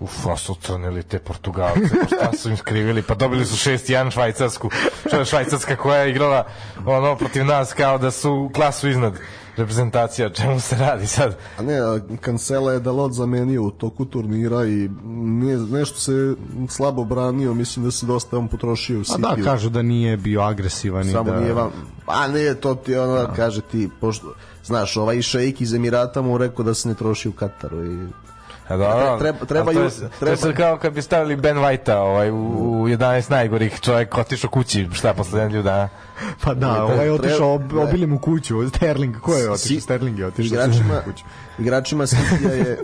Uf, 0.00 0.26
a 0.26 0.36
su 0.36 0.54
crnili 0.56 1.02
te 1.02 1.18
Portugalce, 1.18 1.80
pa 2.00 2.06
šta 2.06 2.38
su 2.38 2.50
im 2.50 2.56
skrivili, 2.56 3.02
pa 3.02 3.14
dobili 3.14 3.46
su 3.46 3.70
6-1 3.70 4.10
Švajcarsku, 4.10 4.70
što 5.06 5.16
je 5.16 5.24
Švajcarska 5.24 5.76
koja 5.76 5.96
je 5.98 6.10
igrala 6.10 6.46
ono 6.86 7.16
protiv 7.16 7.44
nas 7.44 7.72
kao 7.72 7.98
da 7.98 8.10
su 8.10 8.50
klasu 8.54 8.88
iznad 8.88 9.14
reprezentacija, 9.56 10.30
čemu 10.30 10.60
se 10.60 10.76
radi 10.76 11.06
sad? 11.06 11.36
A 11.58 11.62
ne, 11.62 11.78
a 11.80 12.00
Cancela 12.24 12.72
je 12.72 12.80
Dalot 12.80 13.12
zamenio 13.12 13.62
u 13.62 13.70
toku 13.70 14.04
turnira 14.04 14.64
i 14.66 14.90
nije, 15.04 15.56
nešto 15.58 15.98
se 15.98 16.34
slabo 16.68 17.04
branio, 17.04 17.54
mislim 17.54 17.84
da 17.84 17.90
se 17.90 18.06
dosta 18.06 18.38
on 18.38 18.48
potrošio 18.48 18.98
u 18.98 19.00
A 19.00 19.04
City. 19.04 19.36
da, 19.36 19.44
kažu 19.44 19.70
da 19.70 19.82
nije 19.82 20.16
bio 20.16 20.40
agresivan 20.40 21.04
Samo 21.04 21.30
da... 21.30 21.40
nije 21.40 21.52
vam... 21.52 21.70
A 22.06 22.28
ne, 22.28 22.54
to 22.54 22.74
ti 22.74 22.96
ono, 22.96 23.28
kaže 23.36 23.60
ti, 23.60 23.88
pošto, 24.00 24.34
znaš, 24.64 24.96
ovaj 24.96 25.22
šejk 25.22 25.60
iz 25.60 25.74
Emirata 25.74 26.22
mu 26.22 26.38
rekao 26.38 26.64
da 26.64 26.74
se 26.74 26.88
ne 26.88 26.94
troši 26.94 27.28
u 27.28 27.32
Kataru 27.32 27.84
i 27.84 27.96
A 27.96 28.29
dobro, 28.70 29.18
Treba- 29.18 29.44
treba 29.44 29.64
to 29.64 29.70
je, 29.72 29.84
ju- 29.84 29.90
to 30.20 30.26
je 30.26 30.36
treba- 30.36 30.52
kao 30.54 30.78
kad 30.78 30.92
bi 30.92 31.02
stavili 31.02 31.36
Ben 31.36 31.56
White-a 31.56 31.98
ovaj, 31.98 32.30
u, 32.30 32.36
u 32.36 32.88
11 32.88 33.30
najgorih 33.30 33.80
čovjek 33.80 34.18
otišao 34.18 34.50
kući, 34.50 34.88
šta 34.92 35.14
posle 35.14 35.40
nedelju 35.40 35.62
dana. 35.62 35.88
Pa 36.44 36.54
da, 36.54 36.84
ovaj 36.84 37.06
je 37.06 37.12
otišao, 37.12 37.58
treba- 37.58 37.82
ob, 37.82 37.88
obili 37.88 38.06
mu 38.06 38.18
kuću, 38.18 38.68
Sterling, 38.68 39.16
ko 39.16 39.32
je 39.32 39.38
otišao? 39.42 39.56
Si- 39.58 39.80
Sterling 39.80 40.18
je 40.18 40.26
otišao 40.26 40.46
igračima, 40.46 41.00
kuću. 41.02 41.24
igračima 41.58 42.04
City 42.04 42.44
je 42.48 42.78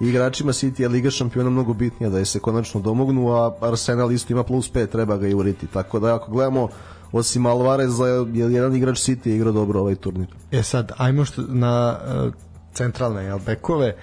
igračima 0.00 0.52
City 0.52 0.80
je 0.80 0.88
Liga 0.88 1.10
šampiona 1.10 1.50
mnogo 1.50 1.72
bitnija 1.74 2.10
da 2.10 2.18
je 2.18 2.24
se 2.24 2.38
konačno 2.38 2.80
domognu, 2.80 3.28
a 3.30 3.54
Arsenal 3.62 4.12
isto 4.12 4.32
ima 4.32 4.42
plus 4.42 4.72
5, 4.72 4.86
treba 4.86 5.16
ga 5.16 5.28
i 5.28 5.34
uriti. 5.34 5.66
Tako 5.66 5.98
da 5.98 6.14
ako 6.14 6.30
gledamo 6.30 6.68
osim 7.12 7.46
Alvareza, 7.46 8.06
je 8.06 8.16
jedan 8.46 8.76
igrač 8.76 8.98
City 8.98 9.28
igra 9.28 9.52
dobro 9.52 9.80
ovaj 9.80 9.94
turnir. 9.94 10.26
E 10.52 10.62
sad, 10.62 10.92
ajmo 10.96 11.24
što 11.24 11.42
na 11.42 11.98
uh, 12.26 12.32
centralne 12.76 13.24
jel, 13.24 13.38
bekove. 13.38 13.94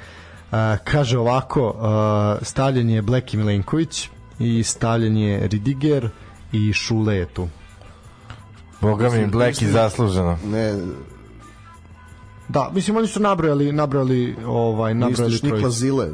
Uh, 0.51 0.57
kaže 0.83 1.17
ovako, 1.19 1.67
uh, 1.69 2.47
stavljen 2.47 2.89
je 2.89 3.01
Bleki 3.01 3.37
Milenković 3.37 4.09
i 4.39 4.63
stavljen 4.63 5.17
je 5.17 5.47
Ridiger 5.47 6.09
i 6.51 6.73
Šule 6.73 7.15
je 7.15 7.25
tu. 7.25 7.47
Boga 8.81 9.09
mi, 9.09 9.27
Black 9.27 9.61
i 9.61 9.67
zasluženo. 9.67 10.37
Ne, 10.45 10.73
Da, 12.49 12.69
mislim 12.73 12.97
oni 12.97 13.07
su 13.07 13.19
nabrojali, 13.19 13.71
nabrojali 13.71 14.35
ovaj 14.45 14.93
nabrojali 14.93 15.31
misliš 15.31 15.43
Nikla 15.43 15.59
trojicu. 15.59 15.79
Zile? 15.79 16.07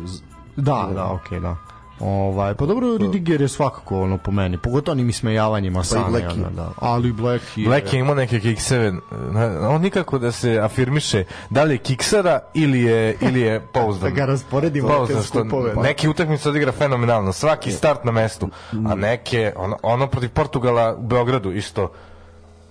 Da, 0.55 0.89
da, 0.95 1.05
okej, 1.05 1.39
da. 1.39 1.57
Ovaj, 1.99 2.53
pa 2.53 2.65
dobro, 2.65 2.97
Ridiger 2.97 3.41
je 3.41 3.47
svakako 3.47 4.01
ono 4.01 4.17
po 4.17 4.31
meni, 4.31 4.57
pogotovo 4.57 4.93
onim 4.93 5.09
ismejavanjima 5.09 5.83
Sane, 5.83 6.09
Blackie. 6.09 6.43
ono, 6.43 6.49
da. 6.49 6.69
Ali 6.77 7.11
Black 7.11 7.43
je... 7.57 7.65
Black 7.65 7.93
je 7.93 7.99
imao 7.99 8.15
neke 8.15 8.39
kikseve, 8.39 8.93
on 9.69 9.81
nikako 9.81 10.19
da 10.19 10.31
se 10.31 10.59
afirmiše 10.59 11.23
da 11.49 11.63
li 11.63 11.73
je 11.73 11.77
kiksara 11.77 12.39
ili 12.53 12.81
je, 12.81 13.17
ili 13.21 13.41
je 13.41 13.59
pouzdan. 13.73 14.09
Da 14.09 14.15
ga 14.15 14.25
rasporedimo 14.25 14.87
Pouzdan, 14.87 15.15
neke 15.15 15.27
što 15.27 15.39
skupove. 15.39 15.73
neki 15.75 16.07
utakmice 16.07 16.49
odigra 16.49 16.71
fenomenalno, 16.71 17.33
svaki 17.33 17.71
start 17.71 18.03
na 18.03 18.11
mestu, 18.11 18.49
a 18.71 18.95
neke, 18.95 19.53
ono, 19.55 19.77
ono 19.83 20.07
protiv 20.07 20.29
Portugala 20.29 20.95
u 20.95 21.03
Beogradu 21.03 21.51
isto, 21.51 21.91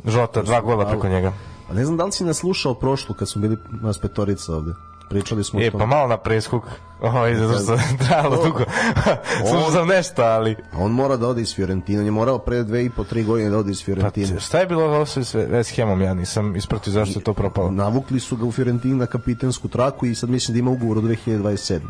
Žota, 0.07 0.43
dva 0.43 0.61
gola 0.61 0.87
preko 0.87 1.09
njega. 1.09 1.33
A 1.71 1.75
ne 1.75 1.85
znam 1.85 1.97
da 1.97 2.05
li 2.05 2.13
si 2.13 2.25
nas 2.25 2.37
slušao 2.37 2.75
prošlu 2.75 3.15
kad 3.15 3.29
smo 3.29 3.43
bili 3.43 3.57
nas 3.83 3.99
petorica 3.99 4.55
ovde. 4.55 4.73
Pričali 5.09 5.45
smo 5.45 5.61
E, 5.61 5.69
o 5.69 5.71
tom. 5.71 5.81
pa 5.81 5.87
malo 5.87 6.09
na 6.09 6.17
preskuk, 6.17 6.63
ovaj, 7.01 7.35
zato 7.35 7.59
što 7.59 7.73
je 7.73 7.79
trajalo 7.99 8.45
dugo. 8.45 8.65
Slušao 9.49 9.71
sam 9.71 9.89
nešto, 9.89 10.23
ali... 10.23 10.57
A 10.73 10.79
on 10.79 10.93
mora 10.93 11.17
da 11.17 11.29
ode 11.29 11.43
iz 11.43 11.55
Fiorentina. 11.55 12.01
On 12.01 12.05
je 12.05 12.11
morao 12.11 12.39
pre 12.39 12.63
dve 12.63 12.85
i 12.85 12.91
po, 12.91 13.05
tri 13.05 13.25
godine 13.25 13.51
da 13.51 13.59
ode 13.59 13.71
iz 13.71 13.81
Pa, 13.81 13.85
Fiorentine. 13.85 14.41
šta 14.41 14.59
je 14.59 14.67
bilo 14.67 14.85
ovo 14.85 15.07
sve 15.07 15.25
s 15.25 15.35
West 15.35 15.77
Hamom, 15.77 16.03
ja 16.03 16.15
nisam 16.15 16.57
ispratio 16.57 16.93
zašto 16.93 17.19
je 17.19 17.25
to 17.25 17.33
propalo. 17.35 17.71
Navukli 17.71 18.21
su 18.21 18.37
ga 18.37 18.45
u 18.45 18.53
Fiorentinu 18.53 18.97
na 18.97 19.07
kapitensku 19.07 19.69
traku 19.69 20.07
i 20.07 20.15
sad 20.15 20.31
mislim 20.31 20.53
da 20.53 20.59
ima 20.59 20.71
ugovor 20.71 20.99
od 20.99 21.05
2027. 21.05 21.81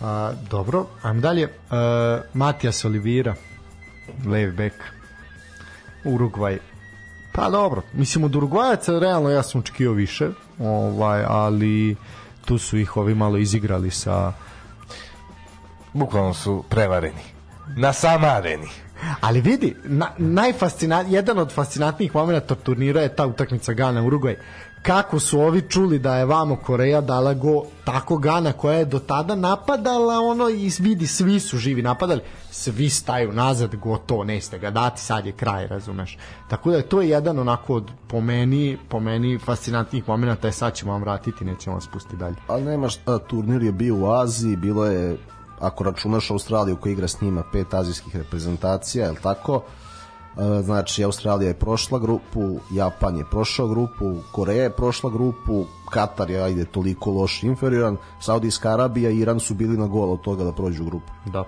A, 0.00 0.32
dobro, 0.50 0.86
ajmo 1.02 1.20
dalje. 1.20 1.44
Uh, 1.44 1.50
Matijas 2.34 2.84
Olivira, 2.84 3.34
levi 4.26 4.52
bek. 4.52 4.72
Urugvaj. 6.04 6.58
Pa 7.32 7.50
dobro, 7.50 7.82
mislim 7.92 8.24
od 8.24 8.36
Urugvajaca 8.36 8.98
realno 8.98 9.30
ja 9.30 9.42
sam 9.42 9.60
očekio 9.60 9.92
više, 9.92 10.28
ovaj, 10.58 11.24
ali 11.28 11.96
tu 12.44 12.58
su 12.58 12.78
ih 12.78 12.96
ovi 12.96 13.14
malo 13.14 13.36
izigrali 13.36 13.90
sa 13.90 14.32
Bukvalno 15.92 16.34
su 16.34 16.64
prevareni. 16.68 17.22
Nasamareni. 17.76 18.68
Ali 19.20 19.40
vidi, 19.40 19.76
na, 19.84 20.12
jedan 21.08 21.38
od 21.38 21.52
fascinantnijih 21.54 22.14
momenta 22.14 22.54
turnira 22.54 23.00
je 23.00 23.16
ta 23.16 23.26
utakmica 23.26 23.72
Gana 23.72 24.02
Urugvaj. 24.02 24.36
Kako 24.82 25.20
su 25.20 25.40
ovi 25.40 25.62
čuli 25.68 25.98
da 25.98 26.16
je 26.16 26.24
vamo 26.24 26.56
Koreja 26.56 27.00
dala 27.00 27.34
go 27.34 27.62
tako 27.84 28.16
Gana 28.16 28.52
koja 28.52 28.78
je 28.78 28.84
do 28.84 28.98
tada 28.98 29.34
napadala 29.34 30.20
ono 30.20 30.48
i 30.48 30.72
vidi 30.78 31.06
svi 31.06 31.40
su 31.40 31.58
živi 31.58 31.82
napadali. 31.82 32.20
Svi 32.50 32.90
staju 32.90 33.32
nazad 33.32 33.76
gotovo 33.76 34.24
nećete 34.24 34.58
ga 34.58 34.70
dati 34.70 35.00
sad 35.00 35.26
je 35.26 35.32
kraj 35.32 35.66
razumeš. 35.66 36.18
Tako 36.48 36.70
da 36.70 36.76
je 36.76 36.88
to 36.88 37.02
je 37.02 37.08
jedan 37.08 37.38
onako 37.38 37.74
od 37.74 37.90
po 38.08 38.20
meni, 38.20 38.78
po 38.88 39.00
meni 39.00 39.38
fascinantnijih 39.38 40.08
momenta 40.08 40.48
je 40.48 40.52
sad 40.52 40.74
ćemo 40.74 40.92
vam 40.92 41.00
vratiti 41.00 41.44
nećemo 41.44 41.76
vas 41.76 41.88
pustiti 41.92 42.16
dalje. 42.16 42.36
Ali 42.48 42.64
nema 42.64 42.88
šta, 42.88 43.18
turnir 43.18 43.62
je 43.62 43.72
bio 43.72 43.96
u 43.96 44.10
Aziji, 44.10 44.56
bilo 44.56 44.86
je, 44.86 45.16
ako 45.60 45.84
računaš 45.84 46.30
Australiju 46.30 46.76
koja 46.76 46.92
igra 46.92 47.08
s 47.08 47.20
njima, 47.20 47.42
pet 47.52 47.74
azijskih 47.74 48.16
reprezentacija, 48.16 49.06
je 49.06 49.14
tako? 49.22 49.62
E, 50.38 50.62
Znači, 50.62 51.04
Australija 51.04 51.48
je 51.48 51.54
prošla 51.54 51.98
grupu, 51.98 52.60
Japan 52.70 53.16
je 53.16 53.24
prošao 53.30 53.68
grupu, 53.68 54.14
Koreja 54.32 54.62
je 54.62 54.70
prošla 54.70 55.10
grupu, 55.10 55.64
Katar 55.90 56.30
je, 56.30 56.42
ajde, 56.42 56.64
toliko 56.64 57.10
loš 57.10 57.42
inferioran, 57.42 57.96
Saudijska 58.20 58.72
Arabija 58.72 59.10
i 59.10 59.18
Iran 59.18 59.40
su 59.40 59.54
bili 59.54 59.76
na 59.76 59.86
gol 59.86 60.12
od 60.12 60.20
toga 60.20 60.44
da 60.44 60.52
prođu 60.52 60.84
grupu. 60.84 61.12
da 61.26 61.44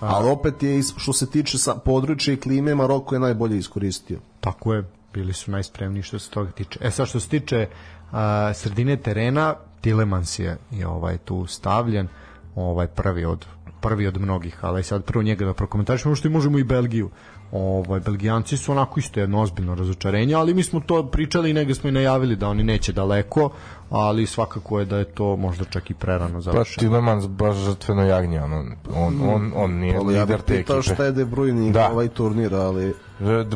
Ali 0.00 0.30
opet 0.30 0.62
je, 0.62 0.82
što 0.96 1.12
se 1.12 1.30
tiče 1.30 1.58
sa 1.58 1.74
područja 1.74 2.34
i 2.34 2.36
klime, 2.36 2.74
Maroko 2.74 3.14
je 3.14 3.18
najbolje 3.18 3.58
iskoristio. 3.58 4.18
Tako 4.40 4.74
je, 4.74 4.84
bili 5.14 5.32
su 5.32 5.50
najspremniji 5.50 6.02
što 6.02 6.18
se 6.18 6.30
toga 6.30 6.50
tiče. 6.50 6.78
E 6.82 6.90
sad 6.90 7.08
što 7.08 7.20
se 7.20 7.28
tiče 7.28 7.68
a, 8.12 8.54
sredine 8.54 8.96
terena, 8.96 9.54
Tilemans 9.80 10.38
je, 10.38 10.56
je 10.70 10.86
ovaj 10.86 11.18
tu 11.18 11.46
stavljen, 11.46 12.08
ovaj 12.54 12.86
prvi 12.86 13.24
od 13.24 13.46
prvi 13.80 14.06
od 14.06 14.20
mnogih, 14.20 14.64
ali 14.64 14.82
sad 14.82 15.04
prvo 15.04 15.22
njega 15.22 15.44
da 15.44 15.54
prokomentarišemo, 15.54 16.14
što 16.14 16.28
i 16.28 16.30
možemo 16.30 16.58
i 16.58 16.64
Belgiju. 16.64 17.10
Ovaj 17.52 18.00
Belgijanci 18.00 18.56
su 18.56 18.72
onako 18.72 19.00
isto 19.00 19.20
jedno 19.20 19.42
ozbiljno 19.42 19.74
razočarenje, 19.74 20.34
ali 20.34 20.54
mi 20.54 20.62
smo 20.62 20.80
to 20.80 21.06
pričali 21.06 21.50
i 21.50 21.52
negde 21.52 21.74
smo 21.74 21.88
i 21.88 21.92
najavili 21.92 22.36
da 22.36 22.48
oni 22.48 22.64
neće 22.64 22.92
daleko, 22.92 23.50
ali 23.90 24.26
svakako 24.26 24.78
je 24.78 24.84
da 24.84 24.98
je 24.98 25.04
to 25.04 25.36
možda 25.36 25.64
čak 25.64 25.90
i 25.90 25.94
prerano 25.94 26.34
Pa 26.34 26.40
završeno. 26.40 26.78
Tilemans 26.78 27.26
baš 27.26 27.56
žrtveno 27.56 28.02
jagnje, 28.02 28.42
on, 28.42 28.52
on, 28.94 29.20
on, 29.30 29.52
on 29.56 29.72
nije 29.72 29.94
ja 29.94 29.98
bih 29.98 30.08
lider 30.08 30.40
te 30.40 30.56
pitao 30.56 30.78
ekipe. 30.78 30.94
šta 30.94 31.04
je 31.04 31.12
De 31.12 31.24
Bruyne 31.24 31.72
Da. 31.72 31.90
ovaj 31.92 32.08
turnir, 32.08 32.54
ali... 32.54 32.94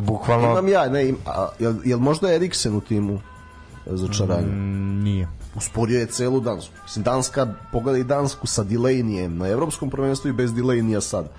Bukvalno, 0.01 0.51
Imam 0.51 0.67
ja, 0.67 0.89
ne, 0.89 1.09
im, 1.09 1.17
a, 1.25 1.47
jel, 1.59 1.73
jel 1.85 1.99
možda 1.99 2.33
Eriksen 2.33 2.75
u 2.75 2.81
timu 2.81 3.19
začaranja? 3.85 4.47
Mm, 4.47 5.03
nije. 5.03 5.27
usporio 5.55 5.99
je 5.99 6.05
celu 6.05 6.39
Dansku. 6.39 6.73
Mislim, 6.83 7.03
Danska, 7.03 7.53
pogledaj 7.71 8.03
Dansku 8.03 8.47
sa 8.47 8.63
Delaneyem 8.63 9.37
na 9.37 9.47
evropskom 9.47 9.89
prvenstvu 9.89 10.29
i 10.29 10.33
bez 10.33 10.53
Delaneya 10.53 11.01
sad. 11.01 11.29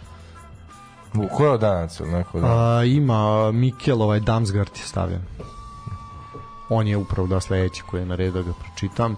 U 1.18 1.28
ko 1.36 1.44
je 1.44 1.50
od 1.50 1.60
danac 1.60 2.00
ili 2.00 2.10
neko 2.10 2.40
da? 2.40 2.46
A, 2.46 2.84
ima 2.84 3.52
Mikel, 3.52 4.02
ovaj 4.02 4.20
Damsgaard 4.20 4.70
je 4.76 4.82
stavljen. 4.82 5.22
On 6.68 6.86
je 6.86 6.96
upravo 6.96 7.28
da 7.28 7.40
sledeći 7.40 7.82
koji 7.82 8.00
je 8.00 8.06
na 8.06 8.14
redu 8.14 8.32
da 8.32 8.42
ga 8.42 8.52
pročitam. 8.52 9.16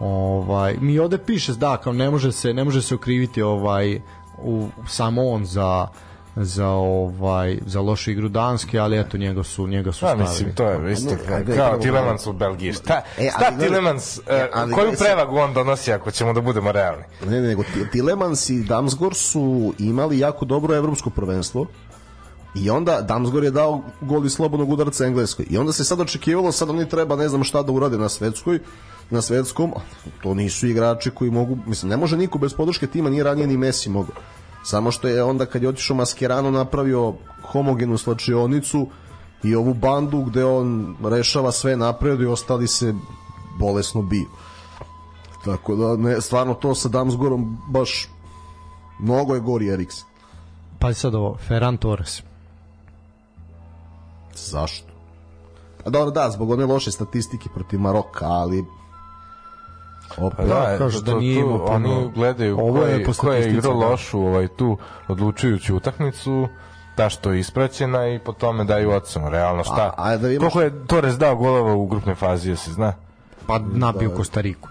Ovaj 0.00 0.76
mi 0.80 0.98
ovde 0.98 1.18
piše 1.18 1.52
da 1.52 1.76
kao 1.76 1.92
ne 1.92 2.10
može 2.10 2.32
se 2.32 2.54
ne 2.54 2.64
može 2.64 2.82
se 2.82 2.94
okriviti 2.94 3.42
ovaj 3.42 4.00
u 4.42 4.68
samo 4.86 5.28
on 5.28 5.44
za 5.44 5.88
za 6.36 6.68
ovaj 6.68 7.58
za 7.66 7.80
lošu 7.80 8.10
igru 8.10 8.28
Danske, 8.28 8.78
ali 8.78 8.98
eto 8.98 9.16
njega 9.16 9.42
su 9.42 9.66
njega 9.66 9.92
su 9.92 10.00
Pa 10.00 10.06
stavili. 10.06 10.28
mislim, 10.28 10.54
to 10.54 10.64
je 10.64 10.92
isto 10.92 11.10
Ne, 11.10 11.16
kao, 11.18 11.56
kao 11.56 11.78
Tilemans 11.78 12.26
u 12.26 12.32
Belgiji. 12.32 12.72
Šta, 12.72 13.02
E, 13.18 13.28
šta 13.30 13.44
ali 13.48 13.58
Tilemans, 13.58 14.18
E, 14.18 14.22
e, 14.28 14.50
ali 14.54 14.72
koju 14.72 14.92
prevagu 14.98 15.36
on 15.36 15.54
donosi 15.54 15.92
ako 15.92 16.10
ćemo 16.10 16.32
da 16.32 16.40
budemo 16.40 16.72
realni? 16.72 17.04
Ne, 17.22 17.30
ne, 17.32 17.48
nego 17.48 17.62
Ti- 17.62 17.90
Tilemans 17.92 18.50
i 18.50 18.62
Damsgor 18.62 19.14
su 19.14 19.74
imali 19.78 20.18
jako 20.18 20.44
dobro 20.44 20.74
evropsko 20.76 21.10
prvenstvo 21.10 21.66
i 22.56 22.70
onda 22.70 23.00
Damsgor 23.00 23.44
je 23.44 23.50
dao 23.50 23.80
gol 24.00 24.26
iz 24.26 24.32
slobodnog 24.32 24.70
udarca 24.70 25.06
Engleskoj 25.06 25.46
i 25.50 25.58
onda 25.58 25.72
se 25.72 25.84
sad 25.84 26.00
očekivalo 26.00 26.52
sad 26.52 26.70
oni 26.70 26.88
treba 26.88 27.16
ne 27.16 27.28
znam 27.28 27.44
šta 27.44 27.62
da 27.62 27.72
urade 27.72 27.98
na 27.98 28.08
svetskoj 28.08 28.58
na 29.10 29.22
svetskom, 29.22 29.72
to 30.22 30.34
nisu 30.34 30.66
igrači 30.66 31.10
koji 31.10 31.30
mogu, 31.30 31.58
mislim, 31.66 31.90
ne 31.90 31.96
može 31.96 32.16
niko 32.16 32.38
bez 32.38 32.54
podrške 32.54 32.86
tima, 32.86 33.10
nije 33.10 33.24
ranije 33.24 33.46
ni 33.46 33.56
Messi 33.56 33.90
mogao. 33.90 34.14
Samo 34.64 34.90
što 34.90 35.08
je 35.08 35.22
onda 35.22 35.46
kad 35.46 35.62
je 35.62 35.68
otišao 35.68 35.96
Mascherano 35.96 36.50
napravio 36.50 37.14
homogenu 37.42 37.98
slačionicu 37.98 38.86
i 39.42 39.54
ovu 39.54 39.74
bandu 39.74 40.22
gde 40.22 40.44
on 40.44 40.96
rešava 41.04 41.52
sve 41.52 41.76
napred 41.76 42.20
i 42.20 42.26
ostali 42.26 42.68
se 42.68 42.94
bolesno 43.58 44.02
biju. 44.02 44.26
Tako 45.44 45.76
da, 45.76 45.96
ne, 45.96 46.20
stvarno 46.20 46.54
to 46.54 46.74
sa 46.74 46.88
Damsgorom 46.88 47.58
baš 47.68 48.08
mnogo 48.98 49.34
je 49.34 49.40
gori 49.40 49.68
Eriks. 49.68 49.96
Pa 50.78 50.94
sad 50.94 51.14
ovo 51.14 51.36
Ferran 51.48 51.76
Torres. 51.76 52.22
Zašto? 54.34 54.92
A 55.84 55.90
dobro, 55.90 56.10
da, 56.10 56.30
zbog 56.30 56.50
one 56.50 56.66
loše 56.66 56.90
statistike 56.90 57.48
protiv 57.54 57.80
Maroka, 57.80 58.26
ali 58.26 58.64
Opa, 60.16 60.36
Pa 60.36 60.44
da, 60.44 60.78
kažu 60.78 60.98
to- 60.98 61.04
da 61.04 61.14
nije 61.14 61.34
tu 61.34 61.46
imao 61.46 61.58
puno. 61.58 61.74
Oni 61.74 62.10
gledaju 62.14 62.58
Ovo 62.58 62.82
je 62.82 63.04
ko 63.16 63.32
je 63.32 63.48
igrao 63.48 63.74
da. 63.74 63.86
lošu 63.86 64.20
ovaj, 64.20 64.48
tu 64.48 64.78
odlučujuću 65.08 65.76
utakmicu, 65.76 66.48
ta 66.94 67.08
što 67.08 67.32
je 67.32 67.40
ispraćena 67.40 68.08
i 68.08 68.18
po 68.18 68.32
tome 68.32 68.64
daju 68.64 68.90
ocenu. 68.90 69.28
Realno 69.30 69.64
šta? 69.64 69.94
A- 69.96 70.02
a 70.04 70.16
da 70.16 70.28
imaš- 70.28 70.38
Koliko 70.42 70.60
je 70.62 70.86
Torres 70.86 71.14
dao 71.14 71.36
golova 71.36 71.74
u 71.74 71.86
grupnoj 71.86 72.14
fazi, 72.14 72.56
se 72.56 72.72
zna? 72.72 72.92
Pa 73.46 73.58
nabio 73.64 74.10
Kostariku. 74.10 74.68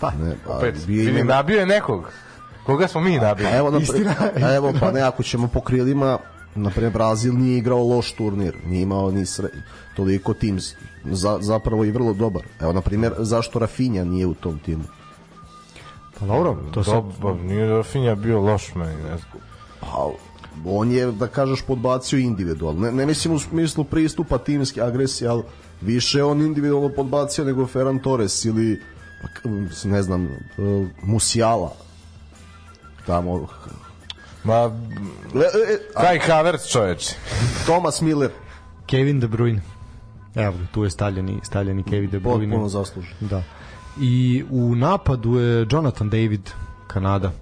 Pa, 0.00 0.10
Ne, 0.12 0.34
pa, 0.46 0.56
opet, 0.56 0.86
bio 0.86 1.04
vidi, 1.04 1.20
ima- 1.20 1.24
nabio 1.26 1.60
je 1.60 1.66
nekog. 1.66 2.10
Koga 2.66 2.88
smo 2.88 3.00
mi 3.00 3.18
nabili? 3.18 3.48
A 3.48 3.56
evo, 3.56 3.70
na, 3.70 3.78
Istina. 3.78 4.14
a 4.44 4.54
evo, 4.54 4.72
pa 4.80 4.90
ne, 4.92 5.00
ako 5.00 5.22
ćemo 5.22 5.48
po 5.48 5.60
krilima, 5.60 6.18
na 6.54 6.70
primjer, 6.70 6.92
Brazil 6.92 7.34
nije 7.34 7.58
igrao 7.58 7.84
loš 7.86 8.12
turnir, 8.12 8.56
nije 8.64 8.82
imao 8.82 9.10
ni 9.10 9.26
sre, 9.26 9.48
toliko 9.96 10.34
tim, 10.34 10.58
za, 11.04 11.38
zapravo 11.40 11.84
i 11.84 11.90
vrlo 11.90 12.12
dobar. 12.12 12.42
Evo, 12.60 12.72
na 12.72 12.80
primjer, 12.80 13.12
zašto 13.18 13.58
Rafinha 13.58 14.04
nije 14.04 14.26
u 14.26 14.34
tom 14.34 14.58
timu? 14.58 14.84
Pa 16.20 16.26
dobro, 16.26 16.56
to 16.70 16.84
sad 16.84 17.02
Dobar, 17.20 17.44
nije 17.44 17.68
Rafinha 17.68 18.14
bio 18.14 18.40
loš 18.40 18.74
meni, 18.74 19.02
ne 19.02 19.16
znam. 19.16 19.42
Pa, 19.80 20.10
on 20.64 20.90
je, 20.90 21.12
da 21.12 21.26
kažeš, 21.26 21.62
podbacio 21.62 22.18
individualno. 22.18 22.80
Ne, 22.80 22.92
ne 22.92 23.06
mislim 23.06 23.34
u 23.34 23.38
smislu 23.38 23.84
pristupa 23.84 24.38
timske 24.38 24.82
agresije, 24.82 25.28
ali 25.28 25.42
više 25.80 26.24
on 26.24 26.40
individualno 26.40 26.88
podbacio 26.96 27.44
nego 27.44 27.66
Ferran 27.66 27.98
Torres 27.98 28.44
ili, 28.44 28.82
pa, 29.22 29.50
ne 29.84 30.02
znam, 30.02 30.24
uh, 30.24 30.86
Musiala. 31.02 31.72
Tamo, 33.06 33.48
Ma, 34.44 34.70
e, 35.34 35.38
e, 35.38 35.78
a, 35.94 36.02
Kai 36.02 36.18
Havertz 36.18 36.68
čoveče. 36.72 37.14
Thomas 37.64 38.00
Miller, 38.00 38.30
Kevin 38.86 39.20
De 39.20 39.28
Bruyne. 39.28 39.60
Evo, 40.34 40.54
tu 40.72 40.84
je 40.84 40.90
stavljeni, 40.90 41.40
stavljeni 41.42 41.82
Kevin 41.82 42.10
De 42.10 42.20
Bruyne. 42.20 42.50
potpuno 42.50 42.68
zaslužen. 42.68 43.14
Da. 43.20 43.42
I 44.00 44.44
u 44.50 44.74
napadu 44.74 45.38
je 45.38 45.66
Jonathan 45.70 46.10
David, 46.10 46.50
Kanada. 46.86 47.32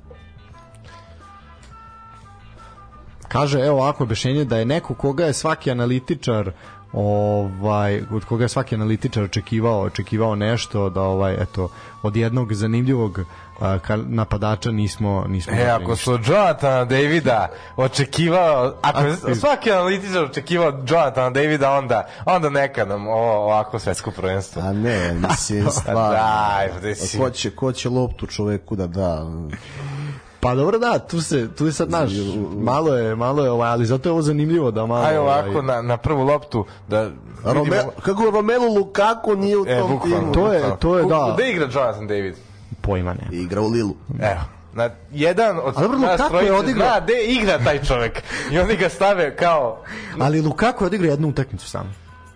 Kaže, 3.29 3.61
evo 3.61 3.77
ovako 3.79 4.05
objašnjenje 4.05 4.45
da 4.45 4.57
je 4.57 4.65
neko 4.65 4.95
koga 4.95 5.25
je 5.25 5.33
svaki 5.33 5.71
analitičar 5.71 6.53
ovaj 6.93 8.03
od 8.11 8.25
koga 8.25 8.45
je 8.45 8.49
svaki 8.49 8.75
analitičar 8.75 9.23
očekivao 9.23 9.81
očekivao 9.81 10.35
nešto 10.35 10.91
da 10.91 11.03
ovaj 11.03 11.35
eto 11.35 11.69
od 12.03 12.17
jednog 12.17 12.55
zanimljivog 12.55 13.21
a, 13.61 13.79
ka- 13.79 14.05
napadača 14.09 14.71
nismo 14.71 15.25
nismo 15.29 15.53
E, 15.55 15.67
ako 15.67 15.81
ništa. 15.83 15.97
su 15.97 16.13
od 16.13 16.27
Jonathana 16.27 16.85
Davida 16.85 17.49
očekivao, 17.77 18.75
ako 18.83 19.01
je 19.01 19.35
svaki 19.35 19.73
analitičar 19.73 20.25
očekivao 20.25 20.69
od 20.69 20.91
Jonathana 20.91 21.31
Davida, 21.31 21.73
onda, 21.73 22.09
onda 22.25 22.51
neka 22.51 22.85
nam 22.85 23.07
ovo 23.09 23.33
ovako 23.35 23.79
svetsko 23.79 24.11
prvenstvo. 24.11 24.63
A 24.63 24.73
ne, 24.73 25.15
mislim, 25.15 25.67
stvarno. 25.73 26.01
Pa 26.11 26.79
gde 26.79 26.95
si? 26.95 27.19
Ko 27.19 27.31
će, 27.31 27.51
ko 27.51 27.73
će 27.73 27.89
loptu 27.89 28.27
čoveku 28.27 28.77
da 28.77 28.87
da? 28.87 29.27
Pa 30.49 30.55
dobro 30.55 30.79
da, 30.79 30.99
tu 31.01 31.21
se 31.21 31.49
tu 31.51 31.67
je 31.67 31.73
sad 31.73 31.91
naš 31.91 32.11
malo 32.57 32.95
je 32.95 33.17
malo 33.17 33.45
je 33.45 33.51
ovaj, 33.51 33.71
ali 33.71 33.87
zato 33.87 34.09
je 34.09 34.13
ovo 34.13 34.23
zanimljivo 34.23 34.71
da 34.71 34.87
malo 34.87 35.05
Aj 35.05 35.19
ovako 35.19 35.49
ovaj, 35.51 35.63
na, 35.63 35.83
na 35.83 35.97
prvu 35.97 36.23
loptu 36.23 36.65
da 36.89 37.11
Rome, 37.45 37.71
vidimo... 37.71 37.93
kako 38.03 38.25
Romelu 38.25 38.75
Lukaku 38.75 39.37
nije 39.37 39.59
u 39.59 39.65
E, 39.69 39.79
tom 39.79 39.91
bukvalno. 39.91 40.19
timu? 40.19 40.33
To 40.35 40.53
je- 40.53 40.63
to 40.79 40.99
je, 40.99 41.05
da. 41.05 41.35
Gde 41.35 41.51
igra 41.51 41.65
Jonathan 41.67 42.07
David? 42.07 42.35
pojma 42.81 43.15
ne. 43.15 43.29
Igra 43.33 43.61
u 43.61 43.69
Lilu. 43.69 43.95
Evo. 44.21 44.41
Na, 44.75 44.91
jedan 45.13 45.59
od 45.59 45.75
A 45.77 45.81
dobro, 45.81 45.99
nas 45.99 46.21
Lukaku 46.21 46.37
je 46.37 46.53
odigrao. 46.53 46.89
zna 46.89 47.01
gde 47.01 47.25
igra 47.25 47.59
taj 47.59 47.83
čovek. 47.83 48.23
I 48.51 48.59
oni 48.59 48.77
ga 48.77 48.89
stave 48.89 49.37
kao... 49.37 49.83
Ali 50.19 50.41
Lukaku 50.41 50.85
je 50.85 50.87
odigrao 50.87 51.11
jednu 51.11 51.29
utakmicu 51.29 51.69
samo. 51.69 51.91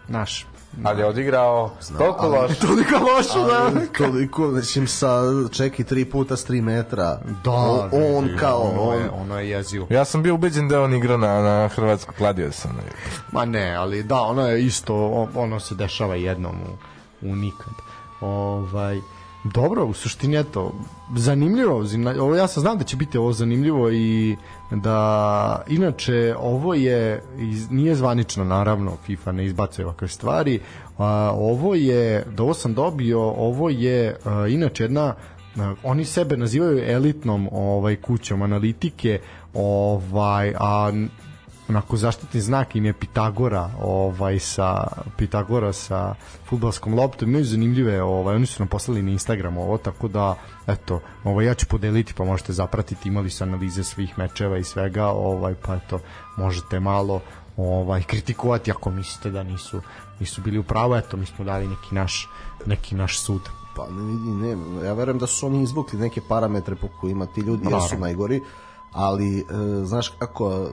Naš. 0.08 0.46
Ali 0.84 1.00
je 1.00 1.06
odigrao 1.06 1.70
toliko 1.98 2.28
loše. 2.28 2.54
Toliko 2.60 2.94
loše 2.94 3.52
da. 3.52 3.62
Ali 3.66 3.88
toliko, 3.88 4.42
mislim, 4.42 4.86
sa 4.86 5.20
čeki 5.52 5.84
tri 5.84 6.04
puta 6.04 6.36
s 6.36 6.44
tri 6.44 6.60
metra. 6.60 7.18
Da, 7.44 7.50
O- 7.50 7.88
on 8.16 8.24
vidi, 8.24 8.36
kao, 8.36 8.60
ono 8.60 8.82
on, 8.82 8.98
je, 8.98 9.10
ono 9.10 9.38
je 9.38 9.50
jezivo. 9.50 9.86
Ja 9.90 10.04
sam 10.04 10.22
bio 10.22 10.34
ubeđen 10.34 10.68
da 10.68 10.74
je 10.74 10.80
on 10.80 10.94
igrao 10.94 11.16
na, 11.16 11.40
na 11.42 11.68
Hrvatsku 11.68 12.12
kladio 12.18 12.52
sam. 12.52 12.78
Ma 13.32 13.44
ne, 13.44 13.74
ali 13.74 14.02
da, 14.02 14.20
ono 14.20 14.48
je 14.48 14.64
isto, 14.64 14.94
ono 15.34 15.60
se 15.60 15.74
dešava 15.74 16.14
jednom 16.14 16.56
u, 16.62 16.76
u 17.30 17.36
nikad. 17.36 17.72
Ovaj, 18.20 19.00
dobro, 19.44 19.84
u 19.84 19.92
suštini 19.92 20.36
eto, 20.36 20.72
zanimljivo, 21.16 21.84
ovo 22.20 22.36
ja 22.36 22.46
sam 22.46 22.60
znam 22.60 22.78
da 22.78 22.84
će 22.84 22.96
biti 22.96 23.18
ovo 23.18 23.32
zanimljivo 23.32 23.90
i 23.90 24.36
da 24.70 25.62
inače 25.68 26.34
ovo 26.38 26.74
je 26.74 27.22
iz, 27.38 27.70
nije 27.70 27.94
zvanično 27.94 28.44
naravno 28.44 28.96
FIFA 29.06 29.32
ne 29.32 29.44
izbacuje 29.44 29.86
ovakve 29.86 30.08
stvari 30.08 30.60
a, 30.98 31.32
ovo 31.34 31.74
je 31.74 32.24
da 32.36 32.42
ovo 32.42 32.54
sam 32.54 32.74
dobio 32.74 33.20
ovo 33.20 33.68
je 33.70 34.16
a, 34.24 34.46
inače 34.48 34.84
jedna 34.84 35.14
a, 35.56 35.74
oni 35.82 36.04
sebe 36.04 36.36
nazivaju 36.36 36.84
elitnom 36.86 37.48
ovaj 37.52 37.96
kućom 37.96 38.42
analitike 38.42 39.20
ovaj 39.54 40.54
a 40.58 40.92
onako 41.68 41.96
zaštitni 41.96 42.40
znak 42.40 42.76
im 42.76 42.84
je 42.84 42.92
Pitagora 42.92 43.70
ovaj 43.80 44.38
sa 44.38 44.86
Pitagora 45.16 45.72
sa 45.72 46.14
fudbalskom 46.48 46.94
loptom. 46.94 47.28
Imaju 47.28 47.44
zanimljive 47.44 48.02
ovaj 48.02 48.36
oni 48.36 48.46
su 48.46 48.62
nam 48.62 48.68
poslali 48.68 49.02
na 49.02 49.10
Instagram 49.10 49.58
ovo 49.58 49.78
tako 49.78 50.08
da 50.08 50.34
eto 50.66 51.00
ovaj 51.24 51.46
ja 51.46 51.54
ću 51.54 51.66
podeliti 51.66 52.14
pa 52.14 52.24
možete 52.24 52.52
zapratiti 52.52 53.08
imali 53.08 53.30
su 53.30 53.44
analize 53.44 53.84
svih 53.84 54.18
mečeva 54.18 54.58
i 54.58 54.64
svega 54.64 55.06
ovaj 55.06 55.54
pa 55.54 55.74
eto 55.74 56.00
možete 56.36 56.80
malo 56.80 57.20
ovaj 57.56 58.02
kritikovati 58.02 58.70
ako 58.70 58.90
mislite 58.90 59.30
da 59.30 59.42
nisu 59.42 59.80
nisu 60.20 60.40
bili 60.40 60.58
u 60.58 60.62
pravu. 60.62 60.96
Eto 60.96 61.16
mi 61.16 61.26
smo 61.26 61.44
dali 61.44 61.68
neki 61.68 61.94
naš 61.94 62.28
neki 62.66 62.94
naš 62.94 63.18
sud. 63.18 63.40
Pa 63.76 63.86
ne 63.90 64.02
vidi, 64.02 64.30
ne, 64.30 64.86
ja 64.86 64.92
verujem 64.92 65.18
da 65.18 65.26
su 65.26 65.46
oni 65.46 65.62
izvukli 65.62 65.98
neke 65.98 66.20
parametre 66.28 66.76
po 66.76 66.88
kojima 67.00 67.26
ti 67.26 67.40
ljudi 67.40 67.68
jesu 67.70 67.98
najgori, 67.98 68.40
ali 68.92 69.38
e, 69.38 69.44
znaš 69.84 70.08
kako, 70.08 70.70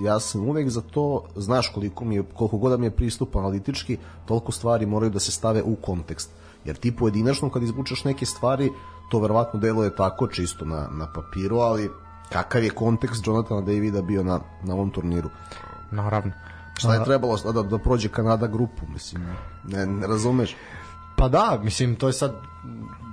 ja 0.00 0.20
sam 0.20 0.48
uvek 0.48 0.68
za 0.68 0.80
to, 0.80 1.24
znaš 1.36 1.68
koliko 1.68 2.04
mi 2.04 2.14
je, 2.14 2.22
koliko 2.34 2.58
god 2.58 2.70
da 2.70 2.76
mi 2.76 2.86
je 2.86 2.96
pristup 2.96 3.36
analitički, 3.36 3.98
toliko 4.26 4.52
stvari 4.52 4.86
moraju 4.86 5.10
da 5.10 5.20
se 5.20 5.32
stave 5.32 5.62
u 5.62 5.76
kontekst. 5.76 6.30
Jer 6.64 6.76
ti 6.76 6.96
pojedinačno 6.96 7.50
kad 7.50 7.62
izvučeš 7.62 8.04
neke 8.04 8.26
stvari, 8.26 8.70
to 9.10 9.20
verovatno 9.20 9.60
deluje 9.60 9.96
tako 9.96 10.26
čisto 10.26 10.64
na, 10.64 10.88
na 10.92 11.12
papiru, 11.12 11.58
ali 11.58 11.90
kakav 12.32 12.64
je 12.64 12.70
kontekst 12.70 13.26
Jonathana 13.26 13.60
Davida 13.60 14.02
bio 14.02 14.22
na, 14.22 14.40
na 14.62 14.74
ovom 14.74 14.90
turniru? 14.90 15.30
naravno 15.90 16.32
Šta 16.78 16.94
je 16.94 17.04
trebalo 17.04 17.36
da, 17.52 17.62
da 17.62 17.78
prođe 17.78 18.08
Kanada 18.08 18.46
grupu, 18.46 18.86
mislim, 18.92 19.26
ne, 19.64 19.86
ne 19.86 20.06
razumeš? 20.06 20.56
Pa 21.16 21.28
da, 21.28 21.60
mislim 21.62 21.96
to 21.96 22.06
je 22.06 22.12
sad 22.12 22.34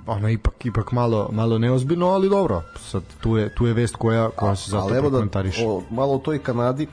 ono 0.06 0.28
ipak 0.28 0.66
ipak 0.66 0.92
malo 0.92 1.28
malo 1.32 1.58
neozbiljno, 1.58 2.06
ali 2.06 2.28
dobro. 2.28 2.62
Sad 2.90 3.02
tu 3.20 3.36
je 3.36 3.54
tu 3.54 3.66
je 3.66 3.74
vest 3.74 3.96
koja 3.96 4.30
koja 4.30 4.56
se 4.56 4.70
zato 4.70 4.96
evo 4.96 5.10
da 5.10 5.18
o, 5.66 5.82
malo 5.90 6.14
o 6.14 6.18
toj 6.18 6.38
Kanadi. 6.38 6.88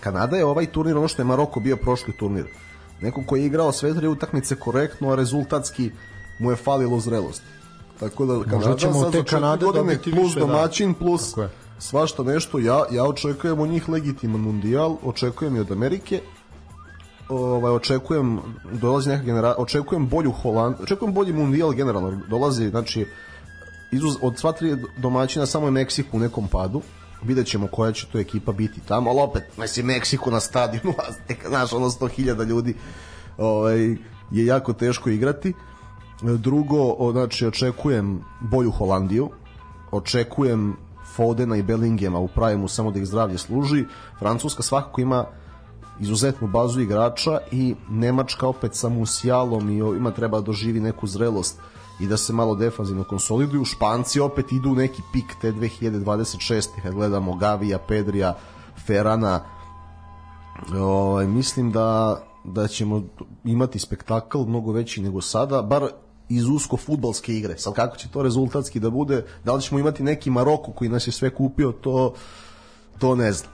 Kanada 0.00 0.36
je 0.36 0.44
ovaj 0.44 0.66
turnir 0.66 0.96
ono 0.96 1.08
što 1.08 1.22
je 1.22 1.26
Maroko 1.26 1.60
bio 1.60 1.76
prošli 1.76 2.12
turnir. 2.16 2.46
Neko 3.00 3.22
ko 3.26 3.36
je 3.36 3.46
igrao 3.46 3.72
sve 3.72 3.94
tri 3.94 4.08
utakmice 4.08 4.56
korektno, 4.56 5.10
a 5.10 5.14
rezultatski 5.14 5.90
mu 6.38 6.50
je 6.50 6.56
falilo 6.56 7.00
zrelosti. 7.00 7.46
Tako 8.00 8.26
da 8.26 8.50
Kanada 8.50 8.76
ćemo 8.76 8.94
sad 8.94 9.06
od 9.06 9.12
te 9.12 9.24
Kanade 9.24 9.64
godine 9.64 9.98
plus 10.02 10.14
više, 10.14 10.40
da. 10.40 10.46
domaćin, 10.46 10.94
plus 10.94 11.30
Tako 11.30 11.42
je. 11.42 11.50
svašta 11.78 12.22
nešto. 12.22 12.58
Ja, 12.58 12.84
ja 12.90 13.04
očekujem 13.04 13.60
od 13.60 13.68
njih 13.68 13.88
legitiman 13.88 14.40
mundijal, 14.40 14.96
očekujem 15.04 15.56
i 15.56 15.60
od 15.60 15.72
Amerike, 15.72 16.20
ovaj 17.28 17.72
očekujem 17.72 18.40
dolazi 18.72 19.10
neka 19.10 19.24
genera 19.24 19.54
očekujem 19.58 20.08
bolju 20.08 20.32
Holand 20.32 20.74
očekujem 20.82 21.14
bolji 21.14 21.32
mundijal 21.32 21.72
generalno 21.72 22.20
dolazi 22.28 22.68
znači 22.68 23.06
izuz, 23.92 24.16
od 24.22 24.38
sva 24.38 24.52
tri 24.52 24.76
domaćina 24.96 25.46
samo 25.46 25.66
je 25.66 25.70
Meksiko 25.70 26.16
u 26.16 26.20
nekom 26.20 26.48
padu 26.48 26.82
vidjet 27.24 27.46
ćemo 27.46 27.66
koja 27.66 27.92
će 27.92 28.06
to 28.12 28.18
ekipa 28.18 28.52
biti 28.52 28.80
tamo, 28.80 29.10
ali 29.10 29.20
opet, 29.20 29.42
mislim, 29.58 29.86
Meksiko 29.86 30.30
na 30.30 30.40
stadionu, 30.40 30.94
znaš, 31.48 31.72
ono 31.72 31.90
100.000 31.90 32.46
ljudi, 32.46 32.74
ovaj, 33.38 33.96
je 34.30 34.46
jako 34.46 34.72
teško 34.72 35.10
igrati. 35.10 35.52
Drugo, 36.22 37.12
znači, 37.12 37.46
očekujem 37.46 38.20
bolju 38.40 38.70
Holandiju, 38.70 39.30
očekujem 39.90 40.76
Fodena 41.16 41.56
i 41.56 41.62
Bellingema 41.62 42.18
u 42.18 42.28
pravimu 42.28 42.68
samo 42.68 42.90
da 42.90 42.98
ih 42.98 43.06
zdravlje 43.06 43.38
služi. 43.38 43.84
Francuska 44.18 44.62
svakako 44.62 45.00
ima 45.00 45.24
izuzetnu 46.00 46.48
bazu 46.48 46.80
igrača 46.80 47.38
i 47.50 47.74
Nemačka 47.88 48.46
opet 48.48 48.74
sa 48.74 48.88
Musijalom 48.88 49.70
i 49.70 49.82
o- 49.82 49.94
ima 49.94 50.10
treba 50.10 50.40
da 50.40 50.44
doživi 50.46 50.80
neku 50.80 51.06
zrelost 51.06 51.58
i 52.00 52.06
da 52.06 52.16
se 52.16 52.32
malo 52.32 52.54
defanzivno 52.54 53.04
konsoliduju. 53.04 53.64
Španci 53.64 54.20
opet 54.20 54.52
idu 54.52 54.70
u 54.70 54.74
neki 54.74 55.02
pik 55.12 55.34
te 55.40 55.52
2026. 55.52 56.68
kad 56.82 56.94
gledamo 56.94 57.36
Gavija, 57.36 57.78
Pedrija, 57.78 58.36
Ferana. 58.86 59.40
Ovaj, 60.74 61.26
mislim 61.26 61.72
da, 61.72 62.20
da 62.44 62.68
ćemo 62.68 63.02
imati 63.44 63.78
spektakl 63.78 64.38
mnogo 64.38 64.72
veći 64.72 65.02
nego 65.02 65.20
sada, 65.20 65.62
bar 65.62 65.88
iz 66.28 66.48
usko 66.48 66.76
futbalske 66.76 67.34
igre. 67.36 67.58
Sad 67.58 67.74
kako 67.74 67.96
će 67.96 68.08
to 68.08 68.22
rezultatski 68.22 68.80
da 68.80 68.90
bude, 68.90 69.24
da 69.44 69.52
li 69.54 69.62
ćemo 69.62 69.78
imati 69.80 70.02
neki 70.02 70.30
Maroko 70.30 70.72
koji 70.72 70.90
nas 70.90 71.06
je 71.06 71.12
sve 71.12 71.30
kupio, 71.34 71.72
to, 71.72 72.14
to 72.98 73.14
ne 73.14 73.32
znam. 73.32 73.53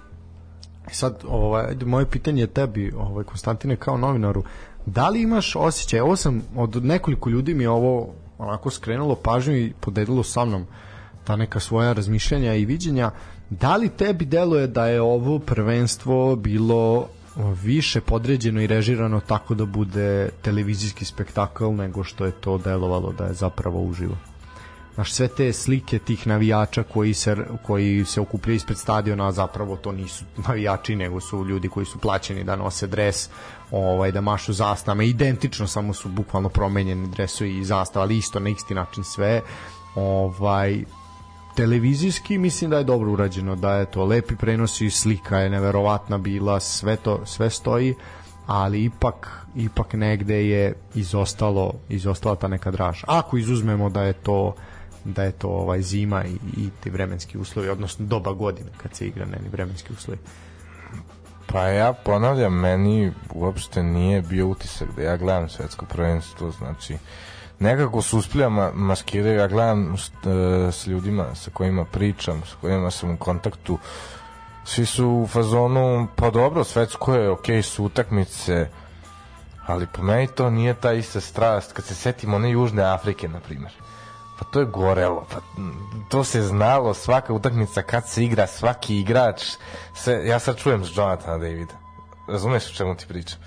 Sad, 0.92 1.24
ovaj, 1.28 1.74
moje 1.86 2.06
pitanje 2.06 2.42
je 2.42 2.46
tebi, 2.46 2.92
ovaj, 2.96 3.24
Konstantine, 3.24 3.76
kao 3.76 3.96
novinaru, 3.96 4.44
da 4.86 5.08
li 5.08 5.22
imaš 5.22 5.56
osjećaj, 5.56 6.00
ovo 6.00 6.16
sam, 6.16 6.42
od 6.56 6.84
nekoliko 6.84 7.30
ljudi 7.30 7.54
mi 7.54 7.66
ovo 7.66 8.14
onako 8.38 8.70
skrenulo 8.70 9.14
pažnju 9.14 9.56
i 9.56 9.72
podelilo 9.80 10.22
sa 10.22 10.44
mnom 10.44 10.66
ta 11.24 11.36
neka 11.36 11.60
svoja 11.60 11.92
razmišljanja 11.92 12.54
i 12.54 12.64
viđenja, 12.64 13.10
da 13.50 13.76
li 13.76 13.88
tebi 13.88 14.24
deluje 14.24 14.66
da 14.66 14.86
je 14.86 15.00
ovo 15.00 15.38
prvenstvo 15.38 16.36
bilo 16.36 17.06
više 17.62 18.00
podređeno 18.00 18.60
i 18.60 18.66
režirano 18.66 19.20
tako 19.20 19.54
da 19.54 19.64
bude 19.64 20.30
televizijski 20.42 21.04
spektakl 21.04 21.70
nego 21.70 22.04
što 22.04 22.26
je 22.26 22.32
to 22.32 22.58
delovalo 22.58 23.12
da 23.12 23.24
je 23.24 23.34
zapravo 23.34 23.82
uživo? 23.82 24.16
Znaš, 25.00 25.12
sve 25.12 25.28
te 25.28 25.52
slike 25.52 25.98
tih 25.98 26.26
navijača 26.26 26.82
koji 26.82 27.14
se, 27.14 27.36
koji 27.66 28.04
se 28.04 28.20
okupljaju 28.20 28.56
ispred 28.56 28.78
stadiona, 28.78 29.28
a 29.28 29.32
zapravo 29.32 29.76
to 29.76 29.92
nisu 29.92 30.24
navijači, 30.46 30.96
nego 30.96 31.20
su 31.20 31.44
ljudi 31.44 31.68
koji 31.68 31.86
su 31.86 31.98
plaćeni 31.98 32.44
da 32.44 32.56
nose 32.56 32.86
dres, 32.86 33.28
ovaj, 33.70 34.12
da 34.12 34.20
mašu 34.20 34.52
zastavama, 34.52 35.02
identično, 35.02 35.66
samo 35.66 35.94
su 35.94 36.08
bukvalno 36.08 36.48
promenjeni 36.48 37.08
dresovi 37.08 37.58
i 37.58 37.64
zastava, 37.64 38.02
ali 38.02 38.16
isto 38.16 38.40
na 38.40 38.50
isti 38.50 38.74
način 38.74 39.04
sve. 39.04 39.40
Ovaj, 39.94 40.84
televizijski 41.56 42.38
mislim 42.38 42.70
da 42.70 42.78
je 42.78 42.84
dobro 42.84 43.12
urađeno, 43.12 43.56
da 43.56 43.74
je 43.74 43.86
to 43.86 44.04
lepi 44.04 44.36
prenosi, 44.36 44.90
slika 44.90 45.38
je 45.38 45.50
neverovatna 45.50 46.18
bila, 46.18 46.60
sve 46.60 46.96
to 46.96 47.26
sve 47.26 47.50
stoji, 47.50 47.94
ali 48.46 48.84
ipak 48.84 49.46
ipak 49.56 49.92
negde 49.94 50.46
je 50.46 50.74
izostalo 50.94 51.72
izostala 51.88 52.36
ta 52.36 52.48
neka 52.48 52.70
draž. 52.70 53.02
Ako 53.06 53.36
izuzmemo 53.36 53.90
da 53.90 54.02
je 54.02 54.12
to 54.12 54.54
da 55.04 55.22
je 55.22 55.32
to 55.32 55.48
ovaj 55.48 55.82
zima 55.82 56.24
i, 56.24 56.38
i 56.56 56.70
ti 56.80 56.90
vremenski 56.90 57.38
uslovi, 57.38 57.68
odnosno 57.68 58.06
doba 58.06 58.32
godine 58.32 58.70
kad 58.76 58.94
se 58.94 59.06
igra 59.06 59.24
neki 59.24 59.48
vremenski 59.48 59.92
uslovi. 59.92 60.18
Pa 61.46 61.62
ja 61.62 61.92
ponavljam, 61.92 62.60
meni 62.60 63.12
uopšte 63.34 63.82
nije 63.82 64.22
bio 64.22 64.46
utisak 64.46 64.88
da 64.96 65.02
ja 65.02 65.16
gledam 65.16 65.48
svetsko 65.48 65.86
prvenstvo, 65.86 66.50
znači 66.50 66.96
nekako 67.58 68.02
se 68.02 68.16
uspija 68.16 68.48
ma, 68.48 68.70
maskiraju, 68.74 69.38
ja 69.38 69.48
gledam 69.48 69.96
št, 69.96 70.26
e, 70.26 70.72
s 70.72 70.86
ljudima 70.86 71.34
sa 71.34 71.50
kojima 71.50 71.84
pričam, 71.84 72.42
sa 72.46 72.56
kojima 72.60 72.90
sam 72.90 73.10
u 73.10 73.16
kontaktu, 73.16 73.78
svi 74.64 74.86
su 74.86 75.08
u 75.08 75.26
fazonu, 75.26 76.06
pa 76.16 76.30
dobro, 76.30 76.64
svetsko 76.64 77.14
je, 77.14 77.30
okej 77.30 77.62
su 77.62 77.84
utakmice, 77.84 78.68
ali 79.66 79.86
po 79.86 80.02
meni 80.02 80.26
to 80.26 80.50
nije 80.50 80.74
ta 80.74 80.92
ista 80.92 81.20
strast, 81.20 81.72
kad 81.72 81.84
se 81.84 81.94
setimo 81.94 82.36
one 82.36 82.50
Južne 82.50 82.82
Afrike, 82.82 83.28
na 83.28 83.40
primjer. 83.40 83.72
Pa 84.40 84.44
to 84.44 84.60
je 84.60 84.66
gorelo, 84.66 85.26
pa 85.30 85.36
to 86.08 86.24
se 86.24 86.42
znalo, 86.42 86.94
svaka 86.94 87.32
utakmica 87.32 87.82
kad 87.82 88.08
se 88.08 88.24
igra, 88.24 88.46
svaki 88.46 89.00
igrač, 89.00 89.42
se, 89.94 90.22
ja 90.26 90.38
sad 90.38 90.56
čujem 90.56 90.84
s 90.84 90.96
Jonathana 90.96 91.38
Davida, 91.38 91.74
razumeš 92.28 92.70
o 92.70 92.74
čemu 92.74 92.96
ti 92.96 93.06
pričam? 93.08 93.38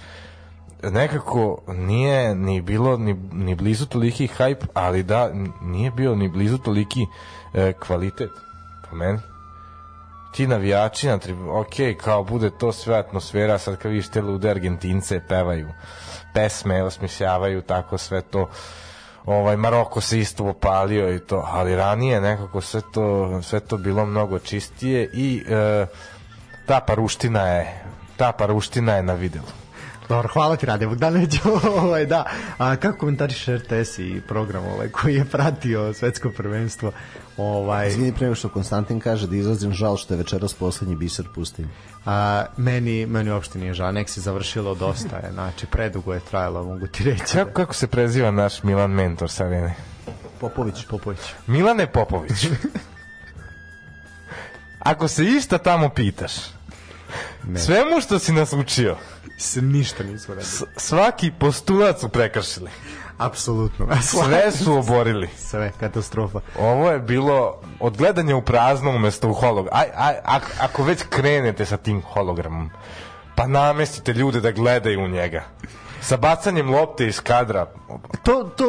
nekako 0.92 1.62
nije 1.68 2.36
ni 2.36 2.62
bilo 2.62 2.98
ni, 2.98 3.14
ni 3.32 3.56
blizu 3.56 3.86
toliki 3.86 4.28
hype, 4.38 4.66
ali 4.74 5.04
da, 5.04 5.32
nije 5.62 5.92
bio 5.92 6.16
ni 6.16 6.30
blizu 6.30 6.58
toliki 6.58 7.06
e, 7.54 7.74
kvalitet 7.74 8.32
po 8.90 8.96
meni. 8.96 9.20
Ti 10.34 10.48
navijači 10.48 11.08
na 11.08 11.18
tribu, 11.18 11.60
ok, 11.60 12.04
kao 12.04 12.24
bude 12.24 12.50
to 12.50 12.72
sve 12.72 12.98
atmosfera, 12.98 13.58
sad 13.58 13.78
kad 13.78 13.92
vidiš 13.92 14.10
te 14.10 14.22
lude 14.22 14.50
Argentince 14.50 15.22
pevaju 15.30 15.68
pesme, 16.34 16.84
osmišljavaju 16.84 17.62
tako 17.62 17.98
sve 17.98 18.22
to 18.22 18.50
ovaj 19.26 19.58
Maroko 19.58 20.02
se 20.02 20.20
isto 20.20 20.46
opalio 20.46 21.16
i 21.16 21.20
to, 21.20 21.44
ali 21.52 21.76
ranije 21.76 22.22
nekako 22.22 22.62
sve 22.62 22.82
to 22.94 23.40
sve 23.42 23.60
to 23.60 23.78
bilo 23.78 24.06
mnogo 24.06 24.40
čistije 24.40 25.10
i 25.14 25.44
e, 25.50 25.86
ta 26.66 26.80
paruština 26.80 27.48
je 27.48 27.84
ta 28.18 28.32
paruština 28.32 28.96
je 28.96 29.04
na 29.04 29.14
videlu. 29.14 29.63
Dobro, 30.10 30.30
hvala 30.34 30.56
ti 30.56 30.66
Rade 30.66 30.88
Bogdanović. 30.88 31.36
ovaj, 31.82 32.06
da. 32.06 32.26
A 32.58 32.76
kako 32.76 32.98
komentariš 32.98 33.46
RTS 33.48 34.00
i 34.00 34.22
program 34.28 34.66
ovaj, 34.66 34.90
koji 34.90 35.16
je 35.16 35.26
pratio 35.26 35.94
svetsko 35.94 36.30
prvenstvo? 36.30 36.92
Ovaj, 37.38 37.88
Izvini 37.88 38.14
pre 38.14 38.26
nego 38.26 38.36
što 38.36 38.50
Konstantin 38.50 39.00
kaže 39.00 39.28
da 39.28 39.36
izrazim 39.36 39.74
žal 39.74 39.98
što 39.98 40.14
je 40.14 40.18
večeras 40.18 40.54
poslednji 40.54 40.96
biser 40.96 41.26
pustinje. 41.36 41.70
a, 42.06 42.46
meni, 42.58 43.06
meni 43.06 43.32
uopšte 43.32 43.60
nije 43.60 43.74
žao. 43.74 43.92
Nek 43.92 44.10
se 44.10 44.22
završilo 44.22 44.76
dosta 44.76 45.18
je. 45.18 45.32
Znači, 45.32 45.66
predugo 45.66 46.14
je 46.14 46.20
trajalo, 46.20 46.64
mogu 46.64 46.88
ti 46.88 47.04
reći. 47.04 47.24
Kako, 47.34 47.52
kako 47.52 47.74
se 47.74 47.88
preziva 47.88 48.32
naš 48.32 48.64
Milan 48.64 48.92
mentor 48.92 49.30
sa 49.30 49.46
Arene? 49.46 49.76
Popović. 50.40 50.86
Popović. 50.86 51.20
Milane 51.48 51.88
Popović. 51.88 52.48
Ako 54.80 55.08
se 55.08 55.26
išta 55.26 55.58
tamo 55.58 55.90
pitaš, 55.90 56.32
Ne. 57.44 57.60
svemu 57.60 58.02
što 58.02 58.20
si 58.20 58.32
nas 58.32 58.54
učio, 58.54 58.98
S, 59.38 59.56
ništa 59.56 60.04
nismo 60.04 60.36
radili. 60.36 60.52
s- 60.52 60.64
svaki 60.78 61.32
postulat 61.32 62.00
su 62.00 62.10
prekršili. 62.10 62.70
Apsolutno. 63.18 63.88
Sve 64.24 64.52
su 64.54 64.74
oborili. 64.74 65.30
Sve, 65.38 65.72
katastrofa. 65.80 66.40
Ovo 66.60 66.92
je 66.92 67.00
bilo 67.00 67.62
od 67.80 67.98
gledanja 67.98 68.36
u 68.36 68.42
prazno 68.42 68.90
umesto 68.92 69.30
u 69.30 69.34
holog. 69.34 69.68
Aj, 69.72 69.88
aj, 69.96 70.14
ako, 70.24 70.48
ako 70.60 70.84
već 70.84 71.04
krenete 71.10 71.66
sa 71.66 71.78
tim 71.78 72.02
hologramom, 72.04 72.70
pa 73.36 73.48
namestite 73.48 74.14
ljude 74.14 74.42
da 74.42 74.52
gledaju 74.52 75.00
u 75.02 75.08
njega. 75.08 75.44
Sa 76.04 76.18
bacanjem 76.18 76.70
lopte 76.70 77.08
iz 77.08 77.20
kadra, 77.20 77.68
To, 78.24 78.44
to, 78.44 78.66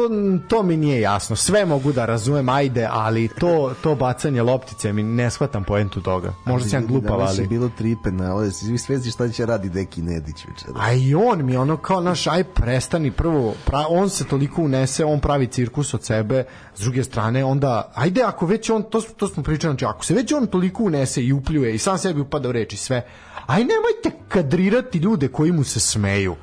to 0.47 0.63
mi 0.63 0.77
nije 0.77 1.01
jasno. 1.01 1.35
Sve 1.35 1.65
mogu 1.65 1.91
da 1.91 2.05
razumem, 2.05 2.49
ajde, 2.49 2.87
ali 2.91 3.27
to, 3.27 3.73
to 3.81 3.95
bacanje 3.95 4.41
loptice 4.41 4.93
mi 4.93 5.03
ne 5.03 5.31
shvatam 5.31 5.63
poentu 5.63 6.01
toga. 6.01 6.33
Možda 6.45 6.69
sam 6.69 6.87
glupav, 6.87 7.17
Danas 7.17 7.37
je 7.37 7.41
ali... 7.41 7.47
bilo 7.47 7.69
tri 7.77 7.95
penale, 8.03 8.51
svi 8.51 8.77
svezi 8.77 9.11
šta 9.11 9.29
će 9.29 9.45
radi 9.45 9.69
Deki 9.69 10.01
Nedić 10.01 10.45
večera. 10.47 10.73
A 10.79 10.93
i 10.93 11.15
on 11.15 11.45
mi 11.45 11.57
ono 11.57 11.77
kao 11.77 12.01
naš 12.01 12.27
aj 12.27 12.43
prestani 12.43 13.11
prvo 13.11 13.53
pra, 13.65 13.85
on 13.89 14.09
se 14.09 14.27
toliko 14.27 14.61
unese 14.61 15.05
on 15.05 15.19
pravi 15.19 15.47
cirkus 15.47 15.93
od 15.93 16.03
sebe 16.03 16.43
s 16.75 16.79
druge 16.79 17.03
strane 17.03 17.45
onda 17.45 17.91
ajde 17.95 18.21
ako 18.21 18.45
već 18.45 18.69
on 18.69 18.83
to, 18.83 19.01
to 19.01 19.27
smo 19.27 19.43
pričali 19.43 19.71
znači 19.71 19.85
ako 19.85 20.05
se 20.05 20.13
već 20.13 20.31
on 20.31 20.47
toliko 20.47 20.83
unese 20.83 21.23
i 21.23 21.33
upljuje 21.33 21.75
i 21.75 21.77
sam 21.77 21.97
sebi 21.97 22.21
upada 22.21 22.49
u 22.49 22.51
reči 22.51 22.77
sve 22.77 23.07
aj 23.45 23.59
nemojte 23.59 24.25
kadrirati 24.27 24.97
ljude 24.97 25.27
koji 25.27 25.51
mu 25.51 25.63
se 25.63 25.79
smeju 25.79 26.35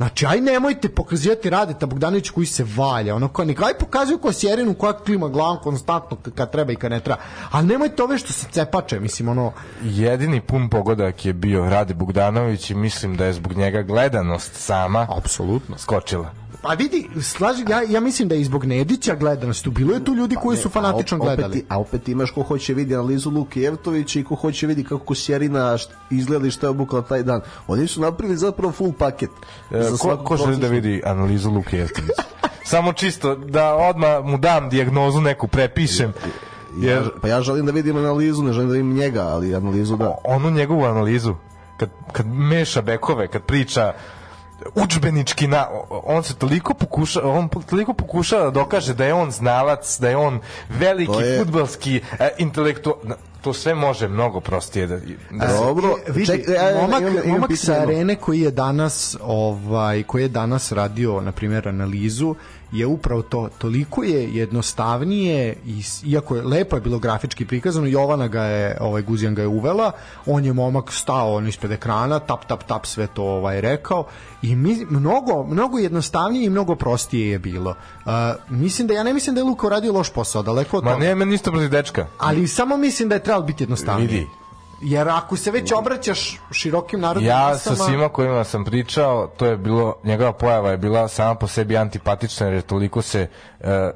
Znači, 0.00 0.26
aj 0.26 0.40
nemojte 0.40 0.88
pokazivati 0.88 1.50
Radeta 1.50 1.86
Bogdanović 1.86 2.30
koji 2.30 2.46
se 2.46 2.64
valja, 2.76 3.14
ono 3.14 3.28
kao, 3.28 3.44
neka 3.44 3.64
aj 3.64 3.78
pokazuju 3.80 4.18
kao 4.18 4.32
Sjerinu 4.32 4.74
koja 4.74 4.92
klima 4.92 5.28
glavom 5.28 5.58
konstantno 5.62 6.16
kad 6.34 6.52
treba 6.52 6.72
i 6.72 6.76
kad 6.76 6.90
ne 6.90 7.00
treba, 7.00 7.20
ali 7.50 7.66
nemojte 7.66 8.02
ove 8.02 8.18
što 8.18 8.32
se 8.32 8.46
cepače, 8.50 9.00
mislim, 9.00 9.28
ono, 9.28 9.52
jedini 9.82 10.40
pun 10.40 10.68
pogodak 10.68 11.24
je 11.24 11.32
bio 11.32 11.70
Rade 11.70 11.94
Bogdanović 11.94 12.70
i 12.70 12.74
mislim 12.74 13.16
da 13.16 13.24
je 13.24 13.32
zbog 13.32 13.52
njega 13.52 13.82
gledanost 13.82 14.52
sama 14.54 15.06
apsolutno. 15.16 15.78
skočila. 15.78 16.39
Pa 16.62 16.74
vidi, 16.74 17.08
slažem, 17.22 17.68
ja, 17.68 17.82
ja 17.88 18.00
mislim 18.00 18.28
da 18.28 18.34
je 18.34 18.40
i 18.40 18.44
zbog 18.44 18.64
Nedića 18.64 19.14
gledanost 19.14 19.64
tu. 19.64 19.70
Bilo 19.70 19.94
je 19.94 20.04
tu 20.04 20.14
ljudi 20.14 20.36
koji 20.42 20.58
su 20.58 20.68
fanatično 20.68 21.18
a 21.18 21.20
opet, 21.20 21.36
gledali. 21.36 21.64
a 21.68 21.80
opet 21.80 22.08
imaš 22.08 22.30
ko 22.30 22.42
hoće 22.42 22.74
vidi 22.74 22.94
analizu 22.94 23.30
Luke 23.30 23.60
Jevtovića 23.60 24.20
i 24.20 24.24
ko 24.24 24.34
hoće 24.34 24.66
vidi 24.66 24.84
kako 24.84 25.04
Kosjerina 25.04 25.76
izgleda 26.10 26.46
i 26.46 26.50
šta 26.50 26.66
je 26.66 26.70
obukla 26.70 27.02
taj 27.02 27.22
dan. 27.22 27.40
Oni 27.66 27.86
su 27.86 28.00
napravili 28.00 28.36
zapravo 28.36 28.72
full 28.72 28.92
paket. 28.92 29.30
E, 29.70 29.90
ko, 29.90 29.96
svaku 29.96 30.24
ko 30.24 30.36
želi 30.36 30.56
da 30.56 30.68
vidi 30.68 31.02
analizu 31.04 31.50
Luke 31.50 31.76
Jevtovića? 31.76 32.22
samo 32.64 32.92
čisto 32.92 33.34
da 33.34 33.74
odmah 33.74 34.24
mu 34.24 34.38
dam 34.38 34.68
dijagnozu 34.70 35.20
neku 35.20 35.48
prepišem. 35.48 36.12
Ja, 36.78 36.92
Jer 36.92 37.10
pa 37.22 37.28
ja 37.28 37.42
želim 37.42 37.66
da 37.66 37.72
vidim 37.72 37.96
analizu, 37.96 38.42
ne 38.42 38.52
želim 38.52 38.68
da 38.68 38.72
vidim 38.72 38.94
njega, 38.94 39.22
ali 39.22 39.54
analizu 39.54 39.96
da. 39.96 40.14
onu 40.24 40.50
njegovu 40.50 40.84
analizu 40.84 41.34
kad, 41.76 41.90
kad 42.12 42.26
meša 42.26 42.82
bekove, 42.82 43.28
kad 43.28 43.42
priča 43.42 43.92
učbenički 44.76 45.46
na 45.46 45.66
on 45.90 46.22
se 46.22 46.34
toliko 46.34 46.74
pokuša 46.74 47.20
on 47.24 47.48
toliko 47.60 47.92
pokušava 47.94 48.44
da 48.44 48.50
dokaže 48.50 48.94
da 48.94 49.04
je 49.04 49.14
on 49.14 49.30
znalac, 49.30 49.98
da 49.98 50.08
je 50.08 50.16
on 50.16 50.40
veliki 50.70 51.12
To 51.12 51.20
je- 51.20 51.38
fudbalski 51.38 52.00
e, 52.18 52.28
intelektu 52.38 52.94
to 53.40 53.52
sve 53.52 53.74
može 53.74 54.08
mnogo 54.08 54.40
prostije 54.40 54.86
da, 54.86 54.96
da 55.30 55.48
se- 55.48 55.54
Dobro, 55.56 55.96
E, 56.06 56.12
vidi, 56.12 56.26
ček, 56.26 56.48
ja, 56.48 56.62
ja, 56.62 56.74
momak, 56.76 57.00
imam- 57.00 57.14
imam 57.16 57.28
momak 57.30 57.50
sa 57.56 57.72
arene 57.74 58.16
koji 58.16 58.40
je 58.40 58.50
danas 58.50 59.16
ovaj 59.22 60.02
koji 60.02 60.22
je 60.22 60.28
danas 60.28 60.72
radio 60.72 61.20
na 61.20 61.32
primjer 61.32 61.68
analizu 61.68 62.34
je 62.72 62.86
upravo 62.86 63.22
to 63.22 63.48
toliko 63.58 64.02
je 64.02 64.34
jednostavnije 64.34 65.56
i 65.66 65.82
iako 66.04 66.36
je 66.36 66.42
lepo 66.42 66.76
je 66.76 66.80
bilo 66.80 66.98
grafički 66.98 67.44
prikazano 67.44 67.86
Jovana 67.86 68.28
ga 68.28 68.42
je 68.42 68.76
ovaj 68.80 69.02
Guzijan 69.02 69.34
ga 69.34 69.42
je 69.42 69.48
uvela 69.48 69.92
on 70.26 70.44
je 70.44 70.52
momak 70.52 70.92
stao 70.92 71.34
on 71.34 71.48
ispred 71.48 71.72
ekrana 71.72 72.18
tap 72.18 72.44
tap 72.44 72.64
tap 72.64 72.86
sve 72.86 73.06
to 73.06 73.22
ovaj 73.22 73.60
rekao 73.60 74.04
i 74.42 74.56
mi, 74.56 74.86
mnogo 74.90 75.44
mnogo 75.44 75.78
jednostavnije 75.78 76.46
i 76.46 76.50
mnogo 76.50 76.74
prostije 76.74 77.30
je 77.30 77.38
bilo 77.38 77.70
uh, 78.04 78.12
mislim 78.48 78.88
da 78.88 78.94
ja 78.94 79.02
ne 79.02 79.14
mislim 79.14 79.34
da 79.34 79.40
je 79.40 79.44
Luka 79.44 79.68
radio 79.68 79.92
loš 79.92 80.10
posao 80.10 80.42
daleko 80.42 80.76
od 80.76 80.84
Ma 80.84 80.92
toga 80.92 81.04
nema 81.04 81.24
ništa 81.24 81.50
protiv 81.50 81.68
dečka. 81.68 82.06
ali 82.18 82.48
samo 82.48 82.76
mislim 82.76 83.08
da 83.08 83.14
je 83.14 83.22
trebalo 83.22 83.44
biti 83.44 83.62
jednostavnije 83.62 84.08
Vidi. 84.08 84.39
Jer 84.80 85.08
ako 85.08 85.36
se 85.36 85.50
već 85.50 85.72
obraćaš 85.72 86.40
širokim 86.50 87.00
narodnim 87.00 87.28
Ja 87.30 87.48
masama, 87.48 87.76
sa 87.76 87.84
svima 87.84 88.08
kojima 88.08 88.44
sam 88.44 88.64
pričao, 88.64 89.26
to 89.36 89.46
je 89.46 89.56
bilo, 89.56 89.96
njegova 90.04 90.32
pojava 90.32 90.70
je 90.70 90.76
bila 90.76 91.08
sama 91.08 91.34
po 91.34 91.46
sebi 91.46 91.76
antipatična 91.76 92.46
jer 92.46 92.54
je 92.54 92.62
toliko 92.62 93.02
se 93.02 93.28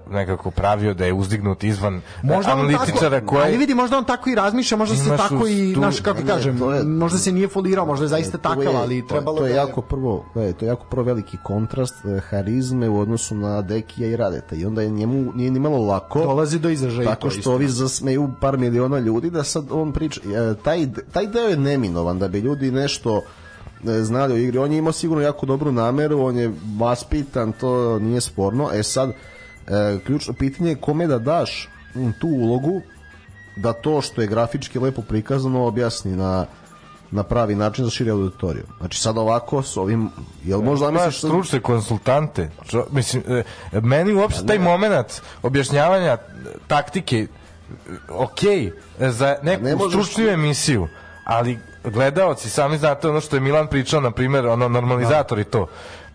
nekako 0.08 0.50
pravio 0.50 0.94
da 0.94 1.04
je 1.04 1.12
uzdignut 1.12 1.64
izvan 1.64 2.00
možda 2.22 2.50
e, 2.50 2.54
on 2.54 2.60
analitičara 2.60 3.10
tako, 3.10 3.26
koji... 3.28 3.42
ali 3.42 3.56
vidi 3.56 3.74
možda 3.74 3.98
on 3.98 4.04
tako 4.04 4.30
i 4.30 4.34
razmišlja, 4.34 4.76
možda 4.76 4.96
se 4.96 5.08
tako 5.08 5.46
i 5.46 5.70
stu- 5.70 5.80
naš 5.80 6.00
kako 6.00 6.20
Ne, 6.20 6.26
kažem, 6.26 6.58
to 6.58 6.72
je- 6.72 6.84
možda 6.84 7.18
se 7.18 7.32
nije 7.32 7.48
folirao, 7.48 7.86
možda 7.86 8.04
je 8.04 8.08
zaista 8.08 8.38
To 8.38 8.42
takav, 8.44 8.62
je- 8.64 8.76
ali 8.76 9.02
to- 9.02 9.08
trebalo 9.08 9.38
to 9.38 9.46
je 9.46 9.52
da 9.52 9.58
jako 9.58 9.80
prvo, 9.82 10.24
gledaj, 10.34 10.52
to 10.52 10.64
je 10.64 10.68
jako 10.68 10.86
prvo 10.86 11.02
veliki 11.04 11.36
kontrast 11.38 11.94
e, 12.06 12.20
harizme 12.20 12.88
u 12.88 13.00
odnosu 13.00 13.34
na 13.34 13.62
Dekija 13.62 14.08
i 14.08 14.16
Radeta. 14.16 14.56
I 14.56 14.66
onda 14.66 14.82
je 14.82 14.90
njemu 14.90 15.32
nije 15.34 15.50
ni 15.50 15.58
malo 15.60 15.78
lako 15.78 16.18
dolazi 16.20 16.58
do 16.58 16.68
izražaja 16.70 17.08
tako 17.08 17.20
to 17.20 17.30
što 17.30 17.52
ovi 17.52 17.68
zasmeju 17.68 18.30
par 18.40 18.58
miliona 18.58 18.98
ljudi 18.98 19.30
da 19.30 19.44
sad 19.44 19.64
on 19.70 19.92
priča 19.92 20.20
e, 20.22 20.54
taj, 20.54 20.78
taj 21.12 21.26
deo 21.26 21.42
je 21.44 21.56
neminovan 21.56 22.18
da 22.18 22.28
bi 22.28 22.38
ljudi 22.38 22.70
nešto 22.70 23.22
e, 23.84 23.92
znali 23.94 24.34
o 24.34 24.38
igri. 24.38 24.58
On 24.58 24.72
je 24.72 24.78
imao 24.78 24.92
sigurno 24.92 25.22
jako 25.22 25.46
dobru 25.46 25.72
nameru 25.72 26.20
on 26.20 26.36
je 26.36 26.52
vaspitan 26.78 27.52
to 27.52 27.98
nije 27.98 28.20
sporno. 28.20 28.68
E 28.72 28.82
sad 28.82 29.12
e, 29.68 29.98
ključno 30.06 30.34
pitanje 30.34 30.70
je 30.70 30.76
kome 30.76 31.06
da 31.06 31.18
daš 31.18 31.68
mm, 31.94 32.10
tu 32.20 32.28
ulogu 32.28 32.80
da 33.56 33.72
to 33.72 34.00
što 34.00 34.20
je 34.20 34.26
grafički 34.26 34.78
lepo 34.78 35.02
prikazano 35.02 35.66
objasni 35.66 36.16
na 36.16 36.46
na 37.14 37.22
pravi 37.22 37.54
način 37.54 37.84
za 37.84 37.90
širi 37.90 38.10
auditoriju. 38.10 38.64
Znači 38.78 39.00
sad 39.00 39.18
ovako 39.18 39.62
s 39.62 39.76
ovim, 39.76 40.10
jel 40.44 40.62
možda 40.62 40.90
misliš... 40.90 41.18
stručne 41.18 41.60
konsultante. 41.60 42.50
Čo, 42.66 42.86
mislim, 42.90 43.22
e, 43.28 43.42
meni 43.80 44.12
uopšte 44.12 44.46
taj 44.46 44.58
moment 44.58 45.22
objašnjavanja 45.42 46.16
taktike 46.66 47.18
e, 47.18 47.26
ok, 48.08 48.44
e, 48.44 48.70
za 49.10 49.36
neku 49.42 49.64
Ne 49.64 49.76
stručniju 49.90 50.28
emisiju, 50.28 50.88
ali 51.24 51.58
gledaoci, 51.84 52.50
sami 52.50 52.78
znate 52.78 53.08
ono 53.08 53.20
što 53.20 53.36
je 53.36 53.40
Milan 53.40 53.66
pričao, 53.66 54.00
na 54.00 54.10
primjer, 54.10 54.46
ono 54.46 54.68
normalizator 54.68 55.38
i 55.38 55.44
to. 55.44 55.66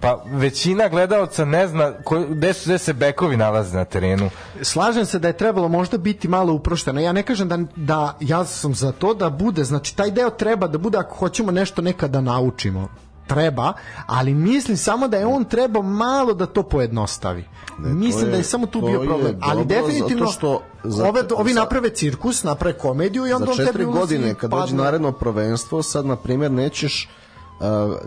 Pa 0.02 0.24
većina 0.28 0.88
gledaoca 0.88 1.46
ne 1.46 1.68
zna 1.68 1.92
ko, 1.94 2.20
gde, 2.22 2.54
su, 2.54 2.62
gde 2.66 2.78
se 2.78 2.94
bekovi 2.94 3.38
nalaze 3.38 3.78
na 3.78 3.86
terenu. 3.86 4.30
Slažem 4.62 5.06
se 5.06 5.20
da 5.20 5.28
je 5.28 5.38
trebalo 5.38 5.68
možda 5.68 5.98
biti 5.98 6.28
malo 6.28 6.54
uprošteno. 6.54 7.02
Ja 7.02 7.12
ne 7.12 7.24
kažem 7.24 7.48
da, 7.48 7.58
da 7.76 8.18
ja 8.22 8.46
sam 8.46 8.76
za 8.76 8.92
to 8.92 9.14
da 9.14 9.30
bude, 9.30 9.64
znači 9.64 9.96
taj 9.96 10.12
deo 10.12 10.30
treba 10.30 10.68
da 10.68 10.78
bude 10.78 10.98
ako 10.98 11.16
hoćemo 11.16 11.52
nešto 11.52 11.82
nekada 11.82 12.12
da 12.12 12.22
naučimo. 12.24 12.88
Treba, 13.28 13.74
ali 14.06 14.34
mislim 14.34 14.78
samo 14.78 15.08
da 15.08 15.18
je 15.18 15.26
on 15.26 15.46
trebao 15.46 15.82
malo 15.84 16.34
da 16.34 16.46
to 16.46 16.64
pojednostavi. 16.64 17.46
mislim 17.78 18.26
je- 18.26 18.32
da 18.32 18.38
je 18.38 18.44
samo 18.44 18.66
tu 18.66 18.82
to 18.82 18.88
bio 18.88 19.00
problem. 19.02 19.38
Ali 19.42 19.66
definitivno 19.66 20.26
zato 20.26 20.32
što 20.32 20.62
za- 20.84 21.08
ove, 21.08 21.24
ovi 21.36 21.54
za- 21.54 21.60
naprave 21.60 21.90
cirkus, 21.90 22.44
naprave 22.44 22.74
komediju 22.76 23.28
i 23.28 23.34
onda 23.34 23.46
za 23.46 23.52
on 23.52 23.58
tebi 23.58 23.68
četiri 23.68 23.86
ulazi 23.86 24.00
godine 24.00 24.32
i 24.32 24.36
kad 24.36 24.50
dođe 24.52 24.76
naredno 24.76 25.12
prvenstvo 25.12 25.84
sad 25.84 26.06
na 26.06 26.16
primjer 26.16 26.52
nećeš 26.52 27.06
uh, 27.06 27.19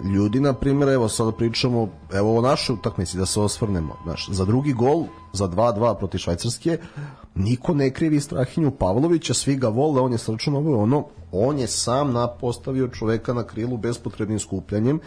ljudi 0.04 0.40
na 0.40 0.52
primjer 0.52 0.88
evo 0.88 1.08
sada 1.08 1.32
pričamo 1.32 1.88
evo 2.12 2.38
o 2.38 2.40
našoj 2.40 2.74
utakmici 2.74 3.16
da 3.16 3.26
se 3.26 3.40
osvrnemo 3.40 3.96
znaš, 4.04 4.28
za 4.30 4.44
drugi 4.44 4.72
gol 4.72 5.04
za 5.32 5.48
2-2 5.48 5.98
protiv 5.98 6.18
Švajcarske 6.18 6.78
niko 7.34 7.74
ne 7.74 7.90
krivi 7.90 8.20
Strahinju 8.20 8.70
Pavlovića 8.70 9.34
svi 9.34 9.56
ga 9.56 9.68
vole 9.68 10.00
on 10.00 10.12
je 10.12 10.18
srčan 10.18 10.56
ovo 10.56 10.70
i 10.70 10.74
ono 10.74 11.04
on 11.32 11.58
je 11.58 11.66
sam 11.66 12.12
na 12.12 12.28
postavio 12.28 12.88
čoveka 12.88 13.32
na 13.32 13.42
krilu 13.42 13.76
bespotrebnim 13.76 14.38
skupljanjem 14.38 15.00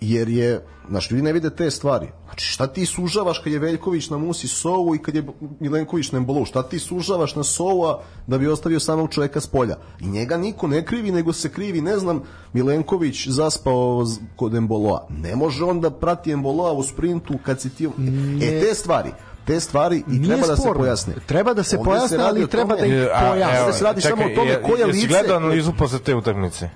jer 0.00 0.28
je, 0.28 0.60
znaš, 0.88 1.10
ljudi 1.10 1.22
ne 1.22 1.32
vide 1.32 1.50
te 1.50 1.70
stvari. 1.70 2.06
Znači, 2.24 2.46
šta 2.46 2.66
ti 2.66 2.86
sužavaš 2.86 3.38
kad 3.38 3.52
je 3.52 3.58
Veljković 3.58 4.10
na 4.10 4.18
musi 4.18 4.48
Sovu 4.48 4.94
i 4.94 4.98
kad 4.98 5.14
je 5.14 5.24
Milenković 5.60 6.12
na 6.12 6.18
embolu? 6.18 6.44
Šta 6.44 6.62
ti 6.62 6.78
sužavaš 6.78 7.34
na 7.34 7.44
Sova 7.44 7.98
da 8.26 8.38
bi 8.38 8.48
ostavio 8.48 8.80
samog 8.80 9.10
čoveka 9.10 9.40
s 9.40 9.46
polja? 9.46 9.76
I 10.00 10.06
njega 10.06 10.36
niko 10.36 10.66
ne 10.66 10.84
krivi, 10.84 11.10
nego 11.10 11.32
se 11.32 11.48
krivi, 11.48 11.80
ne 11.80 11.98
znam, 11.98 12.22
Milenković 12.52 13.28
zaspao 13.28 14.04
kod 14.36 14.54
emboloa. 14.54 15.06
Ne 15.12 15.36
može 15.36 15.64
on 15.64 15.80
da 15.80 15.90
prati 15.90 16.32
emboloa 16.32 16.72
u 16.72 16.82
sprintu 16.82 17.38
kad 17.38 17.60
si 17.60 17.70
ti... 17.70 17.88
E, 18.42 18.60
te 18.60 18.74
stvari, 18.74 19.10
te 19.44 19.60
stvari 19.60 19.96
i 19.98 20.10
Nije 20.10 20.26
treba 20.26 20.46
da 20.46 20.56
se 20.56 20.62
sporno. 20.62 20.78
pojasne. 20.78 21.14
Treba 21.26 21.54
da 21.54 21.62
se 21.62 21.76
Ovde 21.76 21.84
pojasne, 21.86 22.16
radi 22.16 22.28
ali 22.28 22.44
o 22.44 22.46
treba 22.46 22.76
tome- 22.76 22.80
da 22.80 22.94
ih 22.96 23.02
E, 23.02 23.08
a, 23.14 23.30
pojasne. 23.30 23.58
evo, 23.58 23.72
se 23.72 23.84
radi 23.84 24.00
samo 24.00 24.24
o 24.24 24.34
tome 24.34 24.50
je- 24.50 24.62
koje 24.62 24.80
jesi 24.80 24.92
lice- 24.94 25.08
gledao 25.08 25.36
analizu 25.36 25.72
posle 25.72 25.98
te 25.98 26.14
utakmice? 26.14 26.70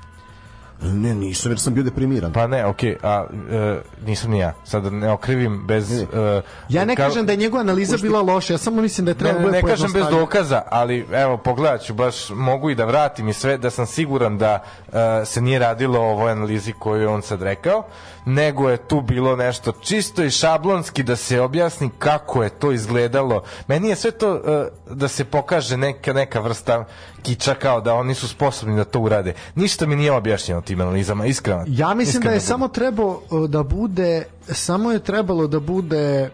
Ne, 0.82 1.14
nisam, 1.14 1.52
jer 1.52 1.58
sam 1.60 1.74
bio 1.74 1.82
deprimiran. 1.82 2.32
Pa 2.32 2.46
ne, 2.46 2.66
okej, 2.66 2.96
a 3.02 3.24
e, 3.50 3.80
nisam 4.06 4.30
ni 4.30 4.38
ja. 4.38 4.52
Sad 4.64 4.92
ne 4.92 5.10
okrivim 5.10 5.66
bez... 5.66 5.90
Ne. 5.90 6.06
e, 6.14 6.42
Ja 6.68 6.84
ne 6.84 6.96
kao- 6.96 7.08
kažem 7.08 7.26
da 7.26 7.32
je 7.32 7.36
njegova 7.36 7.60
analiza 7.60 7.96
bila 7.96 8.22
loša, 8.22 8.54
ja 8.54 8.58
samo 8.58 8.82
mislim 8.82 9.04
da 9.04 9.10
je 9.10 9.14
Ne, 9.14 9.18
trebalo 9.18 9.38
ne, 9.40 9.46
bude 9.46 9.62
ne 9.62 9.68
kažem 9.68 9.92
bez 9.92 10.04
dokaza, 10.10 10.62
ali 10.70 11.06
evo 11.12 11.36
pogledat 11.36 11.82
ću, 11.82 11.94
baš 11.94 12.30
mogu 12.30 12.70
i 12.70 12.74
da 12.74 12.84
vratim 12.84 13.28
i 13.28 13.32
sve, 13.32 13.58
da 13.58 13.70
sam 13.70 13.86
siguran 13.86 14.38
da 14.38 14.62
e, 14.92 15.24
se 15.24 15.40
nije 15.40 15.58
radilo 15.58 16.00
o 16.00 16.10
ovoj 16.10 16.32
analizi 16.32 16.72
koju 16.72 17.00
je 17.00 17.08
on 17.08 17.22
sad 17.22 17.42
rekao, 17.42 17.82
nego 18.24 18.68
je 18.68 18.76
tu 18.76 19.00
bilo 19.00 19.36
nešto 19.36 19.72
čisto 19.72 20.24
i 20.24 20.30
šablonski 20.30 21.02
da 21.02 21.16
se 21.16 21.40
objasni 21.40 21.90
kako 21.98 22.42
je 22.42 22.50
to 22.50 22.72
izgledalo. 22.72 23.42
Meni 23.68 23.88
je 23.88 23.96
sve 23.96 24.10
to 24.10 24.34
e, 24.34 24.68
da 24.94 25.08
se 25.08 25.24
pokaže 25.24 25.76
neka, 25.76 26.12
neka 26.12 26.40
vrsta 26.40 26.84
kiča 27.22 27.54
kao 27.54 27.80
da 27.80 27.94
oni 27.94 28.14
su 28.14 28.28
sposobni 28.28 28.76
da 28.76 28.84
to 28.84 29.00
urade. 29.00 29.34
Ništa 29.54 29.86
mi 29.86 29.96
nije 29.96 30.12
objašnjeno 30.12 30.60
tim 30.60 30.80
analizama, 30.80 31.26
iskreno. 31.26 31.64
Ja 31.66 31.94
mislim 31.94 32.08
iskreno 32.08 32.24
da 32.24 32.30
je 32.30 32.38
budem. 32.38 32.48
samo 32.48 32.68
trebao 32.68 33.20
e, 33.44 33.48
da 33.48 33.62
bude 33.62 34.24
samo 34.48 34.92
je 34.92 34.98
trebalo 34.98 35.46
da 35.46 35.60
bude 35.60 36.30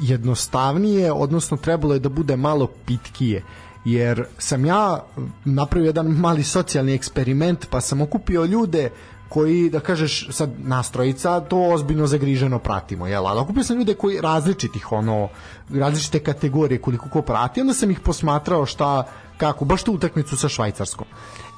jednostavnije, 0.00 1.12
odnosno 1.12 1.56
trebalo 1.56 1.94
je 1.94 2.00
da 2.00 2.08
bude 2.08 2.36
malo 2.36 2.66
pitkije 2.86 3.42
jer 3.86 4.24
sam 4.38 4.64
ja 4.64 5.04
napravio 5.44 5.86
jedan 5.86 6.06
mali 6.06 6.42
socijalni 6.42 6.94
eksperiment 6.94 7.66
pa 7.70 7.80
sam 7.80 8.00
okupio 8.00 8.44
ljude 8.44 8.90
koji, 9.28 9.70
da 9.70 9.80
kažeš, 9.80 10.28
sad 10.30 10.50
nastrojica 10.58 11.40
to 11.40 11.58
ozbiljno 11.72 12.06
zagriženo 12.06 12.58
pratimo, 12.58 13.06
jel? 13.06 13.26
Ali 13.26 13.40
okupio 13.40 13.64
sam 13.64 13.78
ljude 13.78 13.94
koji 13.94 14.20
različitih, 14.20 14.92
ono, 14.92 15.28
različite 15.70 16.18
kategorije 16.18 16.80
koliko 16.80 17.08
ko 17.08 17.22
prati, 17.22 17.60
onda 17.60 17.74
sam 17.74 17.90
ih 17.90 18.00
posmatrao 18.00 18.66
šta, 18.66 19.04
kako, 19.36 19.64
baš 19.64 19.82
tu 19.82 19.92
utakmicu 19.92 20.36
sa 20.36 20.48
Švajcarskom. 20.48 21.06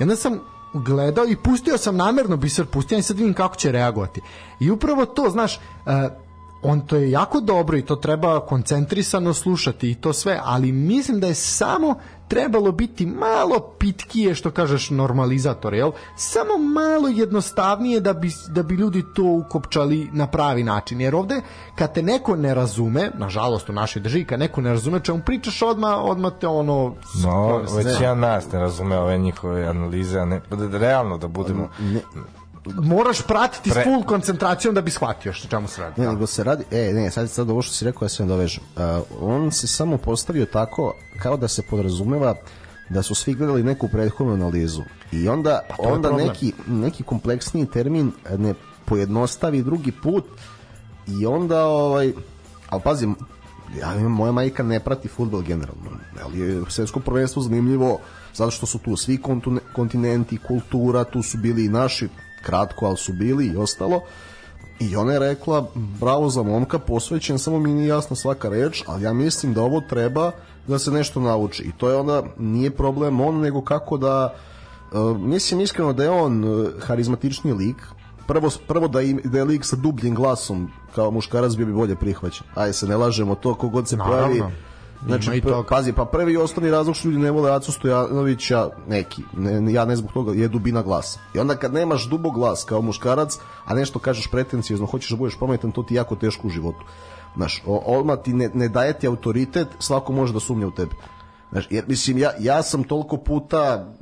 I 0.00 0.02
onda 0.02 0.16
sam 0.16 0.40
gledao 0.72 1.26
i 1.28 1.36
pustio 1.36 1.78
sam 1.78 1.96
namerno 1.96 2.36
biser 2.36 2.66
pustio 2.66 2.98
i 2.98 3.02
sad 3.02 3.16
vidim 3.16 3.34
kako 3.34 3.56
će 3.56 3.72
reagovati. 3.72 4.20
I 4.60 4.70
upravo 4.70 5.06
to, 5.06 5.30
znaš, 5.30 5.56
e, 5.56 5.60
on 6.62 6.80
to 6.80 6.96
je 6.96 7.10
jako 7.10 7.40
dobro 7.40 7.78
i 7.78 7.82
to 7.82 7.96
treba 7.96 8.40
koncentrisano 8.40 9.34
slušati 9.34 9.90
i 9.90 9.94
to 9.94 10.12
sve, 10.12 10.40
ali 10.44 10.72
mislim 10.72 11.20
da 11.20 11.26
je 11.26 11.34
samo 11.34 11.94
trebalo 12.28 12.72
biti 12.72 13.06
malo 13.06 13.60
pitkije 13.78 14.34
što 14.34 14.50
kažeš 14.50 14.90
normalizator, 14.90 15.74
jel? 15.74 15.92
Samo 16.16 16.58
malo 16.58 17.08
jednostavnije 17.08 18.00
da 18.00 18.12
bi, 18.12 18.30
da 18.48 18.62
bi 18.62 18.74
ljudi 18.74 19.04
to 19.14 19.22
ukopčali 19.24 20.10
na 20.12 20.26
pravi 20.26 20.64
način. 20.64 21.00
Jer 21.00 21.14
ovde 21.14 21.40
kad 21.74 21.94
te 21.94 22.02
neko 22.02 22.36
ne 22.36 22.54
razume, 22.54 23.10
nažalost 23.18 23.68
u 23.68 23.72
našoj 23.72 24.02
državi, 24.02 24.24
kad 24.24 24.40
neko 24.40 24.60
ne 24.60 24.70
razume 24.70 25.00
čemu 25.00 25.22
pričaš 25.26 25.62
odmah, 25.62 25.98
odmah 26.02 26.32
te 26.40 26.46
ono... 26.46 26.94
No, 27.24 27.62
već 27.76 28.00
ja 28.00 28.14
nas 28.14 28.52
ne 28.52 28.58
razume 28.58 28.98
ove 28.98 29.18
njihove 29.18 29.66
analize, 29.66 30.18
a 30.18 30.24
ne, 30.24 30.40
realno 30.72 31.18
da 31.18 31.28
budemo... 31.28 31.68
Moraš 32.66 33.22
pratiti 33.22 33.70
Pre- 33.70 33.82
s 33.82 33.84
full 33.84 34.04
koncentracijom 34.04 34.74
da 34.74 34.80
bi 34.80 34.90
shvatio 34.90 35.32
što 35.32 35.48
čemu 35.48 35.68
se 35.68 35.80
radi. 35.80 36.00
Ne, 36.00 36.08
nego 36.08 36.26
se 36.26 36.44
radi, 36.44 36.64
e, 36.70 36.92
ne, 36.92 37.10
sad, 37.10 37.30
sad 37.30 37.50
ovo 37.50 37.62
što 37.62 37.74
si 37.74 37.84
rekao, 37.84 38.04
ja 38.04 38.08
se 38.08 38.24
dovežem. 38.24 38.64
Uh, 38.76 38.82
on 39.20 39.52
se 39.52 39.66
samo 39.66 39.98
postavio 39.98 40.46
tako, 40.46 40.94
kao 41.22 41.36
da 41.36 41.48
se 41.48 41.62
podrazumeva 41.62 42.34
da 42.88 43.02
su 43.02 43.14
svi 43.14 43.34
gledali 43.34 43.62
neku 43.62 43.88
prethodnu 43.88 44.32
analizu. 44.32 44.82
I 45.12 45.28
onda, 45.28 45.50
je 45.50 45.92
onda 45.92 46.08
problem. 46.08 46.26
neki, 46.26 46.52
neki 46.66 47.02
kompleksniji 47.02 47.66
termin 47.66 48.12
ne 48.38 48.54
pojednostavi 48.84 49.62
drugi 49.62 49.92
put 49.92 50.24
i 51.06 51.26
onda, 51.26 51.64
ovaj, 51.66 52.12
ali 52.68 52.82
pazim, 52.82 53.16
ja, 53.80 54.08
moja 54.08 54.32
majka 54.32 54.62
ne 54.62 54.80
prati 54.80 55.08
futbol 55.08 55.42
generalno, 55.42 55.90
ali 56.24 56.38
je 56.38 56.62
svetsko 56.68 57.00
prvenstvo 57.00 57.42
zanimljivo 57.42 57.98
zato 58.34 58.50
što 58.50 58.66
su 58.66 58.78
tu 58.78 58.96
svi 58.96 59.18
kontinenti, 59.74 60.38
kultura, 60.38 61.04
tu 61.04 61.22
su 61.22 61.38
bili 61.38 61.64
i 61.64 61.68
naši, 61.68 62.08
kratko, 62.42 62.86
ali 62.86 62.96
su 62.96 63.12
bili 63.12 63.46
i 63.46 63.56
ostalo. 63.56 64.00
I 64.80 64.96
ona 64.96 65.12
je 65.12 65.18
rekla, 65.18 65.66
bravo 65.74 66.28
za 66.28 66.42
momka, 66.42 66.78
posvećen, 66.78 67.38
samo 67.38 67.58
mi 67.58 67.74
nije 67.74 67.88
jasna 67.88 68.16
svaka 68.16 68.48
reč, 68.48 68.82
ali 68.86 69.02
ja 69.02 69.12
mislim 69.12 69.54
da 69.54 69.62
ovo 69.62 69.80
treba 69.80 70.30
da 70.66 70.78
se 70.78 70.90
nešto 70.90 71.20
nauči. 71.20 71.62
I 71.62 71.72
to 71.72 71.90
je 71.90 71.96
onda, 71.96 72.22
nije 72.38 72.70
problem 72.70 73.20
on, 73.20 73.40
nego 73.40 73.60
kako 73.62 73.96
da, 73.96 74.34
uh, 74.92 75.18
mislim 75.18 75.60
iskreno 75.60 75.92
da 75.92 76.04
je 76.04 76.10
on 76.10 76.44
uh, 76.44 76.68
harizmatični 76.80 77.52
lik, 77.52 77.76
prvo, 78.26 78.50
prvo 78.68 78.88
da, 78.88 79.00
im, 79.00 79.20
da 79.24 79.38
je 79.38 79.44
lik 79.44 79.64
sa 79.64 79.76
dubljim 79.76 80.14
glasom 80.14 80.70
kao 80.94 81.10
muškarac 81.10 81.54
bio 81.56 81.66
bi 81.66 81.72
bolje 81.72 81.96
prihvaćen. 81.96 82.46
Ajde 82.54 82.72
se 82.72 82.86
ne 82.86 82.96
lažemo 82.96 83.34
to 83.34 83.54
kogod 83.54 83.88
se 83.88 83.96
Naravno. 83.96 84.28
pojavi. 84.28 84.52
Znači, 85.06 85.30
i 85.34 85.42
pazi, 85.68 85.92
pa 85.92 86.04
prvi 86.04 86.32
i 86.32 86.36
osnovni 86.36 86.70
razlog 86.70 86.96
što 86.96 87.08
ljudi 87.08 87.22
ne 87.22 87.30
vole 87.30 87.52
Acu 87.52 87.72
Stojanovića, 87.72 88.68
neki, 88.88 89.22
ne, 89.36 89.72
ja 89.72 89.84
ne 89.84 89.96
zbog 89.96 90.12
toga, 90.12 90.32
je 90.32 90.48
dubina 90.48 90.82
glasa. 90.82 91.20
I 91.34 91.38
onda 91.38 91.56
kad 91.56 91.74
nemaš 91.74 92.08
dubog 92.08 92.34
glas 92.34 92.64
kao 92.64 92.82
muškarac, 92.82 93.38
a 93.64 93.74
nešto 93.74 93.98
kažeš 93.98 94.26
pretencijozno, 94.26 94.86
hoćeš 94.86 95.10
da 95.10 95.16
budeš 95.16 95.38
pametan, 95.40 95.72
to 95.72 95.82
ti 95.82 95.94
jako 95.94 96.16
teško 96.16 96.46
u 96.46 96.50
životu. 96.50 96.84
Znaš, 97.36 97.62
o- 97.66 97.82
odmah 97.98 98.18
ti 98.24 98.32
ne, 98.32 98.50
ne 98.54 98.68
daje 98.68 98.92
ti 98.98 99.06
autoritet, 99.06 99.68
svako 99.78 100.12
može 100.12 100.32
da 100.32 100.40
sumnja 100.40 100.66
u 100.66 100.70
tebe. 100.70 100.94
Znaš, 101.52 101.66
jer, 101.70 101.84
mislim, 101.88 102.18
ja, 102.18 102.30
ja 102.40 102.62
sam 102.62 102.84
toliko 102.84 103.16
puta 103.16 103.92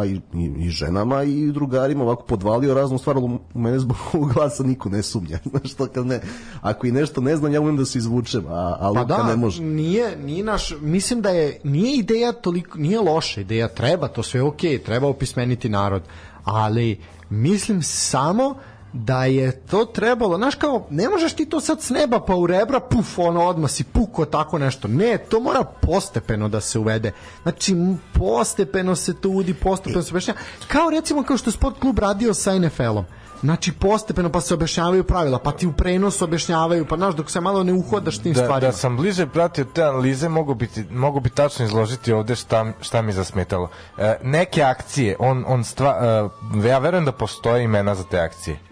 a 0.00 0.04
i, 0.04 0.20
i, 0.34 0.52
i 0.58 0.70
ženama 0.70 1.22
i 1.22 1.52
drugarima 1.52 2.04
ovako 2.04 2.22
podvalio 2.22 2.74
raznu 2.74 2.98
stvar, 2.98 3.16
ali 3.16 3.38
u 3.54 3.58
mene 3.58 3.78
zbog 3.78 3.96
ovog 4.12 4.32
glasa 4.32 4.62
niko 4.62 4.88
ne 4.88 5.02
sumnja. 5.02 5.38
Znaš, 5.50 5.74
to 5.74 5.86
kad 5.86 6.06
ne, 6.06 6.20
ako 6.60 6.86
i 6.86 6.92
nešto 6.92 7.20
ne 7.20 7.36
znam, 7.36 7.52
ja 7.52 7.60
umem 7.60 7.76
da 7.76 7.84
se 7.84 7.98
izvučem, 7.98 8.44
a, 8.48 8.76
a 8.80 8.92
Pa 8.94 9.00
Luka 9.00 9.04
da, 9.04 9.22
ne 9.22 9.36
može. 9.36 9.62
nije, 9.62 10.16
nije 10.16 10.44
naš, 10.44 10.74
mislim 10.80 11.22
da 11.22 11.30
je, 11.30 11.60
nije 11.64 11.98
ideja 11.98 12.32
toliko, 12.32 12.78
nije 12.78 13.00
loša 13.00 13.40
ideja, 13.40 13.68
treba, 13.68 14.08
to 14.08 14.22
sve 14.22 14.42
okej, 14.42 14.82
treba 14.82 15.08
opismeniti 15.08 15.68
narod, 15.68 16.02
ali 16.44 17.00
mislim 17.30 17.82
samo 17.82 18.54
da 18.92 19.24
je 19.24 19.52
to 19.52 19.84
trebalo, 19.84 20.36
znaš 20.36 20.54
kao, 20.54 20.86
ne 20.90 21.08
možeš 21.08 21.32
ti 21.32 21.46
to 21.46 21.60
sad 21.60 21.82
s 21.82 21.90
neba 21.90 22.20
pa 22.20 22.34
u 22.34 22.46
rebra, 22.46 22.80
puf, 22.80 23.18
ono 23.18 23.44
odmah 23.44 23.70
si 23.70 23.84
puko 23.84 24.24
tako 24.24 24.58
nešto. 24.58 24.88
Ne, 24.88 25.18
to 25.18 25.40
mora 25.40 25.64
postepeno 25.64 26.48
da 26.48 26.60
se 26.60 26.78
uvede. 26.78 27.12
Znači, 27.42 27.76
postepeno 28.12 28.96
se 28.96 29.14
to 29.14 29.28
uvodi, 29.28 29.54
postepeno 29.54 30.02
se 30.02 30.10
objašnjava. 30.10 30.38
Kao 30.68 30.90
recimo 30.90 31.22
kao 31.22 31.36
što 31.36 31.50
je 31.50 31.52
sport 31.52 31.80
klub 31.80 31.98
radio 31.98 32.34
sa 32.34 32.58
NFL-om. 32.58 33.04
Znači, 33.40 33.72
postepeno 33.72 34.32
pa 34.32 34.40
se 34.40 34.54
objašnjavaju 34.54 35.04
pravila, 35.04 35.38
pa 35.38 35.52
ti 35.52 35.66
u 35.66 35.72
prenosu 35.72 36.24
objašnjavaju, 36.24 36.86
pa 36.86 36.96
znaš, 36.96 37.14
dok 37.14 37.30
se 37.30 37.40
malo 37.40 37.64
ne 37.64 37.72
uhodaš 37.72 38.18
tim 38.18 38.32
da, 38.32 38.42
stvarima. 38.44 38.70
da 38.70 38.76
sam 38.76 38.96
bliže 38.96 39.26
pratio 39.26 39.64
te 39.64 39.82
analize 39.82 40.28
mogu 40.28 40.54
biti 40.54 40.84
mogu 40.90 41.20
bi 41.20 41.30
tačno 41.30 41.64
izložiti 41.64 42.12
ovde 42.12 42.36
šta, 42.36 42.72
šta 42.80 43.02
mi 43.02 43.12
zasmetalo 43.12 43.68
e, 43.98 44.16
neke 44.22 44.62
akcije 44.62 45.16
on, 45.18 45.44
on 45.46 45.64
stva, 45.64 46.30
e, 46.64 46.68
ja 46.68 46.78
verujem 46.78 47.04
da 47.04 47.12
postoje 47.12 47.64
imena 47.64 47.94
za 47.94 48.04
te 48.04 48.18
akcije 48.20 48.67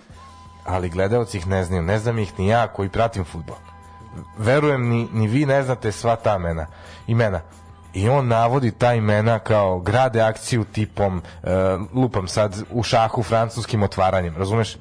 ali 0.66 0.88
gledalci 0.88 1.38
ih 1.38 1.47
ne 1.47 1.64
znaju 1.64 1.82
ne 1.82 1.98
znam 1.98 2.18
ih 2.18 2.38
ni 2.38 2.48
ja 2.48 2.66
koji 2.66 2.88
pratim 2.88 3.24
futbol. 3.24 3.56
Verujem 4.38 4.88
ni, 4.88 5.09
ni 5.12 5.26
vi 5.26 5.47
ne 5.47 5.62
znate 5.62 5.93
sva 5.93 6.16
ta 6.16 6.36
imena 6.36 6.66
imena. 7.06 7.40
I 7.94 8.09
on 8.09 8.28
navodi 8.28 8.70
ta 8.70 8.94
imena 8.94 9.38
kao 9.38 9.80
grade 9.80 10.20
akciju 10.20 10.64
tipom 10.64 11.22
e, 11.43 11.48
lupam 11.94 12.28
sad 12.28 12.62
u 12.70 12.82
šahu 12.82 13.22
francuskim 13.22 13.82
otvaranjem 13.82 14.36
razumeš? 14.36 14.76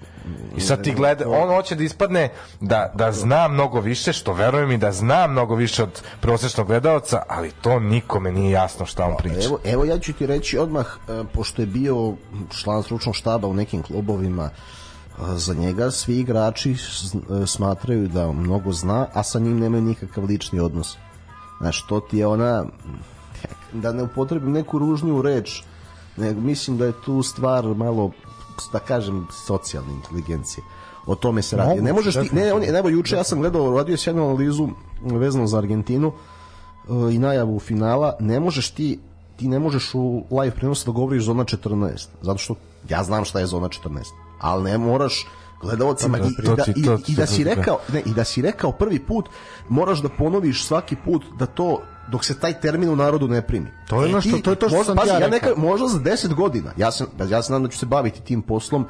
I 0.58 0.62
sad 0.62 0.84
ti 0.84 0.94
gleda 0.94 1.30
on 1.30 1.50
hoće 1.50 1.76
da 1.76 1.84
ispadne 1.84 2.30
da, 2.62 2.92
da 2.94 3.12
zna 3.12 3.48
mnogo 3.48 3.80
više 3.80 4.14
što 4.14 4.34
verujem 4.34 4.72
i 4.72 4.78
da 4.78 4.92
zna 4.92 5.28
mnogo 5.28 5.56
više 5.56 5.84
od 5.84 6.02
prosečnog 6.22 6.68
gledalca 6.68 7.24
ali 7.28 7.52
to 7.52 7.80
nikome 7.80 8.32
nije 8.32 8.52
jasno 8.52 8.86
šta 8.86 9.06
on 9.06 9.18
priča. 9.18 9.48
Evo, 9.48 9.60
evo 9.66 9.86
ja 9.86 10.00
ću 10.00 10.14
ti 10.14 10.26
reći 10.26 10.58
odmah, 10.58 10.86
e, 10.86 11.24
pošto 11.34 11.62
je 11.62 11.66
bio 11.66 12.14
član 12.62 12.84
stručnog 12.84 13.16
štaba 13.16 13.48
u 13.48 13.54
nekim 13.54 13.84
klubovima, 13.84 14.50
za 15.36 15.54
njega 15.54 15.92
svi 15.92 16.20
igrači 16.20 16.72
e, 16.72 16.76
smatraju 17.48 18.08
da 18.08 18.32
mnogo 18.32 18.72
zna, 18.72 19.08
a 19.14 19.24
sa 19.24 19.40
njim 19.40 19.60
nemaju 19.60 19.82
nikakav 19.82 20.26
lični 20.26 20.60
odnos. 20.60 20.98
Znaš, 21.62 21.86
to 21.88 22.00
ti 22.00 22.18
je 22.18 22.28
ona, 22.28 22.66
da 23.74 23.94
ne 23.94 24.04
upotrebim 24.04 24.52
neku 24.52 24.80
ružniju 24.80 25.22
reč, 25.22 25.64
nego 26.18 26.42
mislim 26.42 26.78
da 26.78 26.86
je 26.86 27.02
tu 27.06 27.24
stvar 27.24 27.66
malo, 27.66 28.12
da 28.72 28.80
kažem, 28.80 29.28
socijalne 29.48 29.94
inteligencije. 29.94 30.64
O 31.06 31.16
tome 31.16 31.42
se 31.42 31.58
radi. 31.58 31.70
Moguće, 31.70 31.84
ne 31.84 31.94
možeš 31.94 32.14
ti, 32.14 32.36
ne, 32.36 32.54
on 32.54 32.64
je, 32.64 32.70
evo 32.70 32.90
juče 32.90 33.16
ja 33.16 33.24
sam 33.24 33.40
gledao, 33.40 33.78
radio 33.78 33.98
sam 33.98 34.12
jednu 34.12 34.26
analizu 34.26 34.68
vezano 35.02 35.48
za 35.48 35.58
Argentinu, 35.58 36.12
e, 36.12 37.14
i 37.14 37.20
najavu 37.20 37.60
finala, 37.60 38.16
ne 38.20 38.40
možeš 38.40 38.72
ti 38.72 39.00
ti 39.38 39.48
ne 39.48 39.60
možeš 39.60 39.92
u 39.94 40.24
live 40.32 40.56
prenosu 40.56 40.86
da 40.86 40.96
govoriš 40.96 41.24
zona 41.24 41.44
14, 41.44 42.08
zato 42.22 42.38
što 42.38 42.56
ja 42.90 43.04
znam 43.04 43.26
šta 43.26 43.40
je 43.40 43.46
zona 43.46 43.70
14, 43.70 44.04
ali 44.40 44.64
ne 44.64 44.78
moraš 44.78 45.28
gledaocima 45.62 46.18
i, 46.18 46.22
i, 46.22 46.26
da, 46.48 46.64
i, 46.68 46.82
i 47.08 47.16
da 47.16 47.26
si 47.26 47.44
rekao 47.46 47.80
ne, 47.90 48.02
i 48.02 48.14
da 48.14 48.24
si 48.24 48.42
rekao 48.42 48.72
prvi 48.72 49.00
put 49.00 49.30
moraš 49.70 50.00
da 50.00 50.10
ponoviš 50.10 50.66
svaki 50.66 50.96
put 50.96 51.24
da 51.34 51.46
to 51.46 51.82
dok 52.08 52.26
se 52.26 52.40
taj 52.40 52.54
termin 52.54 52.90
u 52.90 52.96
narodu 52.96 53.28
ne 53.28 53.42
primi. 53.42 53.68
To 53.88 54.02
je 54.02 54.06
ono 54.06 54.22
što- 54.22 54.38
to 54.38 54.50
je 54.50 54.56
to 54.56 54.68
što 54.68 54.78
možda- 54.78 54.86
sam 54.86 54.98
pazi, 54.98 55.10
ja 55.10 55.14
ja 55.14 55.28
rekao. 55.28 55.50
neka, 55.50 55.62
možda 55.62 55.88
za 55.88 56.00
10 56.00 56.34
godina. 56.34 56.72
Ja 56.78 56.92
sam 56.92 57.08
ja 57.22 57.42
se 57.42 57.52
nadam 57.52 57.64
da 57.64 57.70
ću 57.70 57.78
se 57.80 57.86
baviti 57.86 58.22
tim 58.22 58.42
poslom 58.42 58.86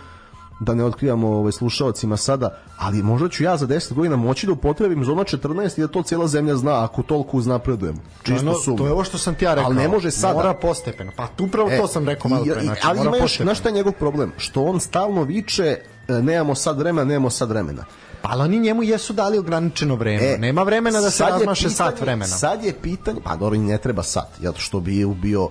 da 0.60 0.74
ne 0.74 0.84
otkrivamo 0.84 1.28
ovaj 1.28 1.52
slušaocima 1.52 2.18
sada, 2.18 2.58
ali 2.78 3.04
možda 3.04 3.30
ću 3.30 3.44
ja 3.44 3.58
za 3.58 3.68
10 3.68 3.94
godina 3.94 4.16
moći 4.16 4.46
da 4.48 4.52
upotrebim 4.54 5.04
zona 5.04 5.24
14 5.24 5.78
i 5.78 5.82
da 5.82 5.88
to 5.88 6.04
cijela 6.04 6.28
zemlja 6.28 6.56
zna 6.56 6.84
ako 6.84 7.04
toliko 7.04 7.38
uznapredujemo. 7.38 8.00
Čisto 8.24 8.50
Ono, 8.50 8.54
sumnjam. 8.54 8.78
to 8.78 8.86
je 8.86 8.92
ovo 8.92 9.04
što 9.04 9.18
sam 9.18 9.36
ti 9.36 9.46
ja 9.46 9.54
rekao. 9.54 9.66
Ali 9.66 9.76
ne 9.76 9.88
može 9.88 10.12
sada. 10.12 10.34
Mora 10.34 10.54
postepeno. 10.54 11.12
Pa 11.16 11.28
tu 11.28 11.44
upravo 11.46 11.70
to 11.78 11.88
sam 11.88 12.06
rekao 12.10 12.30
malo 12.30 12.46
E, 12.48 12.54
pre. 12.54 12.64
Znači, 12.64 12.82
ali 12.84 13.00
ima 13.08 13.18
još, 13.18 13.42
znaš 13.42 13.60
šta 13.60 13.70
je 13.70 13.76
njegov 13.76 13.94
problem? 13.94 14.32
Što 14.38 14.64
on 14.64 14.80
stalno 14.80 15.24
viče 15.24 15.80
e, 16.08 16.14
nemamo 16.14 16.56
sad 16.56 16.78
vremena, 16.80 17.06
nemamo 17.06 17.30
sad 17.30 17.50
vremena. 17.50 17.86
Pa 18.22 18.30
ali 18.32 18.42
oni 18.42 18.60
njemu 18.60 18.84
jesu 18.84 19.14
dali 19.14 19.38
ograničeno 19.38 19.96
vreme. 19.96 20.24
E, 20.34 20.38
Nema 20.38 20.64
vremena 20.64 21.02
da 21.02 21.12
se 21.12 21.24
razmaše 21.24 21.70
sat 21.70 22.02
vremena. 22.02 22.26
Sad 22.26 22.64
je 22.64 22.74
pitanje, 22.82 23.22
pa 23.24 23.36
dobro 23.36 23.60
ne 23.60 23.78
treba 23.78 24.04
sat, 24.04 24.30
zato 24.42 24.60
što 24.60 24.80
bi 24.80 25.06
bio 25.22 25.50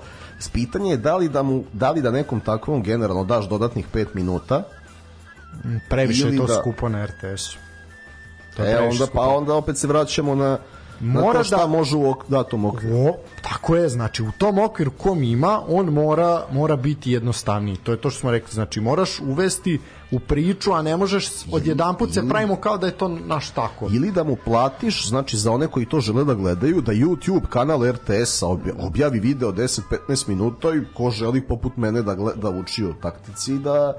pitanje 0.53 0.91
je 0.91 0.97
da 0.97 1.17
li 1.17 1.29
da 1.29 1.43
mu 1.43 1.65
da 1.73 1.91
li 1.91 2.03
da 2.03 2.11
nekom 2.11 2.41
takvom 2.41 2.83
generalno 2.83 3.25
daš 3.25 3.49
dodatnih 3.49 3.87
5 3.95 4.07
minuta 4.15 4.63
Previše 5.89 6.27
je 6.27 6.37
to 6.37 6.47
da- 6.47 6.55
skupo 6.55 6.89
na 6.89 7.07
RTS-u. 7.07 7.59
To 8.57 8.65
e 8.65 8.79
onda 8.79 8.95
skupo. 8.97 9.13
pa 9.15 9.29
onda 9.29 9.55
opet 9.55 9.79
se 9.79 9.87
vraćamo 9.87 10.35
na 10.35 10.59
na 11.01 11.21
Mora 11.21 11.39
to 11.39 11.45
šta 11.45 11.57
da- 11.57 11.67
može 11.67 11.97
u 11.97 12.11
ok, 12.11 12.29
datom 12.29 12.65
okviru. 12.65 12.97
O, 12.99 13.17
tako 13.43 13.77
je, 13.77 13.89
znači 13.89 14.23
u 14.23 14.33
tom 14.39 14.59
okviru 14.59 14.91
kom 14.91 15.23
ima, 15.23 15.63
on 15.69 15.87
mora, 15.87 16.47
mora 16.53 16.77
biti 16.77 17.13
jednostavniji. 17.13 17.77
To 17.77 17.93
je 17.93 18.01
to 18.01 18.11
što 18.11 18.21
smo 18.21 18.31
rekli, 18.31 18.49
znači 18.53 18.81
moraš 18.81 19.21
uvesti 19.21 19.81
u 20.11 20.19
priču, 20.21 20.73
a 20.73 20.83
ne 20.83 20.97
možeš 20.97 21.29
odjedanput 21.53 22.15
se 22.15 22.29
pravimo 22.29 22.57
kao 22.57 22.79
da 22.79 22.87
je 22.87 22.93
to 22.93 23.09
naš 23.09 23.51
tako. 23.51 23.89
ili 23.93 24.13
da 24.13 24.25
mu 24.25 24.37
platiš, 24.37 25.09
znači 25.09 25.37
za 25.37 25.51
one 25.53 25.67
koji 25.67 25.87
to 25.87 26.01
žele 26.01 26.25
da 26.25 26.35
gledaju, 26.35 26.81
da 26.81 26.93
YouTube 26.93 27.47
kanal 27.47 27.87
RTS-a 27.87 28.47
obja- 28.47 28.75
objavi 28.79 29.21
video 29.21 29.53
10-15 29.53 29.81
minuta 30.29 30.69
i 30.71 30.95
ko 30.95 31.11
želi 31.11 31.41
poput 31.41 31.77
mene 31.77 32.03
da, 32.03 32.15
gleda, 32.15 32.41
da 32.41 32.51
uči 32.51 32.85
o 32.85 32.95
taktici, 33.03 33.59
da 33.59 33.93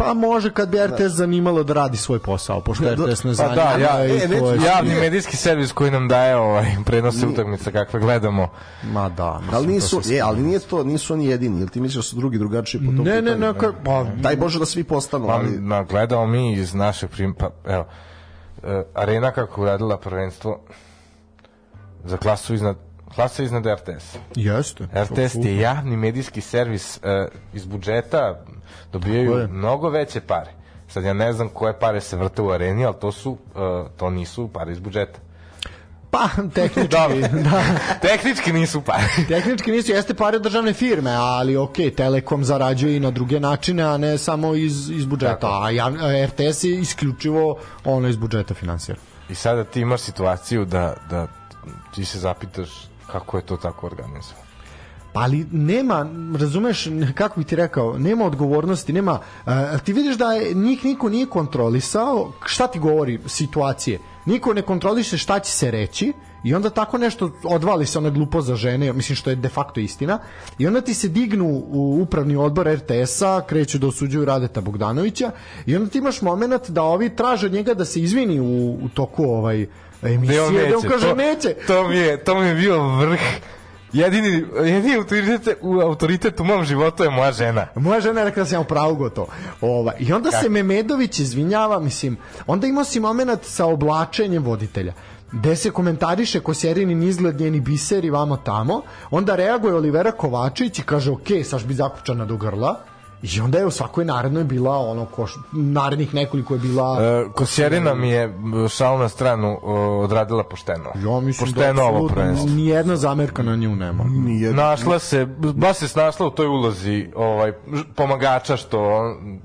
Pa 0.00 0.14
može 0.14 0.50
kad 0.50 0.68
bi 0.68 0.78
RTS 0.78 1.02
zanimalo 1.06 1.62
da 1.62 1.72
radi 1.74 1.96
svoj 1.96 2.18
posao, 2.18 2.60
pošto 2.60 2.84
RTS 2.86 3.24
ne 3.24 3.30
Pa 3.30 3.34
zanima. 3.34 3.54
da, 3.54 3.62
ja, 3.74 4.04
e, 4.06 4.28
neću- 4.28 4.38
to 4.38 4.50
je- 4.50 4.60
javni 4.66 4.94
medijski 4.94 5.36
servis 5.36 5.72
koji 5.72 5.90
nam 5.90 6.08
daje 6.08 6.36
ovaj 6.36 6.66
prenose 6.84 7.26
utakmica 7.26 7.70
kakve 7.70 8.00
gledamo. 8.00 8.48
Ma 8.84 9.08
da, 9.08 9.32
mislim, 9.34 9.54
ali 9.54 9.66
nisu, 9.66 10.00
je, 10.04 10.20
ali 10.20 10.40
nije 10.40 10.58
to, 10.60 10.84
nisu 10.84 11.12
oni 11.12 11.26
jedini, 11.26 11.58
jel 11.58 11.68
ti 11.68 11.80
misliš 11.80 11.96
da 11.96 12.02
su 12.02 12.16
drugi 12.16 12.38
drugačiji 12.38 12.80
po 12.80 12.86
tom 12.86 12.94
Ne, 12.96 13.12
ne, 13.12 13.22
pitanju? 13.22 13.38
ne, 13.38 13.52
ka- 13.52 13.72
pa, 13.84 14.04
Daj 14.16 14.36
Bože 14.36 14.58
da 14.58 14.66
svi 14.66 14.84
postanu, 14.84 15.26
Pa, 15.26 15.32
ali 15.32 15.50
na, 15.50 15.82
gledao 15.82 16.26
mi 16.26 16.52
iz 16.52 16.74
našeg 16.74 17.10
prim... 17.10 17.34
Pa, 17.34 17.50
evo, 17.66 17.84
e, 18.64 18.82
Arena 18.94 19.30
kako 19.30 19.62
uradila 19.62 19.98
prvenstvo 19.98 20.60
za 22.04 22.16
klasu 22.16 22.54
iznad 22.54 22.76
klasa 23.14 23.42
iznad 23.42 23.66
RTS. 23.66 24.16
Jeste. 24.34 24.84
RTS 24.94 25.34
je 25.34 25.56
javni 25.56 25.96
medijski 25.96 26.40
servis 26.40 26.96
e, 26.96 27.28
iz 27.52 27.66
budžeta 27.66 28.34
Tako 28.34 28.50
dobijaju 28.92 29.48
mnogo 29.48 29.88
veće 29.88 30.20
pare. 30.20 30.50
Sad 30.88 31.04
ja 31.04 31.12
ne 31.12 31.32
znam 31.32 31.48
koje 31.48 31.78
pare 31.78 32.00
se 32.00 32.16
vrte 32.16 32.42
u 32.42 32.50
areni, 32.50 32.84
ali 32.84 32.94
to 33.00 33.12
su 33.12 33.36
e, 33.56 33.58
to 33.96 34.10
nisu 34.10 34.48
pare 34.48 34.72
iz 34.72 34.80
budžeta. 34.80 35.18
Pa, 36.10 36.28
tehnički, 36.54 36.88
da. 37.50 37.62
Tehnički 38.02 38.52
nisu 38.52 38.80
pare. 38.80 39.04
Tehnički 39.28 39.70
nisu, 39.70 39.92
jeste 39.92 40.14
pare 40.14 40.36
od 40.36 40.42
državne 40.42 40.72
firme, 40.72 41.10
ali 41.10 41.56
ok, 41.56 41.76
Telekom 41.96 42.44
zarađuje 42.44 42.96
i 42.96 43.00
na 43.00 43.10
druge 43.10 43.40
načine, 43.40 43.82
a 43.82 43.96
ne 43.96 44.18
samo 44.18 44.54
iz, 44.54 44.90
iz 44.90 45.06
budžeta. 45.06 45.60
A 45.62 45.70
jav, 45.70 45.94
a 45.94 46.26
RTS 46.26 46.64
je 46.64 46.80
isključivo 46.80 47.58
ono 47.84 48.08
iz 48.08 48.16
budžeta 48.16 48.54
finansira. 48.54 48.98
I 49.28 49.34
sada 49.34 49.64
ti 49.64 49.80
imaš 49.80 50.00
situaciju 50.00 50.64
da, 50.64 50.94
da 51.10 51.26
ti 51.94 52.04
se 52.04 52.18
zapitaš 52.18 52.89
kako 53.12 53.36
je 53.36 53.46
to 53.46 53.56
tako 53.56 53.86
organizovano. 53.86 54.50
Pa 55.12 55.20
ali 55.20 55.46
nema, 55.52 56.06
razumeš, 56.38 56.88
kako 57.14 57.40
bi 57.40 57.46
ti 57.46 57.56
rekao, 57.56 57.98
nema 57.98 58.24
odgovornosti, 58.24 58.92
nema, 58.92 59.18
uh, 59.46 59.52
ti 59.84 59.92
vidiš 59.92 60.16
da 60.16 60.32
je, 60.32 60.54
njih 60.54 60.84
niko 60.84 61.08
nije 61.08 61.26
kontrolisao, 61.26 62.32
šta 62.44 62.66
ti 62.66 62.78
govori 62.78 63.18
situacije, 63.26 63.98
niko 64.26 64.54
ne 64.54 64.62
kontroliše 64.62 65.18
šta 65.18 65.38
će 65.38 65.52
se 65.52 65.70
reći 65.70 66.12
i 66.44 66.54
onda 66.54 66.70
tako 66.70 66.98
nešto 66.98 67.32
odvali 67.44 67.86
se 67.86 67.98
ona 67.98 68.10
glupo 68.10 68.40
za 68.40 68.54
žene, 68.54 68.92
mislim 68.92 69.16
što 69.16 69.30
je 69.30 69.36
de 69.36 69.48
facto 69.48 69.80
istina, 69.80 70.18
i 70.58 70.66
onda 70.66 70.80
ti 70.80 70.94
se 70.94 71.08
dignu 71.08 71.46
u 71.66 71.98
upravni 72.02 72.36
odbor 72.36 72.66
RTS-a, 72.66 73.40
kreću 73.46 73.78
da 73.78 73.86
osuđuju 73.86 74.24
Radeta 74.24 74.60
Bogdanovića 74.60 75.30
i 75.66 75.76
onda 75.76 75.90
ti 75.90 75.98
imaš 75.98 76.22
moment 76.22 76.70
da 76.70 76.82
ovi 76.82 77.16
traže 77.16 77.46
od 77.46 77.52
njega 77.52 77.74
da 77.74 77.84
se 77.84 78.00
izvini 78.00 78.40
u, 78.40 78.78
u 78.84 78.88
toku 78.94 79.24
ovaj 79.24 79.66
emisije, 80.02 80.68
da 80.70 80.76
on 80.76 80.82
kaže 80.88 81.08
to- 81.08 81.14
neće. 81.14 81.54
To 81.66 81.88
mi 81.88 81.96
je, 81.96 82.24
to 82.24 82.40
mi 82.40 82.46
je 82.46 82.54
bio 82.54 82.96
vrh. 82.96 83.20
Jedini, 83.92 84.44
jedini 84.64 84.96
autoritet, 84.96 85.58
u 85.60 85.80
autoritet 85.80 86.40
u 86.40 86.44
mom 86.44 86.64
životu 86.64 87.02
je 87.02 87.10
moja 87.10 87.32
žena. 87.32 87.66
Moja 87.74 88.00
žena 88.00 88.20
je 88.20 88.24
rekla 88.24 88.42
da 88.42 88.46
sam 88.46 88.56
ja 88.56 88.60
u 88.60 88.64
pravu 88.64 88.94
gotovo. 88.94 89.26
Ova. 89.60 89.92
I 89.98 90.12
onda 90.12 90.30
se 90.30 90.48
Memedović 90.48 91.18
izvinjava, 91.18 91.78
mislim, 91.80 92.16
onda 92.46 92.66
imao 92.66 92.84
si 92.84 93.00
moment 93.00 93.44
sa 93.44 93.66
oblačenjem 93.66 94.44
voditelja 94.44 94.92
gde 95.32 95.56
se 95.56 95.70
komentariše 95.70 96.40
Kosjerinin 96.40 97.02
izgled 97.02 97.40
njeni 97.40 97.60
biseri 97.60 98.10
vamo 98.10 98.36
tamo, 98.36 98.82
onda 99.10 99.36
reaguje 99.36 99.74
Olivera 99.74 100.12
Kovačević 100.12 100.78
i 100.78 100.82
kaže 100.82 101.10
ok, 101.10 101.28
saš 101.44 101.64
bi 101.64 101.74
zakupčana 101.74 102.24
do 102.24 102.36
grla 102.36 102.80
i 103.22 103.40
onda 103.40 103.58
je 103.58 103.66
u 103.66 103.70
svakoj 103.70 104.04
narednoj 104.04 104.44
bila 104.44 104.78
ono, 104.78 105.04
koš, 105.06 105.34
narednih 105.52 106.14
nekoliko 106.14 106.54
je 106.54 106.60
bila 106.60 106.98
E, 107.00 107.32
Kosjerina 107.34 107.94
mi 107.94 108.10
je 108.10 108.28
b, 108.28 108.34
šal 108.68 108.98
na 108.98 109.08
stranu 109.08 109.58
o, 109.62 109.74
odradila 109.98 110.44
pošteno. 110.44 110.90
ja 110.96 111.20
mislim 111.20 111.52
pošteno 111.52 111.74
da 111.74 111.84
ovo 111.84 112.08
prvenstvo. 112.08 112.50
nijedna 112.50 112.96
zamerka 112.96 113.42
na 113.42 113.56
nju 113.56 113.76
nema. 113.76 114.04
Nije, 114.04 114.52
Našla 114.52 114.98
se, 114.98 115.26
baš 115.54 115.76
se 115.76 115.88
snašla 115.88 116.26
u 116.26 116.30
toj 116.30 116.46
ulozi 116.46 117.08
ovaj, 117.16 117.52
pomagača 117.94 118.56
što 118.56 118.80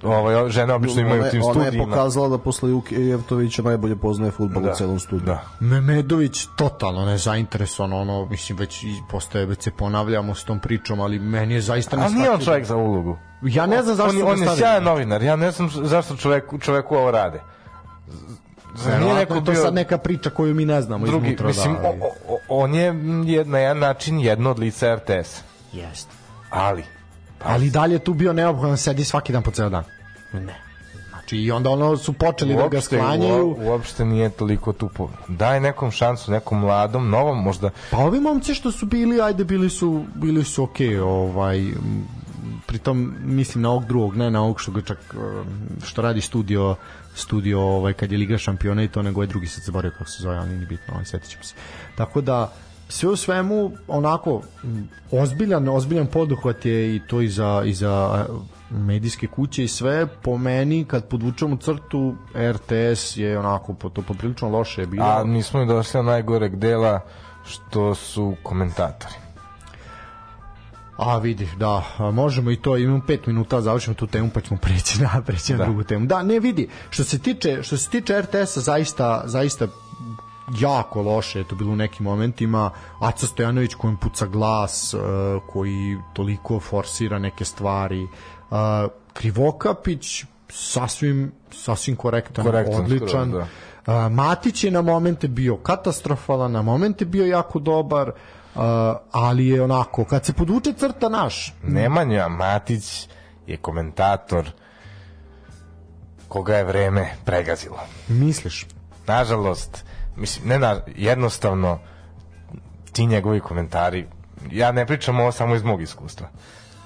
ovaj, 0.03 0.49
žene 0.49 0.73
obično 0.73 1.02
imaju 1.02 1.22
u 1.22 1.30
tim 1.30 1.41
ona, 1.41 1.52
ona 1.52 1.61
je 1.61 1.68
studijima. 1.68 1.85
pokazala 1.95 2.27
da 2.30 2.38
posle 2.38 2.69
Jevtovića 2.89 3.61
najbolje 3.61 3.95
poznaje 3.95 4.31
futbol 4.31 4.64
Da, 4.64 4.72
u 4.72 4.76
celom 4.76 4.99
studiju. 4.99 5.26
Da. 5.26 5.43
Memedović 5.60 6.45
totalno 6.56 7.06
nezainteresovan, 7.06 7.93
ono, 7.93 8.26
mislim, 8.26 8.57
već 8.57 8.85
postaje, 9.11 9.45
već 9.45 9.64
se 9.64 9.72
ponavljamo 9.72 10.35
s 10.35 10.43
tom 10.43 10.60
pričom, 10.60 10.99
ali 10.99 11.19
meni 11.19 11.53
je 11.53 11.61
zaista 11.61 11.97
Ali 12.02 12.14
nije 12.14 12.31
on 12.31 12.39
čovjek 12.39 12.65
za 12.65 12.76
ulogu. 12.76 13.18
Ja 13.43 13.65
ne 13.65 13.81
znam 13.83 13.95
zašto 13.95 14.19
on, 14.19 14.31
on 14.33 14.39
je 14.41 14.57
sjajan 14.57 14.83
novinar, 14.83 15.23
ja 15.23 15.35
ne 15.35 15.51
znam 15.51 15.69
zašto 15.73 16.15
čoveku, 16.15 16.57
čoveku 16.59 16.95
ovo 16.95 17.11
rade. 17.11 17.41
Zar 18.75 19.01
nije 19.01 19.13
neko 19.13 19.33
je 19.33 19.43
to 19.45 19.51
bio 19.51 19.61
sad 19.61 19.73
neka 19.73 19.97
priča 19.97 20.29
koju 20.29 20.55
mi 20.55 20.65
ne 20.65 20.81
znamo 20.81 21.05
drugi, 21.05 21.25
iznutra. 21.25 21.47
mislim, 21.47 21.73
da, 21.73 21.87
ali- 21.87 21.99
o, 22.01 22.35
o, 22.35 22.39
on 22.49 22.75
je 22.75 22.93
mm, 22.93 23.23
je 23.23 23.45
na 23.45 23.59
jedan 23.59 23.79
način 23.79 24.19
jedno 24.19 24.51
od 24.51 24.59
lica 24.59 24.95
RTS. 24.95 25.41
Jeste. 25.73 26.11
Ali, 26.49 26.83
Ali 27.43 27.69
dalje 27.69 27.93
je 27.93 27.99
tu 27.99 28.13
bio 28.13 28.33
neophodan 28.33 28.71
da 28.71 28.77
sedi 28.77 29.03
svaki 29.03 29.33
dan 29.33 29.43
po 29.43 29.51
ceo 29.51 29.69
dan. 29.69 29.83
Ne. 30.33 30.61
Znači 31.09 31.37
i 31.37 31.51
onda 31.51 31.69
ono 31.69 31.97
su 31.97 32.13
počeli 32.13 32.53
da 32.53 32.59
ga 32.59 32.63
uopšte, 32.65 32.81
sklanjaju. 32.97 33.45
uo- 33.49 33.63
uopšte 33.63 34.05
nije 34.05 34.29
toliko 34.29 34.73
tu 34.73 34.89
po... 34.89 35.09
Daj 35.27 35.59
nekom 35.59 35.91
šansu, 35.91 36.31
nekom 36.31 36.59
mladom, 36.59 37.09
novom 37.09 37.43
možda. 37.43 37.69
Pa 37.91 37.97
ovi 37.97 38.19
momci 38.19 38.53
što 38.53 38.71
su 38.71 38.85
bili, 38.85 39.21
ajde 39.21 39.43
bili 39.43 39.69
su 39.69 40.03
bili 40.15 40.43
su 40.43 40.63
okej, 40.63 40.99
ovaj 40.99 41.59
m, 41.59 42.07
pritom 42.65 43.15
mislim 43.23 43.61
na 43.61 43.69
ovog 43.69 43.85
drugog, 43.85 44.15
ne 44.15 44.31
na 44.31 44.41
ovog 44.41 44.61
što 44.61 44.71
ga 44.71 44.81
čak 44.81 44.97
um, 45.13 45.47
što 45.83 46.01
radi 46.01 46.21
studio 46.21 46.75
studio 47.15 47.61
ovaj 47.61 47.93
kad 47.93 48.11
je 48.11 48.17
Liga 48.17 48.37
šampiona 48.37 48.83
i 48.83 48.87
to 48.87 49.01
nego 49.01 49.21
je 49.21 49.27
drugi 49.27 49.47
sad 49.47 49.63
zaboravio 49.63 49.97
kako 49.97 50.09
se 50.09 50.23
zove, 50.23 50.37
ali 50.37 50.47
nije 50.47 50.59
ni 50.59 50.65
bitno, 50.65 50.93
ovaj 50.93 51.05
setićemo 51.05 51.43
se. 51.43 51.55
Tako 51.95 52.21
da 52.21 52.53
sve 52.89 53.09
u 53.09 53.15
svemu 53.15 53.71
onako 53.87 54.41
ozbiljan 55.11 55.69
ozbiljan 55.69 56.07
poduhvat 56.07 56.65
je 56.65 56.95
i 56.95 57.01
to 57.07 57.21
i 57.21 57.29
za 57.29 57.63
i 57.65 57.73
za 57.73 58.25
medijske 58.69 59.27
kuće 59.27 59.63
i 59.63 59.67
sve 59.67 60.07
po 60.07 60.37
meni 60.37 60.85
kad 60.85 61.07
podvučemo 61.07 61.57
crtu 61.57 62.15
RTS 62.35 63.17
je 63.17 63.39
onako 63.39 63.73
po 63.73 63.89
to 63.89 64.01
poprilično 64.01 64.49
loše 64.49 64.81
je 64.81 64.87
bilo. 64.87 65.05
A 65.05 65.23
nismo 65.23 65.65
došli 65.65 65.97
do 65.97 66.03
najgoreg 66.03 66.55
dela 66.55 66.99
što 67.45 67.95
su 67.95 68.35
komentatori. 68.43 69.24
A 70.97 71.17
vidi, 71.17 71.47
da, 71.57 71.84
a, 71.97 72.11
možemo 72.11 72.51
i 72.51 72.55
to, 72.55 72.77
imamo 72.77 73.01
5 73.07 73.27
minuta, 73.27 73.61
završimo 73.61 73.93
tu 73.93 74.07
temu 74.07 74.30
pa 74.34 74.41
ćemo 74.41 74.59
preći 74.61 75.01
na 75.01 75.22
preći 75.26 75.51
na 75.51 75.57
Da. 75.57 75.63
drugu 75.65 75.84
temu. 75.84 76.05
Da, 76.05 76.23
ne 76.23 76.39
vidi, 76.39 76.69
što 76.89 77.03
se 77.03 77.19
tiče 77.19 77.63
što 77.63 77.77
se 77.77 77.89
tiče 77.89 78.22
RTS-a 78.22 78.59
zaista 78.61 79.23
zaista 79.26 79.67
jako 80.59 81.01
loše 81.01 81.39
je 81.39 81.47
to 81.47 81.55
bilo 81.55 81.72
u 81.72 81.76
nekim 81.76 82.03
momentima. 82.03 82.69
Aca 82.99 83.27
Stojanović 83.27 83.73
kojem 83.73 83.97
puca 83.97 84.26
glas, 84.26 84.93
uh, 84.93 85.01
koji 85.47 85.97
toliko 86.13 86.59
forsira 86.59 87.19
neke 87.19 87.45
stvari. 87.45 88.03
Uh, 88.03 88.57
Krivokapić 89.13 90.23
sasvim 90.49 91.31
sasvim 91.51 91.95
korektan, 91.95 92.45
Korektan, 92.45 92.81
odličan. 92.84 93.30
skroz, 93.30 93.47
Uh, 93.88 94.11
Matić 94.11 94.63
je 94.63 94.72
na 94.72 94.81
momente 94.81 95.27
bio 95.27 95.57
katastrofalan, 95.57 96.51
na 96.51 96.61
momente 96.61 97.05
bio 97.05 97.26
jako 97.26 97.59
dobar, 97.59 98.09
uh, 98.09 98.15
ali 99.11 99.48
je 99.48 99.64
onako, 99.64 100.06
kad 100.06 100.26
se 100.26 100.34
podvuče 100.34 100.73
crta 100.73 101.10
naš, 101.10 101.53
Nemanja 101.64 102.27
Matić 102.27 103.07
je 103.48 103.57
komentator 103.57 104.52
koga 106.27 106.56
je 106.57 106.64
vreme 106.64 107.15
pregazilo. 107.26 107.80
misliš, 108.07 108.65
Nažalost, 109.07 109.86
mislim, 110.15 110.48
ne 110.48 110.60
na, 110.60 110.82
jednostavno 110.95 111.80
ti 112.91 113.06
njegovi 113.06 113.40
komentari, 113.40 114.07
ja 114.52 114.72
ne 114.72 114.86
pričam 114.86 115.19
ovo 115.19 115.32
samo 115.32 115.56
iz 115.56 115.64
mog 115.64 115.82
iskustva, 115.82 116.27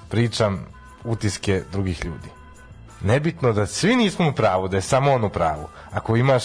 pričam 0.08 0.66
utiske 1.04 1.62
drugih 1.72 2.04
ljudi. 2.04 2.28
Nebitno 3.00 3.52
da 3.52 3.66
svi 3.66 3.96
nismo 3.96 4.28
u 4.28 4.32
pravu, 4.32 4.68
da 4.68 4.76
je 4.76 4.82
samo 4.82 5.12
on 5.12 5.24
u 5.24 5.28
pravu. 5.30 5.68
Ako 5.90 6.16
imaš 6.16 6.44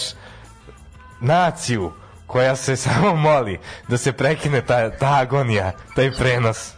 naciju 1.20 1.92
koja 2.26 2.56
se 2.56 2.76
samo 2.86 3.16
moli 3.16 3.58
da 3.88 3.96
se 3.96 4.12
prekine 4.12 4.62
ta, 4.62 4.90
ta 4.90 5.18
agonija, 5.20 5.72
taj 5.94 6.12
prenos, 6.12 6.72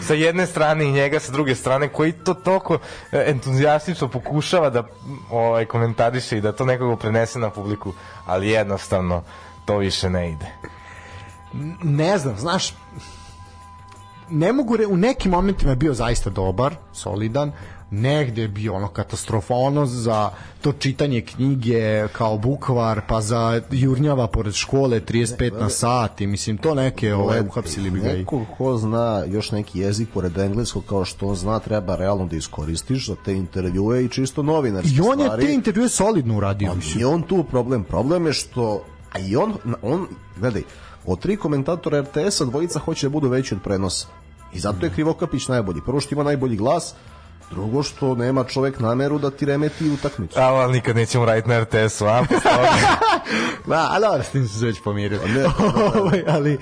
sa 0.00 0.14
jedne 0.14 0.46
strane 0.46 0.84
i 0.84 0.92
njega 0.92 1.20
sa 1.20 1.32
druge 1.32 1.54
strane 1.54 1.88
koji 1.88 2.12
to 2.12 2.34
toliko 2.34 2.78
e, 3.12 3.24
entuzijastično 3.26 4.08
pokušava 4.08 4.70
da 4.70 4.84
ovaj 5.30 5.64
komentariše 5.64 6.38
i 6.38 6.40
da 6.40 6.52
to 6.52 6.64
nekako 6.64 6.96
prenese 6.96 7.38
na 7.38 7.50
publiku, 7.50 7.92
ali 8.26 8.48
jednostavno 8.48 9.22
to 9.64 9.76
više 9.76 10.10
ne 10.10 10.30
ide. 10.30 10.46
ne 11.82 12.18
znam, 12.18 12.36
znaš, 12.36 12.74
ne 14.30 14.52
mogu, 14.52 14.76
re, 14.76 14.86
u 14.86 14.96
nekim 14.96 15.30
momentima 15.30 15.70
je 15.70 15.76
bio 15.76 15.94
zaista 15.94 16.30
dobar, 16.30 16.74
solidan, 16.92 17.52
negde 17.92 18.42
je 18.42 18.48
bio 18.48 18.74
ono 18.74 18.88
katastrofa, 18.88 19.54
ono 19.54 19.86
za 19.86 20.30
to 20.60 20.72
čitanje 20.72 21.20
knjige 21.20 22.08
kao 22.12 22.38
bukvar, 22.38 23.00
pa 23.08 23.20
za 23.20 23.60
jurnjava 23.70 24.26
pored 24.26 24.54
škole 24.54 25.00
35 25.00 25.60
na 25.60 25.68
sat 25.68 26.20
i 26.20 26.26
mislim 26.26 26.56
to 26.56 26.74
neke 26.74 27.14
ovaj, 27.14 27.40
uhapsili 27.40 27.90
bi 27.90 28.00
ga 28.00 28.10
i... 28.10 28.18
Neko 28.18 28.44
ko 28.56 28.76
zna 28.76 29.24
još 29.26 29.50
neki 29.50 29.80
jezik 29.80 30.08
pored 30.14 30.38
engleskog 30.38 30.84
kao 30.88 31.04
što 31.04 31.26
on 31.26 31.36
zna 31.36 31.58
treba 31.58 31.96
realno 31.96 32.26
da 32.26 32.36
iskoristiš 32.36 33.06
za 33.06 33.16
te 33.24 33.32
intervjue 33.32 34.04
i 34.04 34.08
čisto 34.08 34.42
novinarske 34.42 34.90
I 34.96 35.00
on 35.00 35.20
je 35.20 35.26
stvari. 35.26 35.46
te 35.46 35.54
intervjue 35.54 35.88
solidno 35.88 36.36
uradio. 36.36 36.68
Pa 36.68 36.94
nije 36.94 37.06
on 37.06 37.22
tu 37.22 37.44
problem. 37.44 37.84
Problem 37.84 38.26
je 38.26 38.32
što 38.32 38.84
a 39.12 39.18
i 39.18 39.36
on, 39.36 39.54
on 39.82 40.06
gledaj, 40.36 40.62
od 41.06 41.20
tri 41.20 41.36
komentatora 41.36 42.00
RTS-a 42.00 42.44
dvojica 42.44 42.78
hoće 42.78 43.06
da 43.06 43.10
budu 43.10 43.28
veći 43.28 43.54
od 43.54 43.62
prenosa. 43.62 44.06
I 44.52 44.58
zato 44.58 44.86
je 44.86 44.92
Krivokapić 44.92 45.48
najbolji. 45.48 45.80
Prvo 45.86 46.00
što 46.00 46.14
ima 46.14 46.24
najbolji 46.24 46.56
glas, 46.56 46.94
drugo 47.52 47.82
što 47.82 48.14
nema 48.14 48.44
čovek 48.44 48.80
nameru 48.80 49.18
da 49.18 49.30
ti 49.30 49.46
remeti 49.46 49.90
utakmicu. 49.90 50.38
A, 50.38 50.44
ali 50.44 50.72
nikad 50.72 50.96
nećemo 50.96 51.24
raditi 51.24 51.48
na 51.48 51.60
RTS-u, 51.60 52.04
a? 52.06 52.10
ovoga. 52.10 52.26
Da, 53.66 53.88
a 53.90 54.00
dobro, 54.00 54.22
s 54.22 54.28
tim 54.28 54.48
se 54.48 54.66
već 54.66 54.82
pomirili. 54.82 55.30
Ne, 55.30 55.44
Ovaj, 55.94 56.22
ali, 56.28 56.58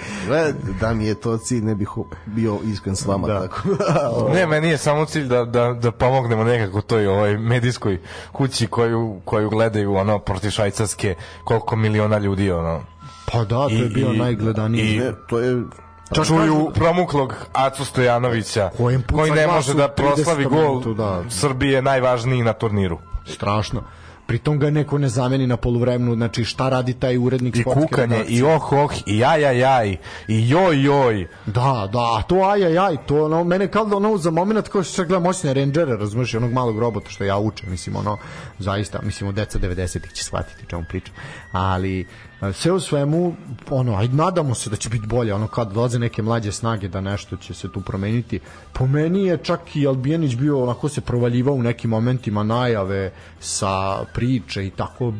da 0.81 0.95
mi 0.95 1.07
je 1.07 1.15
to 1.15 1.39
cilj, 1.39 1.62
ne 1.62 1.75
bih 1.75 1.89
bio 2.27 2.59
iskren 2.65 2.97
s 2.97 3.07
vama. 3.07 3.29
Da. 3.29 3.41
Tako. 3.41 3.61
ne, 4.35 4.47
meni 4.47 4.69
je 4.69 4.79
samo 4.79 5.05
cilj 5.05 5.25
da, 5.25 5.45
da, 5.45 5.73
da 5.73 5.91
pomognemo 5.91 6.45
nekako 6.45 6.81
toj 6.81 7.07
ovaj 7.07 7.39
medijskoj 7.39 7.99
kući 8.33 8.67
koju, 8.67 9.21
koju 9.25 9.51
gledaju 9.51 9.95
ono 9.95 10.19
protiv 10.19 10.51
švajcarske 10.51 11.15
koliko 11.45 11.77
miliona 11.77 12.19
ljudi 12.19 12.51
ono 12.51 12.81
pa 13.27 13.39
da, 13.41 13.47
to 13.59 13.69
je 13.71 13.79
I- 13.81 13.89
bio 13.89 14.12
i- 14.12 14.19
najgledaniji. 14.19 14.83
i- 14.87 14.99
Ne, 14.99 15.12
to 15.29 15.39
je 15.39 15.62
čuju 16.15 16.70
promuklog 16.74 17.35
Acu 17.53 17.85
Stojanovića 17.85 18.70
Kojem 18.77 19.03
koji 19.12 19.31
ne 19.31 19.47
može 19.47 19.74
da 19.74 19.89
proslavi 19.89 20.45
30. 20.45 20.49
gol 20.49 20.69
minutu, 20.69 20.95
da. 20.95 21.23
Srbije 21.28 21.82
najvažniji 21.82 22.43
na 22.43 22.53
turniru. 22.53 22.99
strašno. 23.27 23.82
Pritom 24.27 24.59
ga 24.59 24.70
neko 24.70 24.99
ne 24.99 25.09
zameni 25.09 25.47
na 25.47 25.57
poluvremenu, 25.57 26.15
znači 26.15 26.45
šta 26.45 26.69
radi 26.69 26.95
taj 26.95 27.19
urednik 27.19 27.57
I 27.57 27.65
kukanje, 27.65 28.15
redakcije? 28.15 28.39
i 28.39 28.43
oh 28.43 28.73
oh, 28.73 28.93
i 29.07 29.19
jaj 29.19 29.41
jaj 29.41 29.59
jaj, 29.59 29.97
i 30.28 30.49
joj 30.49 30.82
joj. 30.85 31.28
Da, 31.47 31.89
da, 31.93 32.23
to 32.28 32.35
aj, 32.35 32.65
aj, 32.66 32.78
aj, 32.78 32.97
to 33.07 33.24
ono, 33.24 33.45
mene 33.45 33.69
kao 33.69 33.85
da 33.85 33.97
ono 33.97 34.16
za 34.16 34.31
moment 34.31 34.69
kao 34.69 34.82
što 34.82 35.05
gledam 35.05 35.23
moćne 35.23 35.55
rangere, 35.55 35.97
razumeš, 35.97 36.35
i 36.35 36.37
onog 36.37 36.53
malog 36.53 36.78
robota 36.78 37.11
što 37.11 37.24
ja 37.24 37.39
učem, 37.39 37.70
mislim, 37.70 37.97
ono, 37.97 38.19
zaista, 38.59 39.01
mislim, 39.03 39.28
od 39.28 39.35
deca 39.35 39.59
90-ih 39.59 40.12
će 40.12 40.24
shvatiti 40.24 40.66
čemu 40.66 40.85
pričam, 40.89 41.15
ali 41.53 42.07
sve 42.53 42.73
u 42.73 42.81
svemu, 42.81 43.35
ono, 43.71 43.97
ajde, 43.97 44.17
nadamo 44.17 44.55
se 44.55 44.71
da 44.71 44.77
će 44.77 44.89
biti 44.89 45.07
bolje, 45.07 45.35
ono, 45.35 45.47
kad 45.47 45.73
dolaze 45.73 45.99
neke 45.99 46.23
mlađe 46.23 46.53
snage 46.53 46.89
da 46.89 47.01
nešto 47.01 47.37
će 47.37 47.55
se 47.55 47.73
tu 47.73 47.81
promeniti. 47.81 48.41
Po 48.73 48.87
meni 48.87 49.25
je 49.25 49.37
čak 49.37 49.77
i 49.77 49.87
Albijanić 49.87 50.37
bio, 50.37 50.62
onako 50.62 50.89
se 50.89 51.01
provaljivao 51.01 51.55
u 51.55 51.62
nekim 51.62 51.91
momentima 51.91 52.43
najave 52.43 53.12
sa 53.41 54.05
priče 54.15 54.67
i 54.67 54.71
tako, 54.71 55.12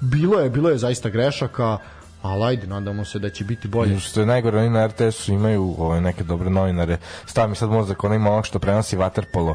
bilo 0.00 0.40
je, 0.40 0.50
bilo 0.50 0.70
je 0.70 0.78
zaista 0.78 1.08
grešaka, 1.08 1.78
ali 2.22 2.44
ajde, 2.44 2.66
nadamo 2.66 3.04
se 3.04 3.18
da 3.18 3.30
će 3.30 3.44
biti 3.44 3.68
bolje. 3.68 3.94
I 3.94 4.00
što 4.00 4.20
je 4.20 4.26
najgore, 4.26 4.58
oni 4.58 4.70
na 4.70 4.86
RTS-u 4.86 5.32
imaju 5.32 5.74
ove 5.78 6.00
neke 6.00 6.24
dobre 6.24 6.50
novinare. 6.50 6.98
Stav 7.26 7.48
mi 7.48 7.56
sad 7.56 7.70
mozak, 7.70 8.04
ona 8.04 8.14
ima 8.14 8.30
ovog 8.30 8.46
što 8.46 8.58
prenosi 8.58 8.96
Waterpolo. 8.96 9.54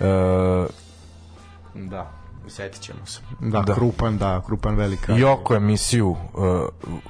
E, 0.00 0.86
Da, 1.74 2.15
setit 2.50 2.82
ćemo 2.82 3.06
se. 3.06 3.20
Da, 3.40 3.62
Da. 3.62 3.74
Krupan, 3.74 4.18
da, 4.18 4.42
Krupan 4.46 4.76
velika. 4.76 5.16
I 5.16 5.24
oko 5.24 5.54
emisiju 5.54 6.16
e, 6.16 6.38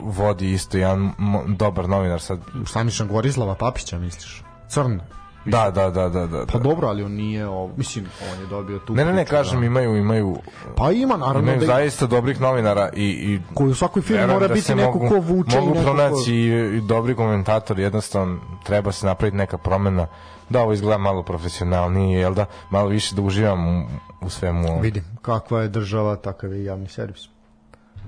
vodi 0.00 0.52
isto 0.52 0.78
jedan 0.78 1.12
dobar 1.46 1.88
novinar 1.88 2.20
sad. 2.20 2.40
Stanišan 2.66 3.08
Gorislava 3.08 3.54
Papića, 3.54 3.98
misliš? 3.98 4.42
Crn. 4.68 5.00
Da, 5.46 5.70
da, 5.70 5.90
da, 5.90 6.08
da, 6.08 6.26
da. 6.26 6.46
Pa 6.52 6.58
da. 6.58 6.64
dobro, 6.64 6.88
ali 6.88 7.02
on 7.02 7.12
nije, 7.12 7.48
o, 7.48 7.70
mislim, 7.76 8.06
on 8.32 8.40
je 8.40 8.46
dobio 8.46 8.78
tu 8.78 8.94
Ne, 8.94 9.04
ne, 9.04 9.12
ne, 9.12 9.24
priču, 9.24 9.30
kažem, 9.30 9.60
da. 9.60 9.66
imaju, 9.66 9.96
imaju, 9.96 10.36
Pa 10.76 10.90
ima, 10.90 11.16
naravno, 11.16 11.40
imaju 11.40 11.60
da, 11.60 11.66
zaista 11.66 12.06
dobrih 12.06 12.40
novinara 12.40 12.90
i, 12.94 13.04
i 13.04 13.40
koji 13.54 13.70
u 13.70 13.74
svakoj 13.74 14.02
firmi 14.02 14.26
mora 14.26 14.48
da 14.48 14.54
biti 14.54 14.74
neko 14.74 14.98
mogu, 14.98 15.08
ko 15.08 15.20
vuče 15.20 15.60
mogu 15.60 15.70
i 15.70 15.72
neko 15.72 15.84
pronaći 15.84 16.24
ko... 16.24 16.30
i, 16.30 16.76
i 16.76 16.80
dobri 16.80 17.14
komentator, 17.14 17.78
jednostavno 17.78 18.38
treba 18.64 18.92
se 18.92 19.06
napraviti 19.06 19.36
neka 19.36 19.58
promena 19.58 20.06
da 20.48 20.62
ovo 20.62 20.72
izgleda 20.72 20.98
malo 20.98 21.22
profesionalnije, 21.22 22.20
jel 22.20 22.34
da, 22.34 22.46
malo 22.70 22.88
više 22.88 23.14
da 23.14 23.22
uživam 23.22 23.86
u, 24.20 24.30
svemu 24.30 24.68
ovom. 24.68 24.82
Vidim, 24.82 25.04
kakva 25.22 25.62
je 25.62 25.68
država, 25.68 26.16
takav 26.16 26.52
je 26.52 26.64
javni 26.64 26.88
servis. 26.88 27.28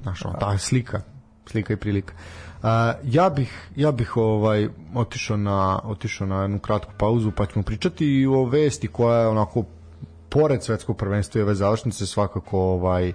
Znaš, 0.03 0.23
ta 0.41 0.59
slika, 0.59 1.01
slika 1.47 1.73
i 1.73 1.77
prilika. 1.77 2.15
Uh, 2.63 2.69
ja 3.05 3.31
bih 3.31 3.69
ja 3.77 3.93
bih 3.93 4.17
ovaj 4.17 4.69
otišao 4.95 5.37
na 5.37 5.81
otišao 5.85 6.27
na 6.27 6.43
jednu 6.43 6.59
kratku 6.59 6.93
pauzu 6.99 7.31
pa 7.31 7.47
ćemo 7.47 7.63
pričati 7.63 8.07
i 8.07 8.27
o 8.27 8.45
vesti 8.45 8.89
koja 8.89 9.21
je 9.21 9.29
onako 9.29 9.65
pored 10.29 10.63
svetskog 10.63 10.97
prvenstva 10.97 11.39
i 11.39 11.43
ove 11.43 11.55
završnice 11.55 12.07
svakako 12.07 12.59
ovaj 12.61 13.13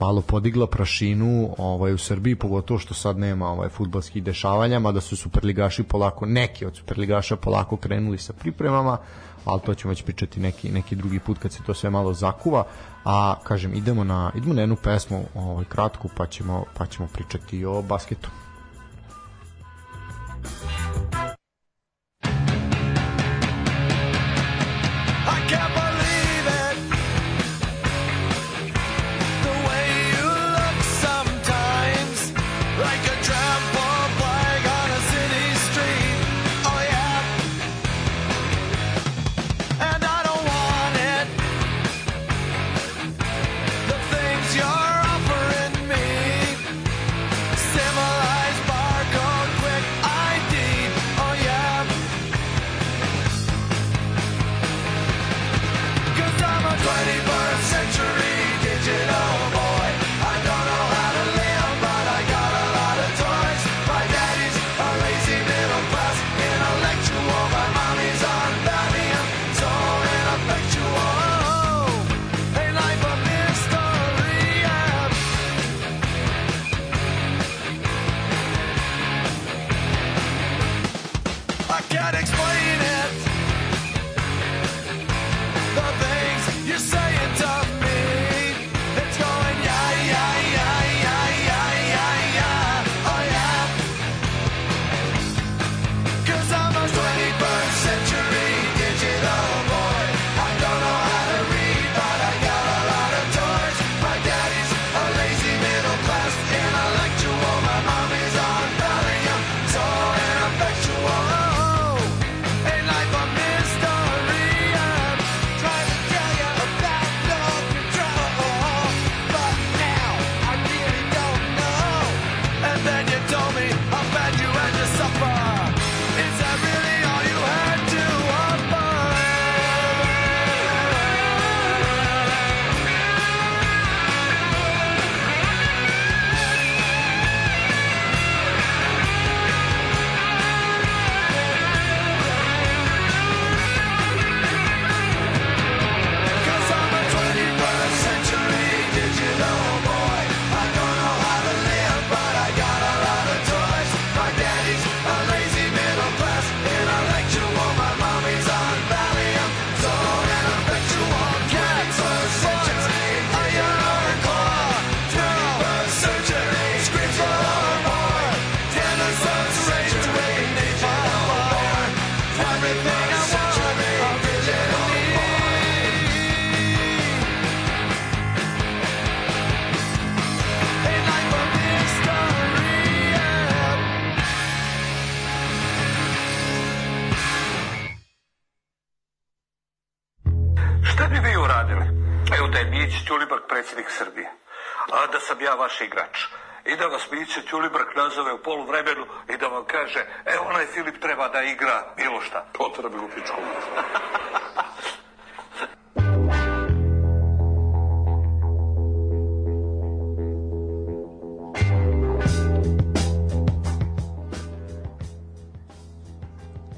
malo 0.00 0.20
podigla 0.20 0.66
prašinu 0.66 1.54
ovaj 1.58 1.94
u 1.94 1.98
Srbiji 1.98 2.36
pogotovo 2.36 2.78
što 2.78 2.94
sad 2.94 3.18
nema 3.18 3.48
ovaj 3.48 3.68
fudbalskih 3.68 4.22
dešavanja 4.22 4.78
mada 4.78 5.00
su 5.00 5.16
superligaši 5.16 5.82
polako 5.82 6.26
neki 6.26 6.66
od 6.66 6.76
superligaša 6.76 7.36
polako 7.36 7.76
krenuli 7.76 8.18
sa 8.18 8.32
pripremama 8.32 8.98
ali 9.44 9.60
to 9.60 9.74
ćemo 9.74 9.90
već 9.90 10.02
pričati 10.02 10.40
neki 10.40 10.72
neki 10.72 10.96
drugi 10.96 11.18
put 11.18 11.38
kad 11.38 11.52
se 11.52 11.62
to 11.66 11.74
sve 11.74 11.90
malo 11.90 12.14
zakuva. 12.14 12.64
A 13.04 13.34
kažem 13.42 13.74
idemo 13.74 14.04
na 14.04 14.32
idemo 14.34 14.54
na 14.54 14.60
jednu 14.60 14.76
pesmu 14.76 15.24
ovaj 15.34 15.64
kratku 15.64 16.08
pa 16.16 16.26
ćemo 16.26 16.64
pa 16.78 16.86
ćemo 16.86 17.08
pričati 17.12 17.64
o 17.64 17.82
basketu. 17.82 18.30
I 20.44 20.81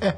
E, 0.04 0.12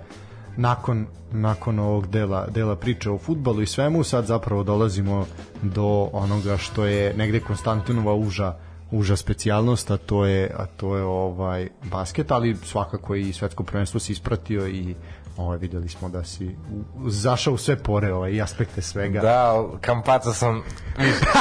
nakon, 0.56 1.06
nakon 1.32 1.78
ovog 1.78 2.06
dela, 2.06 2.46
dela 2.46 2.76
priče 2.76 3.10
o 3.10 3.18
futbalu 3.18 3.62
i 3.62 3.66
svemu, 3.66 4.04
sad 4.04 4.26
zapravo 4.26 4.62
dolazimo 4.62 5.26
do 5.62 6.10
onoga 6.12 6.56
što 6.56 6.84
je 6.84 7.14
negde 7.14 7.40
Konstantinova 7.40 8.14
uža 8.14 8.54
uža 8.90 9.16
specijalnost, 9.16 9.90
a 9.90 9.96
to 9.96 10.24
je 10.24 10.50
a 10.58 10.66
to 10.66 10.96
je 10.96 11.02
ovaj 11.02 11.68
basket, 11.90 12.30
ali 12.30 12.56
svakako 12.56 13.14
i 13.14 13.32
svetsko 13.32 13.62
prvenstvo 13.62 14.00
se 14.00 14.12
ispratio 14.12 14.68
i 14.68 14.94
ovaj 15.36 15.58
videli 15.58 15.88
smo 15.88 16.08
da 16.08 16.24
si 16.24 16.46
u, 16.46 17.10
zašao 17.10 17.54
u 17.54 17.58
sve 17.58 17.76
pore 17.76 18.12
ovaj 18.12 18.32
i 18.32 18.42
aspekte 18.42 18.82
svega. 18.82 19.20
Da, 19.20 19.64
kampaca 19.80 20.32
sam 20.32 20.62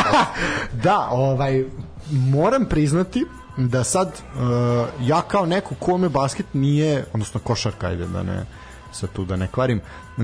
Da, 0.84 1.08
ovaj 1.12 1.66
moram 2.10 2.66
priznati 2.66 3.26
da 3.58 3.84
sad 3.84 4.08
uh, 4.08 5.08
ja 5.08 5.22
kao 5.22 5.46
neko 5.46 5.76
kome 5.80 6.10
basket 6.10 6.46
nije, 6.54 7.06
odnosno 7.14 7.40
košarka, 7.40 7.88
ajde 7.88 8.08
da 8.08 8.24
ne 8.24 8.46
sad 8.96 9.10
tu 9.12 9.26
da 9.26 9.36
ne 9.36 9.48
kvarim, 9.48 9.82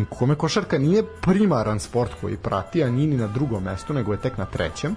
kome 0.10 0.36
košarka 0.36 0.78
nije 0.78 1.04
primaran 1.22 1.80
sport 1.80 2.12
koji 2.22 2.38
prati, 2.38 2.84
a 2.84 2.90
nije 2.90 3.08
ni 3.08 3.18
na 3.18 3.28
drugom 3.28 3.64
mestu, 3.64 3.94
nego 3.94 4.12
je 4.12 4.22
tek 4.22 4.38
na 4.38 4.46
trećem, 4.46 4.96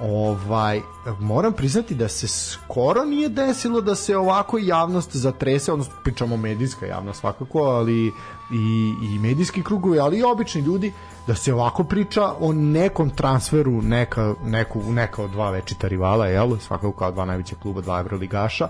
ovaj 0.00 0.80
moram 1.20 1.52
priznati 1.52 1.94
da 1.94 2.08
se 2.08 2.28
skoro 2.28 3.04
nije 3.04 3.28
desilo 3.28 3.80
da 3.80 3.94
se 3.94 4.16
ovako 4.16 4.58
javnost 4.58 5.16
zatrese, 5.16 5.72
odnosno 5.72 5.94
pričamo 6.04 6.36
medijska 6.36 6.86
javnost 6.86 7.20
svakako, 7.20 7.58
ali 7.58 8.06
i, 8.52 8.94
i 9.02 9.18
medijski 9.18 9.62
krugovi, 9.62 10.00
ali 10.00 10.18
i 10.18 10.22
obični 10.22 10.60
ljudi 10.60 10.92
da 11.28 11.34
se 11.34 11.54
ovako 11.54 11.84
priča 11.84 12.32
o 12.40 12.52
nekom 12.52 13.10
transferu 13.10 13.82
neka, 13.82 14.34
neku, 14.44 14.82
neka 14.92 15.22
od 15.22 15.30
dva 15.30 15.50
večita 15.50 15.88
rivala, 15.88 16.26
jel? 16.26 16.56
svakako 16.58 16.92
kao 16.92 17.12
dva 17.12 17.24
najveća 17.24 17.56
kluba, 17.62 17.80
dva 17.80 18.00
evroligaša. 18.00 18.68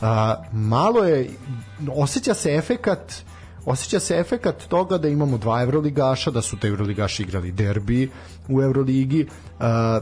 A, 0.00 0.34
malo 0.52 1.04
je, 1.04 1.30
osjeća 1.96 2.34
se 2.34 2.54
efekat 2.54 3.24
osjeća 3.66 4.00
se 4.00 4.16
efekat 4.16 4.64
toga 4.68 4.98
da 4.98 5.08
imamo 5.08 5.38
dva 5.38 5.62
evroligaša, 5.62 6.30
da 6.30 6.42
su 6.42 6.56
te 6.56 6.68
evroligaši 6.68 7.22
igrali 7.22 7.52
derbi 7.52 8.10
u 8.48 8.62
Evroligi, 8.62 9.26
a, 9.58 10.00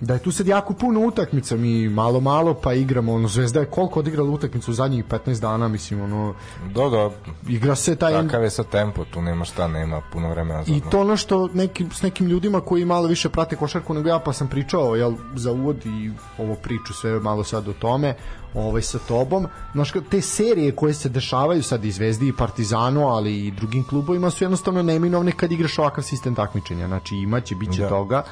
da 0.00 0.14
je 0.14 0.20
tu 0.20 0.32
sad 0.32 0.46
jako 0.46 0.74
puno 0.74 1.00
utakmica, 1.00 1.56
mi 1.56 1.88
malo 1.88 2.20
malo 2.20 2.54
pa 2.54 2.74
igramo, 2.74 3.14
ono 3.14 3.28
Zvezda 3.28 3.60
je 3.60 3.66
koliko 3.66 4.00
odigrala 4.00 4.30
utakmicu 4.30 4.70
u 4.70 4.74
zadnjih 4.74 5.04
15 5.04 5.40
dana, 5.40 5.68
mislim, 5.68 6.00
ono 6.00 6.34
Do, 6.74 6.90
do, 6.90 7.12
igra 7.48 7.74
se 7.74 7.96
taj 7.96 8.12
takav 8.12 8.42
je 8.42 8.50
sad 8.50 8.68
tempo, 8.68 9.04
tu 9.04 9.22
nema 9.22 9.44
šta, 9.44 9.68
nema 9.68 10.02
puno 10.12 10.30
vremena 10.30 10.64
za 10.64 10.72
I 10.72 10.80
to 10.90 11.00
ono 11.00 11.16
što 11.16 11.48
neki, 11.54 11.86
s 11.92 12.02
nekim 12.02 12.26
ljudima 12.26 12.60
koji 12.60 12.84
malo 12.84 13.08
više 13.08 13.28
prate 13.28 13.56
košarku 13.56 13.94
nego 13.94 14.08
ja, 14.08 14.18
pa 14.18 14.32
sam 14.32 14.48
pričao 14.48 14.96
jel, 14.96 15.14
za 15.34 15.52
uvod 15.52 15.86
i 15.86 16.10
ovo 16.38 16.54
priču 16.54 16.94
sve 16.94 17.20
malo 17.20 17.44
sad 17.44 17.68
o 17.68 17.72
tome 17.72 18.14
ovaj, 18.54 18.82
sa 18.82 18.98
tobom. 18.98 19.46
Znaš, 19.72 19.92
te 20.10 20.20
serije 20.20 20.76
koje 20.76 20.94
se 20.94 21.08
dešavaju 21.08 21.62
sad 21.62 21.84
i 21.84 21.92
Zvezdi 21.92 22.28
i 22.28 22.36
Partizanu, 22.36 23.08
ali 23.08 23.46
i 23.46 23.50
drugim 23.50 23.84
klubovima 23.84 24.30
su 24.30 24.44
jednostavno 24.44 24.82
neminovne 24.82 25.32
kad 25.32 25.52
igraš 25.52 25.78
ovakav 25.78 26.04
sistem 26.04 26.34
takmičenja. 26.34 26.86
Znači 26.86 27.16
imaće, 27.16 27.54
bit 27.54 27.74
će 27.74 27.82
Da. 27.82 27.88
toga. 27.88 28.22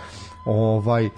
Ovaj, 0.45 1.11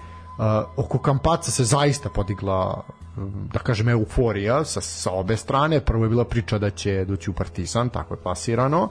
oko 0.75 0.99
Kampaca 0.99 1.51
se 1.51 1.63
zaista 1.63 2.09
podigla 2.09 2.83
um, 3.17 3.49
da 3.53 3.59
kažem 3.59 3.89
euforija 3.89 4.65
sa, 4.65 4.81
sa 4.81 5.11
obe 5.11 5.37
strane. 5.37 5.79
Prvo 5.79 6.05
je 6.05 6.09
bila 6.09 6.25
priča 6.25 6.57
da 6.57 6.69
će 6.69 7.05
doći 7.05 7.29
u 7.29 7.33
Partizan 7.33 7.89
tako 7.89 8.13
je 8.13 8.21
plasirano 8.21 8.89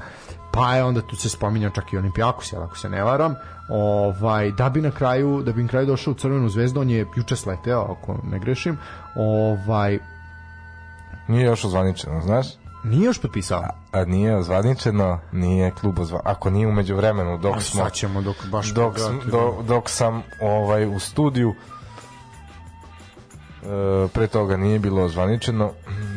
pa 0.56 0.74
je 0.74 0.84
onda 0.84 1.00
tu 1.00 1.16
se 1.16 1.28
spominjao 1.28 1.70
čak 1.70 1.92
i 1.92 1.96
Olimpijakos 1.96 2.52
jel, 2.52 2.62
ako 2.62 2.78
se 2.78 2.88
ne 2.88 3.02
varam. 3.04 3.34
Ovaj, 3.68 4.50
da 4.50 4.68
bi 4.68 4.80
na 4.80 4.90
kraju 4.90 5.42
da 5.42 5.52
bi 5.52 5.62
na 5.62 5.68
kraju 5.68 5.86
došao 5.86 6.12
u 6.12 6.14
Crvenu 6.14 6.48
zvezdu 6.48 6.80
on 6.80 6.90
je 6.90 7.06
juče 7.16 7.36
sleteo 7.36 7.80
ako 7.80 8.18
ne 8.24 8.38
grešim. 8.38 8.78
Ovaj, 9.16 9.98
Nije 11.28 11.44
još 11.44 11.64
ozvaničeno, 11.64 12.20
znaš? 12.20 12.46
Nije 12.86 13.04
još 13.04 13.20
potpisao 13.20 13.62
A 13.92 14.04
nije 14.04 14.36
ozvaničeno, 14.36 15.20
nije 15.32 15.70
klub 15.70 15.98
ozva... 15.98 16.20
Ako 16.24 16.50
nije 16.50 16.66
umeđu 16.66 16.96
vremenu, 16.96 17.38
dok 17.38 17.56
A 17.56 17.60
smo... 17.60 17.82
sad 17.84 17.92
ćemo 17.92 18.22
dok 18.22 18.36
baš 18.46 18.68
dok, 18.68 18.98
sam, 18.98 19.18
pogledati, 19.18 19.30
do, 19.30 19.74
dok 19.74 19.90
sam 19.90 20.22
ovaj 20.40 20.86
u 20.86 20.98
studiju 20.98 21.54
e, 23.62 24.08
pre 24.08 24.26
toga 24.26 24.56
nije 24.56 24.78
bilo 24.78 25.02
ozvaničeno 25.02 25.72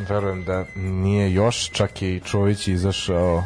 verujem 0.09 0.43
da 0.43 0.65
nije 0.75 1.33
još 1.33 1.69
čak 1.69 2.01
je 2.01 2.15
i 2.15 2.19
Čović 2.19 2.67
izašao 2.67 3.43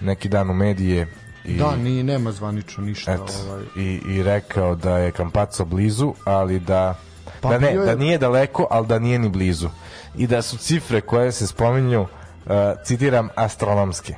neki 0.00 0.28
dan 0.28 0.50
u 0.50 0.54
medije 0.54 1.08
i, 1.44 1.56
da, 1.56 1.76
ni, 1.76 2.02
nema 2.02 2.32
zvanično 2.32 2.84
ništa 2.84 3.12
eto, 3.12 3.32
ovaj. 3.46 3.62
i, 3.76 4.00
i 4.06 4.22
rekao 4.22 4.74
da 4.74 4.98
je 4.98 5.12
Kampaco 5.12 5.64
blizu 5.64 6.14
ali 6.24 6.60
da 6.60 6.94
Pa 7.40 7.48
da 7.48 7.58
ne, 7.58 7.70
bio 7.72 7.80
je- 7.80 7.86
da 7.86 7.94
nije 7.96 8.18
daleko, 8.18 8.66
ali 8.70 8.86
da 8.86 8.98
nije 8.98 9.18
ni 9.18 9.28
blizu. 9.28 9.68
I 10.16 10.26
da 10.26 10.42
su 10.42 10.56
cifre 10.56 11.00
koje 11.00 11.32
se 11.32 11.46
spominju, 11.46 12.06
e, 12.46 12.74
citiram, 12.84 13.28
astronomske. 13.34 14.14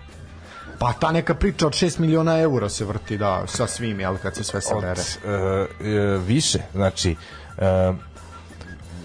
pa 0.79 0.93
ta 0.93 1.13
neka 1.13 1.35
priča 1.35 1.67
od 1.67 1.73
6 1.73 1.99
miliona 1.99 2.41
eura 2.41 2.69
se 2.69 2.85
vrti 2.85 3.19
da 3.19 3.43
sa 3.47 3.67
svim 3.67 4.01
jel, 4.01 4.17
kad 4.23 4.35
se 4.35 4.45
sve 4.45 4.59
Od, 4.59 4.65
sabere 4.65 5.03
e, 5.25 5.31
e, 5.31 6.19
više, 6.19 6.59
znači 6.73 7.17
e, 7.59 7.93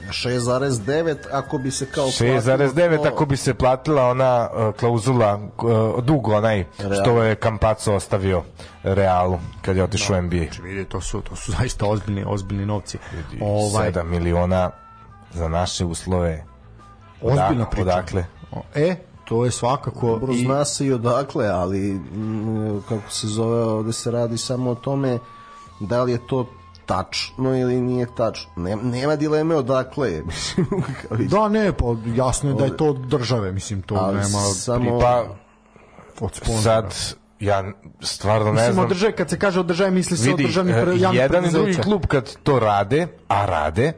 6,9 0.10 1.16
ako 1.32 1.58
bi 1.58 1.72
se 1.72 1.86
kao 1.86 2.06
6,9 2.06 2.74
platilo 2.74 3.14
ako 3.14 3.26
bi 3.26 3.38
se 3.38 3.54
platila 3.54 4.10
ona 4.10 4.50
uh, 4.54 4.76
klauzula 4.76 5.36
uh, 5.36 6.04
dug 6.04 6.28
onaj 6.28 6.66
što 7.02 7.24
je 7.24 7.36
Kampaco 7.36 7.96
ostavio 7.96 8.44
Realu 8.84 9.40
kad 9.62 9.78
je 9.78 9.84
otišao 9.84 10.18
u 10.18 10.22
NBA 10.22 10.38
Znači, 10.38 10.62
vidi, 10.62 10.86
to 10.86 11.02
su, 11.02 11.22
to 11.22 11.36
su 11.36 11.52
zaista 11.52 11.86
ozbiljni, 11.86 12.24
ozbiljni 12.28 12.66
novci. 12.66 12.98
Ovaj, 13.42 13.92
7 13.92 14.04
miliona 14.04 14.72
za 15.34 15.48
naše 15.48 15.86
uslove 15.86 16.44
ozbiljna 17.22 17.66
priča. 17.66 17.82
odakle? 17.84 18.26
E, 18.76 18.96
to 19.26 19.46
je 19.46 19.52
svakako... 19.52 20.08
Dobro, 20.08 20.34
i- 20.34 20.38
zna 20.38 20.66
se 20.66 20.86
i 20.86 20.94
odakle, 20.94 21.48
ali 21.48 21.80
mm, 21.94 22.82
kako 22.90 23.12
se 23.12 23.28
zove, 23.28 23.64
ovde 23.64 23.94
se 23.94 24.12
radi 24.12 24.38
samo 24.38 24.72
o 24.72 24.76
tome 24.76 25.20
da 25.80 26.04
li 26.04 26.12
je 26.12 26.28
to 26.28 26.46
tačno 26.86 27.58
ili 27.58 27.82
nije 27.82 28.08
tačno. 28.18 28.52
Nema, 28.56 28.82
nema 28.84 29.16
dileme 29.16 29.56
odakle 29.56 30.12
je. 30.12 30.24
Mislim, 30.26 30.66
Da, 31.20 31.50
ne, 31.50 31.74
pa 31.74 31.86
jasno 32.16 32.50
je 32.50 32.56
da 32.56 32.66
je 32.66 32.78
to 32.78 32.86
od 32.86 32.98
države, 32.98 33.52
mislim, 33.52 33.82
to 33.82 33.96
ali 33.96 34.16
nema 34.16 34.40
samo... 34.40 35.00
pa 35.00 35.24
od 36.20 36.36
sponzora. 36.36 36.62
sad 36.62 36.96
ja 37.40 37.64
stvarno 38.02 38.46
ne 38.46 38.52
Mislim, 38.52 38.74
znam 38.74 38.88
države, 38.88 39.12
kad 39.12 39.30
se 39.30 39.40
kaže 39.40 39.60
od 39.60 39.66
države, 39.66 39.92
misli 39.92 40.18
se 40.18 40.30
vidi, 40.30 40.44
od 40.44 40.48
državnih 40.48 40.76
e, 40.76 40.82
pre, 40.82 40.98
javnih 40.98 41.22
jedan 41.22 41.46
i 41.46 41.52
drugi 41.52 41.74
klub 41.74 42.06
kad 42.06 42.36
to 42.36 42.60
rade 42.60 43.08
a 43.28 43.46
rade 43.46 43.94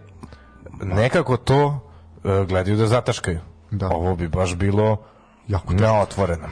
nekako 0.81 1.37
to 1.37 1.90
gledaju 2.23 2.77
da 2.77 2.87
zataškaju 2.87 3.39
Da. 3.71 3.87
ovo 3.87 4.15
bi 4.15 4.27
baš 4.27 4.55
bilo 4.55 4.97
Jako 5.47 5.73
neotvoreno 5.73 6.47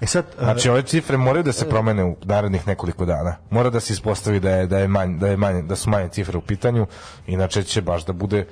E 0.00 0.06
sad, 0.06 0.24
Znači 0.38 0.68
ove 0.70 0.82
cifre 0.82 1.16
moraju 1.16 1.42
da 1.42 1.52
se 1.52 1.68
promene 1.68 2.04
u 2.04 2.16
narednih 2.22 2.66
nekoliko 2.68 3.04
dana. 3.04 3.36
Mora 3.50 3.70
da 3.70 3.80
se 3.80 3.92
ispostavi 3.92 4.40
da 4.40 4.50
je 4.50 4.66
da 4.66 4.78
je 4.78 4.88
manje 4.88 5.18
da 5.18 5.28
je 5.28 5.36
manje 5.36 5.62
da 5.62 5.76
su 5.76 5.90
manje 5.90 6.08
cifre 6.08 6.38
u 6.38 6.40
pitanju, 6.40 6.86
inače 7.26 7.62
će 7.62 7.82
baš 7.82 8.04
da 8.04 8.12
bude 8.12 8.46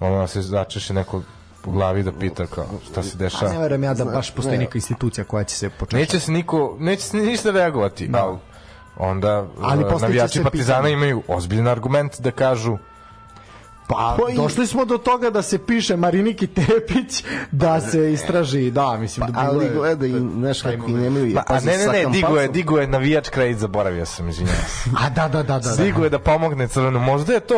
ono 0.00 0.18
da 0.18 0.26
se 0.26 0.42
začeše 0.42 0.94
neko 0.94 1.22
u 1.66 1.70
glavi 1.70 2.02
da 2.02 2.12
pita 2.12 2.46
kao 2.46 2.66
šta 2.90 3.02
se 3.02 3.08
a 3.08 3.18
ne 3.18 3.18
dešava. 3.18 3.58
verujem 3.58 3.84
ja 3.84 3.94
da 3.94 4.04
baš 4.04 4.30
postoji 4.30 4.58
neka 4.58 4.78
institucija 4.78 5.24
koja 5.24 5.44
će 5.44 5.56
se 5.56 5.70
početi. 5.70 5.96
Neće 5.96 6.20
se 6.20 6.32
niko 6.32 6.76
neće 6.80 7.02
se 7.02 7.16
ništa 7.16 7.50
reagovati, 7.50 8.08
da. 8.08 8.24
ali 8.24 8.38
onda 8.96 9.46
Ali 9.62 9.84
e, 9.84 9.86
navijači 10.00 10.42
Partizana 10.42 10.78
pitanje. 10.78 10.92
imaju 10.92 11.22
ozbiljan 11.28 11.68
argument 11.68 12.20
da 12.20 12.30
kažu 12.30 12.78
Pa, 13.88 14.16
Pa 14.18 14.32
i- 14.32 14.36
došli 14.36 14.66
smo 14.66 14.84
do 14.84 14.98
toga 14.98 15.30
da 15.30 15.42
se 15.42 15.58
piše 15.58 15.96
Mariniki 15.96 16.46
Tepić 16.46 17.24
da 17.50 17.80
se 17.80 18.12
istraži, 18.12 18.70
da, 18.70 18.96
mislim, 18.96 19.26
da 19.26 19.32
bilo 19.32 19.52
ali 19.52 19.64
je- 19.64 19.70
gledaj, 19.70 20.08
znaš 20.08 20.62
kako 20.62 20.88
i 20.88 20.92
nemaju... 20.92 21.34
Ma, 21.34 21.42
a 21.46 21.60
ne, 21.60 21.76
ne, 21.78 21.86
ne, 21.86 22.06
digo 22.06 22.36
je, 22.36 22.48
digo 22.48 22.78
je 22.78 22.86
navijač 22.86 23.28
kredit, 23.28 23.58
zaboravio 23.58 24.06
sam, 24.06 24.28
izvinjavam 24.28 24.62
se. 24.68 24.90
A 25.04 25.10
da, 25.10 25.28
da, 25.28 25.42
da, 25.42 25.58
da. 25.58 25.70
da. 25.70 25.82
Digo 25.84 26.04
je 26.04 26.10
da 26.10 26.18
pomogne 26.18 26.68
crveno. 26.68 26.98
Možda 26.98 27.32
je 27.32 27.40
to 27.40 27.56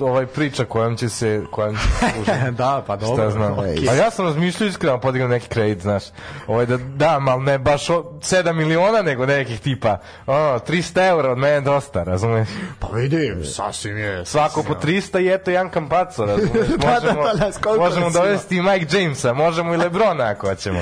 e, 0.00 0.04
ovaj 0.04 0.26
priča 0.26 0.64
kojom 0.64 0.96
će 0.96 1.08
se 1.08 1.42
kojom 1.50 1.76
će 1.76 1.82
se 2.24 2.50
da, 2.58 2.84
pa 2.86 2.96
dobro. 2.96 3.14
Šta 3.16 3.30
znam. 3.30 3.58
okej. 3.58 3.88
A 3.90 3.94
ja 3.94 4.10
sam 4.10 4.24
razmišljao 4.26 4.68
iskreno 4.68 5.00
podignem 5.00 5.30
neki 5.30 5.48
kredit, 5.48 5.82
znaš. 5.82 6.02
Ovaj 6.46 6.66
da 6.66 6.76
dam, 6.76 7.28
ali 7.28 7.42
ne 7.42 7.58
baš 7.58 7.90
o, 7.90 8.02
7 8.20 8.52
miliona, 8.52 9.02
nego 9.02 9.26
nekih 9.26 9.60
tipa 9.60 9.98
ono, 10.26 10.58
300 10.58 11.08
eura 11.08 11.32
od 11.32 11.38
mene 11.38 11.60
dosta, 11.60 12.02
razumeš? 12.02 12.48
Pa 12.78 12.88
vidi, 12.88 13.44
sasvim 13.44 13.96
je. 13.98 14.26
Svako 14.26 14.62
po 14.62 14.74
300 14.74 15.20
i 15.20 15.34
eto 15.34 15.50
Jan 15.50 15.59
Kampaco, 15.68 16.24
razumeš? 16.24 16.68
Da, 16.78 16.86
Možemo, 16.94 17.22
da, 17.22 17.32
da, 17.34 17.52
koliko 17.62 17.84
možemo 17.84 18.10
dovesti 18.10 18.56
i 18.56 18.62
Mike 18.62 18.98
Jamesa, 18.98 19.32
možemo 19.32 19.74
i 19.74 19.76
Lebrona 19.76 20.24
ako 20.24 20.48
hoćemo. 20.48 20.80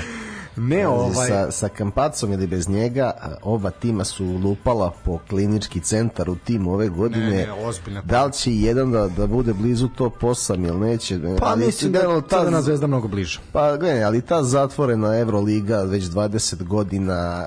Ne, 0.59 0.89
ovaj... 0.89 1.29
Sa, 1.29 1.51
sa 1.51 1.69
Kampacom 1.69 2.33
ili 2.33 2.47
bez 2.47 2.69
njega, 2.69 3.13
a, 3.21 3.35
oba 3.43 3.71
tima 3.71 4.05
su 4.05 4.25
lupala 4.25 4.93
po 5.05 5.19
klinički 5.29 5.81
centar 5.81 6.31
u 6.31 6.37
tim 6.37 6.67
ove 6.69 6.89
godine. 6.89 7.31
Ne, 7.31 7.47
ne, 7.47 7.53
ozbiljna 7.53 8.03
da 8.03 8.25
li 8.25 8.33
će 8.33 8.55
jedan 8.55 8.93
da, 8.93 9.09
da 9.09 9.27
bude 9.27 9.53
blizu 9.53 9.89
top 9.89 10.23
8 10.23 10.69
ili 10.69 10.81
neće? 10.81 11.21
Pa 11.41 11.47
ali 11.47 11.67
mislim 11.67 11.93
da 11.93 11.99
generalno 11.99 12.23
je 12.25 12.29
Crvena 12.29 12.63
zvezda 12.63 12.87
mnogo 12.87 13.09
bliže. 13.09 13.41
Pa 13.53 13.77
gledaj, 13.77 14.05
ali 14.05 14.21
ta 14.21 14.43
zatvorena 14.43 15.19
Euroliga 15.19 15.83
već 15.83 16.05
20 16.05 16.63
godina, 16.65 17.47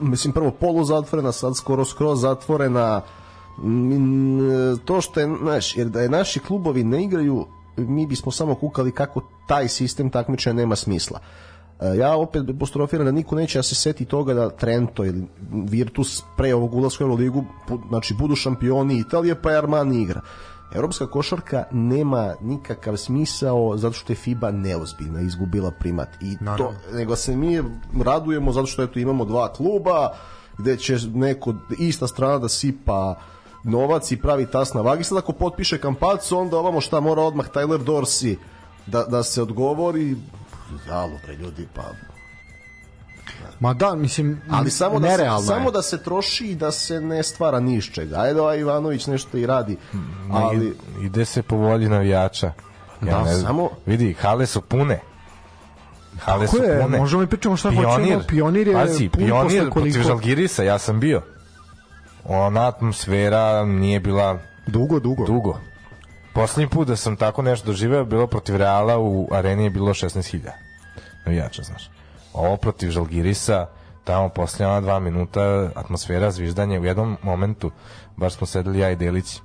mislim 0.00 0.32
prvo 0.32 0.50
polu 0.50 0.84
zatvorena, 0.84 1.32
sad 1.32 1.56
skoro 1.56 1.84
skroz 1.84 2.20
zatvorena, 2.20 3.02
to 4.84 5.00
što 5.00 5.20
je, 5.20 5.36
znaš, 5.42 5.76
jer 5.76 5.88
da 5.88 6.00
je 6.00 6.08
naši 6.08 6.40
klubovi 6.40 6.84
ne 6.84 7.04
igraju, 7.04 7.46
mi 7.76 8.06
bismo 8.06 8.32
samo 8.32 8.54
kukali 8.54 8.92
kako 8.92 9.20
taj 9.48 9.68
sistem 9.68 10.10
takmičenja 10.10 10.54
nema 10.54 10.76
smisla. 10.76 11.18
Uh, 11.22 11.52
Ja 11.98 12.16
opet 12.16 12.48
apostrofiram 12.48 13.04
da 13.04 13.12
niko 13.12 13.34
neće 13.36 13.58
da 13.58 13.62
se 13.62 13.74
seti 13.74 14.04
toga 14.04 14.34
da 14.34 14.50
Trento 14.50 15.04
ili 15.04 15.26
Virtus 15.50 16.22
pre 16.36 16.54
ovog 16.54 16.74
ulaska 16.74 17.04
u 17.04 17.06
Euroligu 17.06 17.44
znači 17.88 18.14
budu 18.14 18.36
šampioni 18.36 18.98
Italije 18.98 19.42
pa 19.42 19.50
je 19.50 19.58
Armani 19.58 20.02
igra. 20.02 20.20
Evropska 20.74 21.06
košarka 21.06 21.64
nema 21.70 22.34
nikakav 22.40 22.96
smisao 22.96 23.76
zato 23.76 23.92
što 23.92 24.12
je 24.12 24.16
FIBA 24.16 24.50
neozbiljna, 24.50 25.20
izgubila 25.20 25.70
primat. 25.70 26.08
I 26.20 26.36
to, 26.56 26.72
nego 26.92 27.16
se 27.16 27.36
mi 27.36 27.62
radujemo 28.04 28.52
zato 28.52 28.66
što 28.66 28.82
eto 28.82 28.98
imamo 28.98 29.24
dva 29.24 29.52
kluba 29.52 30.12
gde 30.58 30.76
će 30.76 30.96
neko 31.14 31.54
ista 31.78 32.06
strana 32.06 32.38
da 32.38 32.48
sipa 32.48 33.14
novac 33.64 34.12
i 34.12 34.16
pravi 34.16 34.46
tas 34.46 34.74
na 34.74 34.80
vagi. 34.80 35.04
Sad 35.04 35.18
ako 35.18 35.32
potpiše 35.32 35.78
kampacu, 35.78 36.38
onda 36.38 36.58
ovamo 36.58 36.80
šta 36.80 37.00
mora 37.00 37.22
odmah 37.22 37.46
Tyler 37.48 37.78
Dorsey 37.78 38.36
da, 38.86 39.04
da 39.04 39.22
se 39.22 39.42
odgovori. 39.42 40.16
Jalo, 40.88 41.18
bre, 41.24 41.34
ljudi, 41.34 41.68
pa... 41.74 41.82
Ma 43.60 43.74
da, 43.74 43.94
mislim, 43.94 44.40
Ali 44.50 44.70
samo 44.70 45.00
da, 45.00 45.16
se, 45.16 45.22
je. 45.22 45.30
samo 45.46 45.70
da 45.70 45.82
se 45.82 46.02
troši 46.02 46.46
i 46.46 46.54
da 46.54 46.70
se 46.70 47.00
ne 47.00 47.22
stvara 47.22 47.60
ni 47.60 47.76
iz 47.76 47.84
čega. 47.84 48.16
Ajde, 48.16 48.40
ovaj 48.40 48.58
Ivanović 48.58 49.06
nešto 49.06 49.38
i 49.38 49.46
radi, 49.46 49.76
ali... 50.32 50.76
Ide 51.02 51.24
se 51.24 51.42
po 51.42 51.56
volji 51.56 51.88
navijača. 51.88 52.52
Da, 53.00 53.22
ne 53.22 53.34
znam. 53.34 53.46
samo- 53.46 53.70
Vidi, 53.86 54.14
hale 54.14 54.46
su 54.46 54.60
pune. 54.60 55.00
Hale 56.20 56.46
Tako 56.46 56.56
su 56.56 56.62
je, 56.62 56.80
pune. 56.82 56.98
možemo 56.98 57.22
i 57.22 57.26
pričamo 57.26 57.56
šta 57.56 57.68
hoćemo, 57.68 58.20
Pionir 58.28 58.68
je 58.68 58.74
Pazi, 58.74 59.08
pionir 59.08 59.70
protiv 59.70 60.02
Žalgirisa, 60.02 60.62
ja 60.62 60.78
sam 60.78 61.00
bio. 61.00 61.22
Ona 62.24 62.68
atmosfera 62.68 63.64
nije 63.64 64.00
bila 64.00 64.38
Dugo, 64.66 65.00
dugo. 65.00 65.26
dugo. 65.26 65.58
Poslednji 66.34 66.70
put 66.70 66.88
da 66.88 66.96
sam 66.96 67.16
tako 67.16 67.42
nešto 67.42 67.66
doživeo 67.66 68.04
bilo 68.04 68.26
protiv 68.26 68.56
Reala 68.56 68.98
u 68.98 69.28
areni 69.32 69.64
je 69.64 69.70
bilo 69.70 69.88
16.000 69.88 70.50
navijača, 71.26 71.62
znaš. 71.62 71.90
Ovo 72.32 72.56
protiv 72.56 72.90
Žalgirisa, 72.90 73.66
tamo 74.04 74.28
posle 74.28 74.66
ona 74.66 74.80
dva 74.80 75.00
minuta 75.00 75.70
atmosfera, 75.74 76.30
zviždanje 76.30 76.80
u 76.80 76.84
jednom 76.84 77.16
momentu, 77.22 77.70
baš 78.16 78.34
smo 78.34 78.46
sedeli 78.46 78.78
ja 78.78 78.90
i 78.90 78.96
Delić 78.96 79.36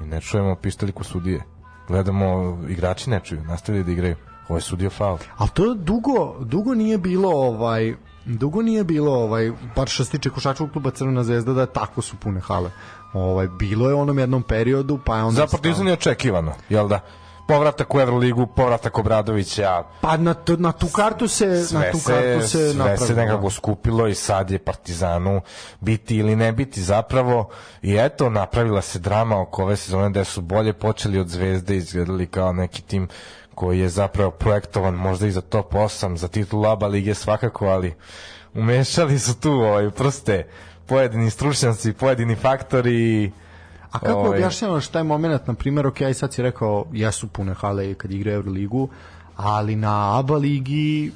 i 0.00 0.04
ne 0.04 0.20
čujemo 0.20 0.54
pištolj 0.54 0.92
ko 0.92 1.04
sudije. 1.04 1.42
Gledamo, 1.88 2.58
igrači 2.68 3.10
ne 3.10 3.20
čuju, 3.20 3.44
nastavili 3.44 3.84
da 3.84 3.92
igraju. 3.92 4.16
Ovo 4.48 4.56
je 4.56 4.60
sudio 4.60 4.90
faul. 4.90 5.18
Ali 5.36 5.50
to 5.54 5.74
dugo, 5.74 6.36
dugo 6.40 6.74
nije 6.74 6.98
bilo 6.98 7.30
ovaj 7.30 7.94
dugo 8.26 8.62
nije 8.62 8.84
bilo 8.84 9.12
ovaj 9.14 9.52
bar 9.76 9.88
što 9.88 10.04
se 10.04 10.10
tiče 10.10 10.30
košarkaškog 10.30 10.72
kluba 10.72 10.90
Crvena 10.90 11.24
zvezda 11.24 11.52
da 11.52 11.66
tako 11.66 12.02
su 12.02 12.16
pune 12.16 12.40
hale. 12.40 12.70
Ovaj 13.12 13.48
bilo 13.48 13.88
je 13.88 13.94
u 13.94 14.00
onom 14.00 14.18
jednom 14.18 14.42
periodu 14.42 14.98
pa 15.04 15.16
je 15.16 15.22
onda 15.22 15.36
Za 15.36 15.46
Partizan 15.46 15.86
je 15.86 15.92
očekivano, 15.92 16.52
jel 16.68 16.88
da? 16.88 17.00
Povratak 17.48 17.94
u 17.94 18.00
Euroligu, 18.00 18.46
povratak 18.46 18.98
Obradovića, 18.98 19.82
pa 20.00 20.16
na, 20.16 20.34
tu- 20.34 20.56
na 20.56 20.72
tu 20.72 20.86
kartu 20.88 21.28
se 21.28 21.46
na 21.46 21.62
sve 21.64 21.90
tu 21.92 21.98
se, 21.98 22.12
kartu 22.12 22.48
se, 22.48 22.48
sve 22.48 22.74
napravilo. 22.74 23.06
se 23.06 23.14
nekako 23.14 23.50
skupilo 23.50 24.08
i 24.08 24.14
sad 24.14 24.50
je 24.50 24.58
Partizanu 24.58 25.40
biti 25.80 26.16
ili 26.16 26.36
ne 26.36 26.52
biti 26.52 26.82
zapravo 26.82 27.48
i 27.82 27.96
eto 27.96 28.30
napravila 28.30 28.82
se 28.82 28.98
drama 28.98 29.40
oko 29.40 29.62
ove 29.62 29.76
sezone 29.76 30.10
da 30.10 30.24
su 30.24 30.40
bolje 30.40 30.72
počeli 30.72 31.18
od 31.18 31.28
Zvezde 31.28 31.74
i 31.74 31.78
izgledali 31.78 32.26
kao 32.26 32.52
neki 32.52 32.82
tim 32.82 33.08
koji 33.56 33.80
je 33.80 33.88
zapravo 33.88 34.30
projektovan 34.30 34.94
možda 34.94 35.26
i 35.26 35.30
za 35.30 35.40
top 35.40 35.72
8 35.72 36.16
za 36.16 36.28
titul 36.28 36.66
ABA 36.66 36.86
lige 36.86 37.14
svakako 37.14 37.66
ali 37.66 37.94
umešali 38.54 39.18
su 39.18 39.40
tu 39.40 39.50
ovaj, 39.50 39.90
prste 39.90 40.46
pojedini 40.86 41.30
stručnjaci, 41.30 41.92
pojedini 41.92 42.34
faktori 42.34 43.32
A 43.96 43.98
kako 43.98 44.18
Ovaj. 44.18 44.38
objašnjavaš 44.38 44.88
taj 44.88 45.02
moment, 45.02 45.46
na 45.46 45.54
primjer, 45.54 45.86
ok, 45.86 45.96
sad 46.14 46.32
si 46.32 46.42
rekao, 46.42 46.86
jesu 46.92 47.28
pune 47.28 47.54
hale 47.54 47.94
kad 47.94 48.12
igra 48.12 48.32
Euroligu, 48.32 48.88
ali 49.36 49.76
na 49.76 50.18
ABA 50.18 50.36
ligi 50.36 51.12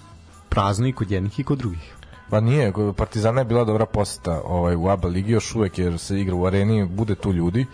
prazno 0.48 0.88
i 0.88 0.92
kod 0.92 1.10
jednih 1.10 1.40
i 1.40 1.44
kod 1.44 1.58
drugih. 1.58 1.94
Pa 2.30 2.40
nije, 2.40 2.72
Partizana 2.96 3.40
je 3.40 3.44
bila 3.44 3.64
dobra 3.64 3.86
poseta 3.86 4.40
ovaj, 4.44 4.76
u 4.76 4.88
ABA 4.88 5.08
ligi, 5.08 5.32
još 5.32 5.54
uvek 5.54 5.78
jer 5.78 5.98
se 5.98 6.20
igra 6.20 6.34
u 6.34 6.46
areni, 6.46 6.86
bude 6.86 7.14
tu 7.14 7.32
ljudi. 7.32 7.66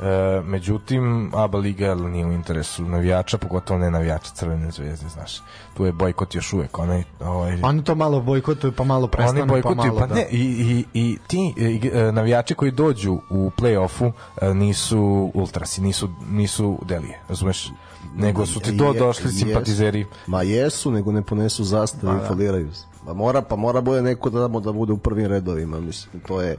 E, 0.00 0.40
međutim, 0.44 1.32
ABA 1.34 1.58
liga 1.58 1.94
nije 1.94 2.26
u 2.26 2.32
interesu 2.32 2.82
navijača, 2.84 3.38
pogotovo 3.38 3.78
ne 3.78 3.90
navijača 3.90 4.30
Crvene 4.34 4.70
zvezde, 4.70 5.08
znaš. 5.08 5.42
Tu 5.76 5.84
je 5.84 5.92
bojkot 5.92 6.34
još 6.34 6.52
uvek, 6.52 6.78
onaj, 6.78 7.02
ovaj, 7.20 7.58
Oni 7.62 7.84
to 7.84 7.94
malo 7.94 8.20
bojkotuju, 8.20 8.72
pa 8.72 8.84
malo 8.84 9.06
prestanu, 9.06 9.40
oni 9.40 9.48
bojkotuju, 9.48 9.76
pa 9.76 9.86
malo 9.86 9.98
pa 9.98 10.06
da. 10.06 10.14
ne, 10.14 10.26
i, 10.30 10.40
i, 10.40 10.84
i 10.94 11.18
ti 11.26 11.54
e, 11.58 11.62
ig- 11.62 12.08
e, 12.08 12.12
navijači 12.12 12.54
koji 12.54 12.70
dođu 12.70 13.18
u 13.30 13.50
play-offu 13.58 14.12
e, 14.40 14.54
nisu 14.54 15.30
ultrasi, 15.34 15.82
nisu, 15.82 16.08
nisu 16.30 16.78
delije, 16.82 17.18
razumeš? 17.28 17.70
Nego 18.16 18.46
su 18.46 18.60
ti 18.60 18.70
Je- 18.70 18.98
došli 18.98 19.26
jesu. 19.26 19.38
simpatizeri. 19.38 20.06
Ma 20.26 20.42
jesu, 20.42 20.90
nego 20.90 21.12
ne 21.12 21.22
ponesu 21.22 21.64
zastave 21.64 22.18
Pa 22.18 22.24
i 22.24 22.28
faliraju 22.28 22.74
se. 22.74 22.84
Pa 23.06 23.12
mora, 23.14 23.42
pa 23.42 23.56
mora 23.56 23.80
bude 23.80 24.02
neko 24.02 24.30
da, 24.30 24.48
da 24.48 24.72
bude 24.72 24.92
u 24.92 24.98
prvim 24.98 25.26
redovima, 25.26 25.80
mislim, 25.80 26.22
to 26.26 26.40
je... 26.40 26.56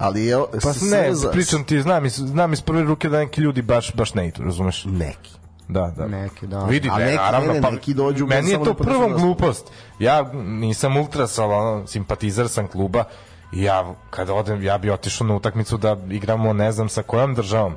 Ali 0.00 0.24
je, 0.24 0.36
Pa 0.62 0.68
ne, 0.90 1.14
za- 1.14 1.30
pričam 1.30 1.64
ti, 1.64 1.82
znam 1.82 2.06
iz, 2.06 2.12
znam 2.12 2.52
iz 2.52 2.60
prve 2.60 2.82
ruke 2.82 3.08
da 3.08 3.18
neki 3.18 3.40
ljudi 3.40 3.62
baš, 3.62 3.94
baš 3.94 4.14
ne 4.14 4.28
idu, 4.28 4.42
razumeš? 4.42 4.84
Neki. 4.84 5.30
Da, 5.68 5.94
da. 5.96 6.06
Neki, 6.06 6.46
da. 6.46 6.64
Vidi, 6.64 6.90
A 6.92 6.98
ne, 6.98 7.04
neki- 7.04 7.16
naravno, 7.16 7.48
ne, 7.48 7.54
ne, 7.54 7.62
pa 7.62 7.70
neki 7.70 7.94
dođu 7.94 8.26
meni 8.26 8.50
je 8.50 8.58
to 8.58 8.64
da 8.64 8.74
prvom 8.74 9.12
glupost. 9.12 9.70
Ja 9.98 10.32
nisam 10.34 10.96
ultras, 10.96 11.38
ali 11.38 11.54
ono, 11.54 11.86
simpatizer 11.86 12.48
sam 12.48 12.68
kluba 12.68 13.04
i 13.52 13.62
ja, 13.62 13.94
kada 14.10 14.34
odem, 14.34 14.62
ja 14.62 14.78
bi 14.78 14.90
otišao 14.90 15.26
na 15.26 15.34
utakmicu 15.34 15.76
da 15.76 15.96
igramo, 16.10 16.52
ne 16.52 16.72
znam 16.72 16.88
sa 16.88 17.02
kojom 17.02 17.34
državom. 17.34 17.76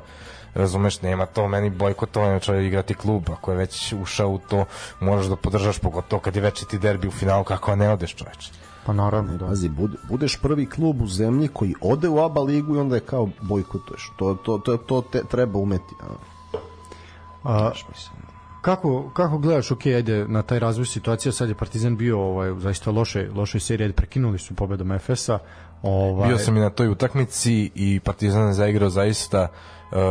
Razumeš, 0.54 1.02
nema 1.02 1.26
to 1.26 1.48
meni 1.48 1.70
bojkotovanje 1.70 2.40
čovjek 2.40 2.66
igrati 2.66 2.94
klub, 2.94 3.30
ako 3.32 3.50
je 3.50 3.56
već 3.56 3.94
ušao 4.02 4.28
u 4.28 4.38
to, 4.38 4.64
moraš 5.00 5.26
da 5.26 5.36
podržaš 5.36 5.78
pogotovo 5.78 6.20
kad 6.20 6.36
je 6.36 6.42
večiti 6.42 6.78
derbi 6.78 7.08
u 7.08 7.10
finalu, 7.10 7.44
kako 7.44 7.76
ne 7.76 7.90
odeš 7.90 8.14
čoveče. 8.14 8.50
Pa 8.86 8.92
naravno, 8.92 9.36
da. 9.36 9.46
Pazi, 9.46 9.68
bude, 9.68 9.96
budeš 10.08 10.36
prvi 10.36 10.66
klub 10.66 11.02
u 11.02 11.06
zemlji 11.06 11.48
koji 11.48 11.74
ode 11.80 12.08
u 12.08 12.18
ABA 12.18 12.40
ligu 12.40 12.76
i 12.76 12.78
onda 12.78 12.94
je 12.94 13.00
kao 13.00 13.28
bojkotuješ. 13.40 14.12
To, 14.16 14.34
to, 14.34 14.58
to, 14.58 14.76
to 14.76 15.00
te, 15.00 15.22
treba 15.30 15.58
umeti. 15.58 15.94
A. 16.00 16.60
A, 17.44 17.70
kako, 18.64 19.10
kako 19.10 19.38
gledaš, 19.38 19.70
ok, 19.70 19.86
ajde, 19.86 20.28
na 20.28 20.42
taj 20.42 20.58
razvoj 20.58 20.86
situacije, 20.86 21.32
sad 21.32 21.48
je 21.48 21.54
Partizan 21.54 21.96
bio 21.96 22.20
ovaj, 22.20 22.54
zaista 22.58 22.90
loše, 22.90 23.28
lošoj 23.34 23.60
seriji, 23.60 23.84
ajde, 23.84 23.94
prekinuli 23.94 24.38
su 24.38 24.54
pobedom 24.54 24.92
Efesa. 24.92 25.38
Ovaj, 25.82 26.28
Bio 26.28 26.38
sam 26.38 26.56
i 26.56 26.60
na 26.60 26.70
toj 26.70 26.88
utakmici 26.88 27.70
i 27.74 28.00
Partizan 28.00 28.46
je 28.46 28.52
zaigrao 28.52 28.90
zaista 28.90 29.48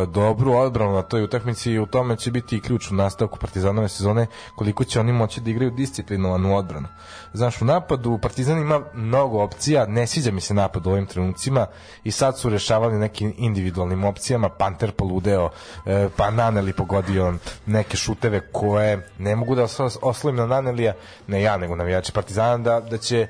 dobru 0.07 0.53
odbranu 0.53 0.93
na 0.93 1.01
toj 1.01 1.23
utakmici 1.23 1.71
i 1.71 1.79
u 1.79 1.85
tome 1.85 2.15
će 2.15 2.31
biti 2.31 2.57
i 2.57 2.61
ključ 2.61 2.91
u 2.91 2.95
nastavku 2.95 3.39
Partizanove 3.39 3.89
sezone 3.89 4.27
koliko 4.55 4.83
će 4.83 4.99
oni 4.99 5.11
moći 5.13 5.41
da 5.41 5.49
igraju 5.49 5.71
disciplinovanu 5.71 6.57
odbranu. 6.57 6.87
Znaš, 7.33 7.61
u 7.61 7.65
napadu 7.65 8.17
Partizan 8.21 8.57
ima 8.57 8.81
mnogo 8.93 9.43
opcija, 9.43 9.85
ne 9.85 10.07
sviđa 10.07 10.31
mi 10.31 10.41
se 10.41 10.53
napad 10.53 10.87
u 10.87 10.89
ovim 10.89 11.05
trenucima 11.05 11.67
i 12.03 12.11
sad 12.11 12.39
su 12.39 12.49
rešavali 12.49 12.97
nekim 12.99 13.33
individualnim 13.37 14.03
opcijama, 14.03 14.49
Panter 14.49 14.91
poludeo, 14.91 15.49
e, 15.85 16.09
pa 16.17 16.31
Naneli 16.31 16.73
pogodio 16.73 17.33
neke 17.65 17.97
šuteve 17.97 18.39
koje 18.51 19.09
ne 19.17 19.35
mogu 19.35 19.55
da 19.55 19.63
os- 19.63 19.97
oslovim 20.01 20.35
na 20.37 20.45
Nanelija, 20.45 20.93
ne 21.27 21.41
ja, 21.41 21.57
nego 21.57 21.75
navijači 21.75 22.11
Partizana, 22.11 22.57
da, 22.57 22.79
da 22.79 22.97
će 22.97 23.27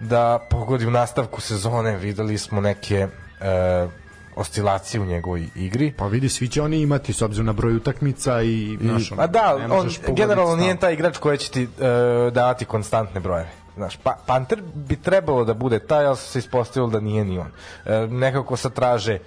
da 0.00 0.46
pogodi 0.50 0.86
u 0.86 0.90
nastavku 0.90 1.40
sezone 1.40 1.96
videli 1.96 2.38
smo 2.38 2.60
neke 2.60 3.08
e, 3.40 4.01
oscilacije 4.36 5.00
u 5.00 5.04
njegovoj 5.04 5.48
igri 5.54 5.92
Pa 5.96 6.06
vidi, 6.06 6.28
svi 6.28 6.48
će 6.48 6.62
oni 6.62 6.80
imati 6.80 7.12
s 7.12 7.22
obzirom 7.22 7.46
na 7.46 7.52
broj 7.52 7.76
utakmica 7.76 8.42
i, 8.42 8.78
znaš, 8.80 9.12
a 9.18 9.26
da, 9.26 9.58
on 9.70 9.90
generalno 10.08 10.56
nije 10.56 10.76
taj 10.76 10.92
igrač 10.92 11.18
koji 11.18 11.38
će 11.38 11.50
ti 11.50 11.62
e, 11.62 12.30
davati 12.30 12.64
konstantne 12.64 13.20
brojeve 13.20 13.50
Znaš, 13.76 13.96
pa, 13.96 14.16
Panter 14.26 14.62
bi 14.74 14.96
trebalo 14.96 15.44
da 15.44 15.54
bude 15.54 15.78
taj, 15.78 16.06
ali 16.06 16.16
se 16.16 16.38
ispostavilo 16.38 16.90
da 16.90 17.00
nije 17.00 17.24
ni 17.24 17.38
on. 17.38 17.50
E, 17.86 18.06
nekako 18.06 18.56
se 18.56 18.70
traže 18.70 19.18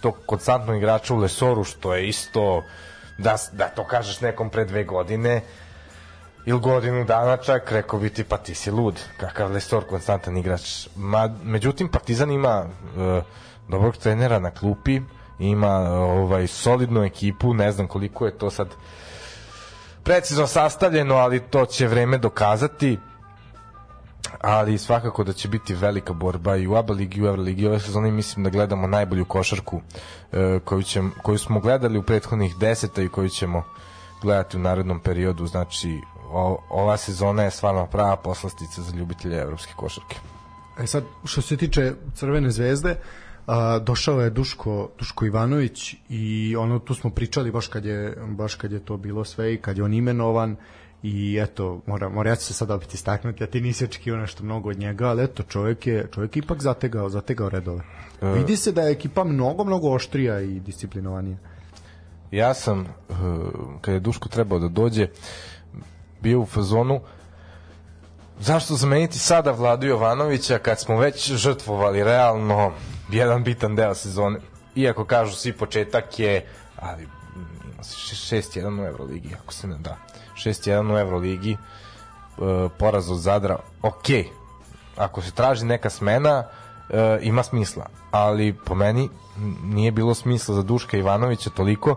tog 0.00 0.14
konstantnog 0.26 0.76
igrača 0.76 1.14
u 1.14 1.16
Lesoru, 1.16 1.64
što 1.64 1.94
je 1.94 2.08
isto, 2.08 2.62
da, 3.18 3.36
da 3.52 3.68
to 3.68 3.84
kažeš 3.84 4.20
nekom 4.20 4.50
pre 4.50 4.64
dve 4.64 4.84
godine, 4.84 5.42
ili 6.46 6.60
godinu 6.60 7.04
dana 7.04 7.36
čak, 7.36 7.72
rekao 7.72 7.98
bi 7.98 8.10
ti, 8.10 8.24
pa 8.24 8.36
ti 8.36 8.54
si 8.54 8.70
lud, 8.70 9.00
kakav 9.16 9.52
Lesor 9.52 9.84
konstantan 9.84 10.36
igrač. 10.36 10.88
Ma, 10.96 11.30
međutim, 11.42 11.88
Partizan 11.88 12.30
ima 12.30 12.64
e, 12.98 13.22
dobrog 13.68 13.96
trenera 13.96 14.38
na 14.38 14.50
klupi, 14.50 15.00
ima 15.38 15.74
ovaj 15.90 16.46
solidnu 16.46 17.04
ekipu, 17.04 17.54
ne 17.54 17.72
znam 17.72 17.86
koliko 17.86 18.26
je 18.26 18.38
to 18.38 18.50
sad 18.50 18.68
precizno 20.02 20.46
sastavljeno, 20.46 21.14
ali 21.14 21.40
to 21.40 21.66
će 21.66 21.86
vreme 21.86 22.18
dokazati. 22.18 22.98
Ali 24.40 24.78
svakako 24.78 25.24
da 25.24 25.32
će 25.32 25.48
biti 25.48 25.74
velika 25.74 26.12
borba 26.12 26.56
i 26.56 26.66
u 26.66 26.74
ABA 26.76 26.92
ligi 26.94 27.20
i 27.20 27.22
u 27.22 27.26
Euroligi. 27.26 27.66
Ove 27.66 27.80
sezone 27.80 28.10
mislim 28.10 28.44
da 28.44 28.50
gledamo 28.50 28.86
najbolju 28.86 29.24
košarku 29.24 29.80
e, 30.32 30.58
koju, 30.64 30.82
će, 30.82 31.02
koju 31.22 31.38
smo 31.38 31.60
gledali 31.60 31.98
u 31.98 32.02
prethodnih 32.02 32.56
deseta 32.56 33.02
i 33.02 33.08
koju 33.08 33.28
ćemo 33.28 33.62
gledati 34.22 34.56
u 34.56 34.60
narednom 34.60 35.00
periodu. 35.00 35.46
Znači 35.46 36.00
o, 36.30 36.58
ova 36.70 36.96
sezona 36.96 37.42
je 37.42 37.50
stvarno 37.50 37.86
prava 37.86 38.16
poslastica 38.16 38.82
za 38.82 38.96
ljubitelje 38.96 39.40
evropske 39.40 39.72
košarke. 39.76 40.16
E 40.78 40.86
sad, 40.86 41.04
što 41.24 41.42
se 41.42 41.56
tiče 41.56 41.92
Crvene 42.14 42.50
zvezde, 42.50 42.96
a, 43.46 43.78
došao 43.78 44.20
je 44.20 44.30
Duško, 44.30 44.88
Duško 44.98 45.24
Ivanović 45.24 45.94
i 46.08 46.56
ono 46.56 46.78
tu 46.78 46.94
smo 46.94 47.10
pričali 47.10 47.50
baš 47.50 47.66
kad 47.66 47.84
je, 47.84 48.16
baš 48.28 48.54
kad 48.54 48.72
je 48.72 48.80
to 48.80 48.96
bilo 48.96 49.24
sve 49.24 49.54
i 49.54 49.56
kad 49.56 49.78
je 49.78 49.84
on 49.84 49.94
imenovan 49.94 50.56
i 51.02 51.38
eto, 51.42 51.80
mora, 51.86 52.08
mora 52.08 52.30
ja 52.30 52.36
ću 52.36 52.44
se 52.44 52.54
sad 52.54 52.70
opet 52.70 52.94
istaknuti, 52.94 53.44
a 53.44 53.46
ti 53.46 53.60
nisi 53.60 53.84
očekivao 53.84 54.20
nešto 54.20 54.44
mnogo 54.44 54.68
od 54.70 54.78
njega, 54.78 55.08
ali 55.08 55.24
eto, 55.24 55.42
čovjek 55.42 55.86
je, 55.86 56.08
čovjek 56.14 56.36
je 56.36 56.40
ipak 56.40 56.62
zategao, 56.62 57.08
zategao 57.08 57.48
redove. 57.48 57.82
Vidi 58.20 58.56
se 58.56 58.72
da 58.72 58.82
je 58.82 58.92
ekipa 58.92 59.24
mnogo, 59.24 59.64
mnogo 59.64 59.90
oštrija 59.90 60.40
i 60.40 60.60
disciplinovanija. 60.60 61.36
ja 62.30 62.54
sam 62.54 62.80
e, 62.80 63.14
kad 63.80 63.94
je 63.94 64.00
Duško 64.00 64.28
trebao 64.28 64.58
da 64.58 64.68
dođe 64.68 65.08
bio 66.20 66.40
u 66.40 66.46
fazonu 66.46 67.00
zašto 68.40 68.74
zameniti 68.74 69.18
sada 69.18 69.52
Vladu 69.52 69.86
Jovanovića 69.86 70.58
kad 70.58 70.80
smo 70.80 70.98
već 70.98 71.32
žrtvovali 71.32 72.04
realno 72.04 72.72
jedan 73.10 73.44
bitan 73.44 73.76
deo 73.76 73.94
sezone. 73.94 74.38
Iako 74.74 75.04
kažu 75.04 75.32
svi 75.32 75.52
početak 75.52 76.18
je, 76.18 76.46
ali 76.76 77.02
mm, 77.02 77.72
ima 77.74 77.82
se 77.84 77.96
še- 77.96 78.36
6-1 78.36 78.82
u 78.82 78.86
Euroligi, 78.86 79.34
ako 79.42 79.52
se 79.52 79.66
ne 79.66 79.76
da. 79.78 79.96
6-1 80.34 80.94
u 80.94 80.98
Euroligi, 80.98 81.52
e, 81.52 81.56
poraz 82.78 83.10
od 83.10 83.18
Zadra, 83.18 83.58
ok, 83.82 84.06
ako 84.96 85.22
se 85.22 85.30
traži 85.30 85.64
neka 85.64 85.90
smena, 85.90 86.44
e, 86.90 87.18
ima 87.22 87.42
smisla, 87.42 87.86
ali 88.10 88.52
po 88.64 88.74
meni 88.74 89.08
nije 89.64 89.92
bilo 89.92 90.14
smisla 90.14 90.54
za 90.54 90.62
Duška 90.62 90.96
Ivanovića 90.96 91.50
toliko, 91.50 91.96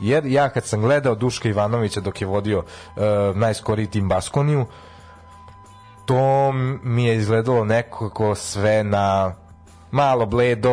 jer 0.00 0.26
ja 0.26 0.48
kad 0.48 0.64
sam 0.64 0.80
gledao 0.80 1.14
Duška 1.14 1.48
Ivanovića 1.48 2.00
dok 2.00 2.20
je 2.20 2.26
vodio 2.26 2.62
e, 2.96 3.00
najskoriji 3.34 3.86
tim 3.86 4.08
Baskoniju, 4.08 4.66
to 6.06 6.52
mi 6.82 7.04
je 7.04 7.16
izgledalo 7.16 7.64
nekako 7.64 8.34
sve 8.34 8.84
na 8.84 9.34
malo 9.90 10.26
bledo, 10.26 10.70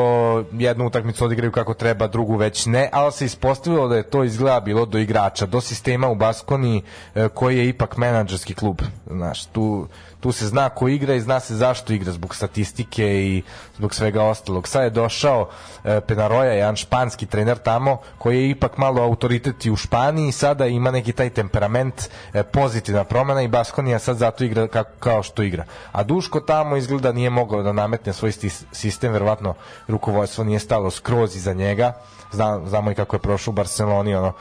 jednu 0.51 0.85
utakmicu 0.87 1.25
odigraju 1.25 1.51
kako 1.51 1.73
treba, 1.73 2.07
drugu 2.07 2.35
već 2.35 2.65
ne, 2.65 2.89
ali 2.91 3.11
se 3.11 3.25
ispostavilo 3.25 3.87
da 3.87 3.95
je 3.95 4.09
to 4.09 4.23
izgleda 4.23 4.59
bilo 4.59 4.85
do 4.85 4.97
igrača, 4.97 5.45
do 5.45 5.61
sistema 5.61 6.07
u 6.09 6.15
Baskoni 6.15 6.83
e, 7.15 7.27
koji 7.29 7.57
je 7.57 7.69
ipak 7.69 7.97
menadžerski 7.97 8.53
klub. 8.53 8.81
Znaš, 9.11 9.45
tu, 9.45 9.87
tu 10.19 10.31
se 10.31 10.47
zna 10.47 10.69
ko 10.69 10.87
igra 10.87 11.13
i 11.13 11.21
zna 11.21 11.39
se 11.39 11.55
zašto 11.55 11.93
igra, 11.93 12.11
zbog 12.11 12.35
statistike 12.35 13.05
i 13.05 13.43
zbog 13.77 13.95
svega 13.95 14.23
ostalog. 14.23 14.67
Sad 14.67 14.83
je 14.83 14.89
došao 14.89 15.49
e, 15.83 16.01
Penaroja, 16.01 16.51
jedan 16.51 16.75
španski 16.75 17.25
trener 17.25 17.57
tamo, 17.57 17.97
koji 18.17 18.37
je 18.37 18.49
ipak 18.49 18.77
malo 18.77 19.03
autoritet 19.03 19.65
i 19.65 19.71
u 19.71 19.75
Španiji, 19.75 20.31
sada 20.31 20.65
ima 20.65 20.91
neki 20.91 21.11
taj 21.11 21.29
temperament, 21.29 22.09
e, 22.33 22.43
pozitivna 22.43 23.03
promena 23.03 23.41
i 23.41 23.47
Baskonija 23.47 23.99
sad 23.99 24.17
zato 24.17 24.43
igra 24.43 24.67
kako, 24.67 24.91
kao 24.99 25.23
što 25.23 25.43
igra. 25.43 25.65
A 25.91 26.03
Duško 26.03 26.39
tamo 26.39 26.77
izgleda 26.77 27.11
nije 27.11 27.29
mogao 27.29 27.63
da 27.63 27.71
nametne 27.71 28.13
svoj 28.13 28.31
sistem, 28.71 29.13
verovatno 29.13 29.53
rukovodstvo 29.87 30.43
nije 30.43 30.59
stalo 30.59 30.91
skroz 30.91 31.35
iza 31.35 31.53
njega. 31.53 31.93
Zna, 32.31 32.61
znamo 32.65 32.91
i 32.91 32.95
kako 32.95 33.15
je 33.15 33.19
prošao 33.19 33.51
u 33.51 33.55
Barceloni, 33.55 34.15
ono, 34.15 34.33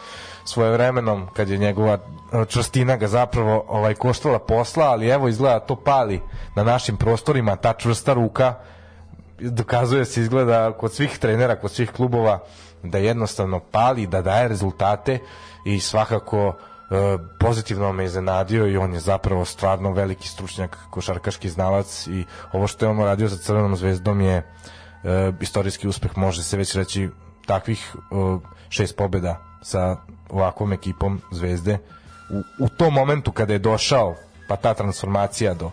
svoje 0.47 0.73
vremenom, 0.73 1.29
kad 1.35 1.49
je 1.49 1.59
njegova 1.59 1.99
čvrstina 2.49 2.97
ga 2.97 3.09
zapravo 3.09 3.65
ovaj, 3.69 3.95
koštala 3.95 4.39
posla, 4.39 4.85
ali 4.85 5.09
evo 5.09 5.29
izgleda 5.29 5.61
to 5.61 5.77
pali 5.77 6.21
na 6.55 6.65
našim 6.65 6.97
prostorima, 6.97 7.57
ta 7.57 7.73
čvrsta 7.73 8.13
ruka. 8.13 8.55
Dokazuje 9.41 10.05
se 10.05 10.21
izgleda 10.21 10.73
kod 10.73 10.93
svih 10.93 11.19
trenera, 11.19 11.57
kod 11.57 11.71
svih 11.71 11.91
klubova 11.91 12.39
da 12.83 12.99
jednostavno 12.99 13.61
pali, 13.61 14.07
da 14.07 14.23
daje 14.23 14.49
rezultate 14.49 15.19
i 15.65 15.81
svakako 15.81 16.39
e, 16.47 16.55
pozitivno 17.41 17.93
me 17.93 18.05
iznenadio 18.05 18.67
i 18.67 18.77
on 18.77 18.95
je 18.95 19.01
zapravo 19.01 19.45
stvarno 19.45 19.93
veliki 19.93 20.29
stručnjak, 20.29 20.79
košarkaški 20.91 21.49
znalac 21.49 22.07
i 22.07 22.25
ovo 22.53 22.67
što 22.67 22.85
je 22.85 22.91
on 22.91 22.99
radio 22.99 23.29
za 23.29 23.37
Crvenom 23.37 23.77
zvezdom 23.77 24.21
je 24.21 24.37
e, 24.37 24.43
istorijski 25.41 25.89
uspeh, 25.89 26.19
može 26.19 26.43
se 26.43 26.57
već 26.57 26.75
reći 26.75 27.11
takvih 27.47 27.95
e, 27.95 28.39
šest 28.69 28.97
pobjeda 28.97 29.43
sa 29.63 29.97
ovakvom 30.31 30.73
ekipom 30.73 31.21
zvezde 31.31 31.79
u, 32.31 32.65
u 32.65 32.69
tom 32.69 32.95
momentu 32.95 33.33
kada 33.33 33.53
je 33.53 33.59
došao 33.59 34.15
pa 34.49 34.57
ta 34.57 34.75
transformacija 34.75 35.55
do 35.55 35.71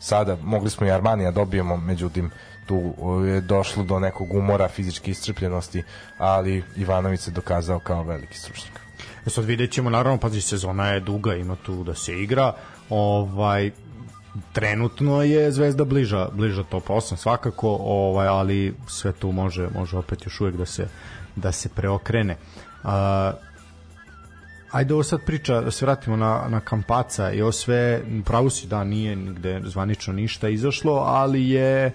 sada 0.00 0.36
mogli 0.42 0.70
smo 0.70 0.86
i 0.86 0.90
Armanija 0.90 1.30
dobijemo 1.30 1.76
međutim 1.76 2.30
tu 2.66 2.94
je 3.26 3.40
došlo 3.40 3.82
do 3.82 3.98
nekog 3.98 4.34
umora 4.34 4.68
fizičke 4.68 5.10
iscrpljenosti 5.10 5.82
ali 6.18 6.64
Ivanović 6.76 7.20
se 7.20 7.30
dokazao 7.30 7.78
kao 7.78 8.02
veliki 8.02 8.38
stručnjak 8.38 8.86
E 9.26 9.30
sad 9.30 9.44
vidjet 9.44 9.72
ćemo, 9.72 9.90
naravno, 9.90 10.18
pazi, 10.18 10.40
sezona 10.40 10.88
je 10.88 11.00
duga, 11.00 11.34
ima 11.34 11.56
tu 11.56 11.84
da 11.84 11.94
se 11.94 12.22
igra, 12.22 12.52
ovaj, 12.90 13.70
trenutno 14.52 15.22
je 15.22 15.52
Zvezda 15.52 15.84
bliža, 15.84 16.28
bliža 16.32 16.62
top 16.62 16.88
8 16.88 17.16
svakako, 17.16 17.78
ovaj, 17.80 18.26
ali 18.26 18.74
sve 18.86 19.12
tu 19.12 19.32
može, 19.32 19.68
može 19.74 19.98
opet 19.98 20.26
još 20.26 20.40
uvek 20.40 20.56
da 20.56 20.66
se, 20.66 20.88
da 21.36 21.52
se 21.52 21.68
preokrene. 21.68 22.36
Ajde 24.76 24.94
ovo 24.94 25.02
sad 25.02 25.20
priča, 25.20 25.60
da 25.60 25.70
se 25.70 25.84
vratimo 25.84 26.16
na, 26.16 26.44
na 26.48 26.60
Kampaca 26.60 27.32
i 27.32 27.42
ovo 27.42 27.52
sve, 27.52 28.02
pravo 28.24 28.50
si 28.50 28.66
da 28.66 28.84
nije 28.84 29.16
nigde 29.16 29.60
zvanično 29.64 30.12
ništa 30.12 30.48
izašlo, 30.48 30.92
ali 30.92 31.50
je 31.50 31.92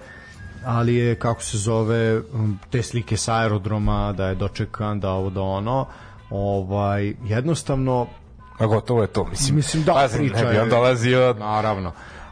ali 0.66 0.96
je 0.96 1.16
kako 1.16 1.44
se 1.44 1.58
zove 1.58 2.20
um, 2.20 2.60
te 2.70 2.84
slike 2.84 3.18
sa 3.18 3.36
aerodroma 3.36 4.14
da 4.18 4.28
je 4.28 4.36
dočekan 4.36 5.00
da 5.00 5.12
ovo 5.12 5.30
da 5.30 5.42
ono 5.42 5.88
ovaj 6.30 7.14
jednostavno 7.24 8.08
a 8.58 8.66
gotovo 8.66 9.02
je 9.02 9.08
to 9.08 9.26
mislim, 9.26 9.56
mislim 9.56 9.84
da 9.84 9.94
Pazi, 9.94 10.18
priča 10.18 10.44
ne 10.46 10.52
bi 10.52 10.58
on 10.58 10.70
dolazio 10.70 11.36
naravno 11.40 11.92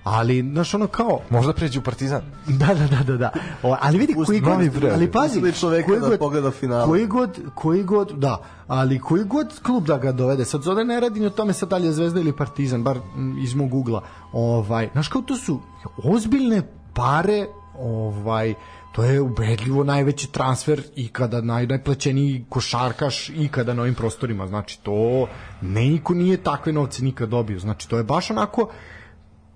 ali 0.10 0.42
znaš 0.54 0.74
ono 0.74 0.88
kao 0.88 1.20
možda 1.30 1.54
pređe 1.54 1.80
u 1.80 1.82
Partizan. 1.82 2.22
Da 2.48 2.66
da 2.66 2.88
da 2.88 3.04
da 3.04 3.18
da. 3.18 3.32
O, 3.64 3.76
ali 3.82 3.98
vidi 3.98 4.14
koji 4.26 4.40
god 4.40 4.58
brand. 4.58 4.94
ali 4.94 5.12
pazi 5.12 5.34
Pustili 5.34 5.54
čoveka 5.54 5.88
koji 5.88 6.00
da 6.00 6.18
pogleda 6.18 6.52
finale. 6.52 6.86
koji 6.86 7.08
god 7.08 7.40
koji 7.56 7.84
god 7.84 8.12
da 8.12 8.42
ali 8.68 9.00
koji 9.00 9.24
god 9.24 9.60
klub 9.64 9.86
da 9.86 9.98
ga 9.98 10.12
dovede. 10.12 10.46
Sad 10.46 10.62
zove 10.62 10.86
ne 10.86 11.00
radi 11.00 11.20
ni 11.20 11.26
o 11.26 11.30
tome 11.30 11.54
sad 11.54 11.70
da 11.70 11.78
li 11.78 11.86
je 11.86 11.92
Zvezda 11.92 12.20
ili 12.20 12.36
Partizan 12.36 12.84
bar 12.84 13.00
iz 13.44 13.56
mog 13.56 13.74
ugla. 13.74 14.04
Ovaj 14.34 14.90
znaš 14.92 15.08
kao 15.08 15.22
to 15.22 15.36
su 15.36 15.60
ozbiljne 16.04 16.62
pare 16.94 17.48
ovaj 17.80 18.54
to 18.92 19.04
je 19.04 19.22
ubedljivo 19.22 19.84
najveći 19.84 20.32
transfer 20.32 20.82
ikada 20.96 21.42
naj, 21.42 21.68
najplaćeniji 21.68 22.46
košarkaš 22.50 23.30
ikada 23.30 23.74
na 23.74 23.82
ovim 23.82 23.96
prostorima. 23.96 24.48
Znači 24.48 24.80
to 24.84 25.28
ne 25.62 25.82
niko 25.82 26.14
nije 26.14 26.38
takve 26.38 26.74
novce 26.74 27.04
nikad 27.04 27.30
dobio. 27.30 27.60
Znači 27.60 27.90
to 27.90 27.98
je 27.98 28.04
baš 28.04 28.32
onako 28.32 28.70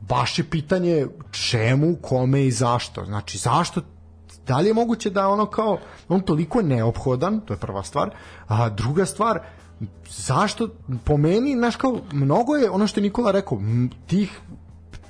baš 0.09 0.39
je 0.39 0.43
pitanje 0.43 1.07
čemu, 1.31 1.95
kome 2.01 2.45
i 2.45 2.51
zašto. 2.51 3.05
Znači, 3.05 3.37
zašto 3.37 3.81
da 4.47 4.59
li 4.59 4.67
je 4.67 4.73
moguće 4.73 5.09
da 5.09 5.27
ono 5.27 5.45
kao 5.45 5.77
on 6.09 6.21
toliko 6.21 6.61
neophodan, 6.61 7.39
to 7.39 7.53
je 7.53 7.57
prva 7.57 7.83
stvar, 7.83 8.09
a 8.47 8.69
druga 8.69 9.05
stvar 9.05 9.39
zašto 10.09 10.69
po 11.03 11.17
meni, 11.17 11.55
znaš 11.55 11.75
kao 11.75 11.99
mnogo 12.11 12.55
je 12.55 12.69
ono 12.69 12.87
što 12.87 12.99
je 12.99 13.03
Nikola 13.03 13.31
rekao, 13.31 13.61
tih 14.07 14.39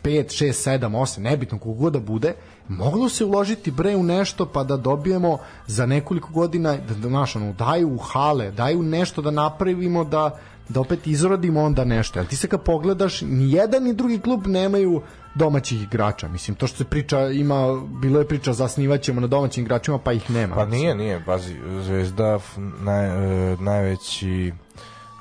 5, 0.04 0.46
6, 0.46 0.80
7, 0.80 0.80
8, 0.80 1.20
nebitno 1.20 1.60
koliko 1.60 1.82
god 1.82 1.94
da 1.94 2.00
bude, 2.00 2.34
moglo 2.68 3.10
se 3.10 3.26
uložiti 3.26 3.72
bre 3.72 3.96
u 3.96 4.04
nešto 4.04 4.46
pa 4.46 4.64
da 4.64 4.78
dobijemo 4.78 5.38
za 5.68 5.86
nekoliko 5.86 6.30
godina, 6.32 6.78
da, 6.78 7.10
da 7.10 7.26
ono, 7.36 7.54
daju 7.54 7.94
u 7.94 7.98
hale, 7.98 8.52
daju 8.52 8.84
nešto 8.84 9.22
da 9.22 9.32
napravimo 9.32 10.04
da, 10.04 10.40
da 10.70 10.82
opet 10.82 11.08
izrodimo 11.08 11.62
onda 11.62 11.86
nešto. 11.86 12.20
Jel 12.20 12.26
ti 12.26 12.36
se 12.36 12.48
kad 12.48 12.64
pogledaš, 12.64 13.22
ni 13.22 13.52
jedan 13.52 13.84
ni 13.84 13.94
drugi 13.94 14.20
klub 14.20 14.48
nemaju 14.48 15.02
domaćih 15.36 15.84
igrača. 15.84 16.28
Mislim, 16.28 16.56
to 16.56 16.68
što 16.68 16.78
se 16.78 16.84
priča, 16.84 17.28
ima, 17.28 17.82
bilo 18.02 18.20
je 18.20 18.28
priča, 18.28 18.54
zasnivaćemo 18.54 19.22
na 19.22 19.28
domaćim 19.28 19.64
igračima, 19.64 19.98
pa 19.98 20.14
ih 20.14 20.32
nema. 20.32 20.56
Pa 20.56 20.66
nije, 20.66 20.96
nije, 20.96 21.24
pazi, 21.26 21.56
Zvezda 21.82 22.40
naj, 22.80 23.06
e, 23.06 23.58
najveći 23.60 24.54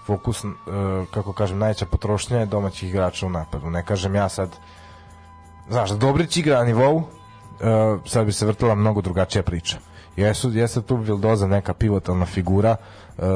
fokus, 0.07 0.45
e, 0.45 0.49
kako 1.15 1.33
kažem, 1.33 1.59
najveća 1.59 1.87
potrošnja 1.87 2.39
je 2.39 2.47
domaćih 2.47 2.89
igrača 2.89 3.27
u 3.27 3.31
napadu. 3.31 3.71
Ne 3.71 3.85
kažem 3.85 4.15
ja 4.15 4.29
sad, 4.29 4.51
znaš, 5.69 5.91
Dobrić 5.91 6.37
igra 6.37 6.59
na 6.59 6.65
nivou, 6.65 6.99
e, 6.99 7.05
sad 8.07 8.27
bi 8.27 8.33
se 8.33 8.47
vrtila 8.47 8.75
mnogo 8.75 9.01
drugačija 9.01 9.43
priča. 9.43 9.79
Jesu, 10.17 10.51
jeste 10.51 10.83
tu 10.83 10.97
Vildoza 10.97 11.47
neka 11.47 11.75
pivotalna 11.75 12.27
figura, 12.27 12.77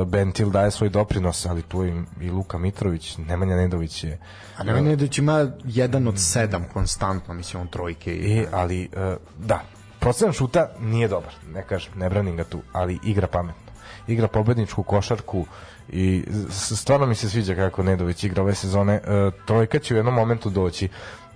Bentil 0.06 0.50
daje 0.50 0.70
svoj 0.70 0.88
doprinos, 0.88 1.46
ali 1.46 1.62
tu 1.62 1.82
je 1.82 2.04
i 2.20 2.30
Luka 2.30 2.58
Mitrović, 2.58 3.18
Nemanja 3.18 3.56
Nedović 3.56 4.04
je 4.04 4.18
A 4.56 4.64
ne, 4.64 4.82
ne, 4.82 4.96
da 4.96 5.06
će 5.06 5.22
ima 5.22 5.50
jedan 5.64 6.08
od 6.08 6.14
sedam 6.18 6.64
konstantno, 6.72 7.34
mislim, 7.34 7.60
on 7.60 7.68
trojke 7.68 8.14
i... 8.14 8.38
E, 8.38 8.46
ali, 8.52 8.82
e, 8.84 9.16
da, 9.38 9.62
procenat 10.00 10.34
šuta 10.34 10.68
nije 10.80 11.08
dobar, 11.08 11.34
ne 11.54 11.62
kažem, 11.62 11.92
ne 11.96 12.10
branim 12.10 12.36
ga 12.36 12.44
tu, 12.44 12.60
ali 12.72 12.98
igra 13.04 13.26
pametno. 13.26 13.72
Igra 14.06 14.28
pobedničku 14.28 14.82
košarku 14.82 15.46
i 15.88 16.24
stvarno 16.50 17.06
mi 17.06 17.14
se 17.14 17.30
sviđa 17.30 17.54
kako 17.54 17.82
Nedović 17.82 18.24
igra 18.24 18.42
ove 18.42 18.54
sezone. 18.54 18.94
E, 18.94 19.30
trojka 19.46 19.78
će 19.78 19.94
u 19.94 19.96
jednom 19.96 20.14
momentu 20.14 20.50
doći, 20.50 20.88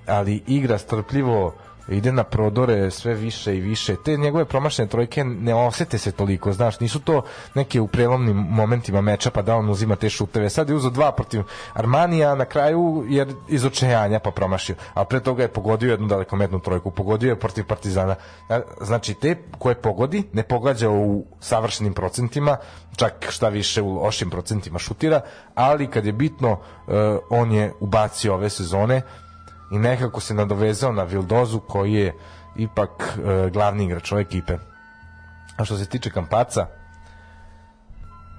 ali 0.07 0.43
igra 0.47 0.79
strpljivo, 0.79 1.55
ide 1.91 2.13
na 2.13 2.25
prodore 2.25 2.91
sve 2.91 3.15
više 3.15 3.57
i 3.57 3.61
više. 3.61 3.97
Te 4.05 4.17
njegove 4.17 4.45
promašene 4.45 4.89
trojke 4.89 5.25
ne 5.25 5.55
osete 5.55 5.99
se 5.99 6.13
toliko, 6.13 6.53
znaš, 6.53 6.81
nisu 6.81 7.01
to 7.01 7.23
neke 7.55 7.81
u 7.81 7.87
prelomnim 7.87 8.37
momentima 8.37 9.01
meča 9.01 9.31
pa 9.31 9.43
da 9.43 9.57
on 9.57 9.71
uzima 9.71 9.97
te 9.97 10.11
šuteve. 10.11 10.51
Sad 10.51 10.69
je 10.69 10.75
uzeo 10.75 10.91
dva 10.91 11.13
protiv 11.13 11.43
Armanija 11.73 12.35
na 12.35 12.45
kraju 12.45 13.05
jer 13.09 13.35
iz 13.49 13.65
očajanja 13.65 14.19
pa 14.19 14.31
promašio. 14.31 14.77
A 14.95 15.05
pre 15.05 15.21
toga 15.21 15.43
je 15.43 15.49
pogodio 15.49 15.91
jednu 15.91 16.07
dalekometnu 16.07 16.61
trojku, 16.61 16.91
pogodio 16.91 17.29
je 17.29 17.39
protiv 17.39 17.65
Partizana. 17.65 18.15
Znači 18.81 19.15
te 19.15 19.37
koje 19.59 19.75
pogodi 19.75 20.23
ne 20.33 20.43
pogađa 20.43 20.91
u 20.91 21.25
savršenim 21.41 21.95
procentima, 21.95 22.57
čak 22.97 23.27
šta 23.29 23.49
više 23.49 23.83
u 23.83 23.95
lošim 23.95 24.31
procentima 24.31 24.79
šutira, 24.79 25.21
ali 25.55 25.87
kad 25.87 26.07
je 26.07 26.13
bitno 26.13 26.51
e, 26.51 26.93
on 27.31 27.53
je 27.53 27.73
ubacio 27.81 28.35
ove 28.35 28.51
sezone 28.51 29.03
i 29.71 29.79
nekako 29.79 30.21
se 30.21 30.35
nadovezao 30.35 30.93
na 30.93 31.03
Vildozu 31.03 31.61
koji 31.61 31.93
je 31.93 32.15
ipak 32.57 32.91
e, 33.19 33.51
glavni 33.51 33.85
igrač 33.85 34.13
ove 34.13 34.23
ekipe. 34.23 34.57
A 35.57 35.65
što 35.65 35.77
se 35.77 35.87
tiče 35.87 36.11
Kampaca, 36.11 36.67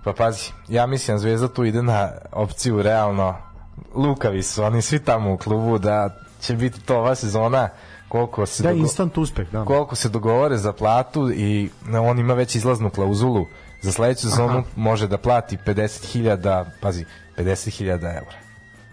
pa 0.04 0.14
pazi, 0.14 0.52
ja 0.68 0.86
mislim 0.86 1.16
da 1.16 1.20
Zvezda 1.20 1.48
tu 1.48 1.64
ide 1.66 1.82
na 1.82 2.12
opciju 2.32 2.82
realno 2.82 3.36
lukavi 3.96 4.44
su, 4.44 4.64
oni 4.64 4.82
svi 4.82 5.00
tamo 5.00 5.34
u 5.34 5.38
klubu 5.38 5.78
da 5.78 6.10
će 6.42 6.56
biti 6.56 6.82
to 6.82 6.98
ova 6.98 7.16
sezona 7.16 7.70
koliko 8.10 8.46
se 8.46 8.64
Da, 8.64 8.70
dogo- 8.70 8.80
instant 8.80 9.18
uspeh, 9.18 9.48
da. 9.50 9.66
koliko 9.66 9.96
se 9.96 10.10
dogovore 10.10 10.58
za 10.58 10.74
platu 10.74 11.32
i 11.32 11.70
na- 11.84 12.02
on 12.02 12.20
ima 12.20 12.34
već 12.34 12.56
izlaznu 12.56 12.90
klauzulu 12.90 13.46
za 13.82 13.92
sledeću 13.92 14.22
sezonu 14.22 14.64
može 14.76 15.08
da 15.08 15.18
plati 15.18 15.58
50.000 15.58 16.66
pazi 16.82 17.06
50.000 17.38 17.94
evra 17.94 18.51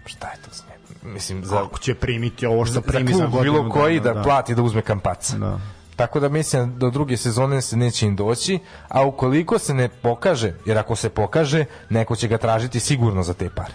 šta 0.08 0.26
je 0.30 0.36
to 0.44 0.50
s 0.52 0.62
njim? 0.62 1.12
mislim 1.12 1.44
za, 1.44 1.56
Kako 1.56 1.78
će 1.78 1.94
primiti 1.94 2.46
ovo 2.46 2.64
što 2.64 2.74
za 2.74 2.80
primi 2.80 3.12
za 3.12 3.18
klub 3.18 3.30
godinu 3.30 3.52
bilo 3.52 3.70
koji 3.70 4.00
da, 4.00 4.12
dana, 4.12 4.22
plati 4.22 4.54
da 4.54 4.62
uzme 4.62 4.82
kampaca 4.82 5.38
Da. 5.38 5.60
tako 5.96 6.20
da 6.20 6.28
mislim 6.28 6.72
da 6.72 6.78
do 6.78 6.90
druge 6.90 7.16
sezone 7.16 7.62
se 7.62 7.76
neće 7.76 8.06
im 8.06 8.16
doći 8.16 8.58
a 8.88 9.04
ukoliko 9.04 9.58
se 9.58 9.74
ne 9.74 9.88
pokaže 9.88 10.54
jer 10.66 10.78
ako 10.78 10.96
se 10.96 11.08
pokaže 11.08 11.64
neko 11.90 12.16
će 12.16 12.28
ga 12.28 12.38
tražiti 12.38 12.80
sigurno 12.80 13.22
za 13.22 13.34
te 13.34 13.50
pare 13.50 13.74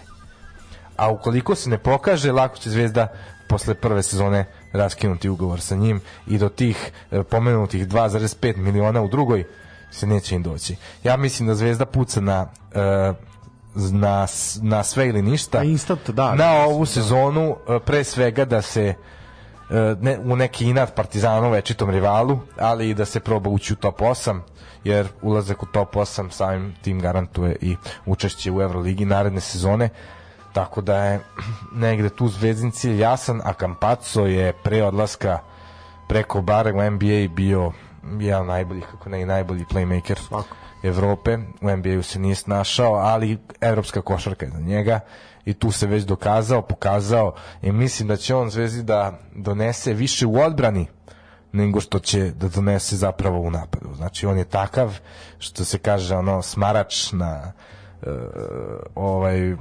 a 0.96 1.10
ukoliko 1.10 1.54
se 1.54 1.70
ne 1.70 1.78
pokaže, 1.78 2.32
lako 2.32 2.58
će 2.58 2.70
Zvezda 2.70 3.08
posle 3.48 3.74
prve 3.74 4.02
sezone 4.02 4.46
raskinuti 4.72 5.28
ugovor 5.28 5.60
sa 5.60 5.76
njim 5.76 6.00
i 6.26 6.38
do 6.38 6.48
tih 6.48 6.92
e, 7.10 7.22
pomenutih 7.22 7.88
2,5 7.88 8.56
miliona 8.56 9.02
u 9.02 9.08
drugoj 9.08 9.44
se 9.90 10.06
neće 10.06 10.34
im 10.34 10.42
doći. 10.42 10.76
Ja 11.04 11.16
mislim 11.16 11.48
da 11.48 11.54
Zvezda 11.54 11.86
puca 11.86 12.20
na 12.20 12.46
e, 12.74 13.12
na, 13.74 14.26
na 14.62 14.82
sve 14.82 15.08
ili 15.08 15.22
ništa. 15.22 15.58
Na 15.58 15.64
instant, 15.64 16.10
da. 16.10 16.34
Na 16.34 16.52
ovu 16.52 16.86
sezonu 16.86 17.56
e, 17.68 17.78
pre 17.78 18.04
svega 18.04 18.44
da 18.44 18.62
se 18.62 18.84
e, 18.84 18.94
ne, 20.00 20.18
u 20.18 20.36
neki 20.36 20.68
inat 20.68 20.94
Partizanu 20.94 21.50
večitom 21.50 21.90
rivalu, 21.90 22.38
ali 22.58 22.90
i 22.90 22.94
da 22.94 23.04
se 23.04 23.20
proba 23.20 23.50
ući 23.50 23.72
u 23.72 23.76
top 23.76 24.00
8 24.00 24.40
jer 24.84 25.08
ulazak 25.22 25.62
u 25.62 25.66
top 25.66 25.94
8 25.94 26.30
samim 26.30 26.74
tim 26.82 27.00
garantuje 27.00 27.56
i 27.60 27.76
učešće 28.06 28.50
u 28.50 28.62
Euroligi 28.62 29.04
naredne 29.04 29.40
sezone 29.40 29.88
tako 30.54 30.80
da 30.80 31.04
je 31.04 31.20
negde 31.84 32.08
tu 32.08 32.28
zvezdin 32.28 32.70
cilj 32.70 33.00
jasan, 33.00 33.40
a 33.44 33.52
Campazzo 33.52 34.26
je 34.26 34.52
pre 34.52 34.82
odlaska 34.82 35.38
preko 36.08 36.42
barem 36.42 36.78
u 36.78 36.90
NBA 36.90 37.28
bio 37.28 37.72
jedan 38.18 38.46
najboljih, 38.46 38.84
kako 38.90 39.08
ne 39.08 39.22
i 39.22 39.26
najbolji 39.26 39.64
playmaker 39.64 40.44
Evrope. 40.84 41.38
U 41.60 41.76
NBA-u 41.76 42.02
se 42.02 42.18
nije 42.18 42.34
snašao, 42.34 42.94
ali 42.94 43.38
evropska 43.60 44.00
košarka 44.00 44.46
je 44.46 44.52
za 44.52 44.60
njega 44.60 45.00
i 45.44 45.54
tu 45.54 45.70
se 45.70 45.86
već 45.86 46.04
dokazao, 46.04 46.62
pokazao 46.62 47.34
i 47.62 47.72
mislim 47.72 48.08
da 48.08 48.16
će 48.16 48.34
on 48.34 48.50
Zvezdi 48.50 48.82
da 48.82 49.18
donese 49.34 49.92
više 49.92 50.26
u 50.26 50.36
odbrani 50.40 50.86
nego 51.52 51.80
što 51.80 51.98
će 51.98 52.30
da 52.30 52.48
donese 52.48 52.96
zapravo 52.96 53.40
u 53.40 53.50
napadu. 53.50 53.94
Znači 53.94 54.26
on 54.26 54.38
je 54.38 54.44
takav 54.44 54.98
što 55.38 55.64
se 55.64 55.78
kaže 55.78 56.16
ono 56.16 56.42
smarač 56.42 57.12
na 57.12 57.52
e, 58.02 58.06
ovaj 58.94 59.56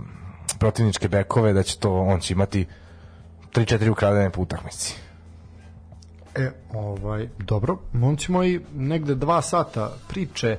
protivničke 0.60 1.08
bekove 1.08 1.54
da 1.54 1.64
će 1.64 1.78
to 1.80 1.94
on 1.94 2.20
će 2.20 2.34
imati 2.34 2.66
3-4 3.54 3.90
ukradene 3.90 4.30
po 4.30 4.42
utakmici. 4.42 4.96
E, 6.36 6.52
ovaj, 6.74 7.30
dobro, 7.38 7.78
momci 7.94 8.32
moji, 8.32 8.62
negde 8.76 9.16
dva 9.16 9.42
sata 9.42 9.92
priče, 10.08 10.58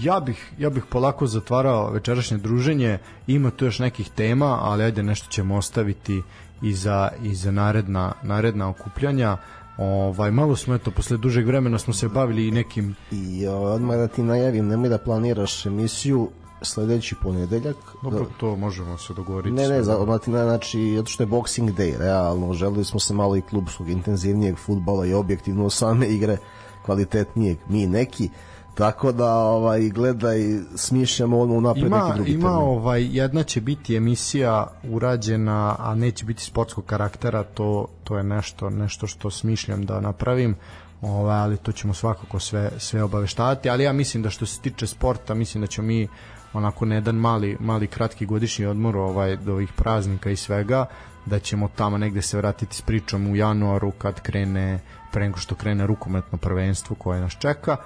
ja 0.00 0.20
bih, 0.20 0.52
ja 0.58 0.70
bih 0.70 0.84
polako 0.90 1.26
zatvarao 1.26 1.90
večerašnje 1.90 2.38
druženje, 2.38 2.98
ima 3.26 3.50
tu 3.50 3.64
još 3.64 3.78
nekih 3.78 4.10
tema, 4.10 4.58
ali 4.62 4.84
ajde 4.84 5.02
nešto 5.02 5.28
ćemo 5.28 5.56
ostaviti 5.56 6.22
i 6.62 6.74
za, 6.74 7.10
i 7.22 7.34
za 7.34 7.50
naredna, 7.50 8.12
naredna 8.22 8.68
okupljanja. 8.68 9.36
Ovaj, 9.78 10.30
malo 10.30 10.56
smo, 10.56 10.74
eto, 10.74 10.90
posle 10.90 11.16
dužeg 11.16 11.46
vremena 11.46 11.78
smo 11.78 11.94
se 11.94 12.08
bavili 12.08 12.48
i 12.48 12.50
nekim 12.50 12.94
I 13.10 13.46
o, 13.46 13.56
odmah 13.56 13.96
da 13.96 14.08
ti 14.08 14.22
najavim, 14.22 14.66
nemoj 14.66 14.88
da 14.88 14.98
planiraš 14.98 15.66
emisiju 15.66 16.30
sledeći 16.62 17.14
ponedeljak. 17.22 17.76
Dobro, 18.02 18.26
to 18.36 18.56
možemo 18.56 18.98
se 18.98 19.14
dogovoriti. 19.14 19.54
Ne, 19.54 19.68
ne, 19.68 19.82
za, 19.82 19.98
odmah 19.98 20.20
ti 20.20 20.30
na- 20.30 20.44
znači, 20.44 20.94
zato 20.96 21.10
što 21.10 21.22
je 21.22 21.26
Boxing 21.26 21.74
Day, 21.74 21.98
realno, 21.98 22.52
želili 22.52 22.84
smo 22.84 23.00
se 23.00 23.14
malo 23.14 23.36
i 23.36 23.42
klubskog, 23.42 23.88
intenzivnijeg 23.88 24.56
futbala 24.58 25.06
i 25.06 25.14
objektivno 25.14 25.70
same 25.70 26.06
igre 26.06 26.36
kvalitetnijeg, 26.84 27.58
mi 27.68 27.86
neki, 27.86 28.28
tako 28.74 29.12
da 29.12 29.34
ovaj 29.34 29.88
gledaj 29.88 30.38
smišljamo 30.76 31.40
ono 31.40 31.60
napred 31.60 31.84
neki 31.84 31.96
ima, 31.96 32.14
drugi 32.14 32.32
ima 32.32 32.48
termin. 32.48 32.68
ovaj 32.68 33.16
jedna 33.16 33.42
će 33.42 33.60
biti 33.60 33.96
emisija 33.96 34.66
urađena 34.90 35.76
a 35.78 35.94
neće 35.94 36.24
biti 36.24 36.42
sportskog 36.42 36.84
karaktera 36.84 37.42
to 37.42 37.86
to 38.04 38.16
je 38.16 38.22
nešto 38.24 38.70
nešto 38.70 39.06
što 39.06 39.30
smišljam 39.30 39.86
da 39.86 40.00
napravim 40.00 40.56
ovaj 41.02 41.38
ali 41.38 41.56
to 41.56 41.72
ćemo 41.72 41.94
svakako 41.94 42.40
sve 42.40 42.70
sve 42.78 43.02
obaveštavati 43.02 43.70
ali 43.70 43.84
ja 43.84 43.92
mislim 43.92 44.22
da 44.22 44.30
što 44.30 44.46
se 44.46 44.60
tiče 44.60 44.86
sporta 44.86 45.34
mislim 45.34 45.60
da 45.60 45.66
ćemo 45.66 45.86
mi 45.86 46.08
onako 46.52 46.84
na 46.84 46.94
jedan 46.94 47.14
mali 47.14 47.56
mali 47.60 47.86
kratki 47.86 48.26
godišnji 48.26 48.66
odmor 48.66 48.96
ovaj 48.96 49.36
do 49.36 49.52
ovih 49.52 49.72
praznika 49.76 50.30
i 50.30 50.36
svega 50.36 50.86
da 51.26 51.38
ćemo 51.38 51.68
tamo 51.76 51.98
negde 51.98 52.22
se 52.22 52.36
vratiti 52.36 52.76
s 52.76 52.80
pričom 52.80 53.26
u 53.26 53.36
januaru 53.36 53.90
kad 53.90 54.20
krene 54.20 54.80
pre 55.12 55.24
nego 55.24 55.38
što 55.38 55.54
krene 55.54 55.86
rukometno 55.86 56.38
prvenstvo 56.38 56.96
koje 56.96 57.20
nas 57.20 57.32
čeka 57.38 57.76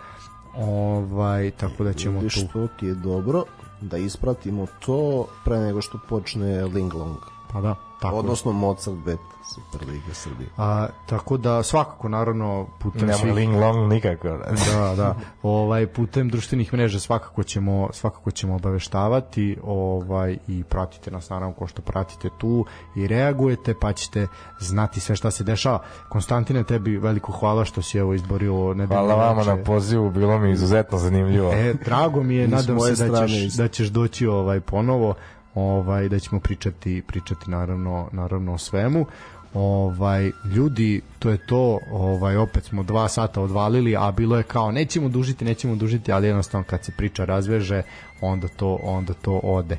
ovaj 0.59 1.51
tako 1.51 1.85
da 1.85 1.93
ćemo 1.93 2.21
tu 2.21 2.47
to 2.53 2.69
ti 2.79 2.87
je 2.87 2.95
dobro 2.95 3.45
da 3.81 3.97
ispratimo 3.97 4.67
to 4.87 5.27
pre 5.45 5.59
nego 5.59 5.83
što 5.83 5.99
počne 6.09 6.65
Linglong. 6.65 7.17
pa 7.53 7.61
da 7.61 7.88
tako 8.01 8.15
je. 8.15 8.19
Odnosno 8.19 8.53
Mozart 8.53 8.97
Bet 8.97 9.19
Superliga 9.55 10.15
Srbije. 10.15 10.49
A, 10.57 10.87
tako 11.07 11.37
da 11.37 11.63
svakako 11.63 12.09
naravno 12.09 12.67
putem 12.79 13.07
Nema 13.07 13.19
svih 13.19 13.35
ling 13.35 13.57
long 13.57 13.93
nikako. 13.93 14.29
da, 14.29 14.95
da. 14.97 15.15
Ovaj 15.43 15.87
putem 15.87 16.29
društvenih 16.29 16.75
mreža 16.75 17.01
svakako 17.01 17.43
ćemo 17.43 17.89
svakako 17.93 18.31
ćemo 18.31 18.55
obaveštavati, 18.55 19.59
ovaj 19.65 20.37
i 20.49 20.65
pratite 20.65 21.11
nas 21.11 21.31
naravno 21.31 21.55
ko 21.55 21.67
što 21.67 21.83
pratite 21.83 22.29
tu 22.39 22.65
i 22.97 23.07
reagujete, 23.07 23.75
pa 23.81 23.93
ćete 23.93 24.27
znati 24.61 25.01
sve 25.01 25.17
šta 25.17 25.31
se 25.31 25.45
dešava. 25.45 25.83
Konstantine 26.09 26.65
tebi 26.65 26.97
veliko 26.97 27.33
hvala 27.33 27.65
što 27.65 27.83
si 27.83 27.99
evo 27.99 28.15
izborio 28.15 28.75
nedeljno 28.75 29.05
Hvala 29.05 29.15
vama 29.15 29.45
na 29.45 29.65
pozivu, 29.65 30.11
bilo 30.11 30.39
mi 30.39 30.51
izuzetno 30.51 30.99
zanimljivo. 30.99 31.53
E, 31.53 31.75
drago 31.85 32.23
mi 32.23 32.35
je, 32.35 32.49
nadam 32.59 32.81
se 32.81 33.09
da 33.09 33.27
ćeš, 33.27 33.57
da 33.57 33.69
ćeš 33.69 33.89
doći 33.89 34.27
ovaj 34.27 34.61
ponovo, 34.61 35.15
ovaj 35.59 36.09
da 36.09 36.19
ćemo 36.19 36.41
pričati 36.41 37.03
pričati 37.07 37.51
naravno 37.51 38.09
naravno 38.13 38.55
o 38.55 38.59
svemu. 38.59 39.07
Ovaj 39.55 40.31
ljudi, 40.55 41.01
to 41.19 41.31
je 41.31 41.47
to, 41.47 41.79
ovaj 41.93 42.37
opet 42.37 42.65
smo 42.65 42.83
dva 42.83 43.09
sata 43.09 43.41
odvalili, 43.41 43.97
a 43.97 44.13
bilo 44.13 44.37
je 44.37 44.43
kao 44.43 44.73
nećemo 44.73 45.09
dužiti, 45.09 45.45
nećemo 45.45 45.77
dužiti, 45.77 46.13
ali 46.13 46.27
jednostavno 46.27 46.65
kad 46.65 46.85
se 46.85 46.93
priča 46.97 47.25
razveže, 47.25 47.83
onda 48.21 48.49
to 48.49 48.79
onda 48.83 49.15
to 49.15 49.41
ode. 49.43 49.79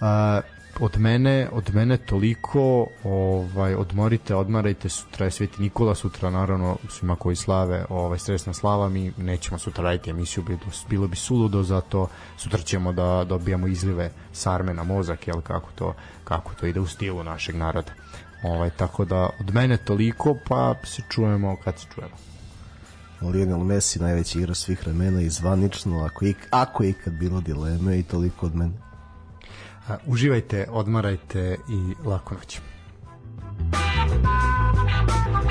Uh, 0.00 0.59
od 0.80 0.98
mene, 0.98 1.48
od 1.52 1.74
mene 1.74 1.96
toliko, 1.96 2.86
ovaj 3.04 3.74
odmorite, 3.74 4.34
odmarajte, 4.34 4.88
sutra 4.88 5.24
je 5.24 5.30
Sveti 5.30 5.62
Nikola, 5.62 5.94
sutra 5.94 6.30
naravno 6.30 6.76
svima 6.88 7.16
koji 7.16 7.36
slave, 7.36 7.84
ovaj 7.88 8.18
srećna 8.18 8.52
slava, 8.52 8.88
mi 8.88 9.12
nećemo 9.16 9.58
sutra 9.58 9.84
raditi 9.84 10.10
emisiju, 10.10 10.44
bilo, 10.44 10.60
bilo 10.88 11.08
bi 11.08 11.16
suludo, 11.16 11.62
zato 11.62 12.08
sutra 12.36 12.60
ćemo 12.60 12.92
da 12.92 13.24
dobijamo 13.24 13.66
izlive 13.66 14.10
sarme 14.32 14.74
na 14.74 14.82
mozak, 14.84 15.28
jel 15.28 15.40
kako 15.40 15.68
to, 15.74 15.94
kako 16.24 16.54
to 16.54 16.66
ide 16.66 16.80
u 16.80 16.86
stilu 16.86 17.24
našeg 17.24 17.56
naroda. 17.56 17.92
Ovaj, 18.42 18.70
tako 18.70 19.04
da 19.04 19.30
od 19.40 19.54
mene 19.54 19.76
toliko, 19.76 20.36
pa 20.48 20.74
se 20.84 21.02
čujemo 21.08 21.56
kad 21.64 21.78
se 21.78 21.86
čujemo. 21.94 22.14
Lionel 23.20 23.64
Messi 23.64 23.98
najveći 23.98 24.38
igrač 24.38 24.56
svih 24.56 24.82
vremena 24.82 25.20
i 25.20 25.30
zvanično, 25.30 26.04
ako, 26.04 26.24
ik, 26.24 26.36
ako 26.50 26.82
je 26.82 26.90
ikad 26.90 27.12
bilo 27.12 27.40
dileme 27.40 27.98
i 27.98 28.02
toliko 28.02 28.46
od 28.46 28.54
mene 28.54 28.89
uživajte, 30.06 30.66
odmarajte 30.70 31.56
i 31.68 31.94
lako 32.08 32.34
noć. 32.34 32.60
Thank 33.72 35.44
you. 35.44 35.49